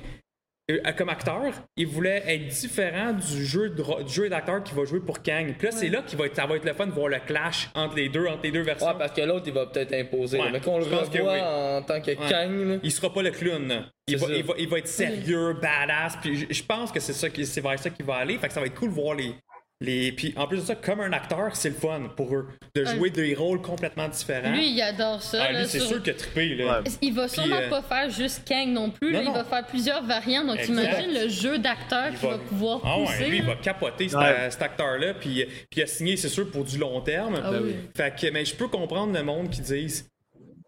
comme 0.97 1.09
acteur. 1.09 1.43
Il 1.77 1.87
voulait 1.87 2.23
être 2.27 2.47
différent 2.47 3.13
du 3.13 3.45
jeu 3.45 3.69
de 3.69 3.81
ro- 3.81 4.01
du 4.01 4.11
jeu 4.11 4.29
d'acteur 4.29 4.63
qu'il 4.63 4.75
va 4.75 4.85
jouer 4.85 4.99
pour 4.99 5.21
Kang. 5.21 5.53
Puis 5.57 5.67
là, 5.67 5.71
c'est 5.71 5.89
là 5.89 6.01
qu'il 6.01 6.17
va 6.17 6.25
être, 6.25 6.35
ça 6.35 6.45
va 6.45 6.55
être 6.55 6.65
le 6.65 6.73
fun 6.73 6.87
de 6.87 6.91
voir 6.91 7.07
le 7.07 7.19
clash 7.19 7.69
entre 7.75 7.95
les 7.95 8.09
deux, 8.09 8.25
entre 8.25 8.43
les 8.43 8.51
deux 8.51 8.61
versions. 8.61 8.87
Ouais, 8.87 8.93
parce 8.97 9.11
que 9.11 9.21
l'autre, 9.21 9.43
il 9.47 9.53
va 9.53 9.67
peut-être 9.67 9.93
imposer. 9.93 10.39
Ouais, 10.39 10.51
mais 10.51 10.59
qu'on 10.59 10.79
le 10.79 10.85
que 10.85 10.89
revoit 10.95 11.33
oui. 11.33 11.39
en 11.41 11.81
tant 11.83 12.01
que 12.01 12.11
Ouais. 12.11 12.17
Kang, 12.29 12.67
là. 12.67 12.75
Il 12.81 12.91
sera 12.91 13.13
pas 13.13 13.21
le 13.21 13.31
clown. 13.31 13.85
Il 14.07 14.17
va, 14.17 14.27
il, 14.29 14.43
va, 14.43 14.53
il 14.57 14.67
va 14.67 14.77
être 14.79 14.87
sérieux, 14.87 15.53
badass. 15.53 16.17
Puis 16.21 16.47
je, 16.49 16.63
pense 16.63 16.91
que 16.91 16.99
c'est 16.99 17.13
ça 17.13 17.29
qui, 17.29 17.45
c'est 17.45 17.61
vers 17.61 17.77
ça 17.79 17.89
qu'il 17.89 18.05
va 18.05 18.15
aller. 18.15 18.37
Fait 18.37 18.47
que 18.47 18.53
ça 18.53 18.59
va 18.59 18.65
être 18.65 18.75
cool 18.75 18.89
de 18.89 18.95
voir 18.95 19.15
les. 19.15 19.33
Les 19.81 20.11
puis 20.13 20.33
en 20.37 20.47
plus 20.47 20.57
de 20.57 20.61
ça, 20.63 20.75
comme 20.75 21.01
un 21.01 21.11
acteur, 21.11 21.55
c'est 21.55 21.69
le 21.69 21.75
fun 21.75 22.03
pour 22.15 22.33
eux 22.33 22.47
de 22.75 22.85
jouer 22.85 23.09
des 23.09 23.35
rôles 23.35 23.61
complètement 23.61 24.07
différents. 24.07 24.51
Lui, 24.51 24.71
il 24.71 24.81
adore 24.81 25.21
ça. 25.21 25.43
Ah, 25.47 25.51
là, 25.51 25.61
lui, 25.61 25.67
c'est 25.67 25.79
sur- 25.79 25.87
sûr 25.89 26.03
qu'il 26.03 26.13
a 26.13 26.15
trippé. 26.15 26.55
Là. 26.55 26.79
Ouais. 26.81 26.83
Il 27.01 27.13
va 27.13 27.25
Puis, 27.27 27.33
sûrement 27.35 27.57
euh, 27.57 27.69
pas 27.69 27.81
faire 27.81 28.09
juste 28.09 28.47
Kang 28.47 28.69
non 28.69 28.89
plus. 28.89 29.11
Non, 29.11 29.19
là, 29.19 29.25
non. 29.25 29.31
Il 29.31 29.37
va 29.37 29.43
faire 29.43 29.65
plusieurs 29.67 30.03
variantes. 30.03 30.47
Donc, 30.47 30.59
Exact. 30.59 30.73
imagine 30.81 31.13
le 31.23 31.27
jeu 31.29 31.57
d'acteur 31.57 32.07
Il 32.11 32.17
qu'il 32.17 32.29
va... 32.29 32.37
va- 32.37 32.43
pouvoir 32.43 32.81
Ah 32.85 32.95
pousser. 32.99 33.23
ouais, 33.23 33.29
lui, 33.29 33.37
il 33.39 33.43
va 33.43 33.55
capoter 33.55 34.07
cet, 34.09 34.19
Ouais. 34.19 34.47
cet 34.49 34.61
acteur-là, 34.61 35.13
puis, 35.15 35.45
puis 35.45 35.81
il 35.81 35.83
a 35.83 35.87
signé, 35.87 36.15
c'est 36.15 36.29
sûr, 36.29 36.49
pour 36.49 36.63
du 36.63 36.77
long 36.77 37.01
terme. 37.01 37.39
Ah 37.43 37.51
oui. 37.61 37.75
Fait 37.95 38.15
que, 38.15 38.27
mais 38.31 38.45
je 38.45 38.55
peux 38.55 38.67
comprendre 38.69 39.13
le 39.13 39.23
monde 39.23 39.49
qui 39.49 39.61
disent 39.61 40.07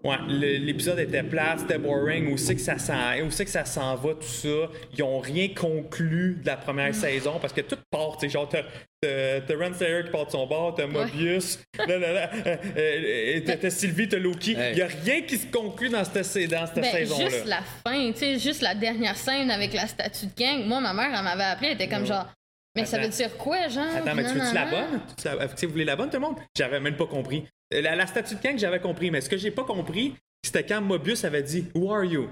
Ouais, 0.07 0.15
l'épisode 0.27 0.99
était 0.99 1.23
plat, 1.23 1.55
c'était 1.57 1.77
boring, 1.77 2.31
où 2.31 2.37
c'est 2.37 2.55
que 2.55 2.61
ça 2.61 2.77
s'en 2.77 3.19
où 3.25 3.29
c'est 3.31 3.45
que 3.45 3.51
ça 3.51 3.65
s'en 3.65 3.95
va, 3.95 4.13
tout 4.13 4.21
ça? 4.23 4.69
Ils 4.97 5.03
ont 5.03 5.19
rien 5.19 5.49
conclu 5.49 6.37
de 6.41 6.47
la 6.47 6.55
première 6.57 6.95
saison 6.95 7.39
parce 7.41 7.51
que 7.53 7.61
tout 7.61 7.77
part, 7.91 8.17
tu 8.17 8.27
sais, 8.27 8.29
genre, 8.29 8.47
t'as- 8.47 8.63
Ren 9.03 9.73
Slayer 9.73 10.03
qui 10.05 10.11
part 10.11 10.25
de 10.25 10.31
son 10.31 10.47
bord, 10.47 10.75
t'as 10.75 10.87
Mobius, 10.87 11.59
là, 11.77 11.97
là, 11.99 12.13
là, 12.13 12.29
euh, 12.45 12.57
euh, 12.77 13.39
t'as 13.45 13.57
t'as 13.57 13.69
Sylvie, 13.69 14.07
t'as 14.07 14.17
Loki. 14.17 14.51
Il 14.53 14.59
Hey. 14.59 14.77
y 14.77 14.81
a 14.81 14.87
rien 14.87 15.21
qui 15.21 15.37
se 15.37 15.47
conclut 15.47 15.89
dans 15.89 16.03
cette, 16.03 16.23
sa- 16.25 16.47
dans 16.47 16.65
cette 16.65 16.75
Ben, 16.75 16.83
saison-là. 16.91 17.29
juste 17.29 17.45
la 17.45 17.61
fin, 17.85 18.11
tu 18.11 18.17
sais, 18.17 18.39
juste 18.39 18.61
la 18.61 18.75
dernière 18.75 19.15
scène 19.15 19.51
avec 19.51 19.73
la 19.73 19.87
statue 19.87 20.25
de 20.27 20.31
Kang. 20.37 20.65
Moi, 20.65 20.79
ma 20.79 20.93
mère, 20.93 21.11
elle 21.15 21.23
m'avait 21.23 21.43
appelé, 21.43 21.67
elle 21.69 21.75
était 21.75 21.87
comme 21.87 22.05
genre, 22.05 22.27
mais 22.75 22.85
ça 22.85 22.97
veut 22.99 23.07
dire 23.09 23.35
quoi, 23.37 23.67
genre? 23.67 23.83
Attends, 23.95 24.15
mais 24.15 24.23
tu 24.23 24.33
veux-tu 24.33 24.53
la 24.55 24.65
bonne? 24.65 25.01
Tu 25.17 25.25
la- 25.27 25.47
tu 25.47 25.57
sais, 25.57 25.65
vous 25.65 25.71
voulez 25.73 25.85
la 25.85 25.95
bonne, 25.95 26.09
tout 26.09 26.15
le 26.17 26.21
monde? 26.21 26.37
J'avais 26.57 26.79
même 26.79 26.95
pas 26.95 27.05
compris. 27.07 27.45
Euh, 27.73 27.81
La, 27.81 27.95
la 27.95 28.07
statue 28.07 28.35
de 28.35 28.41
Kang, 28.41 28.57
j'avais 28.57 28.79
compris, 28.79 29.11
mais 29.11 29.21
ce 29.21 29.29
que 29.29 29.37
j'ai 29.37 29.51
pas 29.51 29.63
compris, 29.63 30.15
c'était 30.43 30.65
quand 30.65 30.81
Mobius 30.81 31.23
avait 31.25 31.43
dit 31.43 31.65
Who 31.75 31.91
are 31.91 32.03
you? 32.05 32.29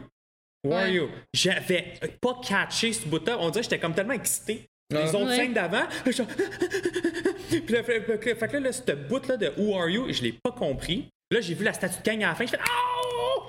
Who 0.66 0.74
are 0.74 0.88
you? 0.88 1.10
J'avais 1.34 1.94
pas 2.22 2.40
catché 2.48 2.94
ce 2.94 3.06
bout-là. 3.08 3.38
On 3.40 3.50
dirait 3.50 3.60
que 3.64 3.70
j'étais 3.70 3.80
comme 3.80 3.94
tellement 3.94 4.14
excité. 4.14 4.66
Les 4.92 4.98
Ouais. 4.98 5.08
autres 5.16 5.28
Ouais. 5.30 5.36
scènes 5.36 5.54
d'avant, 5.54 5.84
genre- 6.12 6.28
puis 7.50 7.66
là, 7.74 7.84
fait, 7.84 8.02
fait- 8.02 8.36
fait 8.36 8.48
que 8.48 8.54
là, 8.54 8.60
là, 8.60 8.72
ce 8.72 8.92
bout-là 8.92 9.38
de 9.38 9.52
Who 9.58 9.76
are 9.76 9.90
you, 9.90 10.12
je 10.14 10.22
l'ai 10.22 10.34
pas 10.34 10.52
compris. 10.52 11.08
Là, 11.32 11.42
j'ai 11.42 11.54
vu 11.56 11.64
la 11.64 11.74
statue 11.74 11.98
de 12.00 12.04
Kang 12.04 12.24
à 12.24 12.28
la 12.30 12.36
fin, 12.36 12.46
je 12.46 12.52
fais 12.52 12.60
Oh! 12.60 13.42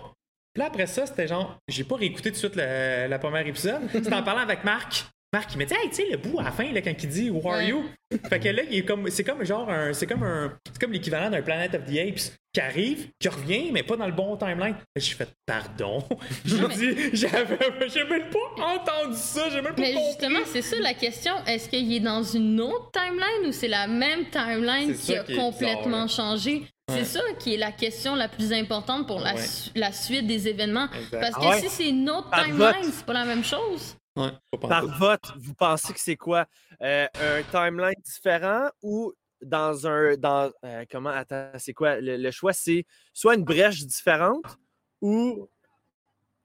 Puis 0.55 0.61
là, 0.62 0.66
après 0.68 0.87
ça, 0.87 1.05
c'était 1.07 1.28
genre, 1.28 1.59
j'ai 1.68 1.84
pas 1.84 1.97
réécouté 1.97 2.30
tout 2.30 2.37
de 2.37 2.39
suite 2.39 2.57
le, 2.57 3.07
la 3.09 3.18
première 3.18 3.47
épisode. 3.47 3.82
C'était 3.93 4.14
en 4.14 4.22
parlant 4.24 4.41
avec 4.43 4.64
Marc. 4.64 5.05
Marc, 5.37 5.53
il 5.53 5.59
me 5.59 5.64
dit, 5.66 5.74
hey, 5.74 5.91
tu 5.91 5.97
sais, 5.97 6.07
le 6.11 6.16
bout 6.16 6.41
à 6.41 6.45
la 6.45 6.51
fin, 6.51 6.72
là, 6.72 6.80
quand 6.80 6.95
il 6.99 7.09
dit 7.11 7.28
Who 7.28 7.47
are 7.47 7.59
Ouais. 7.59 7.68
you? 7.68 7.84
Fait 8.30 8.41
que 8.41 8.49
là, 8.49 8.62
il 8.70 8.78
est 8.78 8.84
comme, 8.84 9.11
c'est 9.11 9.22
comme 9.24 9.45
genre 9.45 9.68
un, 9.68 9.93
c'est 9.93 10.07
comme 10.07 10.22
un, 10.22 10.57
c'est 10.72 10.80
comme 10.80 10.93
l'équivalent 10.93 11.28
d'un 11.28 11.43
Planet 11.43 11.74
of 11.74 11.84
the 11.84 11.99
Apes 11.99 12.32
qui 12.55 12.61
arrive, 12.61 13.09
qui 13.18 13.28
revient, 13.28 13.70
mais 13.72 13.82
pas 13.82 13.97
dans 13.97 14.07
le 14.07 14.12
bon 14.12 14.34
timeline. 14.39 14.76
J'ai 14.97 15.14
fait, 15.14 15.28
pardon. 15.45 16.03
J'ai 16.47 16.68
dit, 16.68 17.11
j'avais, 17.12 17.59
j'ai 17.93 18.05
même 18.05 18.30
pas 18.30 18.64
entendu 18.64 19.16
ça, 19.16 19.51
j'ai 19.51 19.61
même 19.61 19.74
pas 19.74 19.82
Mais 19.82 19.93
compris. 19.93 20.07
justement, 20.09 20.39
c'est 20.47 20.62
ça 20.62 20.76
la 20.80 20.95
question. 20.95 21.32
Est-ce 21.47 21.68
qu'il 21.68 21.93
est 21.93 22.01
dans 22.01 22.22
une 22.22 22.59
autre 22.61 22.91
timeline 22.93 23.49
ou 23.49 23.53
c'est 23.53 23.68
la 23.68 23.87
même 23.89 24.24
timeline 24.30 24.95
qui 24.97 25.14
a 25.16 25.22
qui 25.24 25.32
est 25.32 25.37
complètement 25.37 26.05
bizarre, 26.05 26.09
changé? 26.09 26.62
Ouais. 26.89 26.99
C'est 26.99 27.05
ça 27.05 27.20
qui 27.41 27.55
est 27.55 27.59
la 27.59 27.72
question 27.72 28.14
la 28.14 28.28
plus 28.28 28.53
importante 28.53 29.07
pour 29.09 29.18
la, 29.20 29.34
Ouais. 29.34 29.43
su- 29.45 29.70
la 29.74 29.91
suite 29.93 30.26
des 30.28 30.47
événements. 30.49 30.87
Exact. 30.97 31.20
Parce 31.20 31.34
que 31.34 31.41
Ah 31.43 31.51
ouais? 31.51 31.61
si 31.61 31.68
c'est 31.68 31.89
une 31.89 32.09
autre 32.09 32.30
timeline, 32.30 32.91
c'est 32.93 33.05
pas 33.05 33.12
la 33.12 33.24
même 33.24 33.43
chose. 33.45 33.97
Ouais, 34.17 34.31
Par 34.69 34.87
vote, 34.99 35.33
vous 35.39 35.55
pensez 35.55 35.93
que 35.93 36.01
c'est 36.01 36.17
quoi? 36.17 36.47
Euh, 36.83 37.07
un 37.21 37.43
timeline 37.51 37.95
différent 38.05 38.69
ou 38.83 39.12
dans 39.43 39.87
un. 39.87 40.17
Dans, 40.17 40.51
euh, 40.64 40.85
comment? 40.91 41.11
Attends, 41.11 41.51
c'est 41.59 41.75
quoi? 41.75 42.01
Le, 42.01 42.17
le 42.17 42.31
choix, 42.31 42.53
c'est 42.53 42.85
soit 43.12 43.35
une 43.35 43.45
brèche 43.45 43.85
différente 43.85 44.59
ou 45.03 45.49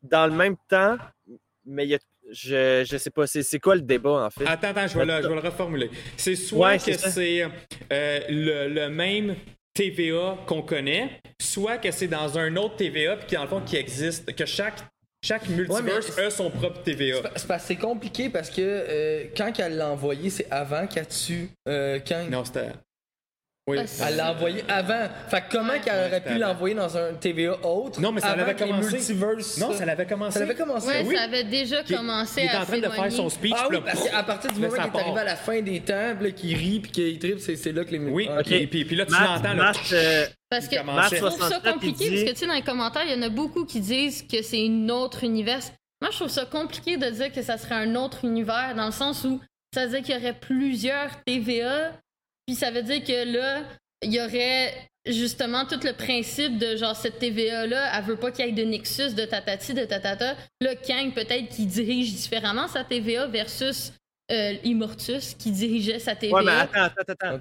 dans 0.03 0.27
le 0.27 0.33
même 0.35 0.57
temps, 0.67 0.97
mais 1.65 1.85
il 1.85 1.89
y 1.91 1.95
a. 1.95 1.99
Je, 2.29 2.85
je 2.89 2.97
sais 2.97 3.09
pas, 3.09 3.25
c'est 3.27 3.43
c'est 3.43 3.59
quoi 3.59 3.75
le 3.75 3.81
débat 3.81 4.25
en 4.25 4.29
fait? 4.29 4.45
Attends, 4.45 4.69
attends, 4.69 4.87
je 4.87 4.97
vais, 4.97 5.05
le, 5.05 5.21
je 5.23 5.27
vais 5.27 5.35
le 5.35 5.41
reformuler. 5.41 5.89
C'est 6.15 6.35
soit 6.35 6.69
Ouais, 6.69 6.77
que 6.77 6.93
c'est 6.93 7.43
euh, 7.43 8.19
le, 8.29 8.67
le 8.69 8.89
même 8.89 9.35
TVA 9.73 10.37
qu'on 10.45 10.61
connaît, 10.61 11.19
soit 11.41 11.77
que 11.77 11.91
c'est 11.91 12.07
dans 12.07 12.37
un 12.37 12.55
autre 12.57 12.75
TVA 12.77 13.17
puis 13.17 13.27
qui, 13.27 13.35
dans 13.35 13.41
le 13.41 13.47
fond, 13.49 13.61
qui 13.61 13.75
existe, 13.75 14.33
que 14.35 14.45
chaque, 14.45 14.79
chaque 15.23 15.47
multiverse 15.49 16.17
a 16.17 16.29
son 16.29 16.49
propre 16.49 16.81
TVA. 16.83 17.15
C'est 17.17 17.21
pas- 17.21 17.31
C'est 17.35 17.47
parce 17.47 17.61
que 17.63 17.67
c'est 17.67 17.75
compliqué 17.75 18.29
parce 18.29 18.49
que 18.49 18.61
euh, 18.61 19.23
quand 19.35 19.51
elle 19.59 19.77
l'a 19.77 19.89
envoyé, 19.89 20.29
c'est 20.29 20.47
avant 20.51 20.87
qu'elle 20.87 21.07
tue 21.07 21.49
euh, 21.67 21.99
Kang. 21.99 22.29
Non, 22.29 22.43
c'était. 22.43 22.69
Oui. 23.67 23.77
Ah, 23.79 23.85
c'est- 23.85 24.03
Elle 24.03 24.15
l'a 24.15 24.31
envoyé 24.31 24.63
avant. 24.67 25.07
Fait 25.29 25.41
que 25.41 25.51
comment 25.51 25.79
qu'elle 25.79 26.07
aurait 26.07 26.23
pu 26.23 26.39
l'envoyer 26.39 26.73
dans 26.73 26.97
un 26.97 27.13
TVA 27.13 27.63
autre 27.63 28.01
Non, 28.01 28.11
mais 28.11 28.19
ça 28.19 28.29
avant 28.31 28.41
avait 28.41 28.55
que 28.55 28.63
les 28.63 28.69
commencé. 28.71 29.59
Non, 29.59 29.71
ça 29.73 29.85
l'avait 29.85 30.07
commencé. 30.07 30.39
Ça 30.39 30.43
avait 30.45 30.55
commencé. 30.55 30.87
Ouais, 30.87 31.03
oui. 31.05 31.15
ça 31.15 31.21
avait 31.23 31.43
déjà 31.43 31.83
commencé 31.83 32.41
il 32.41 32.45
est 32.47 32.49
à 32.49 32.61
en 32.61 32.65
train 32.65 32.79
de 32.79 32.89
faire 32.89 33.11
son 33.11 33.29
speech. 33.29 33.53
Ah 33.55 33.67
oui, 33.69 33.77
parce 33.85 34.03
qu'à 34.09 34.23
partir 34.23 34.51
du 34.51 34.59
moment 34.59 34.73
qu'il 34.73 34.81
est 34.81 34.99
arrivé 34.99 35.19
à 35.19 35.23
la 35.23 35.35
fin 35.35 35.61
des 35.61 35.79
temps, 35.81 36.15
qu'il 36.35 36.57
rit 36.57 36.79
puis 36.79 36.91
qu'il 36.91 37.19
tripe, 37.19 37.39
c'est, 37.39 37.71
là 37.71 37.85
que 37.85 37.91
les 37.91 37.99
Oui, 37.99 38.27
Ah, 38.31 38.39
ok. 38.39 38.45
puis, 38.67 38.95
là, 38.95 39.05
tu 39.05 39.11
l'entends. 39.11 39.71
Parce 40.51 40.67
que 40.67 40.75
je 40.75 40.81
trouve 40.81 41.31
ça 41.31 41.59
67, 41.61 41.73
compliqué, 41.73 42.09
dit- 42.09 42.09
parce 42.09 42.23
que 42.23 42.29
tu 42.31 42.35
sais, 42.35 42.47
dans 42.47 42.53
les 42.53 42.61
commentaires, 42.61 43.05
il 43.05 43.11
y 43.11 43.15
en 43.15 43.21
a 43.21 43.29
beaucoup 43.29 43.65
qui 43.65 43.79
disent 43.79 44.21
que 44.21 44.41
c'est 44.41 44.63
une 44.63 44.91
autre 44.91 45.23
univers. 45.23 45.61
Moi, 46.01 46.11
je 46.11 46.17
trouve 46.17 46.29
ça 46.29 46.45
compliqué 46.45 46.97
de 46.97 47.09
dire 47.09 47.31
que 47.31 47.41
ça 47.41 47.57
serait 47.57 47.75
un 47.75 47.95
autre 47.95 48.25
univers, 48.25 48.75
dans 48.75 48.87
le 48.87 48.91
sens 48.91 49.23
où 49.23 49.39
ça 49.73 49.85
veut 49.85 49.91
dire 49.93 50.03
qu'il 50.03 50.15
y 50.15 50.17
aurait 50.17 50.37
plusieurs 50.37 51.23
TVA, 51.23 51.93
puis 52.45 52.55
ça 52.55 52.69
veut 52.69 52.83
dire 52.83 53.01
que 53.01 53.31
là, 53.31 53.63
il 54.03 54.13
y 54.13 54.19
aurait 54.19 54.73
justement 55.05 55.65
tout 55.65 55.79
le 55.83 55.93
principe 55.93 56.57
de 56.57 56.75
genre 56.75 56.95
cette 56.97 57.19
TVA-là, 57.19 57.97
elle 57.97 58.03
veut 58.03 58.17
pas 58.17 58.31
qu'il 58.31 58.45
y 58.45 58.49
ait 58.49 58.51
de 58.51 58.63
nexus 58.63 59.13
de 59.15 59.23
tatati, 59.25 59.73
de 59.73 59.85
tatata. 59.85 60.35
Là, 60.59 60.75
Kang, 60.75 61.13
peut-être 61.13 61.47
qu'il 61.49 61.67
dirige 61.67 62.11
différemment 62.11 62.67
sa 62.67 62.83
TVA 62.83 63.25
versus 63.27 63.93
euh, 64.31 64.55
Immortus 64.63 65.33
qui 65.35 65.51
dirigeait 65.51 65.99
sa 65.99 66.15
TVA. 66.15 66.35
Ouais, 66.35 66.43
mais 66.43 66.51
attends, 66.51 66.83
attends, 66.83 67.13
attends. 67.19 67.39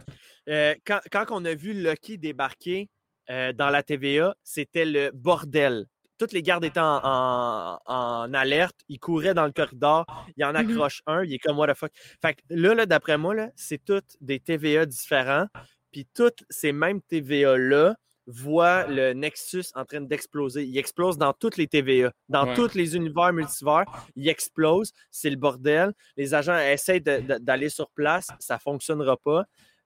Euh, 0.48 0.74
quand, 0.86 1.00
quand 1.10 1.24
on 1.30 1.44
a 1.44 1.54
vu 1.54 1.74
Lucky 1.74 2.18
débarquer 2.18 2.88
euh, 3.30 3.52
dans 3.52 3.70
la 3.70 3.82
TVA, 3.82 4.34
c'était 4.42 4.84
le 4.84 5.10
bordel. 5.14 5.86
Toutes 6.18 6.32
les 6.32 6.42
gardes 6.42 6.64
étaient 6.64 6.80
en, 6.80 7.00
en- 7.02 7.78
en 7.86 8.34
alerte. 8.34 8.76
Ils 8.88 8.98
couraient 8.98 9.32
dans 9.34 9.46
le 9.46 9.52
corridor. 9.52 10.04
Il 10.36 10.44
en 10.44 10.54
accroche 10.54 11.00
un. 11.06 11.24
Il 11.24 11.32
est 11.32 11.38
comme, 11.38 11.58
what 11.58 11.68
the 11.72 11.76
fuck. 11.76 11.92
Fait 12.20 12.34
que 12.34 12.40
là, 12.50 12.74
là 12.74 12.84
d'après 12.86 13.16
moi, 13.16 13.34
c'est 13.56 13.82
toutes 13.82 14.16
des 14.20 14.38
TVA 14.38 14.84
différents. 14.84 15.46
Puis 15.92 16.06
toutes 16.14 16.44
ces 16.50 16.72
mêmes 16.72 17.00
TVA-là 17.00 17.94
voient 18.26 18.86
le 18.86 19.12
Nexus 19.14 19.64
en 19.74 19.84
train 19.86 20.02
d'exploser. 20.02 20.64
Il 20.64 20.76
explose 20.76 21.16
dans 21.18 21.32
toutes 21.32 21.56
les 21.56 21.66
TVA, 21.66 22.12
dans 22.28 22.46
Ouais. 22.48 22.54
tous 22.54 22.74
les 22.74 22.94
univers 22.96 23.32
multivers. 23.32 23.84
Il 24.14 24.28
explose. 24.28 24.92
C'est 25.10 25.30
le 25.30 25.36
bordel. 25.36 25.92
Les 26.18 26.34
agents 26.34 26.58
essayent 26.58 27.00
d'aller 27.00 27.70
sur 27.70 27.90
place. 27.90 28.28
Ça 28.40 28.54
ne 28.56 28.60
fonctionnera 28.60 29.16
pas 29.16 29.44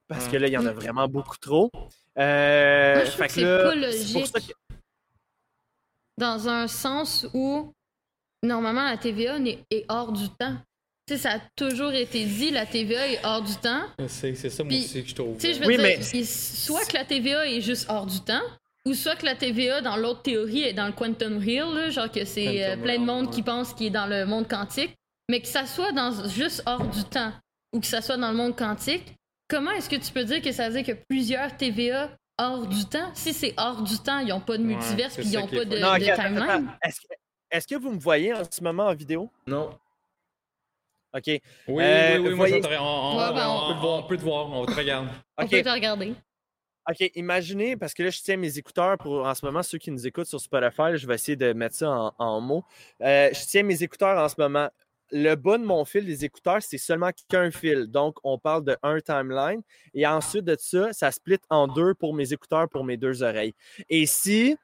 parce 0.09 0.27
que 0.29 0.37
là, 0.37 0.49
il 0.49 0.53
y 0.53 0.59
en 0.59 0.67
a 0.67 0.73
vraiment 0.73 1.07
beaucoup 1.09 1.39
trop. 1.39 1.71
Euh, 2.19 2.95
Moi, 2.95 3.05
je 3.05 3.11
trouve 3.11 3.21
fait 3.23 3.27
que 3.29 3.33
c'est 3.35 3.43
pas 3.43 3.75
logique. 3.75 4.33
que- 4.33 4.75
dans 6.19 6.49
un 6.49 6.67
sens 6.69 7.27
où 7.35 7.73
normalement 8.43 8.85
la 8.85 8.97
TVA 8.97 9.39
n'est- 9.39 9.59
est 9.71 9.85
hors 9.89 10.13
du 10.13 10.29
temps. 10.29 10.57
Tu 11.07 11.15
sais, 11.15 11.21
ça 11.23 11.33
a 11.33 11.41
toujours 11.57 11.93
été 11.93 12.25
dit, 12.25 12.51
la 12.51 12.65
TVA 12.67 13.09
est 13.09 13.25
hors 13.25 13.43
du 13.43 13.55
temps. 13.57 13.83
C'est 14.09 14.35
ça, 14.35 14.63
moi 14.63 14.69
Puis, 14.71 14.85
aussi, 14.85 15.03
que 15.03 15.09
je 15.11 15.15
trouve. 15.15 15.35
Tu 15.37 15.41
sais, 15.49 15.55
je 15.55 15.61
veux 15.61 15.67
Oui, 15.67 15.77
dire, 15.77 15.83
mais- 15.83 16.25
soit 16.25 16.85
que 16.87 16.95
la 16.95 17.05
TVA 17.05 17.47
est 17.47 17.61
juste 17.61 17.87
hors 17.91 18.07
du 18.07 18.21
temps, 18.21 18.41
ou 18.87 18.95
soit 18.95 19.17
que 19.17 19.27
la 19.27 19.35
TVA, 19.35 19.81
dans 19.83 19.97
l'autre 19.97 20.23
théorie, 20.23 20.63
est 20.63 20.73
dans 20.73 20.87
le 20.87 20.93
quantum 20.93 21.37
real, 21.39 21.75
là, 21.75 21.91
genre 21.91 22.11
que 22.11 22.25
c'est 22.25 22.65
euh, 22.65 22.69
Quantum 22.71 22.83
plein 22.85 22.99
de 23.01 23.05
monde 23.05 23.27
ouais. 23.27 23.33
qui 23.33 23.43
pense 23.43 23.75
qu'il 23.75 23.87
est 23.89 23.91
dans 23.91 24.07
le 24.07 24.25
monde 24.25 24.49
quantique, 24.49 24.95
mais 25.29 25.41
que 25.41 25.49
ça 25.49 25.67
soit 25.67 25.93
dans 25.93 26.27
juste 26.29 26.63
hors 26.65 26.87
du 26.87 27.05
temps, 27.05 27.33
ou 27.75 27.81
que 27.81 27.87
ça 27.87 28.01
soit 28.01 28.17
dans 28.17 28.31
le 28.31 28.37
monde 28.37 28.57
quantique, 28.57 29.15
comment 29.49 29.71
est-ce 29.73 29.89
que 29.89 29.97
tu 29.97 30.13
peux 30.13 30.25
dire 30.25 30.41
que 30.43 30.53
ça 30.53 30.69
veut 30.69 30.83
dire 30.83 30.95
que 30.95 31.01
plusieurs 31.09 31.57
TVA 31.57 32.11
hors 32.39 32.67
du 32.67 32.85
temps? 32.87 33.11
Si 33.15 33.33
c'est 33.33 33.55
hors 33.57 33.83
du 33.83 33.99
temps, 33.99 34.19
ils 34.21 34.29
n'ont 34.29 34.41
pas 34.41 34.57
de 34.59 34.63
multiverse, 34.63 35.17
puis 35.17 35.27
ils 35.27 35.39
n'ont 35.39 35.47
pas 35.49 35.65
de. 35.65 35.79
Non, 35.79 35.95
de 35.95 36.15
timeline? 36.15 36.71
Est-ce 37.51 37.67
que, 37.69 37.77
vous 37.77 37.93
me 37.93 38.01
voyez 38.01 38.33
en 38.35 38.43
ce 38.51 38.63
moment 38.63 38.87
en 38.87 38.95
vidéo? 38.95 39.31
Non. 39.47 39.79
OK. 41.17 41.23
Oui, 41.27 41.41
Euh, 41.85 42.19
oui, 42.19 42.29
oui, 42.29 42.35
moi, 42.35 42.49
voyez- 42.49 42.63
on, 42.79 42.83
on- 42.83 43.17
Ouais, 43.19 43.33
ben, 43.35 43.47
on- 43.49 43.53
on- 43.53 43.69
on 43.71 43.73
peut 43.75 43.77
te 43.77 43.81
voir, 43.81 43.95
on 43.99 44.03
peut 44.09 44.17
te 44.17 44.23
voir, 44.23 44.51
on 44.51 44.67
te 44.67 44.73
regarde. 44.73 45.09
On 45.39 45.47
peut 45.47 45.63
te 45.63 45.69
regarder. 45.69 46.15
OK, 46.91 47.11
imaginez, 47.15 47.77
parce 47.77 47.95
que 47.95 48.03
là, 48.03 48.11
je 48.11 48.21
tiens 48.21 48.37
mes 48.37 48.59
écouteurs 48.59 48.99
pour, 48.99 49.25
en 49.27 49.35
ce 49.35 49.47
moment, 49.47 49.63
ceux 49.63 49.79
qui 49.79 49.91
nous 49.91 50.07
écoutent 50.07 50.27
sur 50.27 50.39
Spotify, 50.41 50.97
je 50.97 51.07
vais 51.07 51.15
essayer 51.15 51.35
de 51.37 51.53
mettre 51.55 51.77
ça 51.77 51.89
en, 51.91 52.15
en 52.19 52.41
mots. 52.43 52.65
Euh, 53.01 53.31
je 53.33 53.47
tiens 53.47 53.63
mes 53.63 53.83
écouteurs 53.83 54.19
en 54.23 54.29
ce 54.29 54.35
moment. 54.37 54.69
Le 55.17 55.37
bas 55.37 55.59
de 55.59 55.65
mon 55.65 55.85
fil 55.85 56.05
des 56.05 56.25
écouteurs, 56.25 56.61
c'est 56.61 56.77
seulement 56.77 57.11
qu'un 57.29 57.53
fil. 57.53 57.87
Donc, 57.87 58.17
on 58.25 58.37
parle 58.37 58.65
de 58.65 58.77
un 58.83 58.99
timeline. 59.01 59.63
Et 59.95 60.05
ensuite 60.09 60.45
de 60.45 60.57
ça, 60.59 60.93
ça 60.93 61.13
split 61.13 61.39
en 61.51 61.69
deux 61.69 61.95
pour 61.95 62.15
mes 62.15 62.33
écouteurs, 62.33 62.69
pour 62.69 62.83
mes 62.83 62.97
deux 62.97 63.23
oreilles. 63.23 63.55
Et 63.89 64.07
si 64.07 64.57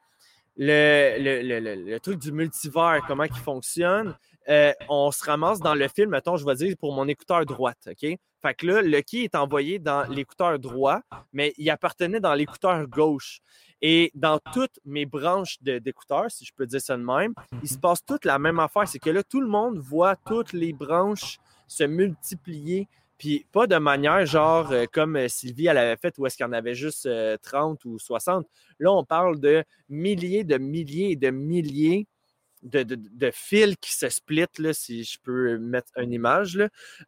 le, 0.56 1.16
le, 1.18 1.42
le- 1.42 1.60
le- 1.60 1.90
le 1.92 2.00
truc 2.00 2.18
du 2.18 2.32
multivers, 2.32 3.00
comment 3.06 3.22
il 3.22 3.32
fonctionne, 3.34 4.16
euh, 4.48 4.72
on 4.88 5.12
se 5.12 5.24
ramasse 5.24 5.60
dans 5.60 5.74
le 5.76 5.86
film, 5.86 6.10
mettons, 6.10 6.36
je 6.36 6.44
vais 6.44 6.56
dire 6.56 6.74
pour 6.80 6.92
mon 6.94 7.06
écouteur 7.06 7.46
droite, 7.46 7.88
OK? 7.88 8.18
Fait 8.42 8.54
que 8.54 8.66
là, 8.66 8.82
Lucky 8.82 9.24
est 9.24 9.34
envoyé 9.36 9.78
dans 9.78 10.02
l'écouteur 10.08 10.58
droit, 10.58 11.00
mais 11.32 11.52
il 11.58 11.70
appartenait 11.70 12.18
dans 12.20 12.34
l'écouteur 12.34 12.86
gauche. 12.88 13.38
Et 13.82 14.10
dans 14.14 14.38
toutes 14.52 14.78
mes 14.84 15.06
branches 15.06 15.56
d'écouteurs, 15.62 16.30
si 16.30 16.44
je 16.44 16.52
peux 16.54 16.66
dire 16.66 16.80
ça 16.80 16.96
de 16.96 17.02
même, 17.02 17.34
il 17.62 17.68
se 17.68 17.78
passe 17.78 18.04
toute 18.04 18.24
la 18.24 18.38
même 18.38 18.58
affaire. 18.58 18.86
C'est 18.86 18.98
que 18.98 19.10
là, 19.10 19.22
tout 19.22 19.40
le 19.40 19.48
monde 19.48 19.78
voit 19.78 20.16
toutes 20.16 20.52
les 20.52 20.72
branches 20.72 21.38
se 21.66 21.84
multiplier. 21.84 22.88
Puis 23.16 23.46
pas 23.52 23.66
de 23.66 23.76
manière 23.76 24.24
genre 24.24 24.72
euh, 24.72 24.86
comme 24.90 25.16
euh, 25.16 25.28
Sylvie 25.28 25.66
elle 25.66 25.76
avait 25.76 25.98
fait 25.98 26.14
où 26.16 26.26
est-ce 26.26 26.38
qu'il 26.38 26.44
y 26.46 26.48
en 26.48 26.52
avait 26.54 26.74
juste 26.74 27.04
euh, 27.04 27.36
30 27.42 27.84
ou 27.84 27.98
60. 27.98 28.46
Là, 28.78 28.92
on 28.92 29.04
parle 29.04 29.38
de 29.38 29.62
milliers, 29.90 30.42
de 30.42 30.56
milliers 30.56 31.10
et 31.10 31.16
de 31.16 31.28
milliers 31.28 32.06
de, 32.62 32.82
de- 32.82 33.30
fils 33.32 33.74
qui 33.80 33.92
se 33.92 34.08
splitent, 34.08 34.58
là, 34.58 34.72
si 34.72 35.04
je 35.04 35.18
peux 35.22 35.58
mettre 35.58 35.92
une 35.98 36.12
image. 36.12 36.58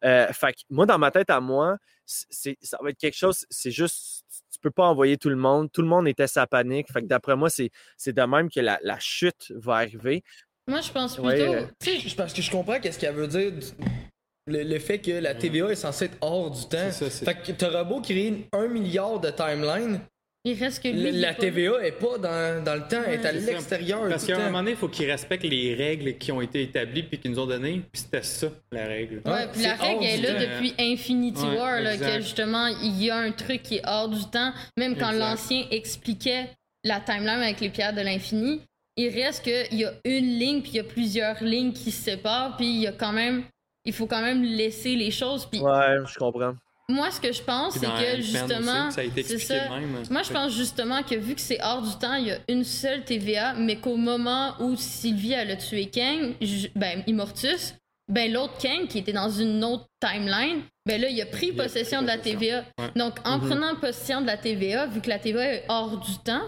Euh, 0.03 0.27
fait 0.33 0.53
que 0.53 0.59
moi, 0.69 0.85
dans 0.85 0.97
ma 0.97 1.11
tête 1.11 1.29
à 1.29 1.39
moi, 1.39 1.77
ça 2.05 2.77
va 2.81 2.89
être 2.89 2.97
quelque 2.97 3.17
chose, 3.17 3.45
c'est 3.49 3.71
juste, 3.71 4.22
peux 4.63 4.71
pas 4.71 4.85
envoyer 4.87 5.17
tout 5.17 5.29
le 5.29 5.35
monde. 5.35 5.71
Tout 5.71 5.81
le 5.83 5.87
monde 5.87 6.07
était 6.07 6.27
sa 6.27 6.47
panique. 6.47 6.91
Fait 6.91 7.01
que 7.01 7.07
d'après 7.07 7.35
moi, 7.35 7.49
c'est, 7.49 7.69
c'est 7.97 8.13
de 8.13 8.21
même 8.23 8.49
que 8.49 8.59
la, 8.59 8.79
la 8.81 8.97
chute 8.99 9.51
va 9.55 9.75
arriver. 9.75 10.23
Moi, 10.67 10.81
je 10.81 10.91
pense 10.91 11.13
plutôt. 11.15 11.27
Ouais, 11.29 11.41
euh, 11.41 12.13
parce 12.17 12.33
que 12.33 12.41
je 12.41 12.49
comprends 12.49 12.79
qu'est-ce 12.79 12.97
qu'elle 12.97 13.13
veut 13.15 13.27
dire. 13.27 13.51
du- 13.51 13.59
Le, 14.47 14.63
le 14.63 14.79
fait 14.79 14.99
que 14.99 15.11
la 15.11 15.35
TVA 15.35 15.69
est 15.71 15.75
censée 15.75 16.05
être 16.05 16.17
hors 16.19 16.51
du 16.51 16.61
temps. 16.63 16.89
C'est 16.91 16.91
ça, 16.91 17.09
c'est- 17.09 17.23
Fait 17.25 17.35
que 17.35 17.51
t'auras 17.53 17.83
beau 17.85 18.01
créer 18.01 18.47
un 18.51 18.67
milliard 18.67 19.19
de 19.19 19.29
timelines, 19.29 20.01
Il 20.45 20.61
reste 20.61 20.83
que 20.83 20.89
lui. 20.89 21.07
est 21.07 21.11
la 21.13 21.33
pas- 21.33 21.39
TVA 21.39 21.85
est 21.85 21.91
pas 21.93 22.17
dans, 22.17 22.63
dans 22.65 22.75
le 22.75 22.81
temps, 22.81 23.01
elle 23.07 23.13
est 23.13 23.25
à 23.25 23.31
C'est 23.31 23.39
ça. 23.39 23.51
l'extérieur 23.53 24.09
Parce 24.09 24.25
qu'à 24.25 24.33
un 24.33 24.37
temps. 24.39 24.43
moment 24.47 24.57
donné, 24.59 24.71
il 24.71 24.77
faut 24.77 24.89
qu'ils 24.89 25.09
respectent 25.09 25.43
les 25.45 25.73
règles 25.73 26.17
qui 26.17 26.33
ont 26.33 26.41
été 26.41 26.61
établies 26.63 27.03
puis 27.03 27.17
qu'ils 27.17 27.31
nous 27.31 27.39
ont 27.39 27.45
données. 27.45 27.81
Puis 27.91 28.01
c'était 28.01 28.23
ça, 28.23 28.47
la 28.71 28.85
règle. 28.85 29.21
Ouais, 29.25 29.31
Ouais, 29.31 29.47
puis 29.53 29.61
la 29.63 29.77
c'est 29.77 29.83
règle 29.85 29.95
hors 29.95 30.03
est 30.03 30.17
du 30.17 30.23
là 30.23 30.33
temps. 30.33 30.39
depuis 30.41 30.73
Infinity 30.79 31.41
Ouais, 31.45 31.57
War, 31.57 31.79
là, 31.81 31.93
exact. 31.93 32.15
que 32.17 32.21
justement, 32.23 32.67
il 32.67 33.01
y 33.01 33.09
a 33.09 33.17
un 33.17 33.31
truc 33.31 33.63
qui 33.63 33.75
est 33.77 33.87
hors 33.87 34.09
du 34.09 34.23
temps. 34.31 34.51
Même 34.75 34.97
quand 34.97 35.11
Exact. 35.11 35.29
l'ancien 35.29 35.65
expliquait 35.71 36.49
la 36.83 36.99
timeline 36.99 37.41
avec 37.41 37.61
les 37.61 37.69
pierres 37.69 37.93
de 37.93 38.01
l'infini, 38.01 38.59
il 38.97 39.09
reste 39.09 39.43
qu'il 39.45 39.79
y 39.79 39.85
a 39.85 39.93
une 40.03 40.25
ligne, 40.37 40.61
puis 40.61 40.71
il 40.73 40.77
y 40.77 40.79
a 40.81 40.83
plusieurs 40.83 41.41
lignes 41.41 41.71
qui 41.71 41.89
se 41.89 42.03
séparent, 42.03 42.57
puis 42.57 42.67
il 42.67 42.81
y 42.81 42.87
a 42.87 42.91
quand 42.91 43.13
même. 43.13 43.43
Il 43.85 43.93
faut 43.93 44.07
quand 44.07 44.21
même 44.21 44.43
laisser 44.43 44.95
les 44.95 45.09
choses. 45.11 45.45
Puis 45.49 45.61
Ouais, 45.61 45.97
je 46.05 46.17
comprends. 46.17 46.53
Moi, 46.89 47.09
ce 47.11 47.19
que 47.21 47.31
je 47.31 47.41
pense, 47.41 47.73
c'est 47.75 47.85
que 47.85 48.21
justement. 48.21 48.87
aussi, 48.87 48.95
ça 48.95 49.01
a 49.01 49.03
été 49.05 49.23
c'est 49.23 49.33
expliqué 49.35 49.59
ça. 49.59 49.67
de 49.67 49.73
même. 49.73 50.03
Moi, 50.09 50.21
je 50.23 50.31
pense 50.31 50.51
justement 50.53 51.01
que 51.03 51.15
vu 51.15 51.33
que 51.35 51.41
c'est 51.41 51.61
hors 51.63 51.81
du 51.81 51.95
temps, 51.97 52.15
il 52.15 52.27
y 52.27 52.31
a 52.31 52.37
une 52.49 52.63
seule 52.63 53.03
TVA, 53.05 53.53
mais 53.53 53.77
qu'au 53.77 53.95
moment 53.95 54.53
où 54.59 54.75
Sylvie 54.75 55.31
elle 55.33 55.51
a 55.51 55.55
tué 55.55 55.85
Kang, 55.85 56.33
ben 56.75 57.03
Immortus, 57.07 57.75
ben 58.11 58.31
l'autre 58.33 58.57
Kang 58.61 58.87
qui 58.87 58.99
était 58.99 59.13
dans 59.13 59.29
une 59.29 59.63
autre 59.63 59.85
timeline, 60.01 60.61
ben 60.85 60.99
là, 60.99 61.07
il 61.07 61.21
a 61.21 61.25
pris 61.25 61.53
possession 61.53 62.01
de 62.01 62.07
la 62.07 62.17
TVA. 62.17 62.65
Ouais. 62.77 62.89
Donc, 62.97 63.15
en 63.25 63.37
Mhm. 63.39 63.47
prenant 63.49 63.75
possession 63.75 64.19
de 64.21 64.27
la 64.27 64.35
TVA, 64.37 64.85
vu 64.87 64.99
que 64.99 65.09
la 65.09 65.19
TVA 65.19 65.53
est 65.53 65.65
hors 65.69 65.97
du 65.97 66.17
temps, 66.19 66.41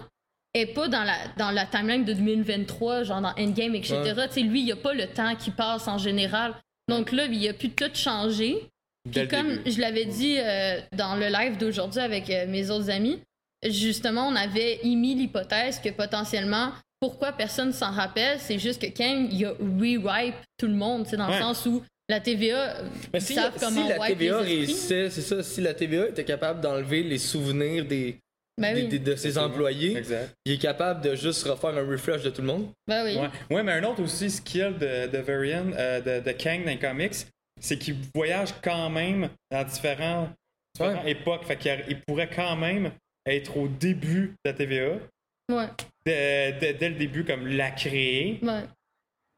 et 0.52 0.66
pas 0.66 0.88
dans 0.88 1.02
la, 1.02 1.16
dans 1.38 1.50
la 1.50 1.64
timeline 1.66 2.04
de 2.04 2.12
2023, 2.12 3.02
genre 3.04 3.20
dans 3.22 3.32
Endgame, 3.38 3.74
etc. 3.74 3.94
Ouais. 4.04 4.42
Lui, 4.42 4.60
il 4.60 4.64
n'y 4.66 4.72
a 4.72 4.76
pas 4.76 4.92
le 4.94 5.06
temps 5.06 5.34
qui 5.34 5.50
passe 5.50 5.88
en 5.88 5.98
général. 5.98 6.54
Donc 6.88 7.10
là, 7.12 7.24
il 7.26 7.48
a 7.48 7.52
pu 7.54 7.70
tout 7.70 7.90
changer. 7.94 8.68
Puis 9.12 9.28
comme 9.28 9.56
début. 9.56 9.70
je 9.70 9.80
l'avais 9.80 10.04
dit 10.06 10.36
euh, 10.38 10.80
dans 10.96 11.16
le 11.16 11.26
live 11.26 11.56
d'aujourd'hui 11.58 12.00
avec 12.00 12.28
euh, 12.30 12.46
mes 12.46 12.70
autres 12.70 12.90
amis, 12.90 13.18
justement, 13.68 14.28
on 14.28 14.36
avait 14.36 14.80
émis 14.84 15.14
l'hypothèse 15.14 15.78
que 15.80 15.88
potentiellement, 15.90 16.72
pourquoi 17.00 17.32
personne 17.32 17.72
s'en 17.72 17.90
rappelle, 17.92 18.38
c'est 18.40 18.58
juste 18.58 18.80
que 18.80 18.86
Kang, 18.86 19.28
il 19.30 19.44
a 19.44 19.50
re-wipe 19.52 20.34
tout 20.58 20.66
le 20.66 20.74
monde, 20.74 21.04
tu 21.04 21.10
sais, 21.10 21.16
dans 21.16 21.28
Ouais. 21.28 21.36
le 21.36 21.42
sens 21.42 21.66
où 21.66 21.82
la 22.08 22.20
TVA, 22.20 22.56
euh, 22.76 22.82
Mais 23.12 23.20
si, 23.20 23.34
savent 23.34 23.52
si 23.56 23.64
comment 23.64 23.88
la 23.88 23.98
wipe 23.98 24.18
TVA 24.18 24.38
réussissait, 24.38 25.10
c'est 25.10 25.22
ça, 25.22 25.42
si 25.42 25.60
la 25.60 25.74
TVA 25.74 26.08
était 26.08 26.24
capable 26.24 26.60
d'enlever 26.60 27.02
les 27.02 27.18
souvenirs 27.18 27.84
des, 27.84 28.16
Ben 28.58 28.74
des- 28.74 28.82
oui. 28.82 28.88
des- 28.88 28.98
de 29.00 29.16
ses 29.16 29.36
employés, 29.38 29.96
Exact. 29.96 30.32
il 30.46 30.52
est 30.52 30.58
capable 30.58 31.02
de 31.02 31.14
juste 31.16 31.42
refaire 31.46 31.76
un 31.76 31.86
refresh 31.86 32.22
de 32.22 32.30
tout 32.30 32.40
le 32.42 32.46
monde? 32.46 32.68
Ben 32.86 33.04
oui. 33.04 33.16
Ouais. 33.16 33.56
ouais, 33.56 33.62
mais 33.62 33.72
un 33.72 33.84
autre 33.84 34.02
aussi 34.02 34.30
skill 34.30 34.74
de, 34.78 35.08
de 35.08 35.18
Varian, 35.18 35.66
euh, 35.76 36.00
de, 36.00 36.24
de 36.24 36.32
Kang 36.32 36.64
dans 36.64 36.70
les 36.70 36.78
comics, 36.78 37.12
c'est 37.60 37.78
qu'il 37.78 37.96
voyage 38.14 38.50
quand 38.62 38.90
même 38.90 39.28
dans 39.50 39.64
différents, 39.64 40.28
différentes 40.74 41.06
époques. 41.06 41.44
Fait 41.44 41.56
qu'il 41.56 41.84
il 41.88 42.00
pourrait 42.02 42.30
quand 42.34 42.56
même 42.56 42.90
être 43.26 43.56
au 43.56 43.68
début 43.68 44.34
de 44.44 44.50
la 44.50 44.52
TVA, 44.52 44.98
Ouais. 45.50 45.66
dès, 46.04 46.52
dès- 46.54 46.74
dès 46.74 46.88
le 46.90 46.94
début, 46.96 47.24
comme 47.24 47.46
la 47.46 47.70
créer. 47.70 48.38
Ouais. 48.42 48.62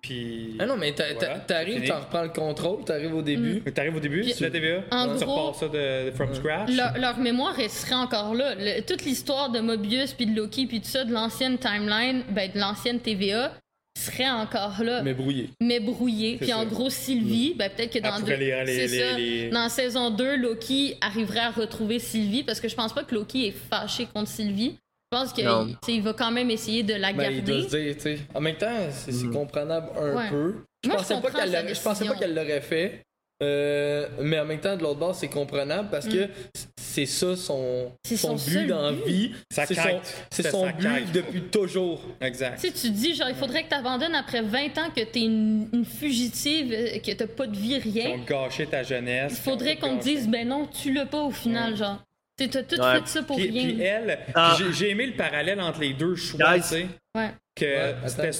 Puis. 0.00 0.56
Ah 0.60 0.66
non, 0.66 0.76
mais 0.76 0.92
t'a- 0.92 1.12
t'a- 1.14 1.26
Voilà, 1.26 1.40
t'arrives, 1.40 1.88
t'en 1.88 1.98
reprends 2.00 2.22
le 2.22 2.28
contrôle, 2.28 2.84
t'arrives 2.84 3.14
au 3.14 3.22
début. 3.22 3.60
T'arrives 3.72 3.96
au 3.96 4.00
début 4.00 4.22
sur 4.24 4.44
la 4.44 4.50
TVA, 4.52 4.82
en 4.92 5.16
tu 5.18 5.24
gros- 5.24 5.34
repars 5.48 5.54
ça 5.56 5.68
de, 5.68 6.06
de 6.06 6.10
from 6.12 6.32
scratch. 6.34 6.70
Leur, 6.70 6.96
leur 6.98 7.18
mémoire 7.18 7.58
elle 7.58 7.68
serait 7.68 7.96
encore 7.96 8.32
là. 8.34 8.54
Le- 8.54 8.80
toute 8.82 9.04
l'histoire 9.04 9.50
de 9.50 9.58
Mobius 9.58 10.12
puis 10.12 10.26
de 10.26 10.36
Loki 10.36 10.66
puis 10.66 10.80
tout 10.80 10.86
ça 10.88 11.04
de 11.04 11.12
l'ancienne 11.12 11.58
timeline, 11.58 12.22
ben 12.30 12.48
de 12.52 12.58
l'ancienne 12.60 13.00
TVA 13.00 13.52
serait 13.98 14.30
encore 14.30 14.82
là. 14.82 15.02
Mais 15.02 15.14
brouillé. 15.14 15.50
mais 15.60 15.80
brouillé. 15.80 16.36
Puis 16.38 16.48
ça. 16.48 16.58
en 16.58 16.64
gros, 16.64 16.90
Sylvie, 16.90 17.54
ben 17.56 17.70
peut-être 17.70 17.92
que 17.92 17.98
dans, 17.98 18.20
deux- 18.20 18.34
les- 18.34 18.64
les- 18.64 18.66
c'est 18.66 18.86
les- 18.86 18.98
ça. 19.10 19.16
les- 19.18 19.50
dans 19.50 19.68
saison 19.68 20.10
2, 20.10 20.36
Loki 20.36 20.96
arriverait 21.00 21.40
à 21.40 21.50
retrouver 21.50 21.98
Sylvie 21.98 22.42
parce 22.44 22.60
que 22.60 22.68
je 22.68 22.74
pense 22.74 22.92
pas 22.92 23.04
que 23.04 23.14
Loki 23.14 23.48
est 23.48 23.54
fâché 23.70 24.06
contre 24.12 24.28
Sylvie. 24.30 24.76
Je 25.10 25.18
pense 25.18 25.32
qu'il 25.32 26.02
va 26.02 26.12
quand 26.12 26.30
même 26.30 26.50
essayer 26.50 26.82
de 26.82 26.92
la 26.94 27.12
Ben, 27.14 27.32
il 27.32 27.42
doit 27.42 27.54
garder. 27.54 27.68
se 27.70 27.76
dire, 27.76 27.94
tu 27.96 28.00
sais. 28.02 28.18
En 28.34 28.40
même 28.42 28.56
temps, 28.56 28.76
c'est 28.90 29.12
Mhm. 29.12 29.32
comprenable 29.32 29.88
un 29.98 30.14
Ouais. 30.14 30.28
peu. 30.28 30.54
Je 30.84 30.88
Moi, 30.90 30.98
je 30.98 31.02
pensais 31.02 31.14
pas 31.20 31.30
je 31.74 31.82
pensais 31.82 32.06
qu'elle 32.18 32.34
l'aurait 32.34 32.60
fait. 32.60 33.00
Euh, 33.42 34.08
mais 34.20 34.40
en 34.40 34.44
même 34.44 34.60
temps, 34.60 34.76
de 34.76 34.82
l'autre 34.82 34.98
bord, 34.98 35.14
c'est 35.14 35.28
comprenable 35.28 35.88
parce 35.90 36.08
que 36.08 36.28
c'est 36.76 37.06
ça 37.06 37.36
son, 37.36 37.92
Mm. 38.10 38.16
Son, 38.16 38.36
son 38.38 38.50
but 38.50 38.66
dans 38.66 38.82
la 38.82 38.92
vie. 38.92 39.32
C'est 39.50 39.74
son, 39.74 40.00
c'est 40.30 40.50
son 40.50 40.66
sa 40.66 40.72
but 40.72 40.82
quête. 40.88 41.12
depuis 41.12 41.42
toujours. 41.42 42.00
Exact. 42.20 42.58
Tu 42.60 42.66
sais, 42.68 42.72
tu 42.72 42.90
dis, 42.90 43.14
genre, 43.14 43.28
il 43.28 43.36
faudrait 43.36 43.62
que 43.64 43.68
tu 43.68 43.74
abandonnes 43.74 44.14
après 44.16 44.42
20 44.42 44.78
ans, 44.78 44.90
que 44.94 45.04
t'es 45.04 45.20
une, 45.22 45.68
une 45.72 45.84
fugitive, 45.84 46.72
euh, 46.72 46.98
que 46.98 47.12
t'as 47.12 47.26
pas 47.28 47.46
de 47.46 47.56
vie, 47.56 47.74
Ils 47.84 48.00
ont 48.00 48.14
rien. 48.14 48.18
gâché 48.26 48.66
ta 48.66 48.82
jeunesse. 48.82 49.34
Il 49.36 49.50
faudrait 49.50 49.74
ils 49.74 49.78
qu'on 49.78 49.98
te 49.98 50.02
dise, 50.02 50.26
ben 50.28 50.48
non, 50.48 50.66
tu 50.66 50.92
l'as 50.92 51.06
pas 51.06 51.22
au 51.22 51.30
final, 51.30 51.76
genre. 51.76 52.02
Tu 52.38 52.48
tout 52.48 52.58
Ouais. 52.58 53.00
fait 53.00 53.06
ça 53.08 53.22
pour 53.22 53.36
Puis, 53.36 53.50
rien. 53.50 53.62
puis 53.64 53.82
elle, 53.82 54.18
Ah. 54.34 54.56
j'ai- 54.72 54.90
aimé 54.90 55.06
le 55.06 55.14
parallèle 55.16 55.60
entre 55.60 55.80
les 55.80 55.92
deux 55.92 56.14
choix, 56.16 56.54
tu 56.56 56.62
sais. 56.62 56.86
Ouais. 57.16 57.30
Que 57.54 57.64
Ouais, 57.64 57.94
c'était. 58.06 58.30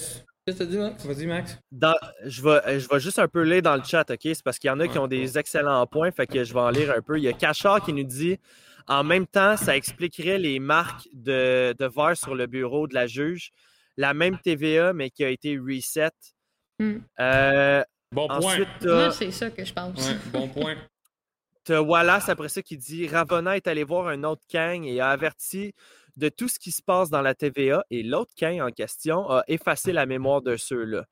Qu'est-ce 0.48 0.58
que 0.60 0.64
t'as 0.64 0.70
dit, 0.70 0.78
Max? 0.78 1.04
Vas-y, 1.04 1.26
Max. 1.26 1.58
Dans- 1.70 1.94
je, 2.24 2.42
vais, 2.42 2.80
je 2.80 2.88
vais 2.88 3.00
juste 3.00 3.18
un 3.18 3.28
peu 3.28 3.42
lire 3.42 3.60
dans 3.60 3.76
le 3.76 3.82
chat, 3.84 4.08
OK? 4.10 4.20
C'est 4.22 4.42
parce 4.42 4.58
qu'il 4.58 4.68
y 4.68 4.70
en 4.70 4.80
a 4.80 4.88
qui 4.88 4.98
ont 4.98 5.06
des 5.06 5.38
excellents 5.38 5.86
points, 5.86 6.10
fait 6.10 6.26
que 6.26 6.42
je 6.42 6.54
vais 6.54 6.60
en 6.60 6.70
lire 6.70 6.90
un 6.96 7.02
peu. 7.02 7.18
Il 7.18 7.24
y 7.24 7.28
a 7.28 7.34
Cachard 7.34 7.84
qui 7.84 7.92
nous 7.92 8.04
dit 8.04 8.38
en 8.86 9.04
même 9.04 9.26
temps, 9.26 9.58
ça 9.58 9.76
expliquerait 9.76 10.38
les 10.38 10.58
marques 10.58 11.06
de, 11.12 11.74
de 11.78 11.84
verre 11.86 12.16
sur 12.16 12.34
le 12.34 12.46
bureau 12.46 12.86
de 12.86 12.94
la 12.94 13.06
juge. 13.06 13.50
La 13.98 14.14
même 14.14 14.38
TVA, 14.38 14.94
mais 14.94 15.10
qui 15.10 15.22
a 15.22 15.28
été 15.28 15.58
reset. 15.58 16.10
Hmm. 16.78 17.00
Euh, 17.20 17.82
Bon 18.10 18.26
point. 18.26 18.56
Moi, 18.82 19.10
c'est 19.12 19.30
ça 19.30 19.50
que 19.50 19.62
je 19.62 19.72
pense. 19.74 20.08
Ouais, 20.08 20.16
bon 20.32 20.48
point. 20.48 20.76
t'as 21.64 21.82
Wallace 21.82 22.30
après 22.30 22.48
ça 22.48 22.62
qui 22.62 22.78
dit 22.78 23.06
Ravonna 23.06 23.56
est 23.56 23.66
allé 23.66 23.84
voir 23.84 24.08
un 24.08 24.24
autre 24.24 24.40
Kang 24.50 24.86
et 24.86 24.98
a 25.00 25.10
averti 25.10 25.74
de 26.18 26.28
tout 26.28 26.48
ce 26.48 26.58
qui 26.58 26.72
se 26.72 26.82
passe 26.82 27.10
dans 27.10 27.22
la 27.22 27.34
TVA 27.34 27.84
et 27.90 28.02
l'autre 28.02 28.32
Kang 28.38 28.60
en 28.60 28.70
question 28.70 29.30
a 29.30 29.44
effacé 29.48 29.92
la 29.92 30.04
mémoire 30.04 30.42
de 30.42 30.56
ceux-là. 30.56 31.04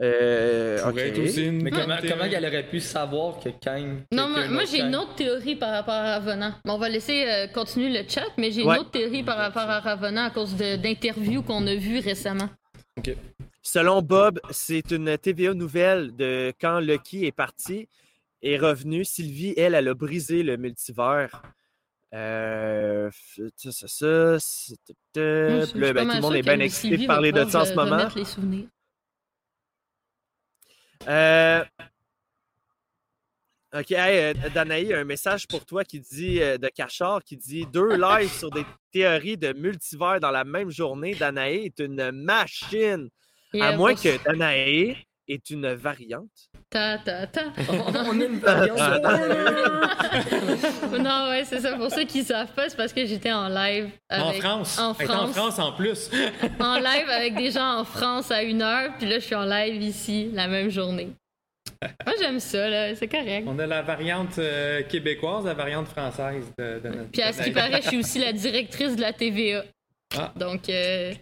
Euh, 0.00 0.78
Mais 0.92 1.70
comment, 1.70 1.96
comment 2.02 2.24
elle 2.24 2.46
aurait 2.46 2.68
pu 2.68 2.80
savoir 2.80 3.38
que 3.38 3.48
Kang. 3.50 4.02
Non, 4.10 4.28
moi, 4.28 4.48
moi, 4.48 4.64
j'ai 4.64 4.80
une 4.80 4.96
autre 4.96 5.14
théorie 5.14 5.54
par 5.54 5.70
rapport 5.70 5.94
à. 5.94 6.20
Mais 6.64 6.70
on 6.72 6.78
va 6.78 6.88
laisser 6.88 7.24
euh, 7.28 7.46
continuer 7.46 7.90
le 8.02 8.08
chat, 8.08 8.26
mais 8.36 8.50
j'ai 8.50 8.64
Ouais. 8.64 8.74
une 8.74 8.80
autre 8.80 8.90
théorie 8.90 9.22
par 9.22 9.36
rapport 9.36 9.62
à 9.70 9.78
Ravonna 9.80 10.24
à 10.26 10.30
cause 10.30 10.56
d'interviews 10.56 11.42
qu'on 11.42 11.64
a 11.66 11.74
vues 11.76 12.00
récemment. 12.00 12.48
Selon 13.62 14.02
Bob, 14.02 14.40
c'est 14.50 14.90
une 14.90 15.16
TVA 15.16 15.54
nouvelle 15.54 16.14
de 16.16 16.52
quand 16.60 16.80
Lucky 16.80 17.24
est 17.24 17.32
parti 17.32 17.88
est 18.42 18.58
revenu. 18.58 19.04
Sylvie, 19.04 19.54
elle, 19.56 19.74
elle 19.74 19.88
a 19.88 19.94
brisé 19.94 20.42
le 20.42 20.56
multivers. 20.56 21.42
Euh, 22.14 23.10
ça, 23.56 23.72
ça, 23.72 23.88
ça, 23.88 24.64
là, 25.16 25.92
ben, 25.92 26.08
tout 26.08 26.14
le 26.14 26.20
monde 26.20 26.36
est 26.36 26.42
bien 26.42 26.60
excité 26.60 26.96
de 26.96 27.06
parler 27.06 27.32
de 27.32 27.44
ça 27.44 27.62
en 27.62 27.64
ce 27.64 27.74
moment. 27.74 28.08
les 28.14 28.24
souvenirs. 28.24 28.68
Euh, 31.08 31.64
Ok, 33.76 33.90
hey, 33.90 34.36
euh, 34.36 34.48
Danaï, 34.54 34.94
un 34.94 35.02
message 35.02 35.48
pour 35.48 35.66
toi 35.66 35.82
qui 35.82 35.98
dit 35.98 36.40
euh, 36.40 36.58
de 36.58 36.68
Cachard 36.68 37.24
qui 37.24 37.36
dit 37.36 37.66
deux 37.66 37.96
lives 37.96 38.30
sur 38.30 38.48
des 38.48 38.64
théories 38.92 39.36
de 39.36 39.52
multivers 39.52 40.20
dans 40.20 40.30
la 40.30 40.44
même 40.44 40.70
journée. 40.70 41.16
Danaï 41.16 41.64
est 41.64 41.80
une 41.80 42.12
machine. 42.12 43.10
À 43.60 43.76
moins 43.76 43.96
que 43.96 44.22
Danaï 44.22 44.96
est 45.26 45.50
une 45.50 45.74
variante. 45.74 46.50
Ta, 46.74 46.98
ta, 46.98 47.26
ta. 47.28 47.42
On 47.70 48.20
a 48.20 48.24
une 48.24 48.38
variante. 48.40 48.78
non, 50.98 51.28
ouais, 51.30 51.44
c'est 51.44 51.60
ça. 51.60 51.76
Pour 51.76 51.88
ceux 51.88 52.02
qui 52.02 52.24
savent 52.24 52.52
pas, 52.52 52.68
c'est 52.68 52.76
parce 52.76 52.92
que 52.92 53.06
j'étais 53.06 53.30
en 53.30 53.48
live. 53.48 53.90
En 54.10 54.32
France. 54.32 54.76
En 54.80 54.92
est 54.92 55.04
en 55.04 55.06
France. 55.06 55.36
France 55.36 55.58
en 55.60 55.70
plus. 55.70 56.10
en 56.58 56.78
live 56.78 57.08
avec 57.08 57.36
des 57.36 57.52
gens 57.52 57.78
en 57.78 57.84
France 57.84 58.32
à 58.32 58.42
une 58.42 58.60
heure, 58.60 58.90
puis 58.98 59.08
là, 59.08 59.20
je 59.20 59.24
suis 59.24 59.36
en 59.36 59.44
live 59.44 59.80
ici 59.80 60.30
la 60.32 60.48
même 60.48 60.68
journée. 60.68 61.10
Moi, 62.04 62.16
j'aime 62.18 62.40
ça, 62.40 62.68
là. 62.68 62.92
C'est 62.96 63.06
correct. 63.06 63.44
On 63.46 63.56
a 63.60 63.66
la 63.66 63.82
variante 63.82 64.40
euh, 64.40 64.82
québécoise, 64.82 65.44
la 65.44 65.54
variante 65.54 65.86
française 65.86 66.52
de, 66.58 66.80
de 66.80 66.88
notre. 66.88 67.10
Puis 67.12 67.22
à 67.22 67.32
ce 67.32 67.44
qui 67.44 67.52
paraît, 67.52 67.82
je 67.82 67.88
suis 67.88 67.98
aussi 67.98 68.18
la 68.18 68.32
directrice 68.32 68.96
de 68.96 69.00
la 69.00 69.12
TVA. 69.12 69.62
Ah. 70.18 70.32
Donc, 70.34 70.68
euh, 70.68 71.12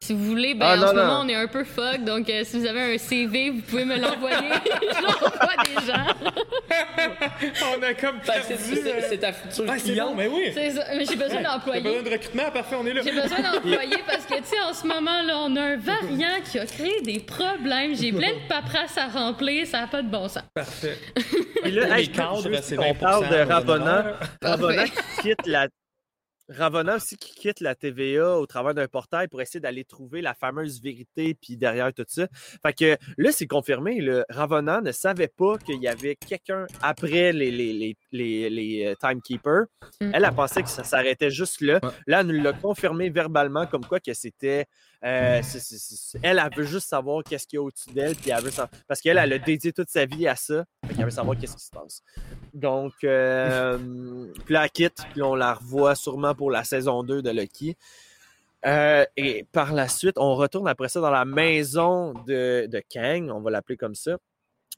si 0.00 0.12
vous 0.12 0.24
voulez, 0.24 0.54
ben, 0.54 0.66
Ah, 0.68 0.74
en 0.74 0.76
non, 0.76 0.86
ce 0.88 0.92
non. 0.94 1.02
moment, 1.06 1.20
on 1.24 1.28
est 1.28 1.34
un 1.34 1.46
peu 1.46 1.64
fuck. 1.64 2.04
Donc, 2.04 2.28
euh, 2.28 2.42
si 2.44 2.58
vous 2.58 2.66
avez 2.66 2.94
un 2.94 2.98
CV, 2.98 3.50
vous 3.50 3.62
pouvez 3.62 3.84
me 3.86 3.96
l'envoyer. 3.98 4.36
je 4.66 5.02
l'envoie 5.02 5.32
à 5.40 5.64
des 5.64 5.86
gens. 5.86 6.06
On 7.78 7.82
a 7.82 7.94
comme 7.94 8.16
c'est- 8.22 8.32
perdu, 8.48 8.64
c'est 8.82 8.92
euh, 8.92 9.00
c'est 9.08 9.18
ta 9.18 9.32
future 9.32 9.64
Ah, 9.68 9.74
c'est 9.78 9.92
cliente. 9.92 10.10
bon, 10.10 10.14
mais 10.16 10.26
oui. 10.26 10.52
Mais 10.54 11.04
j'ai 11.08 11.16
besoin 11.16 11.40
d'employés. 11.42 11.80
besoin 11.82 12.02
de 12.02 12.10
recrutement, 12.10 12.50
parfait, 12.52 12.76
on 12.78 12.86
est 12.86 12.92
là. 12.92 13.00
J'ai 13.04 13.12
besoin 13.12 13.40
d'employés 13.40 14.02
parce 14.06 14.24
que, 14.26 14.34
tu 14.36 14.44
sais, 14.44 14.60
en 14.68 14.72
ce 14.74 14.86
moment, 14.86 15.22
là, 15.22 15.38
on 15.44 15.56
a 15.56 15.60
un 15.62 15.76
variant 15.76 16.40
qui 16.50 16.58
a 16.58 16.66
créé 16.66 17.00
des 17.02 17.20
problèmes. 17.20 17.94
J'ai 17.94 18.12
plein 18.12 18.32
de 18.34 18.48
paperasse 18.48 18.98
à 18.98 19.06
remplir, 19.08 19.66
ça 19.66 19.80
n'a 19.82 19.86
pas 19.86 20.02
de 20.02 20.08
bon 20.08 20.28
sens. 20.28 20.42
Parfait. 20.54 20.98
Puis 21.62 21.70
là, 21.72 21.96
Les 21.96 22.02
hey, 22.02 22.08
20% 22.10 22.14
parle 22.98 23.28
de 23.28 23.66
l'honneur. 23.66 24.18
Ravonna 24.42 24.84
qui 24.84 24.92
quitte 25.22 25.46
la. 25.46 25.66
Ravonna 26.48 26.96
aussi 26.96 27.16
qui 27.16 27.34
quitte 27.34 27.60
la 27.60 27.74
TVA 27.74 28.38
au 28.38 28.46
travers 28.46 28.74
d'un 28.74 28.86
portail 28.86 29.28
pour 29.28 29.40
essayer 29.40 29.60
d'aller 29.60 29.84
trouver 29.84 30.20
la 30.20 30.34
fameuse 30.34 30.82
vérité, 30.82 31.34
puis 31.34 31.56
derrière 31.56 31.92
tout 31.92 32.04
ça. 32.06 32.26
Fait 32.62 32.72
que 32.72 32.96
là, 33.16 33.32
c'est 33.32 33.46
confirmé. 33.46 34.00
Le 34.00 34.24
Ravonna 34.28 34.80
ne 34.80 34.92
savait 34.92 35.28
pas 35.28 35.56
qu'il 35.58 35.82
y 35.82 35.88
avait 35.88 36.16
quelqu'un 36.16 36.66
après 36.82 37.32
les, 37.32 37.50
les, 37.50 37.72
les, 37.72 37.96
les, 38.12 38.50
les, 38.50 38.86
euh, 38.86 38.94
Timekeepers. 39.00 39.66
Mm. 40.00 40.10
Elle 40.12 40.24
a 40.24 40.32
pensé 40.32 40.62
que 40.62 40.68
ça 40.68 40.84
s'arrêtait 40.84 41.30
juste 41.30 41.60
là. 41.60 41.80
Ouais. 41.82 41.90
Là, 42.06 42.20
elle 42.20 42.26
nous 42.26 42.42
l'a 42.42 42.52
confirmé 42.52 43.10
verbalement, 43.10 43.66
comme 43.66 43.84
quoi 43.84 44.00
que 44.00 44.12
c'était. 44.14 44.66
Euh, 45.04 45.42
elle, 46.22 46.42
elle 46.42 46.56
veut 46.56 46.64
juste 46.64 46.88
savoir 46.88 47.22
qu'est-ce 47.22 47.46
qu'il 47.46 47.58
y 47.58 47.60
a 47.60 47.62
au-dessus 47.62 47.90
d'elle, 47.90 48.16
puis 48.16 48.30
elle 48.30 48.42
veut 48.42 48.50
savoir- 48.50 48.70
parce 48.88 49.00
qu'elle, 49.00 49.18
elle 49.18 49.32
a 49.34 49.38
dédié 49.38 49.72
toute 49.72 49.90
sa 49.90 50.06
vie 50.06 50.26
à 50.26 50.34
ça. 50.34 50.64
Fait 50.86 50.94
qu'elle 50.94 51.04
veut 51.04 51.10
savoir 51.10 51.36
qu'est-ce 51.38 51.56
qui 51.56 51.64
se 51.64 51.70
passe. 51.70 52.02
Donc, 52.54 52.92
euh, 53.04 54.26
puis 54.44 54.54
là, 54.54 54.64
elle 54.64 54.70
quitte, 54.70 55.02
puis 55.12 55.22
on 55.22 55.34
la 55.34 55.54
revoit 55.54 55.94
sûrement 55.94 56.34
pour 56.34 56.50
la 56.50 56.64
saison 56.64 57.02
2 57.02 57.20
de 57.20 57.30
Lucky. 57.30 57.76
Euh, 58.64 59.04
et 59.18 59.44
par 59.52 59.74
la 59.74 59.88
suite, 59.88 60.16
on 60.16 60.34
retourne 60.36 60.68
après 60.68 60.88
ça 60.88 61.00
dans 61.00 61.10
la 61.10 61.26
maison 61.26 62.14
de, 62.26 62.66
Kang, 62.90 63.30
on 63.30 63.40
va 63.42 63.50
l'appeler 63.50 63.76
comme 63.76 63.94
ça, 63.94 64.16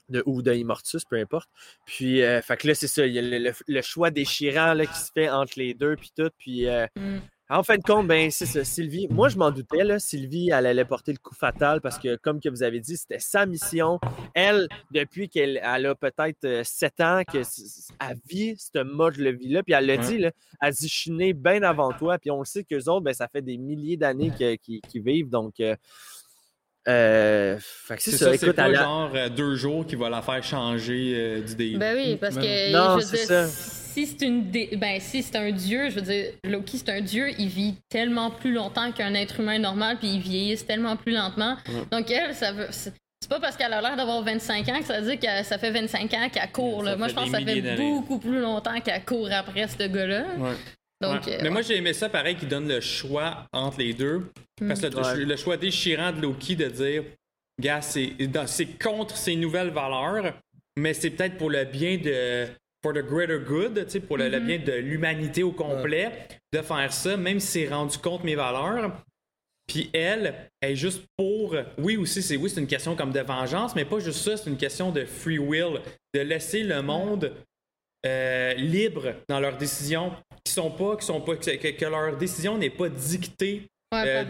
de, 0.09 0.25
ou 0.27 0.43
de 0.43 0.53
Immortus, 0.53 1.05
peu 1.05 1.17
importe. 1.17 1.49
Puis, 1.85 2.21
fait 2.43 2.57
que 2.57 2.67
là, 2.67 2.75
c'est 2.75 2.89
ça, 2.89 3.07
il 3.07 3.13
y 3.13 3.19
a 3.21 3.53
le, 3.69 3.83
choix 3.83 4.11
déchirant 4.11 4.77
qui 4.77 4.99
se 4.99 5.13
fait 5.13 5.29
entre 5.29 5.53
les 5.57 5.75
deux, 5.75 5.95
puis 5.95 6.11
tout. 6.17 6.31
Puis, 6.37 6.67
Mm. 6.97 7.21
En 7.49 7.63
fin 7.63 7.77
de 7.77 7.83
compte, 7.83 8.09
ben, 8.09 8.29
c'est 8.33 8.45
ça, 8.45 8.65
Sylvie. 8.65 9.07
Moi, 9.09 9.29
je 9.29 9.37
m'en 9.39 9.53
doutais, 9.53 9.85
là. 9.85 10.01
Sylvie, 10.01 10.51
elle 10.51 10.67
allait 10.67 10.85
porter 10.85 11.13
le 11.13 11.19
coup 11.19 11.35
fatal 11.35 11.81
parce 11.81 11.97
que, 11.97 12.17
comme 12.17 12.41
que 12.41 12.49
vous 12.49 12.65
avez 12.65 12.81
dit, 12.81 12.97
c'était 12.97 13.21
sa 13.21 13.47
mission. 13.47 14.01
Elle, 14.35 14.67
depuis 14.91 15.29
qu'elle 15.29 15.61
elle 15.63 15.87
a 15.87 15.95
peut-être 15.95 16.45
euh, 16.45 16.65
7 16.65 17.01
ans, 17.01 17.23
que 17.25 17.39
elle 17.39 18.19
vit 18.29 18.57
ce 18.59 18.83
mode 18.83 19.17
de 19.17 19.31
vie-là. 19.31 19.63
Puis 19.63 19.75
elle 19.75 19.87
l'a 19.87 19.95
Ouais. 19.95 19.99
dit, 20.07 20.19
là, 20.19 20.33
elle 20.61 20.75
dit, 20.75 20.89
je 20.89 20.95
suis 20.95 21.35
bien 21.35 21.63
avant 21.63 21.93
toi. 21.93 22.19
Puis 22.19 22.33
on 22.33 22.41
le 22.41 22.45
sait 22.45 22.65
qu'eux 22.65 22.83
autres, 22.89 23.03
ben, 23.03 23.15
ça 23.15 23.29
fait 23.29 23.43
des 23.43 23.59
milliers 23.59 23.97
d'années 23.97 24.33
qu'ils 24.37 25.03
vivent. 25.03 25.31
Donc, 25.31 25.61
euh, 25.61 25.77
euh, 26.89 27.57
fait 27.61 27.97
que 27.97 28.03
c'est 28.03 28.11
ça. 28.13 28.19
ça, 28.27 28.31
c'est 28.37 28.45
Écoute, 28.47 28.57
pas 28.57 28.73
genre 28.73 29.11
euh, 29.15 29.29
deux 29.29 29.57
jours 29.57 29.87
qui 29.87 29.97
va 29.97 30.09
la 30.09 30.23
faire 30.23 30.43
changer 30.43 31.13
euh, 31.17 31.41
d'idée. 31.41 31.77
Ben 31.77 31.97
oui, 31.97 32.17
parce 32.17 32.37
que 32.37 32.73
Non, 32.73 32.91
je 32.93 32.95
veux 32.97 33.01
c'est 33.03 33.17
dire, 33.27 33.27
ça. 33.27 33.47
si 33.49 34.07
c'est 34.07 34.25
une 34.27 34.51
dé- 34.51 34.71
ben 34.77 35.01
si 35.01 35.23
c'est 35.23 35.37
un 35.37 35.51
dieu, 35.51 35.91
je 35.91 35.97
veux 35.97 36.03
dire 36.03 36.27
Loki 36.45 36.79
c'est 36.79 36.91
un 36.91 37.01
dieu, 37.01 37.31
il 37.39 37.49
vit 37.49 37.75
tellement 37.89 38.31
plus 38.31 38.53
longtemps 38.53 38.93
qu'un 38.93 39.15
être 39.15 39.41
humain 39.41 39.59
normal 39.59 39.97
puis 39.99 40.09
il 40.15 40.21
vieillit 40.21 40.57
tellement 40.59 40.97
plus 40.97 41.13
lentement. 41.13 41.57
Ouais. 41.69 41.83
Donc 41.91 42.11
elle 42.11 42.35
ça 42.35 42.53
veut 42.53 42.69
c'est 42.71 43.31
pas 43.31 43.41
parce 43.41 43.57
qu'elle 43.57 43.73
a 43.73 43.81
l'air 43.81 43.97
d'avoir 43.97 44.23
25 44.23 44.69
ans 44.69 44.79
que 44.79 44.85
ça 44.85 45.01
veut 45.01 45.11
dire 45.11 45.19
que 45.19 45.45
ça 45.45 45.59
fait 45.59 45.71
25 45.73 46.13
ans 46.15 46.29
qu'elle 46.33 46.53
court. 46.53 46.83
là. 46.85 46.95
Moi 46.97 47.09
je 47.09 47.15
pense 47.15 47.25
que 47.25 47.31
ça 47.33 47.41
fait 47.45 47.77
beaucoup 47.77 48.19
plus 48.19 48.39
longtemps 48.41 48.79
qu'elle 48.81 49.05
court 49.05 49.29
après 49.33 49.67
ce 49.67 49.89
gars-là. 49.89 50.25
Ouais. 50.39 50.53
Donc 51.01 51.27
Ouais. 51.27 51.35
euh, 51.35 51.41
Mais 51.43 51.51
moi, 51.51 51.63
j'ai 51.63 51.77
aimé 51.77 51.93
ça 51.93 52.09
pareil 52.09 52.37
qui 52.37 52.47
donne 52.47 52.69
le 52.69 52.81
choix 52.81 53.47
entre 53.53 53.79
les 53.79 53.93
deux. 53.93 54.31
Parce 54.67 54.81
que 54.81 54.87
le, 54.87 54.97
Ouais. 54.97 55.25
le 55.25 55.37
choix 55.37 55.57
déchirant 55.57 56.13
de 56.13 56.21
Loki 56.23 56.57
de 56.57 56.67
dire 56.69 57.05
Gars, 57.61 57.81
c'est 57.83 58.13
contre 58.83 59.17
ses 59.17 59.35
nouvelles 59.37 59.71
valeurs, 59.71 60.35
mais 60.77 60.93
c'est 60.95 61.11
peut-être 61.11 61.37
pour 61.39 61.51
le 61.51 61.65
bien 61.65 61.97
de. 61.99 62.47
For 62.85 62.93
the 62.93 62.99
greater 63.05 63.41
good, 63.41 63.85
tu 63.87 63.91
sais, 63.93 64.01
pour 64.01 64.17
le, 64.17 64.29
le 64.29 64.39
bien 64.39 64.59
de 64.59 64.73
l'humanité 64.73 65.43
au 65.43 65.51
complet, 65.51 66.29
de 66.53 66.61
faire 66.63 66.93
ça, 66.93 67.17
même 67.17 67.41
si 67.41 67.47
c'est 67.65 67.69
rendu 67.69 67.99
contre 67.99 68.25
mes 68.25 68.37
valeurs. 68.37 69.03
Puis 69.67 69.91
elle 69.93 70.35
est 70.63 70.77
juste 70.77 71.03
pour. 71.17 71.57
Oui, 71.79 71.97
aussi, 71.97 72.23
c'est 72.23 72.37
oui, 72.37 72.49
c'est 72.49 72.61
une 72.61 72.67
question 72.69 72.95
comme 72.95 73.11
de 73.13 73.21
vengeance, 73.21 73.75
mais 73.75 73.85
pas 73.85 73.99
juste 73.99 74.21
ça, 74.21 74.37
c'est 74.37 74.49
une 74.51 74.57
question 74.59 74.93
de 74.93 75.05
free 75.05 75.39
will, 75.39 75.81
de 76.15 76.21
laisser 76.21 76.63
le 76.63 76.81
monde 76.83 77.33
euh, 78.07 78.55
libre 78.55 79.15
dans 79.29 79.41
leurs 79.41 79.57
décisions, 79.57 80.13
qui 80.45 80.53
sont 80.53 80.71
pas, 80.71 80.97
qui 80.97 81.05
sont 81.07 81.21
pas, 81.21 81.37
que, 81.37 81.57
que- 81.71 81.85
leur 81.85 82.17
décision 82.17 82.57
n'est 82.59 82.71
pas 82.71 82.89
dictée 82.89 83.63
Ouais, 83.95 84.03
euh, 84.05 84.25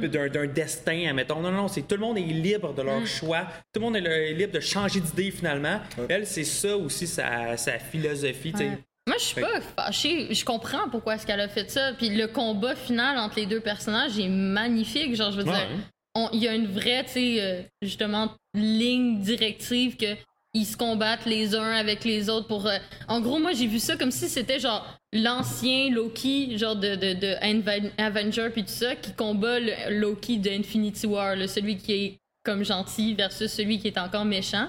d'un, 0.00 0.08
d'un, 0.08 0.28
d'un 0.28 0.46
destin, 0.46 1.06
admettons. 1.08 1.40
Non, 1.40 1.50
non, 1.52 1.58
non, 1.62 1.68
c'est 1.68 1.82
tout 1.86 1.94
le 1.94 2.00
monde 2.00 2.18
est 2.18 2.22
libre 2.22 2.74
de 2.74 2.82
leur 2.82 3.00
Mm. 3.00 3.06
choix. 3.06 3.46
Tout 3.72 3.80
le 3.80 3.80
monde 3.82 3.96
est, 3.96 4.32
libre 4.34 4.52
de 4.52 4.58
changer 4.60 4.98
d'idée 5.00 5.30
finalement. 5.30 5.80
Elle, 6.08 6.26
c'est 6.26 6.42
ça 6.44 6.76
aussi 6.76 7.06
sa, 7.06 7.56
sa 7.56 7.78
philosophie. 7.78 8.52
Ouais. 8.58 8.78
Moi, 9.06 9.16
je 9.18 9.24
suis 9.24 9.40
pas 9.40 9.60
fâchée. 9.60 10.34
Je 10.34 10.44
comprends 10.44 10.88
pourquoi 10.90 11.14
est-ce 11.14 11.24
qu'elle 11.24 11.38
a 11.40 11.48
fait 11.48 11.70
ça. 11.70 11.92
Puis 11.96 12.08
le 12.10 12.26
combat 12.26 12.74
final 12.74 13.16
entre 13.18 13.36
les 13.36 13.46
deux 13.46 13.60
personnages 13.60 14.18
est 14.18 14.28
magnifique. 14.28 15.14
Genre, 15.14 15.30
je 15.30 15.36
veux 15.40 15.44
Ouais. 15.48 15.52
dire, 15.52 16.28
il 16.32 16.42
y 16.42 16.48
a 16.48 16.54
une 16.56 16.66
vraie, 16.66 17.04
tu 17.04 17.12
sais, 17.12 17.36
euh, 17.40 17.62
justement, 17.82 18.32
ligne 18.54 19.20
directive 19.20 19.96
que 19.96 20.16
ils 20.56 20.64
se 20.64 20.76
combattent 20.76 21.26
les 21.26 21.54
uns 21.54 21.72
avec 21.72 22.04
les 22.04 22.30
autres 22.30 22.46
pour. 22.46 22.66
euh, 22.66 22.78
En 23.08 23.20
gros, 23.20 23.38
moi, 23.38 23.52
j'ai 23.52 23.66
vu 23.66 23.78
ça 23.78 23.96
comme 23.96 24.10
si 24.10 24.28
c'était 24.28 24.58
genre 24.58 24.86
l'ancien 25.12 25.90
Loki, 25.90 26.56
genre 26.56 26.76
de, 26.76 26.94
de, 26.94 27.12
de 27.12 28.00
Avenger 28.00 28.48
puis 28.50 28.64
tout 28.64 28.70
ça, 28.70 28.96
qui 28.96 29.12
combat 29.12 29.60
le 29.60 30.00
Loki 30.00 30.38
de 30.38 30.50
Infinity 30.50 31.06
War, 31.06 31.36
celui 31.48 31.76
qui 31.76 31.92
est 31.92 32.16
comme 32.42 32.64
gentil 32.64 33.14
versus 33.14 33.50
celui 33.52 33.78
qui 33.78 33.88
est 33.88 33.98
encore 33.98 34.24
méchant. 34.24 34.68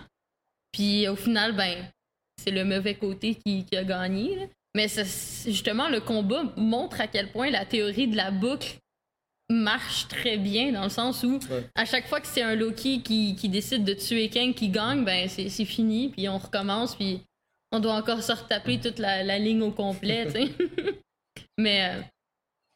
Puis 0.73 1.07
au 1.07 1.15
final, 1.15 1.55
ben, 1.55 1.85
c'est 2.43 2.51
le 2.51 2.65
mauvais 2.65 2.95
côté 2.95 3.35
qui, 3.35 3.65
a 3.75 3.83
gagné. 3.83 4.49
Mais 4.75 4.87
justement, 5.45 5.87
le 5.87 6.01
combat 6.01 6.43
montre 6.57 6.99
à 6.99 7.07
quel 7.07 7.31
point 7.31 7.49
la 7.49 7.65
théorie 7.65 8.07
de 8.07 8.17
la 8.17 8.29
boucle 8.29 8.75
marche 9.49 10.07
très 10.07 10.37
bien 10.37 10.71
dans 10.71 10.83
le 10.83 10.89
sens 10.89 11.23
où 11.23 11.39
à 11.75 11.85
chaque 11.85 12.07
fois 12.07 12.19
que 12.19 12.27
c'est 12.27 12.41
un 12.41 12.55
Loki 12.55 13.01
qui, 13.01 13.35
qui 13.35 13.47
décide 13.49 13.83
de 13.85 13.93
tuer 13.93 14.29
Kang 14.29 14.53
qui 14.53 14.69
gagne, 14.69 15.05
ben 15.05 15.27
c'est 15.29 15.49
c'est 15.49 15.65
fini, 15.65 16.09
puis 16.09 16.27
on 16.27 16.37
recommence, 16.37 16.95
puis 16.95 17.21
on 17.71 17.79
doit 17.79 17.93
encore 17.95 18.21
se 18.21 18.31
retaper 18.31 18.79
toute 18.79 18.99
la, 18.99 19.23
la 19.23 19.39
ligne 19.39 19.61
au 19.61 19.71
complet. 19.71 20.27
Mais 21.57 21.89
euh, 21.89 22.01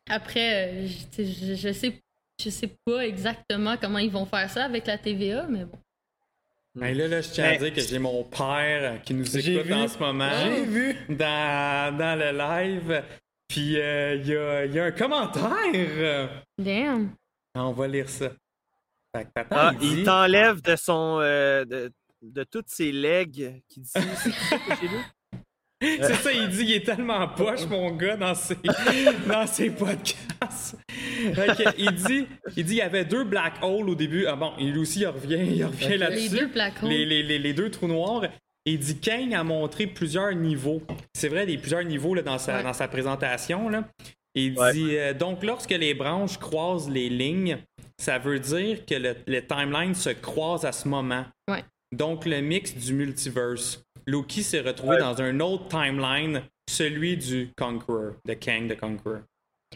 après, 0.09 0.67
euh, 0.85 0.87
je, 1.17 1.23
je, 1.23 1.55
je 1.55 1.73
sais 1.73 1.93
je 2.41 2.49
sais 2.49 2.69
pas 2.85 3.05
exactement 3.05 3.75
comment 3.79 3.99
ils 3.99 4.09
vont 4.09 4.25
faire 4.25 4.49
ça 4.49 4.65
avec 4.65 4.87
la 4.87 4.97
TVA, 4.97 5.45
mais 5.47 5.63
bon. 5.65 5.77
Ben 6.73 6.97
là, 6.97 7.07
là, 7.07 7.21
je 7.21 7.29
tiens 7.29 7.43
à 7.43 7.49
Mais- 7.51 7.57
dire 7.59 7.73
que 7.73 7.81
j'ai 7.81 7.99
mon 7.99 8.23
père 8.23 8.99
qui 9.03 9.13
nous 9.13 9.25
J'ai 9.25 9.53
écoute 9.55 9.67
vu. 9.67 9.73
en 9.73 9.87
ce 9.87 9.99
moment. 9.99 10.29
J'ai 10.43 10.63
vu. 10.65 10.95
Dans, 11.09 11.95
dans 11.97 12.17
le 12.17 12.31
live. 12.35 13.03
Puis 13.51 13.77
euh, 13.79 14.15
il 14.15 14.27
y, 14.27 14.35
a, 14.35 14.65
il 14.65 14.73
y 14.73 14.79
a 14.79 14.85
un 14.85 14.91
commentaire. 14.91 16.29
Damn. 16.57 17.11
On 17.55 17.71
va 17.73 17.87
lire 17.87 18.09
ça. 18.09 18.29
Fait 19.13 19.25
que 19.25 19.29
papa, 19.33 19.55
Ah, 19.59 19.71
il 19.73 19.79
dit... 19.89 19.95
il 19.99 20.03
t'enlève 20.05 20.61
de 20.61 20.75
son. 20.77 21.19
euh, 21.21 21.65
de, 21.65 21.91
de 22.21 22.43
toutes 22.45 22.69
ses 22.69 22.91
legs 22.93 23.61
qui 23.67 23.81
dit. 23.81 23.91
C'est 25.83 26.13
ça 26.13 26.31
il 26.31 26.47
dit 26.49 26.61
il 26.63 26.71
est 26.73 26.85
tellement 26.85 27.27
poche, 27.27 27.65
mon 27.67 27.89
gars, 27.95 28.15
dans 28.15 28.35
ses, 28.35 28.55
dans 29.27 29.47
ses 29.47 29.71
podcasts. 29.71 30.77
Ok, 31.29 31.73
il 31.79 31.91
dit 31.95 32.27
il 32.55 32.63
dit 32.65 32.73
il 32.73 32.77
y 32.77 32.81
avait 32.83 33.03
deux 33.03 33.23
black 33.23 33.53
holes 33.63 33.89
au 33.89 33.95
début. 33.95 34.27
Ah 34.27 34.35
bon, 34.35 34.53
il 34.59 34.77
aussi 34.77 34.99
il 34.99 35.07
revient, 35.07 35.39
il 35.43 35.65
revient 35.65 35.87
Les 35.89 35.97
là-dessus. 35.97 36.29
deux 36.37 36.45
black 36.47 36.73
holes. 36.83 36.89
Les, 36.89 37.03
les- 37.05 37.23
les- 37.23 37.39
les 37.39 37.53
deux 37.53 37.71
trous 37.71 37.87
noirs. 37.87 38.21
Il 38.65 38.79
dit 38.79 38.99
Kang 38.99 39.33
a 39.33 39.43
montré 39.43 39.87
plusieurs 39.87 40.33
niveaux. 40.35 40.81
C'est 41.15 41.29
vrai, 41.29 41.45
des 41.45 41.57
plusieurs 41.57 41.83
niveaux 41.83 42.13
là, 42.13 42.21
dans, 42.21 42.37
sa, 42.37 42.57
Ouais. 42.57 42.63
dans 42.63 42.73
sa 42.73 42.87
présentation. 42.87 43.69
Là. 43.69 43.87
Il 44.35 44.57
Ouais. 44.57 44.71
dit 44.73 44.97
euh, 44.97 45.13
donc 45.13 45.43
lorsque 45.43 45.71
les 45.71 45.93
branches 45.93 46.37
croisent 46.37 46.89
les 46.89 47.09
lignes, 47.09 47.57
ça 47.97 48.17
veut 48.19 48.39
dire 48.39 48.85
que 48.85 48.95
le, 48.95 49.15
le 49.27 49.41
timeline 49.45 49.95
se 49.95 50.09
croise 50.11 50.63
à 50.65 50.71
ce 50.71 50.87
moment. 50.87 51.25
Ouais. 51.49 51.63
Donc 51.91 52.25
le 52.25 52.39
mix 52.41 52.73
du 52.75 52.93
multiverse. 52.93 53.83
Loki 54.07 54.41
s'est 54.43 54.61
retrouvé 54.61 54.97
dans 54.97 55.21
un 55.21 55.39
autre 55.41 55.67
timeline, 55.67 56.41
celui 56.69 57.17
du 57.17 57.49
Conqueror, 57.57 58.13
de 58.25 58.33
Kang 58.33 58.67
the 58.73 58.79
Conqueror. 58.79 59.19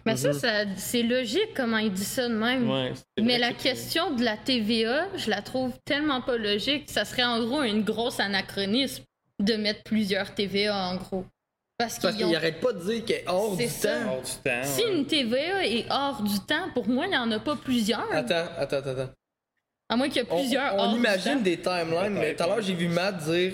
Mais 0.06 0.18
ça, 0.18 0.34
ça 0.34 0.66
c'est 0.78 1.02
logique 1.04 1.54
comment 1.56 1.78
il 1.80 1.92
dit 1.92 2.04
ça 2.06 2.28
de 2.30 2.36
même. 2.36 2.70
Ouais, 2.70 2.94
Mais 3.20 3.38
la 3.40 3.54
que 3.54 3.64
question 3.64 4.12
de 4.12 4.24
la 4.24 4.38
TVA, 4.38 5.08
je 5.16 5.30
la 5.30 5.42
trouve 5.42 5.74
tellement 5.84 6.22
pas 6.22 6.38
logique. 6.38 6.90
Ça 6.90 7.06
serait 7.06 7.24
en 7.24 7.44
gros 7.44 7.64
une 7.64 7.84
grosse 7.84 8.20
anachronisme 8.20 9.04
de 9.40 9.56
mettre 9.56 9.84
plusieurs 9.84 10.34
TVA 10.36 10.76
en 10.90 10.96
gros. 10.96 11.26
Parce 11.78 12.00
qu'ils 12.00 12.24
ont... 12.24 12.34
arrête 12.34 12.62
pas 12.62 12.72
de 12.72 12.80
dire 12.84 13.04
qu'elle 13.04 13.24
est 13.24 13.28
hors 13.28 13.58
du 13.58 13.68
temps. 13.68 13.90
Hors 14.08 14.22
du 14.22 14.32
temps, 14.32 14.64
Si 14.64 14.84
ouais. 14.84 14.94
une 14.94 15.06
TVA 15.06 15.66
est 15.66 15.86
hors 15.92 16.22
du 16.22 16.40
temps, 16.40 16.70
pour 16.74 16.88
moi, 16.88 17.06
il 17.06 17.10
n'y 17.10 17.18
en 17.18 17.30
a 17.32 17.40
pas 17.40 17.56
plusieurs. 17.58 18.08
Attends, 18.14 18.46
attends, 18.58 18.78
attends. 18.78 18.90
attends. 18.92 19.10
À 19.90 19.98
moins 19.98 20.08
qu'il 20.08 20.22
y 20.22 20.26
ait 20.26 20.28
On, 20.30 20.40
plusieurs 20.40 20.74
on 20.76 20.80
hors 20.80 20.94
du 20.94 21.00
imagine 21.00 21.34
temps. 21.38 21.42
des 21.42 21.60
timelines, 21.60 22.14
mais 22.14 22.36
tout 22.36 22.44
à 22.44 22.48
l'heure 22.48 22.62
j'ai 22.62 22.74
vu 22.76 22.88
Matt 22.88 23.18
dire 23.26 23.54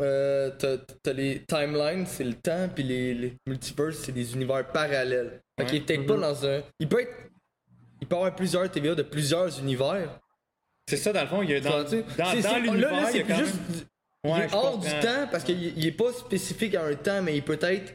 euh, 0.00 0.50
t'as 0.58 0.76
t'as 1.02 1.12
les 1.12 1.44
timelines, 1.44 2.06
c'est 2.06 2.24
le 2.24 2.34
temps, 2.34 2.68
puis 2.74 2.84
les, 2.84 3.14
les 3.14 3.34
multiverses, 3.46 3.96
c'est 3.98 4.12
des 4.12 4.32
univers 4.34 4.66
parallèles. 4.72 5.40
Fait 5.58 5.66
qu'il 5.66 5.76
est 5.76 5.80
peut-être 5.80 6.06
pas 6.06 6.16
dans 6.16 6.46
un. 6.46 6.62
Il 6.80 6.88
peut 6.88 7.02
être. 7.02 7.12
Il 8.00 8.06
peut 8.06 8.16
avoir 8.16 8.34
plusieurs 8.34 8.70
TVA 8.70 8.94
de 8.94 9.02
plusieurs 9.02 9.58
univers. 9.60 10.18
C'est 10.88 10.96
ça, 10.96 11.12
dans 11.12 11.20
le 11.22 11.26
fond, 11.26 11.42
il 11.42 11.50
y 11.50 11.54
a 11.54 11.60
dans, 11.60 11.82
dans, 11.82 11.86
C'est- 11.88 12.02
dans 12.42 12.56
l'univers, 12.58 12.90
là, 12.92 13.00
là, 13.02 13.08
c'est 13.10 13.26
juste. 13.36 13.54
même... 13.56 13.86
Il 14.24 14.30
Ouais, 14.32 14.44
est 14.44 14.48
je 14.48 14.54
hors 14.54 14.78
du 14.78 14.88
temps 14.88 15.28
parce 15.30 15.44
qu'il 15.44 15.62
il 15.78 15.86
est 15.86 15.92
pas 15.92 16.12
spécifique 16.12 16.74
à 16.74 16.84
un 16.84 16.94
temps, 16.94 17.22
mais 17.22 17.36
il 17.36 17.42
peut 17.42 17.58
être 17.60 17.94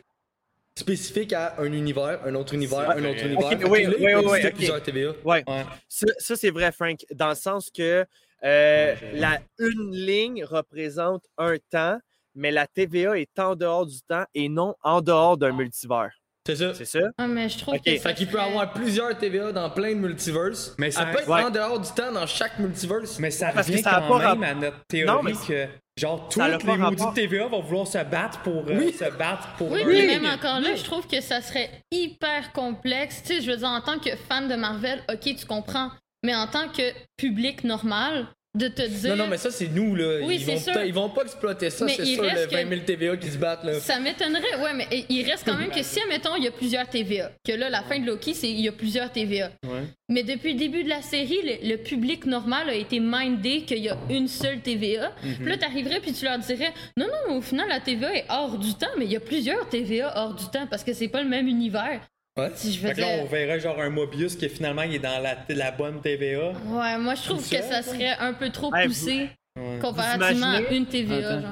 spécifique 0.77 1.33
à 1.33 1.55
un 1.59 1.71
univers, 1.71 2.19
un 2.25 2.33
autre 2.35 2.53
univers, 2.53 2.89
un 2.91 3.03
autre 3.05 3.25
univers. 3.25 3.49
oui, 3.51 3.57
que 3.59 3.65
oui, 3.67 3.83
là, 3.83 3.89
oui, 3.89 3.97
peut 3.97 4.05
oui, 4.29 4.37
exister 4.37 4.47
ok. 4.47 4.53
plusieurs 4.55 4.83
TVA. 4.83 5.09
Ouais. 5.25 5.43
Ouais. 5.47 5.63
Ça, 5.89 6.05
ça, 6.17 6.35
c'est 6.35 6.49
vrai, 6.49 6.71
Frank, 6.71 7.05
dans 7.13 7.29
le 7.29 7.35
sens 7.35 7.69
que 7.69 8.05
euh, 8.43 8.95
la, 9.13 9.39
une 9.59 9.91
ligne 9.95 10.43
représente 10.45 11.23
un 11.37 11.55
temps, 11.69 11.99
mais 12.35 12.51
la 12.51 12.67
TVA 12.67 13.17
est 13.19 13.37
en 13.39 13.55
dehors 13.55 13.85
du 13.85 14.01
temps 14.01 14.25
et 14.33 14.49
non 14.49 14.75
en 14.81 15.01
dehors 15.01 15.37
d'un 15.37 15.51
multivers. 15.51 16.11
C'est 16.45 16.55
ça. 16.57 16.73
C'est 16.73 16.85
ça? 16.85 16.99
Ah, 17.17 17.27
mais 17.27 17.47
je 17.47 17.57
trouve 17.57 17.75
Ok. 17.75 17.83
que 17.85 17.97
ça 17.97 18.09
Fait 18.09 18.15
qu'il 18.15 18.27
peut 18.27 18.39
avoir 18.39 18.71
plusieurs 18.73 19.17
TVA 19.17 19.51
dans 19.53 19.69
plein 19.69 19.91
de 19.91 19.99
multiverses. 19.99 20.75
Mais 20.77 20.91
ça- 20.91 21.05
peut 21.05 21.19
être 21.19 21.29
ouais. 21.29 21.43
en 21.43 21.49
dehors 21.49 21.79
du 21.79 21.89
temps 21.91 22.11
dans 22.11 22.27
chaque 22.27 22.59
multiverse. 22.59 23.17
Mais 23.19 23.31
ça 23.31 23.51
Parce 23.53 23.67
que 23.67 23.71
revient 23.71 23.83
ça 23.83 24.03
quand 24.07 24.19
pas 24.19 24.35
même 24.35 24.43
à 24.43 24.53
notre 24.53 24.85
théorie 24.87 25.15
Non, 25.15 25.23
mais 25.23 25.31
que, 25.31 25.67
genre, 25.97 26.27
pas 26.35 26.49
les 26.49 26.57
maudits 26.57 26.81
rapport. 27.01 27.13
TVA 27.13 27.47
vont 27.47 27.61
vouloir 27.61 27.87
se 27.87 28.03
battre 28.03 28.39
pour 28.41 28.67
euh, 28.67 28.75
Oui. 28.77 28.91
se 28.91 29.05
battre 29.17 29.55
pour 29.57 29.71
Oui, 29.71 29.83
mais 29.85 30.19
même 30.19 30.25
encore 30.25 30.59
là, 30.59 30.75
je 30.75 30.83
trouve 30.83 31.07
que 31.07 31.21
ça 31.21 31.41
serait 31.41 31.69
hyper 31.91 32.51
complexe. 32.51 33.21
Tu 33.25 33.35
sais, 33.35 33.41
je 33.41 33.49
veux 33.51 33.57
dire, 33.57 33.69
en 33.69 33.79
tant 33.81 33.99
que 33.99 34.13
fan 34.27 34.49
de 34.49 34.55
Marvel, 34.55 35.01
ok, 35.09 35.35
tu 35.37 35.45
comprends. 35.45 35.91
Mais 36.25 36.35
en 36.35 36.47
tant 36.47 36.67
que 36.69 36.81
public 37.17 37.63
normal, 37.63 38.27
de 38.55 38.67
te 38.67 38.83
dire. 38.87 39.15
Non, 39.15 39.23
non, 39.23 39.27
mais 39.29 39.37
ça, 39.37 39.49
c'est 39.49 39.67
nous, 39.67 39.95
là. 39.95 40.19
Oui, 40.23 40.35
ils, 40.35 40.45
c'est 40.45 40.51
vont 40.53 40.59
sûr. 40.73 40.83
ils 40.85 40.93
vont 40.93 41.09
pas 41.09 41.23
exploiter 41.23 41.69
ça, 41.71 41.87
c'est 41.87 42.05
sûr, 42.05 42.21
reste 42.23 42.51
le 42.51 42.57
20 42.57 42.63
que- 42.63 42.69
000 42.69 42.81
TVA 42.85 43.17
qui 43.17 43.27
se 43.29 43.37
battent, 43.37 43.63
là. 43.63 43.79
Ça 43.79 43.99
m'étonnerait, 43.99 44.55
ouais, 44.61 44.73
mais 44.75 44.87
il 45.09 45.23
reste 45.29 45.43
quand 45.45 45.57
même 45.57 45.71
que 45.71 45.81
si, 45.81 45.99
admettons, 46.01 46.35
il 46.35 46.43
y 46.43 46.47
a 46.47 46.51
plusieurs 46.51 46.87
TVA, 46.87 47.31
que 47.43 47.51
là, 47.53 47.69
la 47.69 47.81
fin 47.81 47.97
de 47.99 48.05
Loki, 48.05 48.33
c'est 48.35 48.49
il 48.49 48.59
y 48.61 48.67
a 48.67 48.71
plusieurs 48.71 49.11
TVA. 49.11 49.51
Ouais. 49.65 49.81
Mais 50.09 50.21
depuis 50.23 50.53
le 50.53 50.59
début 50.59 50.83
de 50.83 50.89
la 50.89 51.01
série, 51.01 51.39
le, 51.43 51.67
le 51.69 51.77
public 51.77 52.25
normal 52.25 52.69
a 52.69 52.75
été 52.75 52.99
mindé 52.99 53.61
qu'il 53.63 53.79
y 53.79 53.89
a 53.89 53.97
une 54.09 54.27
seule 54.27 54.59
TVA. 54.59 55.11
Mhm. 55.23 55.35
Puis 55.37 55.45
là, 55.49 55.57
t'arriverais 55.57 55.99
puis 55.99 56.13
tu 56.13 56.25
leur 56.25 56.37
dirais 56.37 56.71
non, 56.97 57.07
non, 57.27 57.37
au 57.37 57.41
final, 57.41 57.67
la 57.69 57.79
TVA 57.79 58.13
est 58.15 58.25
hors 58.29 58.57
du 58.59 58.75
temps, 58.75 58.85
mais 58.99 59.05
il 59.05 59.11
y 59.11 59.15
a 59.15 59.19
plusieurs 59.19 59.67
TVA 59.69 60.13
hors 60.15 60.35
du 60.35 60.45
temps 60.45 60.67
parce 60.69 60.83
que 60.83 60.93
c'est 60.93 61.07
pas 61.07 61.23
le 61.23 61.29
même 61.29 61.47
univers. 61.47 62.01
Ouais. 62.37 62.51
Si 62.55 62.73
je 62.73 62.79
veux 62.81 62.87
Fait 62.89 62.95
que 62.95 63.01
là, 63.01 63.07
on 63.21 63.25
verrait 63.25 63.59
genre 63.59 63.79
un 63.79 63.89
Mobius 63.89 64.35
qui 64.35 64.49
finalement 64.49 64.81
il 64.83 64.95
est 64.95 64.99
dans 64.99 65.21
la, 65.21 65.37
la 65.49 65.71
bonne 65.71 66.01
TVA. 66.01 66.49
Ouais, 66.65 66.97
moi 66.97 67.13
je 67.15 67.21
trouve 67.23 67.37
que 67.47 67.55
ça, 67.57 67.61
ça 67.61 67.83
serait 67.83 68.15
un 68.19 68.33
peu 68.33 68.49
trop 68.49 68.71
poussé 68.71 69.29
Ouais. 69.55 69.77
comparativement 69.79 70.49
à 70.49 70.61
une 70.61 70.87
TVA. 70.87 71.41
Genre. 71.41 71.51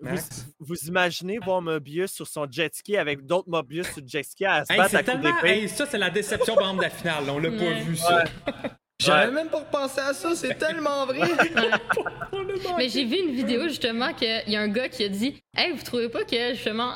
Vous, 0.00 0.16
vous 0.60 0.76
imaginez 0.86 1.38
voir 1.38 1.60
Mobius 1.60 2.12
sur 2.12 2.26
son 2.26 2.46
jet 2.50 2.74
ski 2.74 2.96
avec 2.96 3.26
d'autres 3.26 3.50
Mobius 3.50 3.88
sur 3.92 4.00
le 4.00 4.08
jet 4.08 4.22
ski 4.22 4.46
à 4.46 4.64
se 4.64 4.72
Hey, 4.72 4.78
battre 4.78 4.90
c'est 4.92 4.96
à 4.96 5.02
coups 5.02 5.20
tellement. 5.22 5.36
d'épée? 5.42 5.48
Hey, 5.60 5.68
ça, 5.68 5.84
c'est 5.84 5.98
la 5.98 6.08
déception 6.08 6.54
par 6.54 6.62
exemple 6.70 6.78
de 6.78 6.82
la 6.84 6.90
finale. 6.90 7.24
On 7.28 7.38
l'a 7.38 7.50
pas 7.50 7.72
vu, 7.82 7.94
ça. 7.96 8.24
J'avais 8.98 9.26
Ouais. 9.26 9.32
même 9.34 9.48
pas 9.50 9.58
repensé 9.58 10.00
à 10.00 10.14
ça, 10.14 10.34
c'est 10.34 10.54
tellement 10.54 11.04
vrai. 11.04 11.28
Mais 12.78 12.88
j'ai 12.88 13.04
vu 13.04 13.16
une 13.18 13.34
vidéo 13.34 13.64
justement 13.68 14.14
qu'il 14.14 14.42
y 14.48 14.56
a 14.56 14.60
un 14.62 14.68
gars 14.68 14.88
qui 14.88 15.04
a 15.04 15.08
dit 15.10 15.36
Hey, 15.54 15.72
vous 15.72 15.82
trouvez 15.82 16.08
pas 16.08 16.24
que 16.24 16.54
justement 16.54 16.94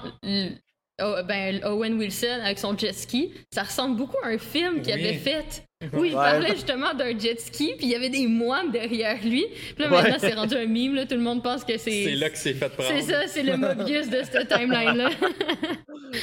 oh, 1.02 1.16
ben, 1.26 1.60
Owen 1.64 1.94
Wilson 1.98 2.40
avec 2.42 2.58
son 2.58 2.76
jet 2.76 2.92
ski, 2.92 3.32
ça 3.52 3.62
ressemble 3.62 3.96
beaucoup 3.96 4.16
à 4.24 4.28
un 4.28 4.38
film 4.38 4.82
qu'il 4.82 4.94
Oui. 4.94 5.00
avait 5.08 5.14
fait 5.18 5.64
où 5.94 6.04
il 6.04 6.10
Ouais. 6.10 6.14
parlait 6.14 6.50
justement 6.54 6.92
d'un 6.94 7.18
jet 7.18 7.40
ski, 7.40 7.74
puis 7.76 7.86
il 7.86 7.88
y 7.90 7.94
avait 7.94 8.10
des 8.10 8.26
moines 8.26 8.70
derrière 8.70 9.22
lui. 9.24 9.46
Puis 9.74 9.74
là, 9.84 9.86
Ouais. 9.90 10.02
maintenant, 10.02 10.16
c'est 10.18 10.34
rendu 10.34 10.54
un 10.54 10.66
mime, 10.66 10.94
là, 10.94 11.06
tout 11.06 11.14
le 11.14 11.20
monde 11.22 11.42
pense 11.42 11.64
que 11.64 11.78
c'est. 11.78 12.04
C'est 12.04 12.16
là 12.16 12.28
que 12.30 12.36
c'est 12.38 12.54
fait 12.54 12.68
prendre. 12.68 12.88
C'est 12.90 13.02
ça, 13.02 13.26
c'est 13.28 13.42
le 13.42 13.56
Mobius 13.56 14.08
de 14.10 14.22
cette 14.22 14.48
timeline-là. 14.48 15.10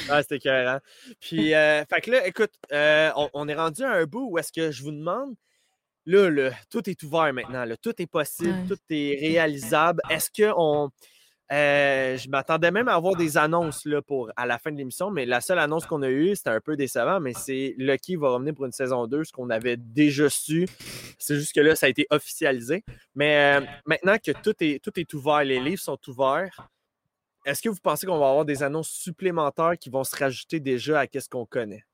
Ah, 0.10 0.22
c'était 0.22 0.36
écœurant. 0.36 0.80
Puis, 1.22 1.54
euh, 1.54 1.84
fait 1.86 2.02
que 2.02 2.12
là, 2.12 2.28
écoute, 2.28 2.52
euh, 2.74 3.10
on, 3.16 3.30
on 3.34 3.48
est 3.48 3.56
rendu 3.56 3.84
à 3.84 3.92
un 3.92 4.04
bout 4.04 4.28
où 4.30 4.38
est-ce 4.38 4.52
que 4.52 4.70
je 4.70 4.84
vous 4.84 4.92
demande, 4.92 5.34
là, 6.06 6.30
là, 6.30 6.50
tout 6.70 6.90
est 6.90 7.02
ouvert 7.04 7.32
maintenant, 7.34 7.64
là, 7.64 7.78
tout 7.78 7.94
est 8.02 8.06
possible, 8.08 8.50
Ouais. 8.50 8.68
tout 8.68 8.78
est 8.90 9.18
réalisable. 9.20 10.02
Est-ce 10.10 10.30
que 10.30 10.52
on. 10.58 10.90
Euh, 11.52 12.18
je 12.18 12.30
m'attendais 12.30 12.72
même 12.72 12.88
à 12.90 12.96
avoir 12.96 13.16
des 13.16 13.38
annonces 13.38 13.88
pour, 14.06 14.32
à 14.36 14.46
la 14.46 14.58
fin 14.58 14.72
de 14.72 14.78
l'émission, 14.78 15.10
mais 15.12 15.26
la 15.26 15.40
seule 15.40 15.60
annonce 15.60 15.86
qu'on 15.86 16.02
a 16.02 16.10
eue, 16.10 16.36
c'était 16.36 16.50
un 16.50 16.60
peu 16.60 16.76
décevant, 16.76 17.20
mais 17.20 17.34
c'est 17.34 17.74
Lucky 17.78 18.18
va 18.18 18.32
revenir 18.32 18.54
pour 18.54 18.66
une 18.66 18.72
saison 18.72 19.08
2, 19.08 19.24
ce 19.24 19.32
qu'on 19.32 19.50
avait 19.50 19.78
déjà 19.78 20.30
su. 20.30 20.68
C'est 21.18 21.36
juste 21.36 21.54
que 21.54 21.62
là, 21.62 21.76
ça 21.76 21.86
a 21.86 21.90
été 21.90 22.06
officialisé. 22.10 22.84
Mais 23.16 23.60
euh, 23.60 23.66
maintenant 23.86 24.18
que 24.18 24.32
tout 24.32 24.56
est, 24.60 24.84
tout 24.84 25.00
est 25.00 25.14
ouvert, 25.14 25.44
les 25.44 25.60
livres 25.60 25.82
sont 25.82 26.00
ouverts, 26.08 26.70
est-ce 27.46 27.62
que 27.62 27.70
vous 27.70 27.80
pensez 27.82 28.06
qu'on 28.06 28.20
va 28.20 28.28
avoir 28.28 28.44
des 28.44 28.62
annonces 28.62 28.90
supplémentaires 28.90 29.78
qui 29.80 29.90
vont 29.90 30.04
se 30.04 30.16
rajouter 30.18 30.60
déjà 30.60 31.00
à 31.00 31.06
ce 31.08 31.30
qu'on 31.30 31.46
connaît? 31.46 31.86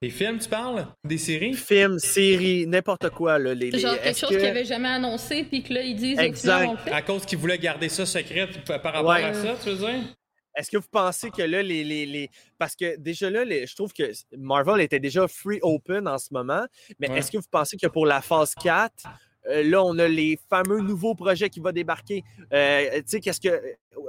Des 0.00 0.10
films, 0.10 0.38
tu 0.38 0.48
parles? 0.48 0.86
Des 1.04 1.18
séries? 1.18 1.54
Films, 1.54 1.98
séries, 1.98 2.66
n'importe 2.68 3.10
quoi. 3.10 3.36
Là, 3.38 3.52
les, 3.52 3.70
les- 3.72 3.78
Genre 3.80 3.98
quelque 4.00 4.16
chose 4.16 4.28
que- 4.30 4.34
qu'ils 4.36 4.44
n'avaient 4.44 4.64
jamais 4.64 4.88
annoncé, 4.88 5.42
puis 5.42 5.62
que 5.64 5.74
là, 5.74 5.82
ils 5.82 5.96
disent 5.96 6.18
Exact. 6.20 6.58
final, 6.58 6.66
on 6.68 6.72
le 6.72 6.78
fait. 6.78 6.92
À 6.92 7.02
cause 7.02 7.26
qu'ils 7.26 7.38
voulaient 7.38 7.58
garder 7.58 7.88
ça 7.88 8.06
secret 8.06 8.48
par 8.64 8.80
par 8.80 8.92
rapport 8.94 9.10
Ouais. 9.10 9.24
à 9.24 9.34
ça, 9.34 9.56
tu 9.60 9.70
veux 9.70 9.76
dire? 9.76 10.14
Est-ce 10.56 10.70
que 10.70 10.76
vous 10.76 10.88
pensez 10.90 11.30
que 11.30 11.42
là, 11.42 11.62
les. 11.62 11.82
les, 11.82 12.06
les- 12.06 12.30
Parce 12.58 12.76
que 12.76 12.96
déjà 12.96 13.28
là, 13.28 13.44
les- 13.44 13.66
je 13.66 13.74
trouve 13.74 13.92
que 13.92 14.10
Marvel 14.36 14.80
était 14.80 15.00
déjà 15.00 15.26
free 15.26 15.58
open 15.62 16.06
en 16.06 16.18
ce 16.18 16.28
moment, 16.32 16.64
mais 17.00 17.10
Ouais. 17.10 17.18
est-ce 17.18 17.30
que 17.32 17.38
vous 17.38 17.48
pensez 17.50 17.76
que 17.76 17.86
pour 17.88 18.06
la 18.06 18.20
phase 18.20 18.54
4, 18.54 19.04
euh, 19.48 19.62
là, 19.62 19.82
on 19.84 19.98
a 19.98 20.08
les 20.08 20.38
fameux 20.50 20.80
nouveaux 20.80 21.14
projets 21.14 21.48
qui 21.48 21.60
vont 21.60 21.72
débarquer. 21.72 22.24
Euh, 22.52 22.96
tu 22.96 23.02
sais, 23.06 23.20
qu'est-ce 23.20 23.40
que. 23.40 23.60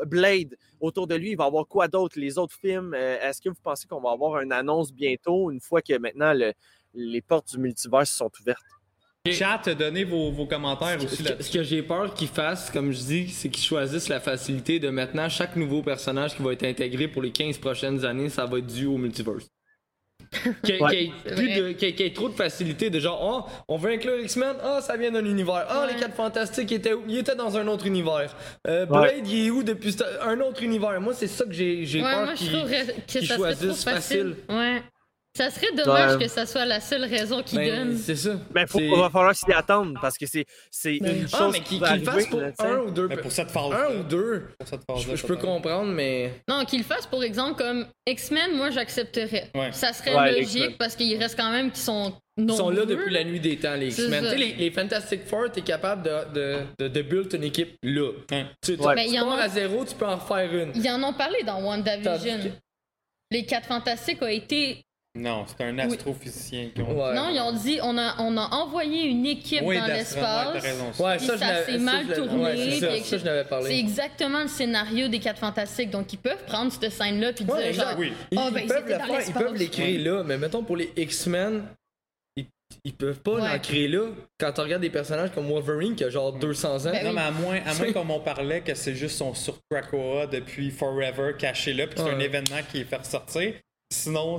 Blade, 0.05 0.55
autour 0.79 1.07
de 1.07 1.15
lui, 1.15 1.31
il 1.31 1.37
va 1.37 1.45
avoir 1.45 1.67
quoi 1.67 1.87
d'autre? 1.87 2.19
Les 2.19 2.37
autres 2.37 2.55
films, 2.59 2.93
euh, 2.93 3.17
est-ce 3.21 3.41
que 3.41 3.49
vous 3.49 3.61
pensez 3.61 3.87
qu'on 3.87 3.99
va 4.01 4.11
avoir 4.11 4.41
une 4.41 4.51
annonce 4.51 4.93
bientôt, 4.93 5.51
une 5.51 5.59
fois 5.59 5.81
que 5.81 5.97
maintenant 5.97 6.33
le- 6.33 6.53
les 6.93 7.21
portes 7.21 7.51
du 7.51 7.57
multivers 7.59 8.05
sont 8.07 8.29
ouvertes? 8.39 8.61
Chat, 9.27 9.69
donnez 9.75 10.05
vos, 10.05 10.31
vos 10.31 10.45
commentaires 10.47 10.97
aussi 11.03 11.17
Ce 11.17 11.23
là 11.23 11.31
que, 11.33 11.43
ce 11.43 11.51
que 11.51 11.61
j'ai 11.61 11.83
peur 11.83 12.13
qu'ils 12.13 12.29
fassent, 12.29 12.71
comme 12.71 12.91
je 12.91 12.99
dis, 12.99 13.27
c'est 13.29 13.49
qu'ils 13.49 13.63
choisissent 13.63 14.07
la 14.09 14.19
facilité 14.19 14.79
de 14.79 14.89
maintenant 14.89 15.27
chaque 15.29 15.55
nouveau 15.55 15.83
personnage 15.83 16.35
qui 16.35 16.41
va 16.41 16.53
être 16.53 16.63
intégré 16.63 17.07
pour 17.07 17.21
les 17.21 17.31
15 17.31 17.57
prochaines 17.57 18.05
années, 18.05 18.29
ça 18.29 18.45
va 18.45 18.59
être 18.59 18.65
dû 18.67 18.85
au 18.85 18.97
multiverse. 18.97 19.47
Qu'il 20.63 20.75
y 20.75 20.77
ait- 20.77 20.81
Ouais. 20.81 20.95
y 20.95 22.03
y 22.03 22.13
trop 22.13 22.29
de 22.29 22.35
facilité 22.35 22.89
de 22.89 22.99
genre, 22.99 23.19
oh, 23.47 23.51
on 23.67 23.77
veut 23.77 23.91
inclure 23.91 24.19
X-Men, 24.19 24.55
ah, 24.63 24.79
ça 24.81 24.95
vient 24.95 25.11
d'un 25.11 25.25
univers. 25.25 25.65
Ah, 25.67 25.85
les 25.87 25.93
Ouais. 25.95 25.99
4 25.99 26.13
fantastiques 26.15 26.71
étaient 26.71 26.93
où? 26.93 27.01
Ils 27.07 27.17
étaient 27.19 27.35
dans 27.35 27.57
un 27.57 27.67
autre 27.67 27.85
univers. 27.87 28.35
Euh, 28.67 28.85
Blade, 28.85 29.27
il 29.27 29.47
est 29.47 29.49
où 29.49 29.63
depuis 29.63 29.95
un 30.21 30.39
autre 30.41 30.61
univers? 30.63 30.99
Moi, 31.01 31.13
c'est 31.15 31.27
ça 31.27 31.45
que 31.45 31.51
j'ai 31.51 32.01
peur 32.01 32.25
moi, 32.25 32.35
je 32.35 32.39
qu'ils- 32.43 32.51
trop 33.07 33.37
choisissent 33.37 33.83
facile. 33.83 34.35
facile. 34.45 34.55
Ouais. 34.55 34.81
Ça 35.37 35.49
serait 35.51 35.71
dommage 35.75 36.15
Ouais. 36.17 36.23
que 36.23 36.27
ça 36.29 36.45
soit 36.45 36.65
la 36.65 36.81
seule 36.81 37.05
raison 37.05 37.43
qu'ils 37.43 37.59
Ben, 37.59 37.85
donnent. 37.87 37.97
c'est 37.97 38.15
ça. 38.15 38.31
Ben, 38.51 38.65
faut, 38.67 38.79
va 38.97 39.09
falloir 39.09 39.35
s'y 39.35 39.51
attendre 39.53 39.97
parce 40.01 40.17
que 40.17 40.25
c'est 40.25 40.43
c'est 40.71 40.97
Ben, 40.99 41.15
une 41.21 41.27
Ah, 41.31 41.37
chose 41.37 41.53
mais 41.53 41.59
qui 41.59 41.65
qu'ils 41.69 41.79
va 41.79 41.93
qu'ils 41.93 42.01
le 42.03 42.07
arriver. 42.09 42.21
fassent 42.23 42.29
pour 42.31 42.41
là, 42.41 42.51
sais. 42.59 42.65
un 42.65 42.77
ou 42.79 42.91
deux. 42.91 43.07
Mais 43.07 43.17
pour 43.17 43.31
cette 43.31 43.51
phase 43.51 43.71
Un 43.73 43.99
ou 43.99 44.03
deux. 44.03 44.47
Pour 44.57 44.67
cette 44.67 44.81
Je, 45.15 45.25
peux 45.27 45.37
comprendre, 45.37 45.91
mais. 45.91 46.33
Non, 46.49 46.65
qu'ils 46.65 46.79
le 46.79 46.83
fassent, 46.85 47.05
pour 47.07 47.23
exemple, 47.23 47.57
comme 47.57 47.85
X-Men, 48.07 48.55
moi, 48.57 48.71
j'accepterais. 48.71 49.49
Ouais. 49.55 49.71
Ça 49.71 49.93
serait 49.93 50.15
Ouais, 50.15 50.31
logique 50.41 50.77
parce 50.79 50.95
qu'il 50.95 51.15
reste 51.17 51.37
quand 51.37 51.51
même 51.51 51.71
qui 51.71 51.79
sont 51.79 52.13
Ils 52.35 52.51
sont 52.51 52.69
là 52.71 52.85
depuis 52.85 53.13
la 53.13 53.23
nuit 53.23 53.39
des 53.39 53.57
temps, 53.57 53.75
les 53.75 53.87
X-Men. 53.89 54.23
Tu 54.23 54.29
sais, 54.31 54.35
les, 54.37 54.53
les 54.55 54.71
Fantastic 54.71 55.25
Four, 55.27 55.51
t'es 55.51 55.61
capable 55.61 56.03
de, 56.03 56.33
de, 56.33 56.57
de, 56.79 56.87
de 56.87 57.01
build 57.03 57.31
une 57.33 57.43
équipe 57.43 57.75
là. 57.83 58.09
Ouais. 58.31 58.45
Tu, 58.65 58.75
tu, 58.77 58.83
Ouais. 58.83 58.95
Mais 58.95 59.03
tu 59.05 59.09
il 59.11 59.15
y 59.15 59.19
en 59.19 59.25
pars 59.25 59.39
a- 59.39 59.43
à 59.43 59.47
zéro, 59.49 59.85
tu 59.85 59.93
peux 59.95 60.07
en 60.07 60.19
faire 60.19 60.51
une. 60.53 60.71
Ils 60.75 60.89
en 60.89 61.03
ont 61.03 61.13
parlé 61.13 61.43
dans 61.43 61.61
WandaVision. 61.61 62.51
Les 63.31 63.45
quatre 63.45 63.67
fantastiques 63.67 64.21
ont 64.23 64.27
été. 64.27 64.81
Non, 65.15 65.43
c'est 65.47 65.63
un 65.65 65.77
astrophysicien 65.79 66.69
qui 66.73 66.81
ont. 66.83 66.91
Ouais. 67.03 67.15
Non, 67.15 67.29
ils 67.29 67.39
ont 67.39 67.51
dit 67.51 67.79
on 67.81 67.97
a, 67.97 68.15
on 68.19 68.37
a 68.37 68.47
envoyé 68.55 69.05
une 69.05 69.25
équipe 69.25 69.61
Oui, 69.63 69.77
dans 69.79 69.87
l'espace. 69.87 70.13
ça. 70.63 71.03
Ouais, 71.03 71.17
Puis 71.17 71.25
ça, 71.25 71.37
ça 71.37 71.65
s'est 71.65 71.71
ça, 71.73 71.77
mal 71.79 72.07
l'avais- 72.07 72.15
tourné, 72.21 72.43
ouais, 72.43 72.55
c'est 72.57 72.79
ça, 72.79 72.87
puis 72.89 72.99
ça, 73.01 73.17
je 73.17 73.25
n'avais 73.25 73.45
C'est 73.63 73.79
exactement 73.79 74.41
le 74.43 74.47
scénario 74.47 75.07
des 75.07 75.19
quatre 75.19 75.39
fantastiques. 75.39 75.89
Donc, 75.89 76.13
ils 76.13 76.19
peuvent 76.19 76.45
prendre 76.45 76.71
cette 76.71 76.91
scène-là 76.91 77.33
puis 77.33 77.43
Ouais, 77.45 77.57
dire 77.57 77.67
exact. 77.69 77.89
genre. 77.89 77.99
Oui. 77.99 78.13
Ils, 78.31 78.37
Ah, 78.37 78.45
ils 78.49 78.53
ben, 78.53 78.59
ils 78.61 78.67
peuvent 78.67 78.87
faire, 78.87 79.53
ils 79.59 79.69
créer 79.71 79.97
là, 79.97 80.23
mais 80.23 80.37
mettons 80.37 80.63
pour 80.63 80.77
les 80.77 80.91
X-Men, 80.95 81.63
ils, 82.85 82.93
peuvent 82.93 83.19
pas 83.19 83.31
Ouais. 83.33 83.49
l'en 83.51 83.59
créer 83.59 83.87
là. 83.87 84.09
Quand 84.39 84.53
tu 84.53 84.61
regardes 84.61 84.83
des 84.83 84.91
personnages 84.91 85.31
comme 85.33 85.47
Wolverine 85.47 85.95
qui 85.95 86.03
a 86.03 86.09
genre 86.11 86.33
200 86.33 86.85
ans, 86.85 86.91
Ben 86.91 87.03
Non, 87.03 87.09
oui. 87.09 87.15
mais 87.15 87.21
à 87.21 87.31
moins, 87.31 87.59
à 87.65 87.73
moins 87.73 87.91
comme 87.93 88.11
on 88.11 88.19
parlait 88.19 88.61
que 88.61 88.75
c'est 88.75 88.93
juste 88.95 89.17
son 89.17 89.33
sur 89.33 89.57
Krakoa 89.71 90.27
depuis 90.27 90.69
Forever 90.69 91.33
caché 91.37 91.73
là, 91.73 91.87
puis 91.87 91.95
que 91.95 92.01
c'est 92.03 92.09
un 92.11 92.17
Ouais. 92.17 92.25
événement 92.25 92.59
qui 92.71 92.81
est 92.81 92.83
fait 92.83 92.97
ressortir. 92.97 93.53
Sinon, 93.91 94.37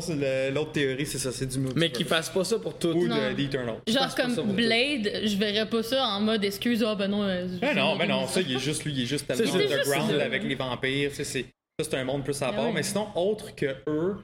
l'autre 0.52 0.72
théorie, 0.72 1.06
c'est 1.06 1.18
ça, 1.18 1.32
c'est 1.32 1.46
du 1.46 1.58
multiverse. 1.58 1.80
mais 1.80 1.90
qu'ils 1.90 2.06
fassent 2.06 2.30
pas 2.30 2.44
ça 2.44 2.58
pour 2.60 2.78
tout. 2.78 2.88
Ou 2.90 3.08
Non. 3.08 3.16
de 3.30 3.34
d'Eternal. 3.34 3.80
Genre 3.88 4.14
comme 4.14 4.52
Blade, 4.52 5.22
je 5.24 5.36
verrais 5.36 5.68
pas 5.68 5.82
ça 5.82 6.04
en 6.04 6.20
mode 6.20 6.44
excuse, 6.44 6.84
ah 6.86 6.94
ben 6.94 7.08
non. 7.08 7.24
euh, 7.24 7.48
Ben 7.60 7.74
non, 7.76 7.92
j'ai- 7.94 7.98
ben 7.98 8.08
non, 8.08 8.26
ça, 8.28 8.40
il 8.42 8.54
est 8.54 8.58
juste, 8.60 8.84
lui, 8.84 8.92
il 8.92 9.02
est 9.02 9.06
juste 9.06 9.26
tellement 9.26 9.44
juste 9.44 9.56
underground 9.72 10.20
avec 10.20 10.44
les 10.44 10.54
vampires, 10.54 11.12
ça, 11.14 11.24
c'est 11.24 11.46
un 11.94 12.04
monde 12.04 12.22
plus 12.24 12.40
à 12.42 12.50
Ben 12.52 12.56
part. 12.58 12.72
Mais 12.72 12.84
sinon, 12.84 13.08
autre 13.16 13.52
que 13.56 13.74
eux, 13.88 14.18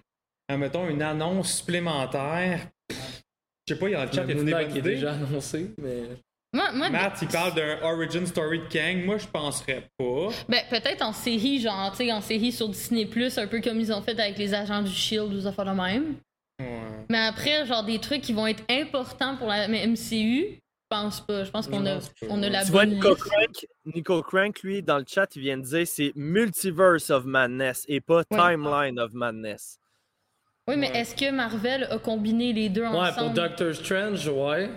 mettons 0.57 0.89
une 0.89 1.03
annonce 1.03 1.57
supplémentaire, 1.59 2.69
je 2.89 3.75
sais 3.75 3.79
pas, 3.81 3.89
il 3.89 3.93
y 3.93 3.95
a 3.97 3.99
dans 3.99 4.05
le 4.05 4.13
chat, 4.13 4.23
il 4.23 4.29
y 4.29 4.33
a 4.41 4.45
des 4.45 4.53
bonnes 4.53 4.71
idées? 4.77 4.81
déjà 4.95 5.13
annoncé, 5.15 5.71
mais. 5.79 6.03
Moi, 6.57 6.73
moi, 6.73 6.89
Matt, 6.89 7.19
il 7.21 7.29
parle 7.29 7.55
d'un 7.55 7.83
origin 7.83 8.27
story 8.27 8.61
de 8.61 8.65
Kang. 8.73 9.05
Moi, 9.05 9.19
je 9.19 9.27
penserais 9.27 9.87
pas. 9.99 10.29
ben, 10.49 10.63
peut-être 10.71 11.03
en 11.03 11.13
série, 11.13 11.61
genre, 11.61 11.91
tu 11.91 11.99
sais, 11.99 12.13
en 12.13 12.23
série 12.23 12.51
sur 12.51 12.71
Disney, 12.71 13.07
un 13.37 13.47
peu 13.47 13.61
comme 13.61 13.79
ils 13.79 13.93
ont 13.93 14.01
fait 14.01 14.19
avec 14.19 14.39
les 14.39 14.55
agents 14.55 14.81
du 14.81 14.91
Shield 14.91 15.35
ou 15.35 15.41
ça 15.43 15.53
fait 15.53 15.65
de 15.67 15.71
même. 15.71 16.15
Ouais. 16.59 16.81
Mais 17.11 17.19
après, 17.19 17.67
genre, 17.67 17.85
des 17.85 17.99
trucs 17.99 18.23
qui 18.23 18.33
vont 18.33 18.47
être 18.47 18.63
importants 18.71 19.37
pour 19.37 19.49
la 19.49 19.69
MCU, 19.69 20.47
je 20.55 20.57
pense 20.89 21.21
pas. 21.21 21.45
Je 21.45 21.51
pense 21.51 21.69
qu'on 21.69 21.85
a, 21.85 21.99
on 22.31 22.39
la 22.39 22.65
Tu 22.65 22.71
vois, 22.73 22.87
bonne 22.87 22.95
Nico. 22.95 23.15
Crank, 23.17 23.67
Nico 23.95 24.23
Crank, 24.23 24.63
lui, 24.63 24.83
dans 24.83 24.97
le 24.97 25.05
chat, 25.07 25.37
il 25.37 25.43
vient 25.43 25.59
de 25.59 25.63
dire 25.63 25.87
c'est 25.87 26.13
Multiverse 26.17 27.11
of 27.11 27.27
Madness 27.27 27.85
et 27.87 28.01
pas 28.01 28.23
Ouais. 28.31 28.39
Timeline 28.39 28.99
of 28.99 29.13
Madness. 29.13 29.79
Oui, 30.69 30.77
mais 30.79 30.91
Ouais. 30.91 31.01
est-ce 31.01 31.15
que 31.15 31.31
Marvel 31.31 31.87
a 31.91 31.99
combiné 31.99 32.55
les 32.55 32.71
deux 32.71 32.83
Ouais, 32.85 32.91
pour 32.91 33.01
ensemble? 33.01 33.35
Doctor 33.35 33.75
Strange, 33.75 34.27
ouais. 34.27 34.71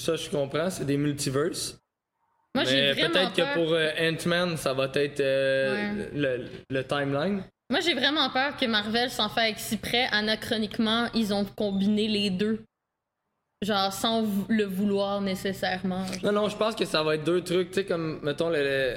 Ça, 0.00 0.16
je 0.16 0.30
comprends, 0.30 0.70
c'est 0.70 0.84
des 0.84 0.96
multiverses. 0.96 1.78
Moi, 2.54 2.64
j'ai 2.64 2.92
vraiment 2.92 3.12
peut-être 3.12 3.34
que 3.34 3.54
pour 3.54 3.72
euh, 3.72 3.90
Ant-Man, 4.10 4.56
ça 4.56 4.72
va 4.72 4.90
être 4.94 5.20
euh, 5.20 5.74
Ouais. 5.94 6.10
le, 6.14 6.46
le 6.70 6.84
timeline. 6.84 7.42
Moi, 7.70 7.80
j'ai 7.80 7.94
vraiment 7.94 8.30
peur 8.30 8.56
que 8.56 8.64
Marvel, 8.66 9.10
sans 9.10 9.28
faire 9.28 9.44
exprès, 9.44 10.06
anachroniquement, 10.10 11.08
ils 11.14 11.34
ont 11.34 11.44
combiné 11.44 12.08
les 12.08 12.30
deux. 12.30 12.62
Genre, 13.62 13.92
sans 13.92 14.24
le 14.48 14.64
vouloir 14.64 15.20
nécessairement. 15.20 16.06
Non, 16.22 16.32
non, 16.32 16.48
je 16.48 16.56
pense 16.56 16.74
que 16.76 16.84
ça 16.84 17.02
va 17.02 17.16
être 17.16 17.24
deux 17.24 17.42
trucs, 17.42 17.68
tu 17.70 17.74
sais, 17.74 17.84
comme, 17.84 18.20
mettons, 18.22 18.50
le- 18.50 18.94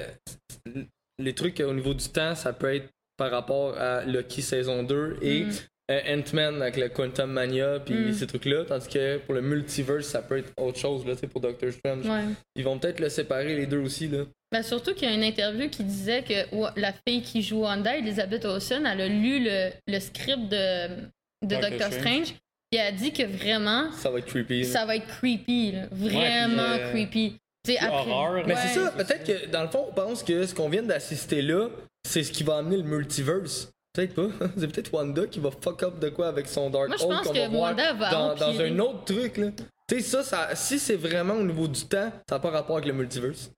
le- 0.66 0.86
les 1.18 1.34
trucs 1.34 1.58
au 1.60 1.72
niveau 1.74 1.94
du 1.94 2.08
temps, 2.08 2.34
ça 2.36 2.52
peut 2.52 2.74
être 2.74 2.88
par 3.16 3.30
rapport 3.32 3.76
à 3.76 4.04
Loki 4.04 4.40
saison 4.40 4.82
2 4.84 5.18
et 5.20 5.44
Mm. 5.44 5.52
Euh, 5.92 6.16
Ant-Man 6.18 6.62
avec 6.62 6.76
le 6.76 6.88
Quantum 6.88 7.30
Mania, 7.32 7.80
puis 7.84 7.94
Mm. 7.94 8.12
ces 8.12 8.26
trucs-là, 8.26 8.64
tandis 8.66 8.88
que 8.88 9.18
pour 9.18 9.34
le 9.34 9.42
multiverse, 9.42 10.06
ça 10.06 10.22
peut 10.22 10.38
être 10.38 10.52
autre 10.56 10.78
chose, 10.78 11.06
là, 11.06 11.14
pour 11.30 11.40
Doctor 11.40 11.70
Strange. 11.72 12.06
Ouais. 12.06 12.24
Ils 12.56 12.64
vont 12.64 12.78
peut-être 12.78 13.00
le 13.00 13.08
séparer 13.08 13.54
les 13.56 13.66
deux 13.66 13.78
aussi, 13.80 14.08
là. 14.08 14.24
Ben, 14.50 14.62
surtout 14.62 14.92
qu'il 14.94 15.08
y 15.08 15.12
a 15.12 15.14
une 15.14 15.24
interview 15.24 15.68
qui 15.70 15.82
disait 15.84 16.22
que 16.22 16.54
ouais, 16.54 16.70
la 16.76 16.92
fille 17.06 17.22
qui 17.22 17.42
joue 17.42 17.60
Wanda, 17.60 17.96
Elizabeth 17.96 18.44
Olsen, 18.44 18.84
elle 18.86 19.00
a 19.00 19.08
lu 19.08 19.42
le, 19.44 19.70
le 19.86 19.98
script 20.00 20.48
de, 20.50 20.88
de 20.88 21.00
Doctor 21.46 21.70
Doctor 21.70 21.92
Strange. 21.92 22.24
Strange. 22.26 22.34
Et 22.72 22.76
elle 22.76 22.86
a 22.86 22.92
dit 22.92 23.12
que 23.12 23.22
vraiment, 23.24 23.90
Ça 23.92 24.10
va 24.10 24.18
être 24.18 24.26
creepy. 24.26 24.62
là. 24.62 24.66
ça 24.68 24.84
va 24.86 24.96
être 24.96 25.06
creepy. 25.06 25.72
là. 25.72 25.86
Vraiment 25.90 26.74
puis, 26.76 26.80
euh, 26.82 26.90
creepy. 26.90 27.36
Puis 27.64 27.76
après- 27.78 28.10
horreur, 28.10 28.46
Mais 28.46 28.54
Ouais. 28.54 28.60
c'est 28.62 28.80
ça, 28.80 28.90
peut-être 28.90 29.24
que 29.24 29.46
dans 29.50 29.62
le 29.62 29.68
fond, 29.68 29.86
on 29.90 29.92
pense 29.94 30.22
que 30.22 30.44
ce 30.46 30.54
qu'on 30.54 30.68
vient 30.68 30.82
d'assister 30.82 31.42
là, 31.42 31.68
c'est 32.06 32.22
ce 32.22 32.32
qui 32.32 32.42
va 32.44 32.56
amener 32.58 32.76
le 32.78 32.82
multiverse. 32.82 33.70
Peut-être 33.92 34.14
pas. 34.14 34.28
C'est 34.58 34.68
peut-être 34.72 34.92
Wanda 34.94 35.26
qui 35.26 35.38
va 35.40 35.50
fuck 35.50 35.82
up 35.82 35.98
de 35.98 36.08
quoi 36.08 36.28
avec 36.28 36.46
son 36.48 36.70
Dark 36.70 36.88
Moi, 36.88 36.96
je 36.98 37.04
pense 37.04 37.28
que 37.28 37.48
Wanda 37.48 37.92
va 37.92 38.10
dans, 38.10 38.34
dans 38.34 38.60
un 38.60 38.78
autre 38.78 39.04
truc, 39.04 39.36
là. 39.36 39.48
Tu 39.88 39.96
sais, 39.96 40.00
ça, 40.00 40.22
ça, 40.22 40.54
si 40.54 40.78
c'est 40.78 40.96
vraiment 40.96 41.34
au 41.34 41.42
niveau 41.42 41.68
du 41.68 41.82
temps, 41.86 42.10
ça 42.28 42.36
n'a 42.36 42.38
pas 42.38 42.50
rapport 42.50 42.76
avec 42.76 42.86
le 42.88 42.94
multiverse. 42.94 43.50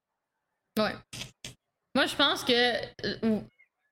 Ouais. 0.78 0.90
Moi, 1.94 2.06
je 2.06 2.16
pense 2.16 2.43
que 2.43 2.52
euh, 2.52 3.39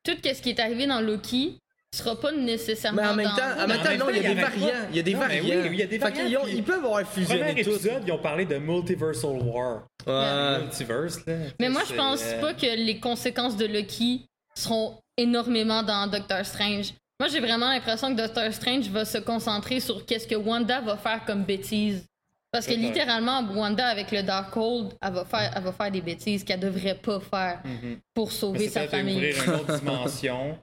tout 0.02 0.16
ce 0.24 0.43
qui 0.43 0.51
est 0.51 0.59
arrivé 0.59 0.86
dans 0.89 1.01
Loki 1.01 1.59
sera 1.94 2.19
pas 2.19 2.32
nécessairement 2.32 3.02
Mais 3.02 3.09
en 3.09 3.14
même 3.14 3.27
dans- 3.28 3.36
temps, 3.36 3.62
en 3.62 3.69
même 3.69 3.82
temps, 3.82 3.97
non, 4.06 4.10
il 4.10 4.23
y 4.23 4.27
a 4.27 4.35
des 4.35 4.40
variants. 4.40 4.69
Il 4.90 4.97
y 4.97 4.98
a 4.98 5.02
des 5.02 5.14
variants. 5.14 5.43
oui, 5.44 5.69
il 5.73 5.78
y 5.78 5.82
a 5.82 5.86
des 5.86 5.98
variants, 5.98 6.43
ont- 6.43 6.47
ils 6.48 6.64
peuvent 6.64 6.85
avoir 6.85 7.05
Premier 7.05 7.27
fusionné 7.27 7.62
tout. 7.62 7.70
épisode, 7.70 8.02
ils 8.06 8.12
ont 8.12 8.19
parlé 8.19 8.47
de 8.47 8.56
Multiversal 8.56 9.31
War. 9.43 9.86
Ouais. 10.06 10.59
Multiverse, 10.62 11.24
là. 11.27 11.35
Mais 11.60 11.69
moi, 11.69 11.82
je 11.89 11.94
pense 11.94 12.23
euh, 12.24 12.40
pas 12.40 12.55
que 12.55 12.66
les 12.77 12.98
conséquences 12.98 13.56
de 13.56 13.66
Loki 13.66 14.27
seront 14.56 14.98
énormément 15.23 15.82
dans 15.82 16.07
Doctor 16.07 16.44
Strange. 16.44 16.93
Moi, 17.20 17.28
j'ai 17.28 17.40
vraiment 17.40 17.69
l'impression 17.69 18.15
que 18.15 18.20
Doctor 18.20 18.53
Strange 18.53 18.89
va 18.89 19.05
se 19.05 19.19
concentrer 19.19 19.81
sur 19.81 20.05
qu'est-ce 20.05 20.27
que 20.27 20.35
Wanda 20.35 20.81
va 20.81 20.97
faire 20.97 21.24
comme 21.24 21.44
bêtises. 21.44 22.05
Parce 22.51 22.66
que 22.66 22.74
littéralement, 22.74 23.43
Wanda, 23.55 23.86
avec 23.86 24.11
le 24.11 24.23
Darkhold, 24.23 24.93
elle 25.01 25.12
va 25.12 25.24
faire, 25.24 25.53
elle 25.57 25.62
va 25.62 25.73
faire 25.73 25.90
des 25.90 26.03
bêtises 26.03 26.44
qu'elle 26.44 26.61
devrait 26.61 26.97
pas 26.97 27.20
faire 27.20 27.61
mhm. 27.65 27.99
pour 28.12 28.31
sauver 28.31 28.69
c'est 28.69 28.81
sa 28.81 28.89
famille. 28.89 29.16
ouvrir 29.16 29.44
une 29.44 29.55
autre 29.55 29.78
dimension. 29.78 30.59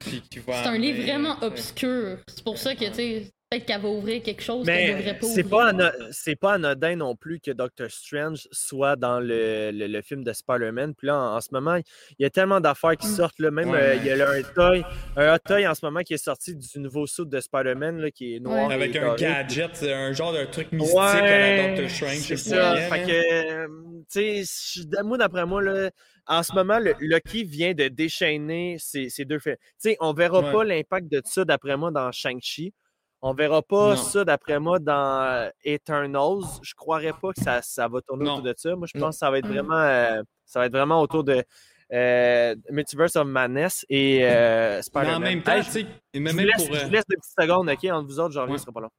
C'est 0.00 0.50
un 0.50 0.76
livre 0.76 1.02
vraiment 1.02 1.36
obscur. 1.40 2.18
C'est 2.28 2.44
pour 2.44 2.58
ça 2.58 2.74
que, 2.74 2.84
tu 2.84 2.94
sais, 2.94 3.32
peut-être 3.50 3.64
qu'elle 3.66 3.80
va 3.80 3.88
ouvrir 3.88 4.22
quelque 4.22 4.42
chose 4.42 4.66
qu'elle 4.66 4.96
devrait 4.96 5.12
Mais 5.12 5.18
pas 5.18 5.26
c'est 5.26 5.44
ouvrir. 5.44 5.76
pas, 5.76 5.92
c'est 6.10 6.36
pas 6.36 6.52
anodin 6.54 6.96
non 6.96 7.14
plus 7.14 7.38
que 7.40 7.50
Doctor 7.52 7.88
Strange 7.90 8.48
soit 8.50 8.96
dans 8.96 9.20
le, 9.20 9.70
le- 9.72 9.86
le 9.86 10.02
film 10.02 10.24
de 10.24 10.32
Spider-Man. 10.32 10.94
Puis 10.94 11.06
là, 11.06 11.16
en, 11.16 11.36
en 11.36 11.40
ce 11.40 11.48
moment, 11.52 11.76
il 11.76 11.84
y 12.18 12.24
a 12.24 12.30
tellement 12.30 12.60
d'affaires 12.60 12.96
qui 12.96 13.06
Mm. 13.06 13.14
sortent. 13.14 13.38
Là, 13.38 13.50
même 13.50 13.70
Ouais. 13.70 13.78
euh, 13.80 13.94
il 13.96 14.04
y 14.06 14.10
a 14.10 14.16
là 14.16 14.30
un 14.30 14.42
toy, 14.42 14.84
un 15.16 15.34
hot 15.34 15.38
toy 15.44 15.66
en 15.66 15.74
ce 15.74 15.84
moment 15.84 16.00
qui 16.00 16.14
est 16.14 16.24
sorti 16.24 16.56
du 16.56 16.78
nouveau 16.80 17.06
suit 17.06 17.26
de 17.26 17.40
Spider-man 17.40 17.98
là, 18.00 18.10
qui 18.10 18.34
est 18.36 18.40
noir. 18.40 18.66
Ouais. 18.68 18.74
Avec 18.74 18.96
un 18.96 19.14
gadget, 19.14 19.82
un 19.84 20.12
genre 20.12 20.32
de 20.32 20.44
truc 20.46 20.72
mystique 20.72 20.96
à 20.98 21.20
la 21.56 21.68
Doctor 21.68 21.90
Strange. 21.90 22.16
c'est 22.18 22.36
je 22.36 22.40
sais 22.42 22.50
ça. 22.50 22.74
pas 22.74 22.96
Fait 22.96 23.04
que, 23.06 23.42
euh, 23.64 23.68
tu 24.12 24.44
sais, 24.44 24.82
je- 24.82 25.02
moi, 25.02 25.18
d'après 25.18 25.46
moi, 25.46 25.62
là, 25.62 25.90
en 26.26 26.42
ce 26.42 26.52
moment, 26.52 26.80
le 26.80 26.94
Loki 26.98 27.44
vient 27.44 27.74
de 27.74 27.86
déchaîner 27.86 28.76
ces, 28.80 29.08
ces 29.08 29.24
deux 29.24 29.38
faits. 29.38 29.60
Tu 29.80 29.90
sais, 29.90 29.96
on 30.00 30.12
verra 30.12 30.40
Ouais. 30.40 30.52
pas 30.52 30.64
l'impact 30.64 31.08
de 31.12 31.22
ça, 31.24 31.44
d'après 31.44 31.76
moi, 31.76 31.92
dans 31.92 32.10
Shang-Chi. 32.10 32.72
On 33.28 33.34
verra 33.34 33.60
pas 33.60 33.90
Non. 33.90 33.96
ça, 33.96 34.24
d'après 34.24 34.60
moi, 34.60 34.78
dans 34.78 35.20
euh, 35.22 35.48
Eternals. 35.64 36.44
Je 36.62 36.74
croirais 36.74 37.12
pas 37.20 37.32
que 37.32 37.40
ça, 37.42 37.60
ça 37.60 37.88
va 37.88 38.00
tourner 38.00 38.24
Non. 38.24 38.34
autour 38.34 38.44
de 38.44 38.54
ça. 38.56 38.76
Moi, 38.76 38.86
je 38.92 38.96
Non. 38.98 39.06
pense 39.06 39.16
que 39.16 39.18
ça 39.18 39.30
va 39.30 39.38
être 39.38 39.46
Mm. 39.48 39.52
vraiment, 39.52 39.74
euh, 39.80 40.22
ça 40.44 40.60
va 40.60 40.66
être 40.66 40.72
vraiment 40.72 41.00
autour 41.00 41.24
de 41.24 41.42
euh, 41.92 42.54
Multiverse 42.70 43.14
of 43.16 43.26
Madness 43.28 43.84
et 43.88 44.20
euh, 44.24 44.76
Mais 44.76 44.82
Spider-Man. 44.82 45.14
en 45.16 45.20
même 45.20 45.42
temps, 45.42 45.52
Hey, 45.52 45.64
tu 45.64 45.70
sais, 45.70 45.86
je, 46.14 46.18
même 46.20 46.32
vous 46.34 46.38
laisse, 46.40 46.66
pour. 46.66 46.74
je 46.76 46.84
vous 46.84 46.90
laisse 46.90 47.04
deux 47.08 47.16
petites 47.16 47.34
secondes, 47.40 47.68
OK? 47.68 47.84
Entre 47.84 48.06
vous 48.08 48.18
autres, 48.20 48.32
j'en 48.34 48.40
reviens, 48.42 48.54
Ouais. 48.54 48.58
ce 48.58 48.64
sera 48.64 48.72
pas 48.72 48.80
long. 48.80 48.90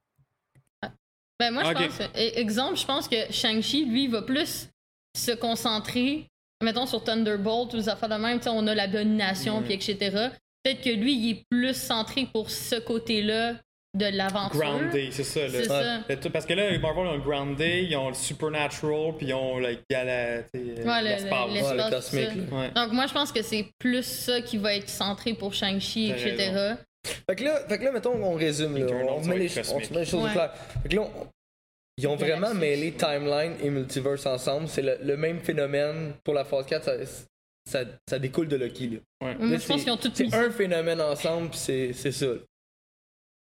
Ben 1.40 1.52
moi, 1.54 1.64
je 1.66 1.70
Ok. 1.70 1.76
pense, 1.76 2.00
e- 2.00 2.40
exemple, 2.40 2.78
je 2.78 2.86
pense 2.86 3.08
que 3.08 3.32
Shang-Chi, 3.32 3.86
lui, 3.86 4.08
va 4.08 4.22
plus 4.24 4.70
se 5.16 5.32
concentrer, 5.34 6.28
mettons, 6.64 6.86
sur 6.86 7.04
Thunderbolt 7.04 7.74
ou 7.74 7.78
les 7.78 7.90
affaires 7.90 8.10
de 8.10 8.16
même, 8.16 8.40
tu 8.40 8.46
sais, 8.46 8.50
on 8.52 8.66
a 8.68 8.74
l'abomination, 8.74 9.60
Mhm. 9.60 9.64
puis 9.66 9.74
etc. 9.74 10.30
Peut-être 10.64 10.82
que 10.82 10.90
lui, 10.90 11.14
il 11.16 11.30
est 11.32 11.44
plus 11.50 11.76
centré 11.76 12.26
pour 12.34 12.50
ce 12.50 12.76
côté-là 12.80 13.56
de 13.98 14.06
l'aventure. 14.16 14.60
Grounded, 14.60 15.12
c'est 15.14 15.24
ça. 15.24 15.42
Là. 15.42 15.50
C'est 15.52 15.64
ça. 15.66 16.00
Le 16.08 16.16
tout- 16.20 16.30
Parce 16.30 16.46
que 16.46 16.54
là, 16.54 16.78
Marvel 16.80 17.08
ont 17.08 17.14
le 17.16 17.22
Grounded, 17.22 17.90
ils 17.90 17.96
ont 17.96 18.10
le 18.10 18.14
Supernatural, 18.14 19.14
puis 19.18 19.28
ils 19.28 19.34
ont 19.34 19.58
tu 19.60 19.64
sais, 19.66 19.76
Ouais, 20.54 21.02
le- 21.02 21.04
l'espace. 21.04 21.48
le- 21.48 21.54
Ouais, 21.54 21.72
le 21.72 21.78
l'espace, 21.78 22.10
cosmique. 22.10 22.52
Ouais. 22.52 22.72
Donc 22.76 22.92
moi, 22.94 23.08
je 23.08 23.14
pense 23.14 23.32
que 23.32 23.42
c'est 23.42 23.66
plus 23.80 24.04
ça 24.04 24.42
qui 24.42 24.58
va 24.58 24.76
être 24.76 24.90
centré 24.90 25.34
pour 25.34 25.54
Shang-Chi, 25.54 26.14
T'as 26.16 26.28
etc. 26.28 26.76
Fait 27.30 27.36
que 27.36 27.44
là, 27.44 27.60
fait 27.68 27.78
que 27.80 27.84
là 27.86 27.92
mettons, 27.92 28.14
on 28.24 28.34
résume. 28.36 28.78
Là, 28.78 28.86
on, 29.10 29.22
met 29.26 29.38
les, 29.38 29.50
on 29.72 29.78
met 29.80 29.86
les 29.92 30.06
choses 30.06 30.14
au 30.22 30.26
Ouais. 30.26 30.32
clair. 30.32 30.52
Fait 30.84 30.90
que 30.90 30.96
là, 30.96 31.02
on- 31.04 31.28
ils 31.98 32.08
ont 32.08 32.16
vraiment 32.16 32.54
mêlé 32.54 32.92
timeline 32.94 33.54
et 33.64 33.70
multiverse 33.70 34.26
ensemble. 34.26 34.68
C'est 34.68 34.82
le, 34.84 34.98
le 35.02 35.18
même 35.18 35.40
phénomène 35.40 36.14
pour 36.24 36.34
la 36.34 36.44
phase 36.46 36.66
4. 36.68 36.84
Ça, 36.86 36.94
ça, 37.66 37.80
ça 38.10 38.20
découle 38.20 38.48
de 38.48 38.56
Loki. 38.58 38.88
Là. 38.88 39.28
Ouais. 39.28 39.36
Moi, 39.36 39.48
Là, 39.52 39.58
je 39.58 39.68
pense 39.68 39.78
c'est- 39.78 39.84
qu'ils 39.84 39.92
ont 39.94 39.98
tout 39.98 40.12
C'est 40.14 40.26
mis. 40.26 40.36
un 40.36 40.52
phénomène 40.52 41.02
ensemble, 41.02 41.50
puis 41.50 41.60
c'est 41.60 41.94
c'est 41.94 42.12
ça. 42.12 42.28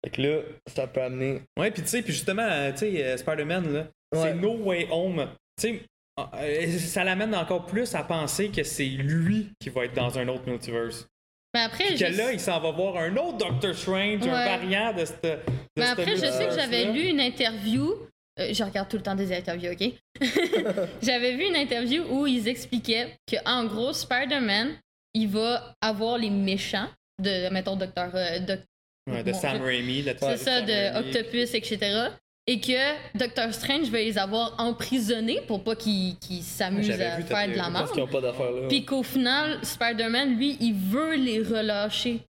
Fait 0.06 0.12
que 0.12 0.22
là, 0.22 0.42
ça 0.68 0.86
peut 0.88 1.02
amener. 1.02 1.42
Ouais, 1.60 1.72
puis 1.72 1.82
tu 1.82 1.88
sais, 1.90 2.02
puis 2.04 2.14
justement, 2.14 2.44
euh, 2.48 2.72
tu 2.72 2.78
sais, 2.80 3.04
euh, 3.04 3.18
Spider-Man, 3.18 3.74
là, 3.74 3.80
Ouais. 4.14 4.22
c'est 4.22 4.34
No 4.36 4.56
Way 4.58 4.88
Home. 4.92 5.28
Tu 5.60 5.68
sais, 5.68 5.82
euh, 6.20 6.78
ça 6.78 7.04
l'amène 7.04 7.34
encore 7.34 7.66
plus 7.66 7.94
à 7.96 8.04
penser 8.04 8.50
que 8.50 8.64
c'est 8.64 8.86
lui 8.86 9.50
qui 9.60 9.70
va 9.70 9.86
être 9.86 9.96
dans 9.96 10.18
un 10.20 10.28
autre 10.28 10.48
multiverse. 10.48 11.08
Mais 11.56 11.62
après, 11.62 11.86
Puis 11.86 11.98
je... 11.98 12.06
que 12.06 12.18
là, 12.18 12.32
il 12.34 12.40
s'en 12.40 12.60
va 12.60 12.72
voir 12.72 12.98
un 12.98 13.16
autre 13.18 13.38
Doctor 13.38 13.74
Strange, 13.74 14.22
un 14.28 14.34
Ouais. 14.34 14.46
variant 14.46 14.94
de 14.94 15.06
cette. 15.06 15.24
de 15.24 15.38
Mais 15.78 15.86
cette 15.86 16.00
après, 16.00 16.16
je 16.18 16.26
sais 16.26 16.48
que 16.50 16.54
j'avais 16.54 16.86
lu 16.92 17.08
une 17.08 17.20
interview. 17.22 17.94
euh, 18.40 18.54
je 18.54 18.64
regarde 18.64 18.90
tout 18.90 18.98
le 18.98 19.04
temps 19.04 19.16
des 19.16 19.32
interviews, 19.36 19.72
OK? 19.72 19.94
j'avais 21.02 21.36
vu 21.36 21.46
une 21.46 21.56
interview 21.56 22.04
où 22.10 22.28
ils 22.28 22.48
expliquaient 22.48 23.16
que, 23.28 23.38
en 23.46 23.66
gros, 23.66 23.94
Spider-Man, 23.94 24.78
il 25.14 25.30
va 25.30 25.74
avoir 25.82 26.18
les 26.18 26.30
méchants 26.30 26.90
de, 27.22 27.50
mettons, 27.50 27.76
Docteur. 27.78 28.12
euh, 28.14 28.40
Doc- 28.40 28.60
Ouais, 29.08 29.24
de 29.24 29.32
Bon, 29.32 29.40
Sam 29.40 29.62
Raimi. 29.62 30.04
tu 30.04 30.12
C'est 30.20 30.38
ça, 30.38 30.60
Sam 30.60 30.66
de 30.66 30.72
Raimi. 30.72 31.08
Octopus, 31.10 31.54
etc. 31.54 32.10
Et 32.48 32.60
que 32.60 33.18
Doctor 33.18 33.54
Strange 33.54 33.90
va 33.90 34.00
les 34.00 34.18
avoir 34.18 34.56
emprisonnés 34.60 35.42
pour 35.48 35.64
pas 35.64 35.76
qu'ils 35.76 36.16
qu'ils 36.18 36.44
s'amusent 36.44 36.90
à 36.92 37.22
faire 37.22 37.48
de 37.48 37.56
la 37.56 37.70
merde. 37.70 38.68
Puis 38.70 38.86
qu'au 38.86 39.02
final, 39.04 39.60
Spider-Man, 39.64 40.38
lui, 40.38 40.58
il 40.60 40.74
veut 40.74 41.16
les 41.16 41.42
relâcher. 41.42 42.20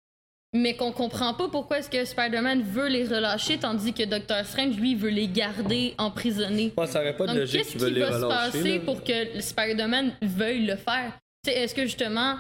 Mais 0.55 0.75
qu'on 0.75 0.93
comprend 0.93 1.35
pas 1.35 1.49
pourquoi 1.49 1.81
est-ce 1.81 1.91
que 1.91 2.03
Spider-Man 2.03 2.63
veut 2.63 2.89
les 2.89 3.05
relâcher, 3.05 3.59
tandis 3.59 3.93
que 3.93 4.05
Doctor 4.05 4.43
Strange, 4.47 4.77
lui, 4.77 4.95
veut 4.95 5.11
les 5.11 5.29
garder 5.29 5.95
emprisonnés. 5.99 6.73
Ouais, 6.79 6.87
ça 6.87 7.01
aurait 7.01 7.17
pas 7.17 7.25
de 7.25 7.33
Donc, 7.33 7.39
logique 7.41 7.65
qu'est-ce 7.65 7.77
qui 7.77 7.91
les 7.91 8.01
va 8.01 8.21
se 8.21 8.27
passer 8.27 8.79
là? 8.79 8.85
pour 8.85 9.05
que 9.05 9.41
Spider-Man 9.41 10.13
veuille 10.23 10.65
le 10.65 10.77
faire? 10.77 11.13
Tu 11.45 11.51
sais, 11.51 11.59
Est-ce 11.59 11.75
que 11.75 11.83
justement, 11.83 12.37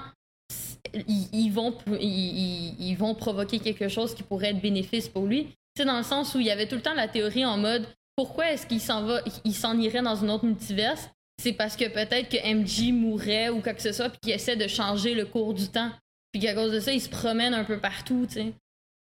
ils, 1.08 1.28
ils 1.32 1.50
vont, 1.50 1.76
ils, 2.00 2.02
ils- 2.02 2.76
ils 2.90 2.94
vont 2.96 3.14
provoquer 3.14 3.58
quelque 3.60 3.88
chose 3.88 4.14
qui 4.14 4.22
pourrait 4.22 4.50
être 4.50 4.60
bénéfice 4.60 5.08
pour 5.08 5.26
lui? 5.26 5.48
Sais, 5.76 5.84
dans 5.84 5.98
le 5.98 6.02
sens 6.04 6.34
où 6.34 6.40
il 6.40 6.46
y 6.46 6.50
avait 6.50 6.66
tout 6.66 6.76
le 6.76 6.82
temps 6.82 6.94
la 6.94 7.08
théorie 7.08 7.44
en 7.44 7.58
mode 7.58 7.86
pourquoi 8.16 8.50
est-ce 8.52 8.66
qu'il 8.66 8.80
s'en 8.80 9.02
va, 9.04 9.20
il 9.44 9.54
s'en 9.54 9.78
irait 9.78 10.00
dans 10.02 10.16
une 10.16 10.30
autre 10.30 10.46
multiverse? 10.46 11.10
C'est 11.42 11.52
parce 11.52 11.76
que 11.76 11.84
peut-être 11.86 12.30
que 12.30 12.54
MJ 12.54 12.90
mourrait 12.92 13.50
ou 13.50 13.60
quoi 13.60 13.74
que 13.74 13.82
ce 13.82 13.92
soit, 13.92 14.08
puis 14.08 14.18
qu'il 14.22 14.32
essaie 14.32 14.56
de 14.56 14.66
changer 14.68 15.14
le 15.14 15.26
cours 15.26 15.52
du 15.52 15.68
temps. 15.68 15.90
Puis 16.32 16.40
qu'à 16.40 16.54
cause 16.54 16.72
de 16.72 16.80
ça, 16.80 16.92
il 16.92 17.00
se 17.00 17.10
promène 17.10 17.52
un 17.52 17.64
peu 17.64 17.78
partout, 17.78 18.24
tu 18.26 18.34
sais. 18.34 18.52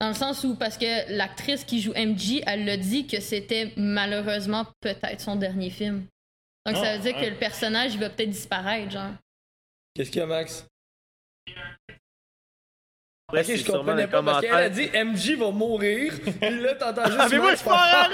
Dans 0.00 0.08
le 0.08 0.14
sens 0.14 0.44
où, 0.44 0.54
parce 0.54 0.76
que 0.76 1.10
l'actrice 1.16 1.64
qui 1.64 1.80
joue 1.80 1.92
MJ, 1.96 2.42
elle 2.46 2.66
l'a 2.66 2.76
dit 2.76 3.06
que 3.06 3.20
c'était 3.20 3.72
malheureusement 3.76 4.66
peut-être 4.80 5.20
son 5.20 5.36
dernier 5.36 5.70
film. 5.70 6.04
Donc 6.66 6.76
ça 6.76 6.82
Ah, 6.92 6.96
veut 6.98 7.02
dire 7.02 7.18
que 7.18 7.24
le 7.26 7.36
personnage, 7.36 7.94
il 7.94 8.00
va 8.00 8.10
peut-être 8.10 8.30
disparaître, 8.30 8.90
genre. 8.90 9.12
Qu'est-ce 9.94 10.10
qu'il 10.10 10.20
y 10.20 10.22
a, 10.22 10.26
Max? 10.26 10.66
Ok, 13.32 13.38
c'est 13.44 13.56
je 13.58 13.62
sûrement 13.62 13.78
comprenais 13.78 14.02
les 14.02 14.08
pas 14.08 14.22
parce 14.22 14.40
qu'elle 14.40 14.54
a 14.54 14.68
dit 14.68 14.90
MJ 14.92 15.36
va 15.36 15.50
mourir. 15.50 16.12
Puis 16.40 16.60
là, 16.60 16.74
t'entends 16.74 17.06
juste. 17.06 17.18
Ah, 17.20 17.28
mais 17.30 17.38
moi, 17.38 17.54
je 17.54 17.62
pars 17.62 18.10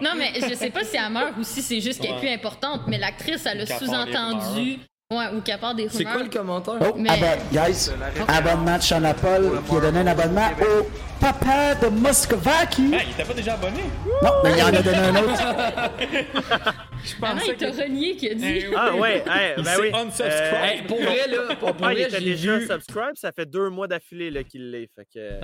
Non, 0.00 0.10
mais 0.16 0.32
je 0.36 0.54
sais 0.54 0.70
pas 0.70 0.84
si 0.84 0.96
elle 0.96 1.12
meurt 1.12 1.36
ou 1.36 1.42
si 1.42 1.62
c'est 1.62 1.80
juste 1.80 2.00
qu'elle 2.00 2.12
est 2.12 2.18
plus 2.18 2.28
importante, 2.28 2.82
mais 2.86 2.98
l'actrice, 2.98 3.44
elle 3.46 3.62
a 3.62 3.66
sous-entendu. 3.66 4.78
Ouais, 5.12 5.26
ou 5.36 5.40
qu'elle 5.40 5.58
part 5.58 5.74
des 5.74 5.82
rumeurs. 5.88 5.96
C'est 5.96 6.04
quoi 6.04 6.22
le 6.22 6.28
commentaire? 6.30 6.74
Oh, 6.80 6.94
Mais- 6.96 7.10
abonne- 7.10 7.38
guys, 7.52 7.90
abonnement 8.28 8.76
de 8.78 8.82
Sean 8.82 9.02
Paul 9.20 9.50
qui 9.68 9.76
a 9.76 9.80
donné 9.80 9.98
un 10.00 10.06
abonnement 10.06 10.48
au 10.60 10.86
papa 11.20 11.74
de 11.74 11.88
Muscovaki. 11.88 12.90
Ah, 12.94 12.98
il 13.04 13.10
était 13.12 13.24
pas 13.24 13.34
déjà 13.34 13.54
abonné? 13.54 13.82
Non, 14.22 14.30
mais 14.42 14.50
il 14.56 14.62
en 14.62 14.66
a 14.68 14.82
donné 14.82 14.96
un 14.98 15.16
autre. 15.16 15.42
Je 17.04 17.14
Ah 17.20 17.34
non, 17.34 17.40
il 17.46 17.56
t'a 17.56 17.70
renié 17.70 18.14
qui 18.16 18.30
a 18.30 18.34
dit. 18.34 18.44
Eh 18.46 18.68
oui. 18.68 18.74
Ah 18.76 18.94
ouais, 18.94 19.24
hey, 19.26 19.54
ben 19.56 19.76
oui. 19.80 19.88
unsubscribe. 19.92 20.30
Euh, 20.30 20.62
Hey, 20.64 20.82
pour 20.82 20.98
vrai, 21.02 21.26
là, 21.28 21.54
pour, 21.58 21.74
pour 21.74 21.86
ah, 21.86 21.92
il 21.92 21.98
vrai, 21.98 22.02
était 22.08 22.18
j'ai 22.20 22.24
déjà 22.24 22.56
vu, 22.58 22.66
subscribe, 22.66 23.14
ça 23.16 23.32
fait 23.32 23.44
deux 23.46 23.70
mois 23.70 23.88
d'affilée 23.88 24.44
qu'il 24.44 24.70
l'est. 24.70 24.88
Que... 25.12 25.40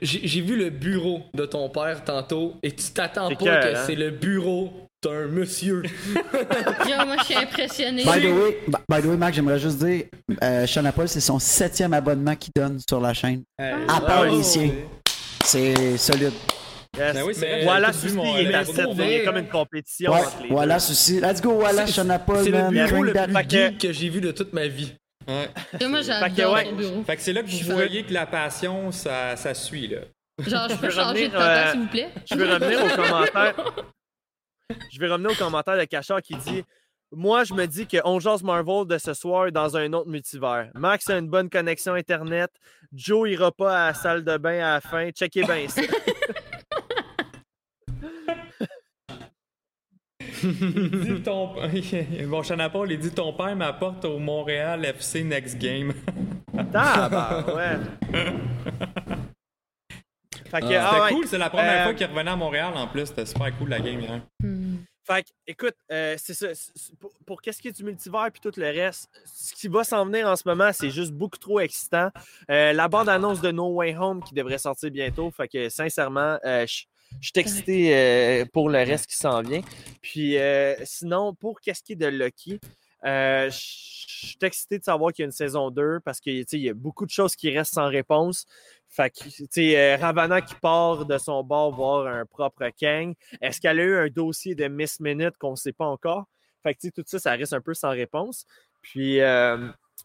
j'ai- 0.00 0.40
vu 0.40 0.56
le 0.56 0.70
bureau 0.70 1.20
de 1.34 1.44
ton 1.44 1.68
père 1.68 2.02
tantôt 2.04 2.54
et 2.62 2.72
tu 2.72 2.90
t'attends 2.92 3.28
pas 3.28 3.34
que 3.36 3.74
hein? 3.76 3.82
c'est 3.86 3.94
le 3.94 4.10
bureau 4.10 4.72
d'un 5.02 5.26
monsieur. 5.26 5.82
Yo, 6.14 7.06
moi, 7.06 7.16
je 7.18 7.24
suis 7.24 7.34
impressionnée. 7.34 8.04
By 8.04 8.20
the 8.20 8.24
way, 8.32 8.58
by- 8.88 9.02
the 9.02 9.06
way, 9.06 9.16
Marc, 9.16 9.34
j'aimerais 9.34 9.58
juste 9.58 9.78
dire, 9.84 10.04
euh, 10.42 10.66
Sean 10.66 10.90
Paul, 10.94 11.08
c'est 11.08 11.20
son 11.20 11.38
septième 11.38 11.92
abonnement 11.92 12.36
qu'il 12.36 12.52
donne 12.54 12.78
sur 12.88 13.00
la 13.00 13.12
chaîne. 13.14 13.42
À 13.58 14.00
part 14.00 14.20
Ah, 14.22 14.26
les 14.26 14.36
ouais. 14.36 14.42
siens. 14.42 14.70
C'est 15.44 15.96
solide. 15.96 16.32
Yes. 16.96 17.14
Ben 17.14 17.22
oui, 17.24 17.32
Mais- 17.40 17.64
Voilà, 17.64 17.90
il 17.90 18.50
est 18.50 18.54
à 18.54 18.58
mais 18.60 18.64
7, 18.66 18.84
pour 18.84 18.94
il 19.00 19.10
y 19.10 19.16
a 19.16 19.24
comme 19.24 19.38
une 19.38 19.48
compétition 19.48 20.12
Ouais, 20.12 20.20
entre 20.20 20.42
les 20.42 20.48
voilà. 20.50 20.76
Let's 20.76 21.40
go, 21.42 21.52
voilà, 21.54 21.86
Sean 21.86 22.06
Paul, 22.24 22.44
C'est 22.44 22.50
le 22.50 22.70
bureau 22.70 23.02
le 23.02 23.12
plus 23.12 23.32
que- 23.32 23.48
geek 23.50 23.78
que 23.78 23.92
j'ai 23.92 24.08
vu 24.10 24.20
de 24.20 24.30
toute 24.30 24.52
ma 24.52 24.66
vie. 24.68 24.92
Ouais. 25.26 25.48
Moi, 25.88 26.02
Fait 26.02 26.28
que, 26.30 26.36
j'adore 26.36 26.54
ouais. 26.54 26.72
bureau. 26.72 27.02
Fait 27.06 27.16
que 27.16 27.22
c'est 27.22 27.32
là 27.32 27.42
que 27.42 27.46
vous 27.46 27.56
Je 27.56 27.64
veux- 27.64 27.74
voyez 27.74 28.02
que 28.04 28.12
la 28.12 28.26
passion, 28.26 28.92
ça, 28.92 29.36
ça 29.36 29.54
suit, 29.54 29.88
là. 29.88 29.98
Genre, 30.46 30.68
je 30.68 30.74
peux 30.76 30.86
veux 30.86 30.92
changer 30.92 31.28
de 31.28 31.34
euh, 31.36 31.70
s'il 31.70 31.80
vous 31.80 31.86
plaît? 31.86 32.08
Je 32.30 32.34
vais 32.36 32.52
revenir 32.52 32.84
aux 32.84 32.88
commentaires. 33.02 33.54
Je 34.90 34.98
vais 34.98 35.08
revenir 35.08 35.30
aux 35.30 35.34
commentaires 35.34 35.78
de 35.78 35.84
Cachard 35.84 36.22
qui 36.22 36.34
dit 36.36 36.64
moi, 37.14 37.44
je 37.44 37.52
me 37.52 37.66
dis 37.66 37.86
que 37.86 37.98
On 38.06 38.18
Jase 38.20 38.42
Marvel 38.42 38.86
de 38.86 38.96
ce 38.96 39.12
soir 39.12 39.52
dans 39.52 39.76
un 39.76 39.92
autre 39.92 40.08
multivers. 40.08 40.70
Max 40.74 41.10
a 41.10 41.18
une 41.18 41.28
bonne 41.28 41.50
connexion 41.50 41.92
Internet. 41.92 42.50
Joe 42.90 43.28
ira 43.28 43.52
pas 43.52 43.84
à 43.84 43.86
la 43.88 43.94
salle 43.94 44.24
de 44.24 44.38
bain 44.38 44.64
à 44.64 44.74
la 44.74 44.80
fin. 44.80 45.10
Checkez 45.10 45.44
bien 45.44 45.68
ça. 45.68 45.82
Dis 50.42 51.22
ton... 51.22 51.50
bon, 52.28 52.42
Chanapol, 52.42 52.90
il 52.90 52.98
dit 52.98 53.10
ton 53.10 53.32
père 53.32 53.54
m'apporte 53.54 54.04
au 54.04 54.18
Montréal 54.18 54.84
FC 54.84 55.22
Next 55.22 55.56
Game. 55.58 55.92
Tabarouette. 56.72 57.80
Fait 60.52 60.60
que, 60.60 60.66
C'était 60.66 60.76
ah 60.76 61.04
ouais. 61.04 61.12
cool, 61.14 61.26
c'est 61.26 61.38
la 61.38 61.48
première 61.48 61.80
Euh, 61.80 61.84
fois 61.84 61.94
qu'il 61.94 62.06
revenait 62.06 62.30
à 62.30 62.36
Montréal 62.36 62.72
en 62.76 62.86
plus. 62.86 63.06
C'était 63.06 63.24
super 63.24 63.56
cool 63.56 63.70
la 63.70 63.80
game 63.80 63.98
hier. 64.00 64.20
Fait 65.04 65.22
que, 65.24 65.28
écoute, 65.46 65.74
euh, 65.90 66.14
c'est 66.18 66.34
ça. 66.34 66.48
Pour, 67.00 67.10
pour 67.26 67.40
qu'est-ce 67.42 67.60
qui 67.62 67.68
est 67.68 67.72
du 67.76 67.82
multivers 67.84 68.28
puis 68.30 68.40
tout 68.40 68.52
le 68.60 68.66
reste, 68.66 69.08
ce 69.24 69.54
qui 69.54 69.66
va 69.68 69.82
s'en 69.82 70.04
venir 70.04 70.28
en 70.28 70.36
ce 70.36 70.42
moment, 70.46 70.70
c'est 70.72 70.90
juste 70.90 71.12
beaucoup 71.12 71.38
trop 71.38 71.58
excitant. 71.60 72.10
Euh, 72.50 72.72
la 72.74 72.86
bande-annonce 72.86 73.40
de 73.40 73.50
No 73.50 73.68
Way 73.74 73.96
Home 73.96 74.22
qui 74.22 74.34
devrait 74.34 74.58
sortir 74.58 74.90
bientôt. 74.90 75.30
Fait 75.30 75.48
que, 75.48 75.68
sincèrement, 75.70 76.38
euh, 76.44 76.66
je 76.66 76.84
je 77.20 77.26
suis 77.28 77.32
excité 77.40 77.94
euh, 77.94 78.44
pour 78.54 78.70
le 78.70 78.78
reste 78.78 79.06
qui 79.06 79.16
s'en 79.16 79.42
vient. 79.42 79.60
Puis, 80.00 80.38
euh, 80.38 80.74
sinon, 80.84 81.34
pour 81.34 81.60
qu'est-ce 81.60 81.82
qui 81.82 81.92
est 81.92 81.96
de 81.96 82.06
Lucky, 82.06 82.58
euh, 83.04 83.50
je 83.50 84.02
je 84.22 84.26
suis 84.28 84.36
excité 84.42 84.78
de 84.78 84.84
savoir 84.84 85.12
qu'il 85.12 85.24
y 85.24 85.24
a 85.24 85.26
une 85.26 85.32
saison 85.32 85.70
2 85.70 85.98
parce 86.04 86.20
qu'il 86.20 86.44
y 86.52 86.68
a 86.68 86.74
beaucoup 86.74 87.06
de 87.06 87.10
choses 87.10 87.34
qui 87.34 87.50
restent 87.50 87.74
sans 87.74 87.88
réponse. 87.88 88.46
Fait 88.94 89.08
que, 89.10 89.24
tu 89.24 89.46
sais, 89.50 89.78
euh, 89.78 89.96
Ravana 89.96 90.42
qui 90.42 90.54
part 90.56 91.06
de 91.06 91.16
son 91.16 91.42
bord 91.42 91.74
voir 91.74 92.06
un 92.06 92.26
propre 92.26 92.68
Kang. 92.78 93.14
Est-ce 93.40 93.58
qu'elle 93.58 93.80
a 93.80 93.84
eu 93.84 93.96
un 93.96 94.08
dossier 94.08 94.54
de 94.54 94.68
Miss 94.68 95.00
Minute 95.00 95.36
qu'on 95.38 95.52
ne 95.52 95.56
sait 95.56 95.72
pas 95.72 95.86
encore? 95.86 96.26
Fait 96.62 96.74
que, 96.74 96.80
tu 96.80 96.86
sais, 96.88 96.92
tout 96.92 97.02
ça, 97.06 97.18
ça 97.18 97.30
reste 97.32 97.54
un 97.54 97.62
peu 97.62 97.72
sans 97.72 97.88
réponse. 97.90 98.44
Puis, 98.82 99.20
euh, 99.20 99.56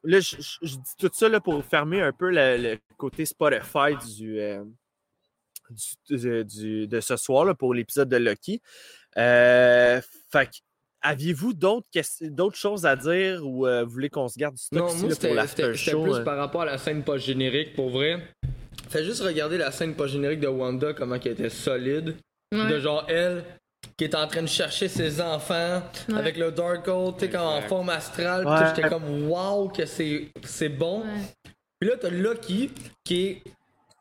là, 0.06 0.20
je, 0.22 0.38
dis 0.64 0.80
tout 0.98 1.10
ça 1.14 1.28
là, 1.28 1.42
pour 1.42 1.64
fermer 1.66 2.02
un 2.02 2.14
peu 2.14 2.30
le, 2.32 2.56
le 2.58 2.78
côté 2.96 3.26
Spotify 3.26 3.96
du, 4.16 4.40
euh, 4.40 4.64
du- 6.10 6.88
de 6.88 7.00
ce 7.02 7.18
soir 7.18 7.46
là, 7.46 7.54
pour 7.54 7.74
l'épisode 7.74 8.08
de 8.10 8.18
Lucky. 8.18 8.62
Euh, 9.18 10.00
fait 10.32 10.46
que, 10.48 10.56
aviez-vous 11.02 11.54
d'autres 11.54 12.56
choses 12.58 12.86
à 12.86 12.96
dire 12.96 13.46
ou 13.46 13.68
euh, 13.68 13.84
vous 13.84 13.92
voulez 13.92 14.10
qu'on 14.10 14.28
se 14.28 14.38
garde 14.40 14.56
du 14.56 14.62
stock 14.64 14.80
Non, 14.80 14.88
ici, 14.88 15.00
moi, 15.02 15.10
là, 15.10 15.16
pour 15.16 15.22
c'était- 15.22 15.34
l'after 15.36 15.64
c'était 15.76 15.92
show? 15.92 16.04
plus 16.04 16.24
par 16.24 16.38
rapport 16.38 16.62
à 16.62 16.66
la 16.66 16.78
scène 16.78 17.04
post-générique, 17.04 17.76
pour 17.76 17.90
vrai. 17.90 18.22
Fais 18.90 19.04
juste 19.04 19.22
regarder 19.22 19.58
la 19.58 19.72
scène 19.72 19.94
post-générique 19.96 20.40
de 20.40 20.48
Wanda, 20.48 20.94
comment 20.94 21.16
elle 21.16 21.32
était 21.34 21.50
solide. 21.50 22.16
Ouais. 22.54 22.70
De 22.72 22.80
genre, 22.80 23.06
elle, 23.10 23.44
qui 23.98 24.06
est 24.06 24.16
en 24.16 24.28
train 24.28 24.42
de 24.44 24.48
chercher 24.48 24.88
ses 24.88 25.20
enfants 25.22 25.82
Ouais. 26.10 26.18
avec 26.18 26.38
le 26.38 26.52
Darkhold, 26.52 27.16
tu 27.18 27.26
sais, 27.26 27.32
comme 27.32 27.42
en 27.42 27.62
forme 27.64 27.90
astrale. 27.90 28.44
pis 28.44 28.50
Ouais. 28.50 28.58
tout, 28.70 28.76
J'étais 28.76 28.90
comme, 28.90 29.28
wow, 29.30 29.68
que 29.70 29.86
c'est 29.86 30.30
c'est 30.44 30.70
bon. 30.70 31.04
Puis 31.80 31.90
là, 31.90 31.96
t'as 32.00 32.10
Loki, 32.10 32.72
qui 33.04 33.26
est. 33.28 33.44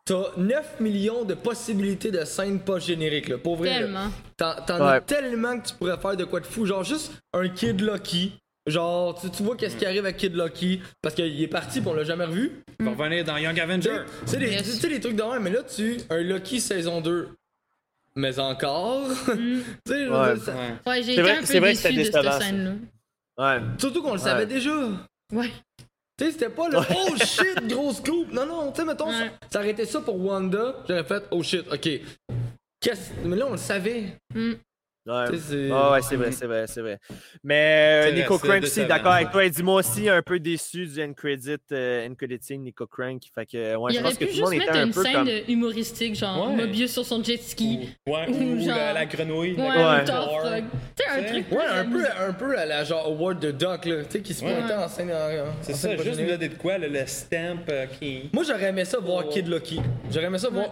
T'as 0.04 0.30
9 0.36 0.78
millions 0.78 1.24
de 1.24 1.34
possibilités 1.34 2.12
de 2.12 2.24
scènes 2.24 2.60
post-génériques, 2.60 3.28
là. 3.28 3.38
Pour 3.38 3.56
vrai. 3.56 3.70
Tellement. 3.80 4.08
T'en 4.36 4.86
as 4.86 5.00
tellement 5.00 5.58
que 5.58 5.66
tu 5.66 5.74
pourrais 5.74 5.96
faire 5.98 6.16
de 6.16 6.22
quoi 6.24 6.38
de 6.38 6.46
fou. 6.46 6.64
Genre, 6.64 6.84
juste 6.84 7.12
un 7.34 7.48
Kid 7.48 7.80
Loki. 7.80 8.32
Genre, 8.66 9.20
tu, 9.20 9.30
tu 9.30 9.42
vois 9.44 9.56
qu'est-ce 9.56 9.76
qui 9.76 9.86
arrive 9.86 10.04
avec 10.04 10.16
Kid 10.16 10.34
Loki. 10.34 10.80
Parce 11.00 11.14
qu'il 11.14 11.40
est 11.40 11.46
parti, 11.48 11.80
pis 11.80 11.86
on 11.86 11.94
l'a 11.94 12.04
jamais 12.04 12.24
revu. 12.24 12.62
Il 12.80 12.84
va 12.86 12.92
revenir 12.92 13.24
dans 13.24 13.36
Young 13.36 13.58
Avenger. 13.60 14.00
Tu 14.24 14.30
sais, 14.32 14.38
les, 14.38 14.50
Yes. 14.50 14.62
tu 14.64 14.70
sais, 14.70 14.88
les 14.88 14.98
trucs 15.00 15.14
de 15.16 15.22
même, 15.22 15.42
mais 15.42 15.50
là, 15.50 15.62
tu. 15.62 15.98
Un 16.10 16.22
Loki 16.22 16.60
saison 16.60 17.00
2. 17.00 17.28
Mais 18.16 18.38
encore? 18.38 19.08
tu 19.26 19.62
sais, 19.86 20.08
Ouais. 20.08 20.36
ça- 20.38 20.54
Ouais. 20.54 20.74
Ouais, 20.86 20.96
j'ai 21.02 21.04
C'est 21.04 21.12
été 21.12 21.22
vrai- 21.22 21.36
un 21.36 21.40
peu 21.40 21.46
c'est 21.46 21.60
vrai 21.60 21.74
que 21.74 21.82
déçu 21.82 21.98
de 21.98 22.04
cette 22.04 22.32
scène-là. 22.42 22.72
Ouais. 23.38 23.62
Surtout 23.78 24.02
qu'on 24.02 24.14
le 24.14 24.18
Ouais. 24.18 24.24
savait 24.24 24.46
déjà. 24.46 24.74
Ouais. 25.32 25.50
Tu 26.18 26.24
sais, 26.24 26.32
c'était 26.32 26.48
pas 26.48 26.68
le 26.70 26.78
oh 26.78 27.16
shit, 27.18 27.68
gros 27.68 27.92
scoop. 27.92 28.32
Non, 28.32 28.46
non, 28.46 28.72
tu 28.72 28.80
sais, 28.80 28.86
mettons, 28.86 29.12
ça, 29.12 29.18
Ouais. 29.20 29.32
ça 29.52 29.58
aurait 29.58 29.70
été 29.70 29.84
ça 29.84 30.00
pour 30.00 30.18
Wanda. 30.24 30.76
J'aurais 30.88 31.04
fait 31.04 31.22
oh 31.30 31.42
shit, 31.42 31.64
ok. 31.70 31.88
Qu'est-ce. 32.80 33.10
Mais 33.24 33.36
là, 33.36 33.46
on 33.48 33.52
le 33.52 33.58
savait. 33.58 34.16
Mm. 34.34 34.52
Ouais. 35.06 35.38
C'est- 35.38 35.68
Ah 35.72 35.92
ouais, 35.92 36.02
c'est 36.02 36.16
vrai, 36.16 36.32
c'est 36.32 36.46
vrai, 36.46 36.64
c'est 36.66 36.80
vrai. 36.80 36.98
Mais 37.44 38.02
euh, 38.08 38.12
Nico 38.12 38.38
Crank 38.38 38.62
aussi, 38.64 38.84
d'accord 38.86 39.12
avec 39.12 39.30
toi. 39.30 39.44
Et 39.44 39.50
dis-moi 39.50 39.76
aussi 39.76 40.08
un 40.08 40.20
peu 40.22 40.40
déçu 40.40 40.86
du 40.86 41.02
end 41.02 41.12
credit, 41.12 41.56
euh, 41.72 42.08
end 42.08 42.14
credit 42.14 42.38
scene 42.40 42.62
Nico 42.62 42.86
Crank. 42.86 43.22
Fait 43.34 43.46
que, 43.46 43.76
ouais, 43.76 43.92
Il 43.92 43.96
je 43.96 44.00
aurait 44.00 44.08
pense 44.10 44.18
que 44.18 44.24
pu 44.24 44.30
tout 44.32 44.36
le 44.38 44.42
monde 44.42 44.52
juste 44.52 44.62
était 44.64 44.72
mettre 44.72 44.82
un 44.82 44.86
une 44.86 44.92
peu 44.92 45.02
scène 45.02 45.12
comme. 45.14 45.28
euh, 45.28 45.40
humoristique, 45.48 46.14
genre 46.16 46.48
Ouais. 46.50 46.56
Mobius 46.56 46.92
sur 46.92 47.04
son 47.04 47.22
jet 47.22 47.36
ski. 47.40 47.88
Ouais, 48.06 48.26
Ou 48.28 48.32
ou, 48.32 48.58
genre- 48.60 48.76
la, 48.76 48.92
la 48.92 49.06
grenouille. 49.06 49.54
Ouais, 49.54 49.62
ou 49.62 49.66
Ouais. 49.66 50.04
Tu 50.04 51.04
sais, 51.04 51.08
un 51.10 51.22
truc. 51.22 51.52
Ouais, 51.52 51.58
plus 51.58 51.66
un 51.70 51.84
peu, 51.84 52.04
un 52.28 52.32
peu 52.32 52.58
à 52.58 52.66
la 52.66 52.84
genre 52.84 53.06
Award 53.06 53.38
de 53.40 53.50
Doc, 53.52 53.84
là. 53.84 53.96
Tu 54.04 54.10
sais, 54.10 54.20
qui 54.22 54.34
se 54.34 54.44
Ouais. 54.44 54.54
pointait 54.54 54.74
en 54.74 54.88
scène. 54.88 55.12
C'est 55.62 55.74
scène 55.74 55.96
ça, 55.98 56.02
juste 56.04 56.20
nous 56.20 56.26
donner 56.26 56.48
de 56.48 56.54
quoi, 56.54 56.78
le 56.78 57.06
stamp 57.06 57.58
euh, 57.68 57.86
qui. 57.98 58.28
Moi, 58.32 58.42
j'aurais 58.44 58.70
aimé 58.70 58.84
ça 58.84 58.98
voir 58.98 59.28
Kid 59.28 59.46
Loki. 59.46 59.80
J'aurais 60.10 60.26
aimé 60.26 60.38
ça 60.38 60.48
voir. 60.48 60.66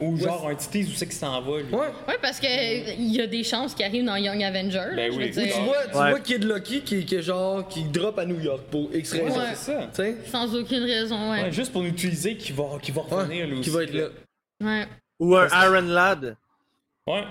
Ou 0.00 0.16
genre 0.16 0.48
un 0.48 0.54
petit 0.54 0.68
tease 0.68 0.88
où 0.90 0.94
c'est 0.94 1.06
qu'il 1.06 1.14
s'en 1.16 1.40
va. 1.40 1.58
lui. 1.58 1.64
Ouais. 1.72 1.78
Ouais, 2.08 2.16
parce 2.22 2.38
que 2.38 2.46
euh, 2.46 2.94
il 2.98 3.14
y 3.16 3.20
a 3.20 3.26
des 3.26 3.42
chances 3.42 3.74
qui 3.80 3.84
arrivent 3.86 4.04
dans 4.04 4.16
Young 4.16 4.42
Avenger. 4.42 4.88
Ben 4.94 5.10
je 5.10 5.16
oui. 5.16 5.24
veux 5.30 5.42
dire, 5.42 5.54
Tu 5.54 5.60
vois, 5.62 5.76
tu 5.90 5.96
Ouais. 5.98 6.10
vois 6.10 6.20
Kid 6.20 6.44
Loki 6.44 6.80
qui, 6.82 7.04
qui 7.06 7.14
est 7.16 7.22
genre 7.22 7.66
qui 7.66 7.84
drop 7.84 8.18
à 8.18 8.26
New 8.26 8.40
York 8.40 8.62
pour 8.70 8.88
X 8.94 9.12
raison. 9.12 9.24
Ouais. 9.38 9.44
C'est 9.54 9.72
ça. 9.72 9.80
Tu 9.94 10.02
sais? 10.02 10.16
sans 10.30 10.54
aucune 10.54 10.82
raison, 10.84 11.30
ouais. 11.32 11.42
Ouais, 11.44 11.52
juste 11.52 11.72
pour 11.72 11.82
nous 11.82 11.88
utiliser 11.88 12.36
qu'il 12.36 12.54
va, 12.54 12.64
qu'il 12.82 12.94
va 12.94 13.02
revenir 13.02 13.46
lui 13.46 13.54
Ouais, 13.54 13.58
aussi. 13.60 13.70
qui 13.70 13.76
va 13.76 13.82
être 13.84 13.94
là. 13.94 14.06
Ouais. 14.62 14.86
Ou 15.18 15.36
un 15.36 15.48
Aaron 15.50 15.80
Ladd. 15.86 16.36
Ouais. 17.06 17.24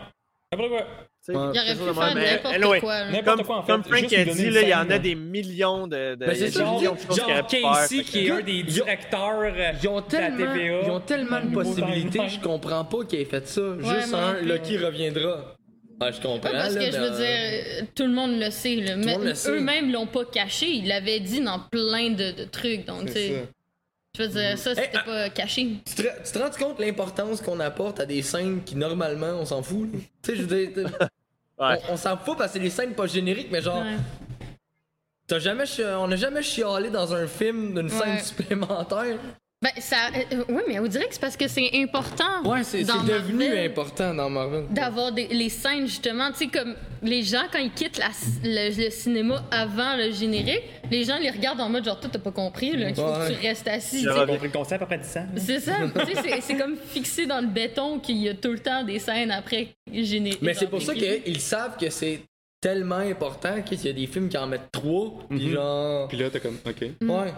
Après 0.51 0.67
quoi? 0.67 0.85
Il 1.27 1.35
aurait 1.35 1.51
pu 1.51 1.85
de 1.85 1.93
faire 1.93 2.15
n'importe 2.15 2.55
anyway, 2.55 2.80
quoi. 2.80 2.95
Comme, 3.23 3.43
quoi 3.45 3.57
en 3.57 3.61
fait. 3.63 3.71
comme 3.71 3.84
Frank 3.84 4.13
a 4.13 4.23
dit, 4.26 4.43
il 4.47 4.67
y 4.67 4.73
en 4.73 4.89
a 4.89 4.97
des 4.97 5.13
millions 5.13 5.85
de, 5.85 6.15
de 6.15 6.26
Ben, 6.26 6.34
c'est 6.35 6.49
ça, 6.49 6.63
millions 6.63 6.93
de 6.95 6.99
choses 6.99 7.21
qu'il. 7.47 7.61
Casey 7.61 8.03
qui 8.03 8.11
que- 8.11 8.17
est 8.27 8.31
un 8.31 8.41
des 8.41 8.63
directeurs 8.63 9.39
euh, 9.43 9.71
Ils 9.84 9.88
ont 9.89 9.97
de 9.99 10.05
la 10.05 10.09
tellement, 10.09 10.38
TVA. 10.53 10.80
ils 10.85 10.89
ont 10.89 10.99
tellement 11.01 11.39
de 11.41 11.53
possibilités, 11.53 12.30
je 12.30 12.39
comprends 12.39 12.84
pas 12.84 13.03
qu'ils 13.05 13.19
aient 13.19 13.26
fait 13.26 13.47
ça. 13.47 13.61
Juste 13.80 14.13
un. 14.15 14.41
Loki 14.41 14.77
reviendra. 14.80 15.55
Ouais, 16.01 16.13
je 16.13 16.21
comprends. 16.21 16.49
Ouais, 16.49 16.55
parce 16.55 16.73
là, 16.73 16.85
que 16.85 16.91
je 16.91 16.97
mais, 16.97 17.09
veux 17.09 17.17
dire, 17.17 17.81
euh, 17.81 17.85
tout 17.93 18.03
le 18.03 18.11
monde 18.13 18.39
le 18.39 18.49
sait. 18.51 18.76
Là. 18.76 18.95
Mais 18.95 19.13
monde 19.17 19.26
le 19.26 19.34
sait. 19.35 19.51
eux-mêmes 19.51 19.91
l'ont 19.91 20.07
pas 20.07 20.26
caché. 20.26 20.67
Ils 20.69 20.88
l'avaient 20.88 21.19
dit 21.19 21.41
dans 21.41 21.59
plein 21.59 22.11
de, 22.11 22.31
de 22.31 22.43
trucs. 22.45 22.85
Donc, 22.85 23.07
tu 23.07 23.11
sais, 23.13 23.27
ça. 23.30 23.35
je 24.17 24.23
veux 24.23 24.27
dire, 24.30 24.57
ça, 24.57 24.76
c'était 24.76 24.89
ah. 24.93 25.03
pas 25.03 25.30
caché. 25.30 25.76
Tu 25.85 25.95
te, 25.95 26.01
tu 26.03 26.31
te 26.31 26.39
rends 26.39 26.49
compte 26.51 26.80
l'importance 26.80 27.41
qu'on 27.41 27.59
apporte 27.59 27.99
à 27.99 28.05
des 28.05 28.21
scènes 28.21 28.63
qui 28.63 28.76
normalement 28.76 29.31
on 29.39 29.45
s'en 29.45 29.61
fout? 29.61 29.89
Tu 29.91 30.31
sais, 30.31 30.35
je 30.38 30.43
veux 30.43 30.65
dire, 30.67 30.69
t'as- 30.97 31.07
Ouais. 31.61 31.77
on, 31.89 31.93
on 31.93 31.97
s'en 31.97 32.15
fout 32.15 32.38
parce 32.38 32.51
que 32.51 32.53
c'est 32.53 32.63
des 32.63 32.69
scènes 32.69 32.93
pas 32.93 33.05
génériques, 33.05 33.49
mais 33.51 33.61
genre, 33.61 33.81
Ouais. 33.81 33.97
t'as 35.27 35.39
jamais, 35.39 35.65
chi- 35.65 35.84
on 35.84 36.07
n'a 36.07 36.15
jamais 36.15 36.41
chialé 36.41 36.89
dans 36.89 37.13
un 37.13 37.27
film 37.27 37.73
d'une 37.76 37.89
scène 37.89 38.19
supplémentaire. 38.19 39.17
Ben, 39.61 39.72
ça. 39.81 40.07
euh, 40.15 40.44
oui, 40.48 40.61
mais 40.69 40.80
on 40.80 40.88
dirait 40.88 41.07
que 41.07 41.14
c'est 41.15 41.19
parce 41.19 41.36
que 41.36 41.49
c'est 41.49 41.69
important. 41.73 42.44
Ouais, 42.45 42.64
c'est 42.64 42.84
dans 42.86 43.03
devenu 43.03 43.44
Marvel 43.49 43.69
important 43.72 44.14
dans 44.14 44.30
Marvel. 44.30 44.64
D'avoir 44.72 45.11
des- 45.11 45.27
les 45.27 45.49
scènes, 45.49 45.86
justement, 45.86 46.31
tu 46.31 46.38
sais, 46.38 46.48
comme 46.48 46.76
les 47.03 47.23
gens, 47.23 47.44
quand 47.52 47.60
ils 47.60 47.72
quittent 47.73 47.98
la- 47.98 48.07
le, 48.45 48.86
le 48.86 48.90
cinéma 48.90 49.44
avant 49.52 49.98
le 49.98 50.11
générique, 50.11 50.64
les 50.90 51.03
gens 51.03 51.18
les 51.18 51.30
regardent 51.30 51.60
en 51.60 51.68
mode 51.68 51.84
genre, 51.84 51.99
toi, 51.99 52.10
t'as 52.10 52.19
pas 52.19 52.31
compris, 52.31 52.72
là, 52.77 52.88
qu'il 52.94 53.03
faut 53.03 53.11
que 53.11 53.34
tu 53.34 53.48
restes 53.48 53.68
assis. 53.68 54.03
Sais. 54.03 54.10
compris 54.26 54.48
le 54.48 54.53
concept 54.53 54.81
après 54.81 54.98
10 54.98 55.18
ans. 55.18 55.27
C'est 55.36 55.60
ça, 55.60 55.73
tu 56.06 56.06
sais, 56.15 56.22
c'est- 56.23 56.41
c'est 56.41 56.56
comme 56.57 56.77
fixé 56.77 57.26
dans 57.26 57.41
le 57.41 57.48
béton 57.48 57.99
qu'il 57.99 58.15
y 58.18 58.30
a 58.30 58.36
tout 58.36 58.53
le 58.53 58.60
temps 58.60 58.84
des 58.86 58.99
scènes 58.99 59.31
après 59.31 59.76
générique. 59.91 60.41
Mais 60.41 60.53
c'est 60.53 60.68
pour 60.69 60.81
ça 60.81 60.94
que 60.94 61.18
qu'ils 61.18 61.41
savent 61.41 61.76
que 61.77 61.90
c'est 61.90 62.22
tellement 62.61 62.95
important 62.95 63.61
qu'il 63.61 63.84
y 63.84 63.90
a 63.90 63.94
des 63.94 64.07
films 64.07 64.30
qui 64.30 64.38
en 64.38 64.48
mettent 64.48 64.72
trois, 64.72 65.19
puis 65.30 65.48
Mhm. 65.48 65.52
genre. 65.53 66.07
Puis 66.07 66.18
là, 66.18 66.30
t'as 66.30 66.40
comme, 66.40 66.57
ok. 66.65 66.81
Ouais. 67.02 67.34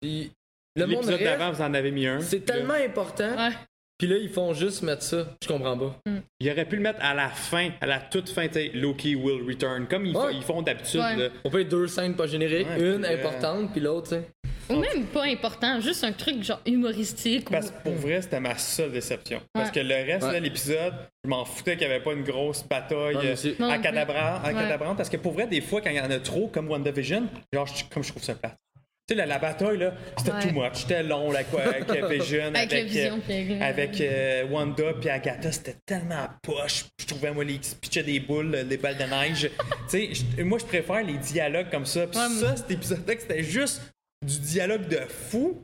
Puis 0.00 0.30
le 0.76 0.86
monde 0.86 1.06
d'avant, 1.06 1.52
vous 1.52 1.62
en 1.62 1.74
avez 1.74 1.90
mis 1.90 2.06
un. 2.06 2.20
c'est 2.20 2.46
là, 2.48 2.54
tellement 2.54 2.74
important, 2.74 3.30
Ouais. 3.36 3.52
puis 3.98 4.08
là, 4.08 4.16
ils 4.16 4.28
font 4.28 4.52
juste 4.54 4.82
mettre 4.82 5.02
ça. 5.02 5.26
Je 5.42 5.48
comprends 5.48 5.76
pas. 5.78 5.96
Il 6.40 6.50
aurait 6.50 6.64
pu 6.66 6.76
le 6.76 6.82
mettre 6.82 6.98
à 7.02 7.14
la 7.14 7.28
fin, 7.28 7.70
à 7.80 7.86
la 7.86 7.98
toute 8.00 8.28
fin, 8.28 8.46
tu 8.48 8.54
sais, 8.54 8.70
Loki 8.74 9.14
will 9.14 9.42
return, 9.46 9.86
comme 9.86 10.04
ils, 10.06 10.16
Ouais. 10.16 10.24
fa- 10.24 10.32
ils 10.32 10.42
font 10.42 10.62
d'habitude. 10.62 11.00
Ouais. 11.00 11.16
là. 11.16 11.28
On 11.44 11.50
peut 11.50 11.60
être 11.60 11.68
deux 11.68 11.86
scènes 11.86 12.14
pas 12.16 12.26
génériques, 12.26 12.68
Ouais, 12.68 12.80
une 12.80 13.02
puis, 13.02 13.12
euh, 13.12 13.18
importante, 13.18 13.72
puis 13.72 13.80
l'autre, 13.80 14.08
tu 14.10 14.14
sais. 14.16 14.28
Ou 14.70 14.76
même 14.76 15.04
pas 15.12 15.24
important, 15.24 15.78
juste 15.80 16.04
un 16.04 16.12
truc 16.12 16.42
genre 16.42 16.60
humoristique. 16.64 17.50
Parce 17.50 17.66
ou- 17.68 17.72
que 17.72 17.82
pour 17.82 17.92
vrai, 17.96 18.22
c'était 18.22 18.40
ma 18.40 18.56
seule 18.56 18.92
déception. 18.92 19.42
Parce 19.52 19.70
que 19.70 19.80
le 19.80 19.94
reste 19.94 20.26
Ouais. 20.26 20.38
de 20.40 20.42
l'épisode, 20.44 20.94
je 21.22 21.28
m'en 21.28 21.44
foutais 21.44 21.76
qu'il 21.76 21.86
n'y 21.86 21.92
avait 21.92 22.02
pas 22.02 22.14
une 22.14 22.24
grosse 22.24 22.66
bataille. 22.66 23.14
Non, 23.58 23.68
à 23.68 23.76
non 23.76 23.82
cadabra, 23.82 24.36
à 24.36 24.46
Ouais. 24.48 24.54
cadabrante. 24.54 24.96
Parce 24.96 25.10
que 25.10 25.18
pour 25.18 25.32
vrai, 25.32 25.46
des 25.46 25.60
fois, 25.60 25.82
quand 25.82 25.90
il 25.90 25.96
y 25.96 26.00
en 26.00 26.10
a 26.10 26.18
trop, 26.18 26.48
comme 26.48 26.70
WandaVision, 26.70 27.26
genre, 27.52 27.66
je- 27.66 27.84
comme 27.92 28.02
je 28.02 28.08
trouve 28.10 28.22
ça 28.22 28.34
plate. 28.34 28.56
Tu 29.06 29.12
sais, 29.14 29.14
la, 29.16 29.26
la 29.26 29.38
bataille, 29.38 29.76
là, 29.78 29.94
c'était 30.16 30.32
Ouais. 30.32 30.42
too 30.42 30.52
much. 30.52 30.74
C'était 30.76 31.02
long, 31.02 31.30
là, 31.30 31.44
quoi, 31.44 31.60
avec 31.62 31.90
Vision, 32.10 32.46
Avec 32.54 32.72
avec, 32.72 32.84
vision, 32.86 33.16
euh, 33.16 33.20
puis 33.26 33.62
avec- 33.62 34.00
euh, 34.00 34.46
Wanda 34.48 34.94
puis 34.94 35.10
Agatha, 35.10 35.52
c'était 35.52 35.76
tellement 35.84 36.14
à 36.22 36.38
poche. 36.42 36.86
Je 36.98 37.06
trouvais, 37.06 37.30
moi, 37.32 37.44
les 37.44 37.60
pitchaient 37.80 38.02
des 38.02 38.20
boules, 38.20 38.54
euh, 38.54 38.64
des 38.64 38.78
balles 38.78 38.96
de 38.96 39.04
neige. 39.04 39.50
tu 39.90 40.14
sais, 40.14 40.42
moi, 40.42 40.58
je 40.58 40.64
préfère 40.64 41.02
les 41.02 41.18
dialogues 41.18 41.70
comme 41.70 41.84
ça. 41.84 42.06
Puis 42.06 42.18
Ouais, 42.18 42.28
ça, 42.40 42.56
cet 42.56 42.70
épisode-là, 42.70 43.14
c'était 43.18 43.42
juste 43.42 43.82
du 44.24 44.38
dialogue 44.38 44.88
de 44.88 45.00
fou 45.06 45.62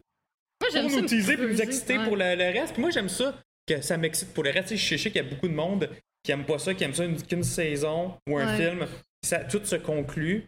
Moi, 0.61 0.71
j'aime 0.71 0.83
pour 0.83 0.91
ça 0.91 0.97
nous 0.99 1.05
utiliser 1.05 1.37
pour 1.39 1.47
nous 1.47 1.63
exciter 1.63 1.97
ouais. 1.99 2.05
pour 2.05 2.17
le, 2.17 2.35
le 2.35 2.45
reste. 2.61 2.75
Puis 2.75 2.83
moi, 2.83 2.91
j'aime 2.91 3.09
ça, 3.09 3.35
que 3.67 3.81
ça 3.81 3.97
m'excite 3.97 4.35
pour 4.35 4.45
le 4.45 4.51
reste. 4.51 4.69
Tu 4.69 4.77
sais, 4.77 4.97
Je 4.99 5.03
sais 5.03 5.11
qu'il 5.11 5.23
y 5.23 5.27
a 5.27 5.29
beaucoup 5.31 5.49
de 5.49 5.55
monde 5.55 5.89
qui 6.23 6.33
aime 6.33 6.45
pas 6.45 6.59
ça, 6.59 6.75
qui 6.75 6.85
aime 6.85 6.93
ça 6.93 7.05
une- 7.07 7.23
qu'une 7.23 7.43
saison 7.43 8.19
ou 8.29 8.37
un 8.37 8.55
film. 8.55 8.87
Ça, 9.25 9.39
tout 9.45 9.65
se 9.65 9.77
conclut. 9.77 10.47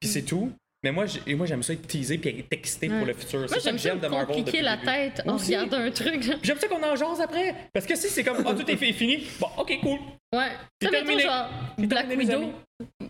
puis 0.00 0.10
c'est 0.10 0.22
tout. 0.22 0.52
Mais 0.84 0.92
moi, 0.92 1.06
j'ai- 1.06 1.20
et 1.26 1.34
moi 1.34 1.44
j'aime 1.46 1.62
ça 1.64 1.72
être 1.72 1.86
teasé 1.88 2.18
puis 2.18 2.30
être 2.30 2.46
excité 2.52 2.88
Ouais. 2.88 2.98
pour 2.98 3.06
le 3.06 3.12
futur. 3.14 3.40
Moi, 3.40 3.48
C'est 3.48 3.54
ça 3.56 3.60
j'aime 3.64 3.74
que 3.76 3.80
ça 3.80 3.88
j'aime 3.88 3.98
me 3.98 4.02
de 4.02 4.08
Marvel. 4.08 4.36
compliquer 4.36 4.62
la 4.62 4.76
tête 4.76 5.22
en 5.26 5.34
aussi. 5.34 5.56
regardant 5.56 5.78
un 5.78 5.90
truc. 5.90 6.22
J'aime 6.42 6.58
ça 6.58 6.68
qu'on 6.68 6.82
en 6.82 6.94
jase 6.94 7.20
après. 7.20 7.54
Parce 7.72 7.84
que 7.84 7.96
si 7.96 8.08
c'est 8.08 8.22
comme, 8.22 8.44
oh, 8.46 8.52
tout 8.52 8.70
est 8.70 8.76
fait- 8.76 8.92
fini. 8.92 9.26
Bon, 9.40 9.48
ok, 9.56 9.78
cool. 9.82 9.98
Ouais. 10.32 10.50
C'est 10.80 10.86
Ça, 10.86 10.90
mettons, 10.92 11.04
terminé. 11.06 11.22
genre, 11.22 11.48
Black 11.78 12.06
Widow. 12.16 12.52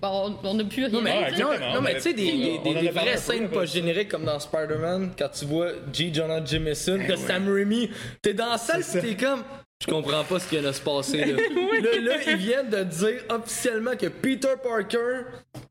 Bon, 0.01 0.39
on 0.45 0.55
n'a 0.55 0.65
plus 0.65 0.85
rien. 0.87 0.93
Non, 0.95 1.03
mais, 1.03 1.15
non, 1.21 1.27
exactement. 1.27 1.75
non, 1.75 1.81
mais 1.83 1.95
tu 1.97 2.01
sais, 2.01 2.15
des, 2.15 2.25
des, 2.33 2.59
des, 2.59 2.75
des 2.81 2.89
vraies 2.89 3.17
scènes 3.19 3.49
pas 3.51 3.67
génériques 3.67 4.09
comme 4.09 4.25
dans 4.25 4.39
Spider-Man, 4.39 5.11
quand 5.19 5.29
tu 5.29 5.45
vois 5.45 5.73
G. 5.93 6.11
Jonah 6.15 6.43
Jameson, 6.45 7.01
de 7.07 7.17
Sam 7.17 7.53
Raimi, 7.53 7.91
t'es 8.23 8.33
dans 8.33 8.49
la 8.51 8.57
salle 8.59 8.83
t'es 8.85 9.15
comme. 9.17 9.43
Je 9.81 9.93
comprends 9.93 10.25
pas 10.25 10.41
ce 10.41 10.49
qui 10.49 10.57
vient 10.59 10.69
de 10.69 10.73
se 10.73 10.81
passer 10.81 11.19
là. 11.25 11.37
là, 11.83 12.01
là, 12.01 12.15
ils 12.27 12.37
viennent 12.37 12.69
de 12.69 12.83
dire 12.83 13.23
officiellement 13.31 13.93
que 13.97 14.07
Peter 14.09 14.55
Parker, 14.61 15.21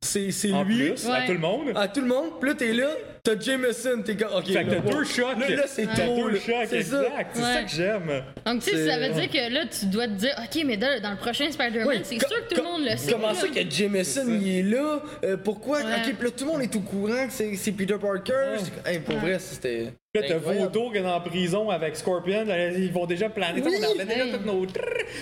c'est 0.01 0.31
c'est 0.31 0.53
En 0.53 0.63
lui. 0.63 0.91
plus, 0.91 1.05
à 1.07 1.11
Ouais. 1.11 1.25
tout 1.27 1.33
le 1.33 1.39
monde. 1.39 1.71
À 1.75 1.87
tout 1.89 2.01
le 2.01 2.07
monde, 2.07 2.39
pis 2.39 2.47
là 2.47 2.53
t'es 2.53 2.73
là, 2.73 2.89
t'as 3.35 3.39
Jameson, 3.39 4.01
t'es 4.05 4.15
comme. 4.15 4.33
Ok, 4.35 4.45
Fait 4.47 4.63
que 4.63 4.69
là, 4.71 4.77
t'as 4.85 4.91
deux 4.91 5.03
chocs. 5.03 5.39
Là, 5.39 5.49
là, 5.49 5.63
c'est 5.67 5.85
T'as 5.85 6.05
trop. 6.05 6.15
deux 6.29 6.29
là. 6.35 6.39
chocs, 6.39 6.67
C'est 6.69 6.83
ça. 6.83 7.01
exact. 7.03 7.29
C'est 7.33 7.41
Ouais. 7.41 7.53
ça 7.53 7.63
que 7.63 7.69
j'aime. 7.69 8.23
Donc, 8.45 8.63
tu 8.63 8.69
sais, 8.69 8.77
C'est- 8.77 8.87
ça 8.89 8.97
veut 8.99 9.13
dire 9.13 9.29
que 9.29 9.53
là, 9.53 9.65
tu 9.67 9.85
dois 9.87 10.07
te 10.07 10.13
dire, 10.13 10.35
OK, 10.37 10.63
mais 10.65 10.77
dans, 10.77 11.01
dans 11.01 11.11
le 11.11 11.17
prochain 11.17 11.51
Spider-Man, 11.51 11.87
Ouais, 11.87 11.99
c'est 12.03 12.19
sûr 12.19 12.47
que 12.47 12.53
tout 12.55 12.61
le 12.61 12.63
monde 12.63 12.81
le 12.89 12.97
sait. 12.97 13.11
Comment 13.11 13.33
ça 13.33 13.47
que 13.47 13.69
Jameson 13.69 14.25
il 14.41 14.47
est 14.59 14.63
là? 14.63 15.01
Euh, 15.23 15.37
pourquoi? 15.37 15.79
Ouais. 15.79 15.83
Ok, 16.07 16.15
pis 16.17 16.23
là 16.25 16.31
tout 16.31 16.45
le 16.45 16.51
monde 16.51 16.61
est 16.61 16.75
au 16.75 16.79
courant 16.81 17.27
que 17.27 17.31
c'est 17.33 17.55
c'est 17.55 17.71
Peter 17.71 17.95
Parker. 18.01 18.57
C'est- 18.59 18.91
Hey, 18.91 18.99
pour 18.99 19.15
vrai, 19.17 19.37
c'était. 19.39 19.93
Là, 20.15 20.21
t'as. 20.27 20.37
Voto 20.37 20.89
qui 20.91 20.97
est 20.97 21.05
en 21.05 21.21
prison 21.21 21.69
avec 21.69 21.95
Scorpion. 21.95 22.45
ils 22.75 22.91
vont 22.91 23.05
déjà 23.05 23.29
planer. 23.29 23.61
Oui. 23.63 23.71
on 23.79 23.99
avait 23.99 24.05
déjà 24.05 24.25
Hey. 24.25 24.31
toutes 24.31 24.45
nos. 24.45 24.65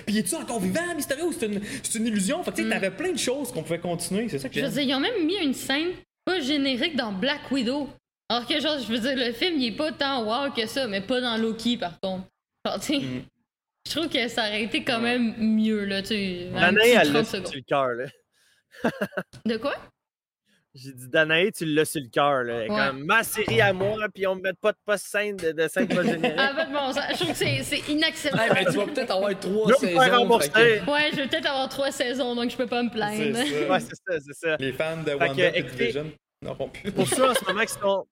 Puis, 0.05 0.17
es-tu 0.19 0.35
encore 0.35 0.59
vivant, 0.61 0.81
Mysterio? 0.95 1.25
ou 1.25 1.33
C'est 1.33 1.47
une, 1.47 1.59
c'est 1.83 1.97
une 1.99 2.07
illusion. 2.07 2.43
Fait 2.43 2.51
que, 2.51 2.55
tu 2.57 2.63
sais, 2.63 2.69
t'avais 2.69 2.91
plein 2.91 3.11
de 3.11 3.17
choses 3.17 3.51
qu'on 3.51 3.63
pouvait 3.63 3.79
continuer. 3.79 4.27
C'est 4.29 4.39
ça 4.39 4.47
que 4.47 4.55
Je 4.55 4.59
veux 4.61 4.65
j'aime. 4.67 4.73
dire, 4.73 4.83
ils 4.83 4.95
ont 4.95 4.99
même 4.99 5.25
mis 5.25 5.35
une 5.43 5.53
scène 5.53 5.89
pas 6.25 6.39
générique 6.41 6.95
dans 6.95 7.11
Black 7.11 7.51
Widow. 7.51 7.89
Alors 8.29 8.47
que, 8.47 8.59
genre, 8.59 8.79
je 8.79 8.91
veux 8.91 8.99
dire, 8.99 9.15
le 9.15 9.31
film, 9.33 9.59
il 9.59 9.67
est 9.67 9.75
pas 9.77 9.91
tant 9.91 10.23
wow 10.23 10.51
que 10.51 10.65
ça, 10.65 10.87
mais 10.87 11.01
pas 11.01 11.21
dans 11.21 11.37
Loki, 11.37 11.77
par 11.77 11.99
contre. 11.99 12.25
Genre, 12.65 12.79
tu 12.79 12.97
Mm. 12.97 13.21
je 13.87 13.91
trouve 13.95 14.09
que 14.09 14.27
ça 14.27 14.47
aurait 14.47 14.63
été 14.63 14.83
quand 14.83 14.99
même 14.99 15.35
mieux, 15.37 15.85
là, 15.85 16.01
tu 16.01 16.07
sais. 16.09 16.49
petit 16.51 16.89
elle 16.89 17.03
30 17.03 17.13
l'a 17.13 17.23
secondes. 17.23 17.47
sur 17.47 17.55
le 17.55 17.61
cœur, 17.61 17.87
là. 17.89 18.05
De 19.45 19.57
quoi? 19.57 19.75
J'ai 20.77 20.91
dit, 20.91 21.07
Danae, 21.07 21.51
tu 21.51 21.63
l'as 21.65 21.85
sur 21.85 22.01
le 22.01 22.09
cœur, 22.09 22.43
là. 22.43 22.59
Ouais. 22.59 22.67
Comme 22.67 23.05
ma 23.05 23.23
série 23.23 23.61
à 23.61 23.71
moi, 23.71 23.95
puis 24.13 24.27
on 24.27 24.35
me 24.35 24.41
met 24.41 24.51
pas 24.53 24.73
de 24.73 24.77
post 24.85 25.05
scène 25.07 25.37
de, 25.37 25.53
de 25.53 25.67
scène 25.69 25.87
pas 25.87 26.03
générique. 26.03 26.35
Ah, 26.37 26.51
ben 26.53 26.67
bon, 26.73 26.91
ça- 26.91 27.07
je 27.13 27.15
trouve 27.15 27.29
que 27.29 27.37
c'est- 27.37 27.45
Hey, 27.45 27.81
inacceptable. 27.93 28.51
mais 28.53 28.65
tu 28.65 28.71
vas 28.71 28.85
peut-être 28.85 29.11
avoir 29.11 29.39
trois 29.39 29.69
Je 29.71 29.75
saisons. 29.77 30.01
faire 30.01 30.19
rembourser. 30.19 30.49
fait 30.51 30.81
que- 30.85 30.91
Ouais, 30.91 31.09
je 31.11 31.15
vais 31.15 31.27
peut-être 31.29 31.45
avoir 31.49 31.69
trois 31.69 31.91
saisons, 31.91 32.35
donc 32.35 32.49
je 32.51 32.57
peux 32.57 32.67
pas 32.67 32.83
me 32.83 32.89
plaindre. 32.89 33.37
ça. 33.37 33.43
Ouais, 33.43 33.79
c'est 33.79 33.95
ça, 33.95 34.19
c'est 34.19 34.33
ça. 34.49 34.57
Les 34.59 34.73
fans 34.73 34.97
de 35.01 35.11
que, 35.11 35.17
Wanda 35.17 35.55
et 35.55 35.59
écoutez, 35.59 35.85
Vision 35.85 36.11
n'auront 36.41 36.67
plus. 36.67 36.91
Pour 36.91 37.07
ceux 37.07 37.25
en 37.29 37.33
ce 37.33 37.45
moment 37.45 37.61
qui 37.65 37.73
sont. 37.73 38.05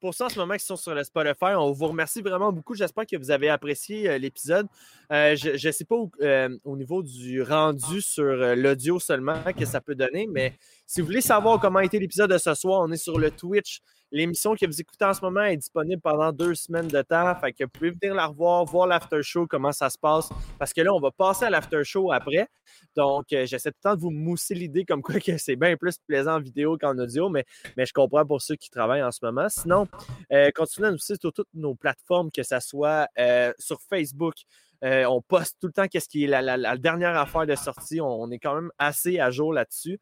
Pour 0.00 0.14
ceux 0.14 0.24
en 0.26 0.28
ce 0.28 0.38
moment 0.38 0.54
qui 0.54 0.64
sont 0.64 0.76
sur 0.76 0.94
le 0.94 1.02
Spotify, 1.02 1.54
on 1.56 1.72
vous 1.72 1.88
remercie 1.88 2.20
vraiment 2.22 2.52
beaucoup. 2.52 2.74
J'espère 2.76 3.04
que 3.04 3.16
vous 3.16 3.32
avez 3.32 3.48
apprécié 3.48 4.08
euh, 4.08 4.16
l'épisode. 4.18 4.68
Euh, 5.12 5.34
je 5.34 5.66
ne 5.66 5.72
sais 5.72 5.84
pas 5.84 5.96
où, 5.96 6.08
euh, 6.22 6.48
au 6.62 6.76
niveau 6.76 7.02
du 7.02 7.42
rendu 7.42 8.00
sur 8.00 8.22
euh, 8.24 8.54
l'audio 8.54 9.00
seulement 9.00 9.42
que 9.56 9.64
ça 9.64 9.80
peut 9.80 9.96
donner, 9.96 10.28
mais 10.30 10.52
si 10.88 11.02
vous 11.02 11.06
voulez 11.06 11.20
savoir 11.20 11.60
comment 11.60 11.80
a 11.80 11.84
été 11.84 11.98
l'épisode 11.98 12.32
de 12.32 12.38
ce 12.38 12.54
soir, 12.54 12.80
on 12.82 12.90
est 12.90 12.96
sur 12.96 13.18
le 13.18 13.30
Twitch. 13.30 13.80
L'émission 14.10 14.54
que 14.54 14.64
vous 14.64 14.80
écoutez 14.80 15.04
en 15.04 15.12
ce 15.12 15.20
moment 15.20 15.42
est 15.42 15.58
disponible 15.58 16.00
pendant 16.00 16.32
deux 16.32 16.54
semaines 16.54 16.88
de 16.88 17.02
temps. 17.02 17.34
Fait 17.34 17.52
que 17.52 17.64
vous 17.64 17.70
pouvez 17.70 17.90
venir 17.90 18.14
la 18.14 18.26
revoir, 18.26 18.64
voir 18.64 18.86
l'after 18.86 19.22
show, 19.22 19.46
comment 19.46 19.70
ça 19.70 19.90
se 19.90 19.98
passe. 19.98 20.30
Parce 20.58 20.72
que 20.72 20.80
là, 20.80 20.94
on 20.94 20.98
va 20.98 21.10
passer 21.10 21.44
à 21.44 21.50
l'after 21.50 21.84
show 21.84 22.10
après. 22.10 22.48
Donc, 22.96 23.26
euh, 23.34 23.44
j'essaie 23.44 23.70
tout 23.70 23.76
le 23.84 23.90
temps 23.90 23.96
de 23.96 24.00
vous 24.00 24.10
mousser 24.10 24.54
l'idée 24.54 24.86
comme 24.86 25.02
quoi 25.02 25.20
que 25.20 25.36
c'est 25.36 25.56
bien 25.56 25.76
plus 25.76 25.98
plaisant 26.06 26.36
en 26.36 26.40
vidéo 26.40 26.78
qu'en 26.78 26.96
audio, 26.96 27.28
mais, 27.28 27.44
mais 27.76 27.84
je 27.84 27.92
comprends 27.92 28.24
pour 28.24 28.40
ceux 28.40 28.56
qui 28.56 28.70
travaillent 28.70 29.02
en 29.02 29.12
ce 29.12 29.18
moment. 29.22 29.50
Sinon, 29.50 29.88
euh, 30.32 30.50
continuez 30.54 30.88
à 30.88 30.92
nous 30.92 30.98
suivre 30.98 31.20
sur 31.20 31.34
toutes 31.34 31.52
nos 31.52 31.74
plateformes, 31.74 32.30
que 32.30 32.42
ce 32.42 32.60
soit 32.60 33.08
euh, 33.18 33.52
sur 33.58 33.78
Facebook. 33.82 34.36
On 34.80 35.20
poste 35.20 35.56
tout 35.60 35.66
le 35.66 35.72
temps 35.72 35.88
qu'est-ce 35.88 36.08
qui 36.08 36.24
est 36.24 36.28
la, 36.28 36.76
dernière 36.78 37.18
affaire 37.18 37.44
de 37.46 37.56
sortie. 37.56 38.00
On 38.00 38.30
est 38.30 38.38
quand 38.38 38.54
même 38.54 38.70
assez 38.78 39.18
à 39.18 39.30
jour 39.30 39.52
là-dessus. 39.52 39.98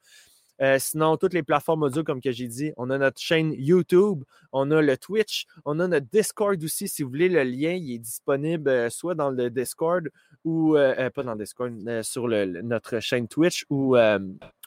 Euh, 0.62 0.78
sinon, 0.78 1.16
toutes 1.16 1.34
les 1.34 1.42
plateformes 1.42 1.82
audio, 1.82 2.02
comme 2.02 2.20
que 2.20 2.32
j'ai 2.32 2.46
dit, 2.46 2.72
on 2.76 2.90
a 2.90 2.98
notre 2.98 3.20
chaîne 3.20 3.52
YouTube, 3.56 4.24
on 4.52 4.70
a 4.70 4.80
le 4.80 4.96
Twitch, 4.96 5.46
on 5.64 5.78
a 5.80 5.88
notre 5.88 6.06
Discord 6.10 6.62
aussi. 6.62 6.88
Si 6.88 7.02
vous 7.02 7.10
voulez, 7.10 7.28
le 7.28 7.42
lien, 7.42 7.72
il 7.72 7.94
est 7.94 7.98
disponible 7.98 8.70
euh, 8.70 8.90
soit 8.90 9.14
dans 9.14 9.30
le 9.30 9.50
Discord 9.50 10.08
ou 10.44 10.76
euh, 10.76 11.10
pas 11.10 11.22
dans 11.22 11.32
le 11.34 11.40
Discord, 11.40 11.72
sur 12.02 12.28
notre 12.28 13.00
chaîne 13.00 13.26
Twitch 13.26 13.66
ou, 13.68 13.96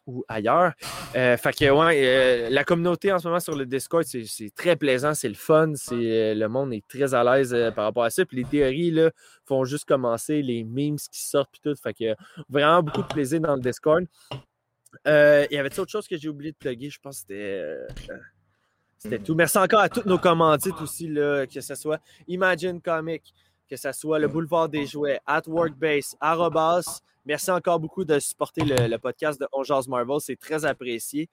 ou 0.06 0.26
ailleurs. 0.28 0.74
Fait 1.14 1.57
que, 1.57 1.70
ouais, 1.72 2.49
la 2.49 2.64
communauté 2.66 3.14
en 3.14 3.20
ce 3.20 3.28
moment 3.28 3.40
sur 3.40 3.56
le 3.56 3.66
Discord, 3.66 4.03
c'est 4.03 4.53
très 4.56 4.76
plaisant, 4.76 5.14
c'est 5.14 5.30
le 5.30 5.36
fun, 5.36 5.72
c'est 5.76 6.36
le 6.36 6.48
monde 6.48 6.74
est 6.74 6.86
très 6.86 7.14
à 7.14 7.24
l'aise 7.24 7.56
par 7.76 7.86
rapport 7.86 8.03
à 8.03 8.10
ça. 8.10 8.26
Puis 8.26 8.38
les 8.38 8.44
théories 8.44 8.91
là, 8.91 9.10
font 9.45 9.64
juste 9.64 9.86
commencer, 9.86 10.41
les 10.41 10.66
memes 10.66 10.98
qui 10.98 11.22
sortent, 11.22 11.52
puis 11.52 11.61
tout. 11.64 11.76
Fait 11.82 11.94
que 11.94 12.14
vraiment 12.49 12.84
beaucoup 12.84 13.02
de 13.02 13.07
plaisir 13.07 13.40
dans 13.40 13.56
le 13.56 13.61
Discord. 13.61 14.06
Euh, 15.07 15.45
Il 15.49 15.56
y 15.56 15.57
avait 15.57 15.80
autre 15.80 15.91
chose 15.91 16.07
que 16.07 16.18
j'ai 16.18 16.30
oublié 16.30 16.52
de 16.52 16.57
plugger, 16.57 16.90
je 16.90 16.99
pense 16.99 17.18
que 17.18 17.22
c'était. 17.22 17.34
euh, 17.60 17.88
euh, 18.10 18.18
c'était 18.98 19.20
tout. 19.20 19.34
Merci 19.34 19.57
encore 19.57 19.80
à 19.80 19.90
toutes 19.90 20.06
nos 20.06 20.18
commandites 20.18 20.80
aussi, 20.82 21.07
là, 21.07 21.45
que 21.48 21.61
ce 21.61 21.76
soit 21.76 22.02
Imagine 22.28 22.82
Comic, 22.82 23.34
que 23.70 23.78
ce 23.78 23.91
soit 23.94 24.20
le 24.20 24.28
Boulevard 24.28 24.68
des 24.68 24.86
Jouets, 24.86 25.22
At 25.26 25.44
Workbase, 25.48 26.18
Arrobas. 26.20 26.99
Merci 27.26 27.49
encore 27.52 27.80
beaucoup 27.80 28.03
de 28.03 28.20
supporter 28.20 28.61
le, 28.66 28.88
le 28.88 28.98
podcast 28.98 29.40
de 29.40 29.48
On 29.53 29.64
Marvel, 29.88 30.20
c'est 30.20 30.36
très 30.36 30.66
apprécié. 30.66 31.30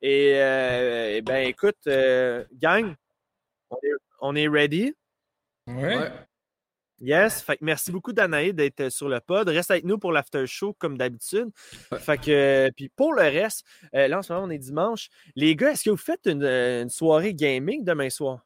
Et, 0.00 0.34
euh, 0.36 1.16
eh 1.16 1.22
ben 1.22 1.48
écoute, 1.48 1.78
euh, 1.88 2.44
gang, 2.52 2.94
on 3.70 3.76
est, 3.82 3.92
on 4.20 4.36
est 4.36 4.48
ready? 4.48 4.94
Ouais. 5.66 6.10
Yes. 7.00 7.42
Fait 7.42 7.56
que 7.56 7.64
merci 7.64 7.92
beaucoup, 7.92 8.12
Danaï, 8.12 8.52
d'être 8.52 8.88
sur 8.90 9.08
le 9.08 9.20
pod. 9.20 9.48
Reste 9.48 9.70
avec 9.70 9.84
nous 9.84 9.98
pour 9.98 10.12
l'after 10.12 10.46
show, 10.46 10.74
comme 10.78 10.98
d'habitude. 10.98 11.48
Fait 11.98 12.18
que, 12.18 12.30
euh, 12.30 12.70
puis 12.74 12.88
pour 12.88 13.12
le 13.12 13.22
reste, 13.22 13.64
euh, 13.94 14.08
là, 14.08 14.18
en 14.18 14.22
ce 14.22 14.32
moment, 14.32 14.46
on 14.46 14.50
est 14.50 14.58
dimanche. 14.58 15.08
Les 15.36 15.54
gars, 15.54 15.72
est-ce 15.72 15.84
que 15.84 15.90
vous 15.90 15.96
faites 15.96 16.26
une, 16.26 16.42
euh, 16.42 16.82
une 16.82 16.90
soirée 16.90 17.34
gaming 17.34 17.84
demain 17.84 18.10
soir? 18.10 18.44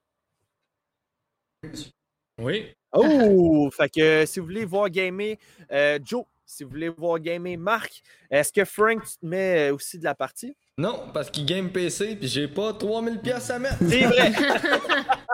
Oui. 2.39 2.75
Oh! 2.93 3.71
fait 3.71 3.89
que 3.89 4.01
euh, 4.01 4.27
si 4.27 4.39
vous 4.41 4.47
voulez 4.47 4.65
voir 4.65 4.91
gamer 4.91 5.37
euh, 5.71 5.99
Joe, 6.05 6.25
si 6.45 6.65
vous 6.65 6.71
voulez 6.71 6.89
voir 6.91 7.19
gamer 7.21 7.57
Marc, 7.57 8.03
est-ce 8.31 8.53
que 8.53 8.65
Frank, 8.65 9.03
tu 9.05 9.19
te 9.19 9.27
mets 9.27 9.71
euh, 9.71 9.75
aussi 9.75 9.99
de 9.99 10.05
la 10.05 10.15
partie? 10.15 10.55
Non, 10.77 11.05
parce 11.15 11.31
qu'il 11.31 11.47
game 11.47 11.71
PC 11.71 12.17
pis 12.17 12.29
j'ai 12.29 12.49
pas 12.49 12.73
3000 12.75 13.21
pièces 13.21 13.49
à 13.51 13.59
mettre. 13.59 13.79
C'est 13.89 14.05
vrai! 14.05 14.33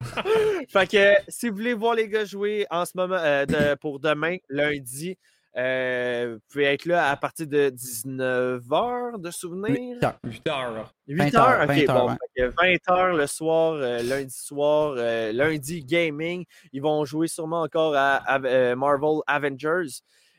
fait 0.68 0.90
que 0.90 1.14
si 1.28 1.48
vous 1.48 1.56
voulez 1.56 1.74
voir 1.74 1.94
les 1.94 2.08
gars 2.08 2.24
jouer 2.24 2.66
en 2.70 2.84
ce 2.84 2.92
moment 2.94 3.16
euh, 3.18 3.44
de- 3.46 3.74
pour 3.76 4.00
demain, 4.00 4.36
lundi, 4.48 5.16
euh, 5.56 6.34
vous 6.34 6.40
pouvez 6.50 6.64
être 6.64 6.84
là 6.86 7.10
à 7.10 7.16
partir 7.16 7.46
de 7.46 7.70
19h 7.70 9.20
de 9.20 9.30
souvenir. 9.30 9.98
8 10.24 10.46
heures. 10.48 10.94
8 11.08 11.16
20 11.16 11.34
heures, 11.34 11.48
heures, 11.48 11.60
ok, 11.62 11.68
20 11.68 11.88
heures, 11.90 12.06
bon. 12.06 12.10
ouais. 12.12 12.16
fait 12.36 12.42
que 12.42 12.88
20 12.88 12.94
heures 12.96 13.14
le 13.16 13.26
soir, 13.26 13.72
euh, 13.74 14.02
lundi 14.02 14.34
soir, 14.36 14.94
euh, 14.96 15.32
lundi 15.32 15.84
gaming. 15.84 16.44
Ils 16.72 16.82
vont 16.82 17.04
jouer 17.04 17.26
sûrement 17.28 17.62
encore 17.62 17.94
à, 17.96 18.16
à- 18.16 18.40
euh, 18.44 18.76
Marvel 18.76 19.20
Avengers. 19.26 19.88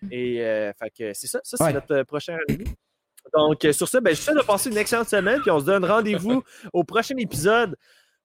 Et 0.10 0.44
euh, 0.44 0.72
fait 0.80 0.90
que 0.90 1.14
c'est 1.14 1.28
ça, 1.28 1.40
ça 1.44 1.58
c'est 1.58 1.64
Ouais. 1.66 1.74
notre 1.74 2.04
prochain 2.04 2.38
rendez-vous. 2.48 2.74
Donc, 3.36 3.68
sur 3.74 3.88
ça, 3.88 4.02
ben, 4.02 4.16
je 4.16 4.20
vous 4.20 4.24
souhaite 4.24 4.38
de 4.38 4.42
passer 4.42 4.70
une 4.72 4.78
excellente 4.78 5.08
semaine, 5.08 5.40
puis 5.42 5.52
on 5.52 5.60
se 5.60 5.66
donne 5.66 5.86
rendez-vous 5.86 6.42
au 6.74 6.84
prochain 6.84 7.16
épisode 7.18 7.76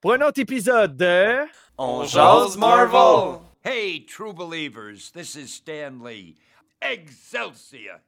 pour 0.01 0.13
un 0.13 0.21
autre 0.21 0.41
épisode 0.41 0.97
de. 0.97 1.47
On 1.79 2.05
jase 2.05 2.57
Marvel! 2.57 3.41
Hey, 3.65 4.01
true 4.07 4.33
believers, 4.33 5.11
this 5.11 5.37
is 5.37 5.53
Stan 5.53 6.03
Lee. 6.03 6.37
Excelsior! 6.81 8.01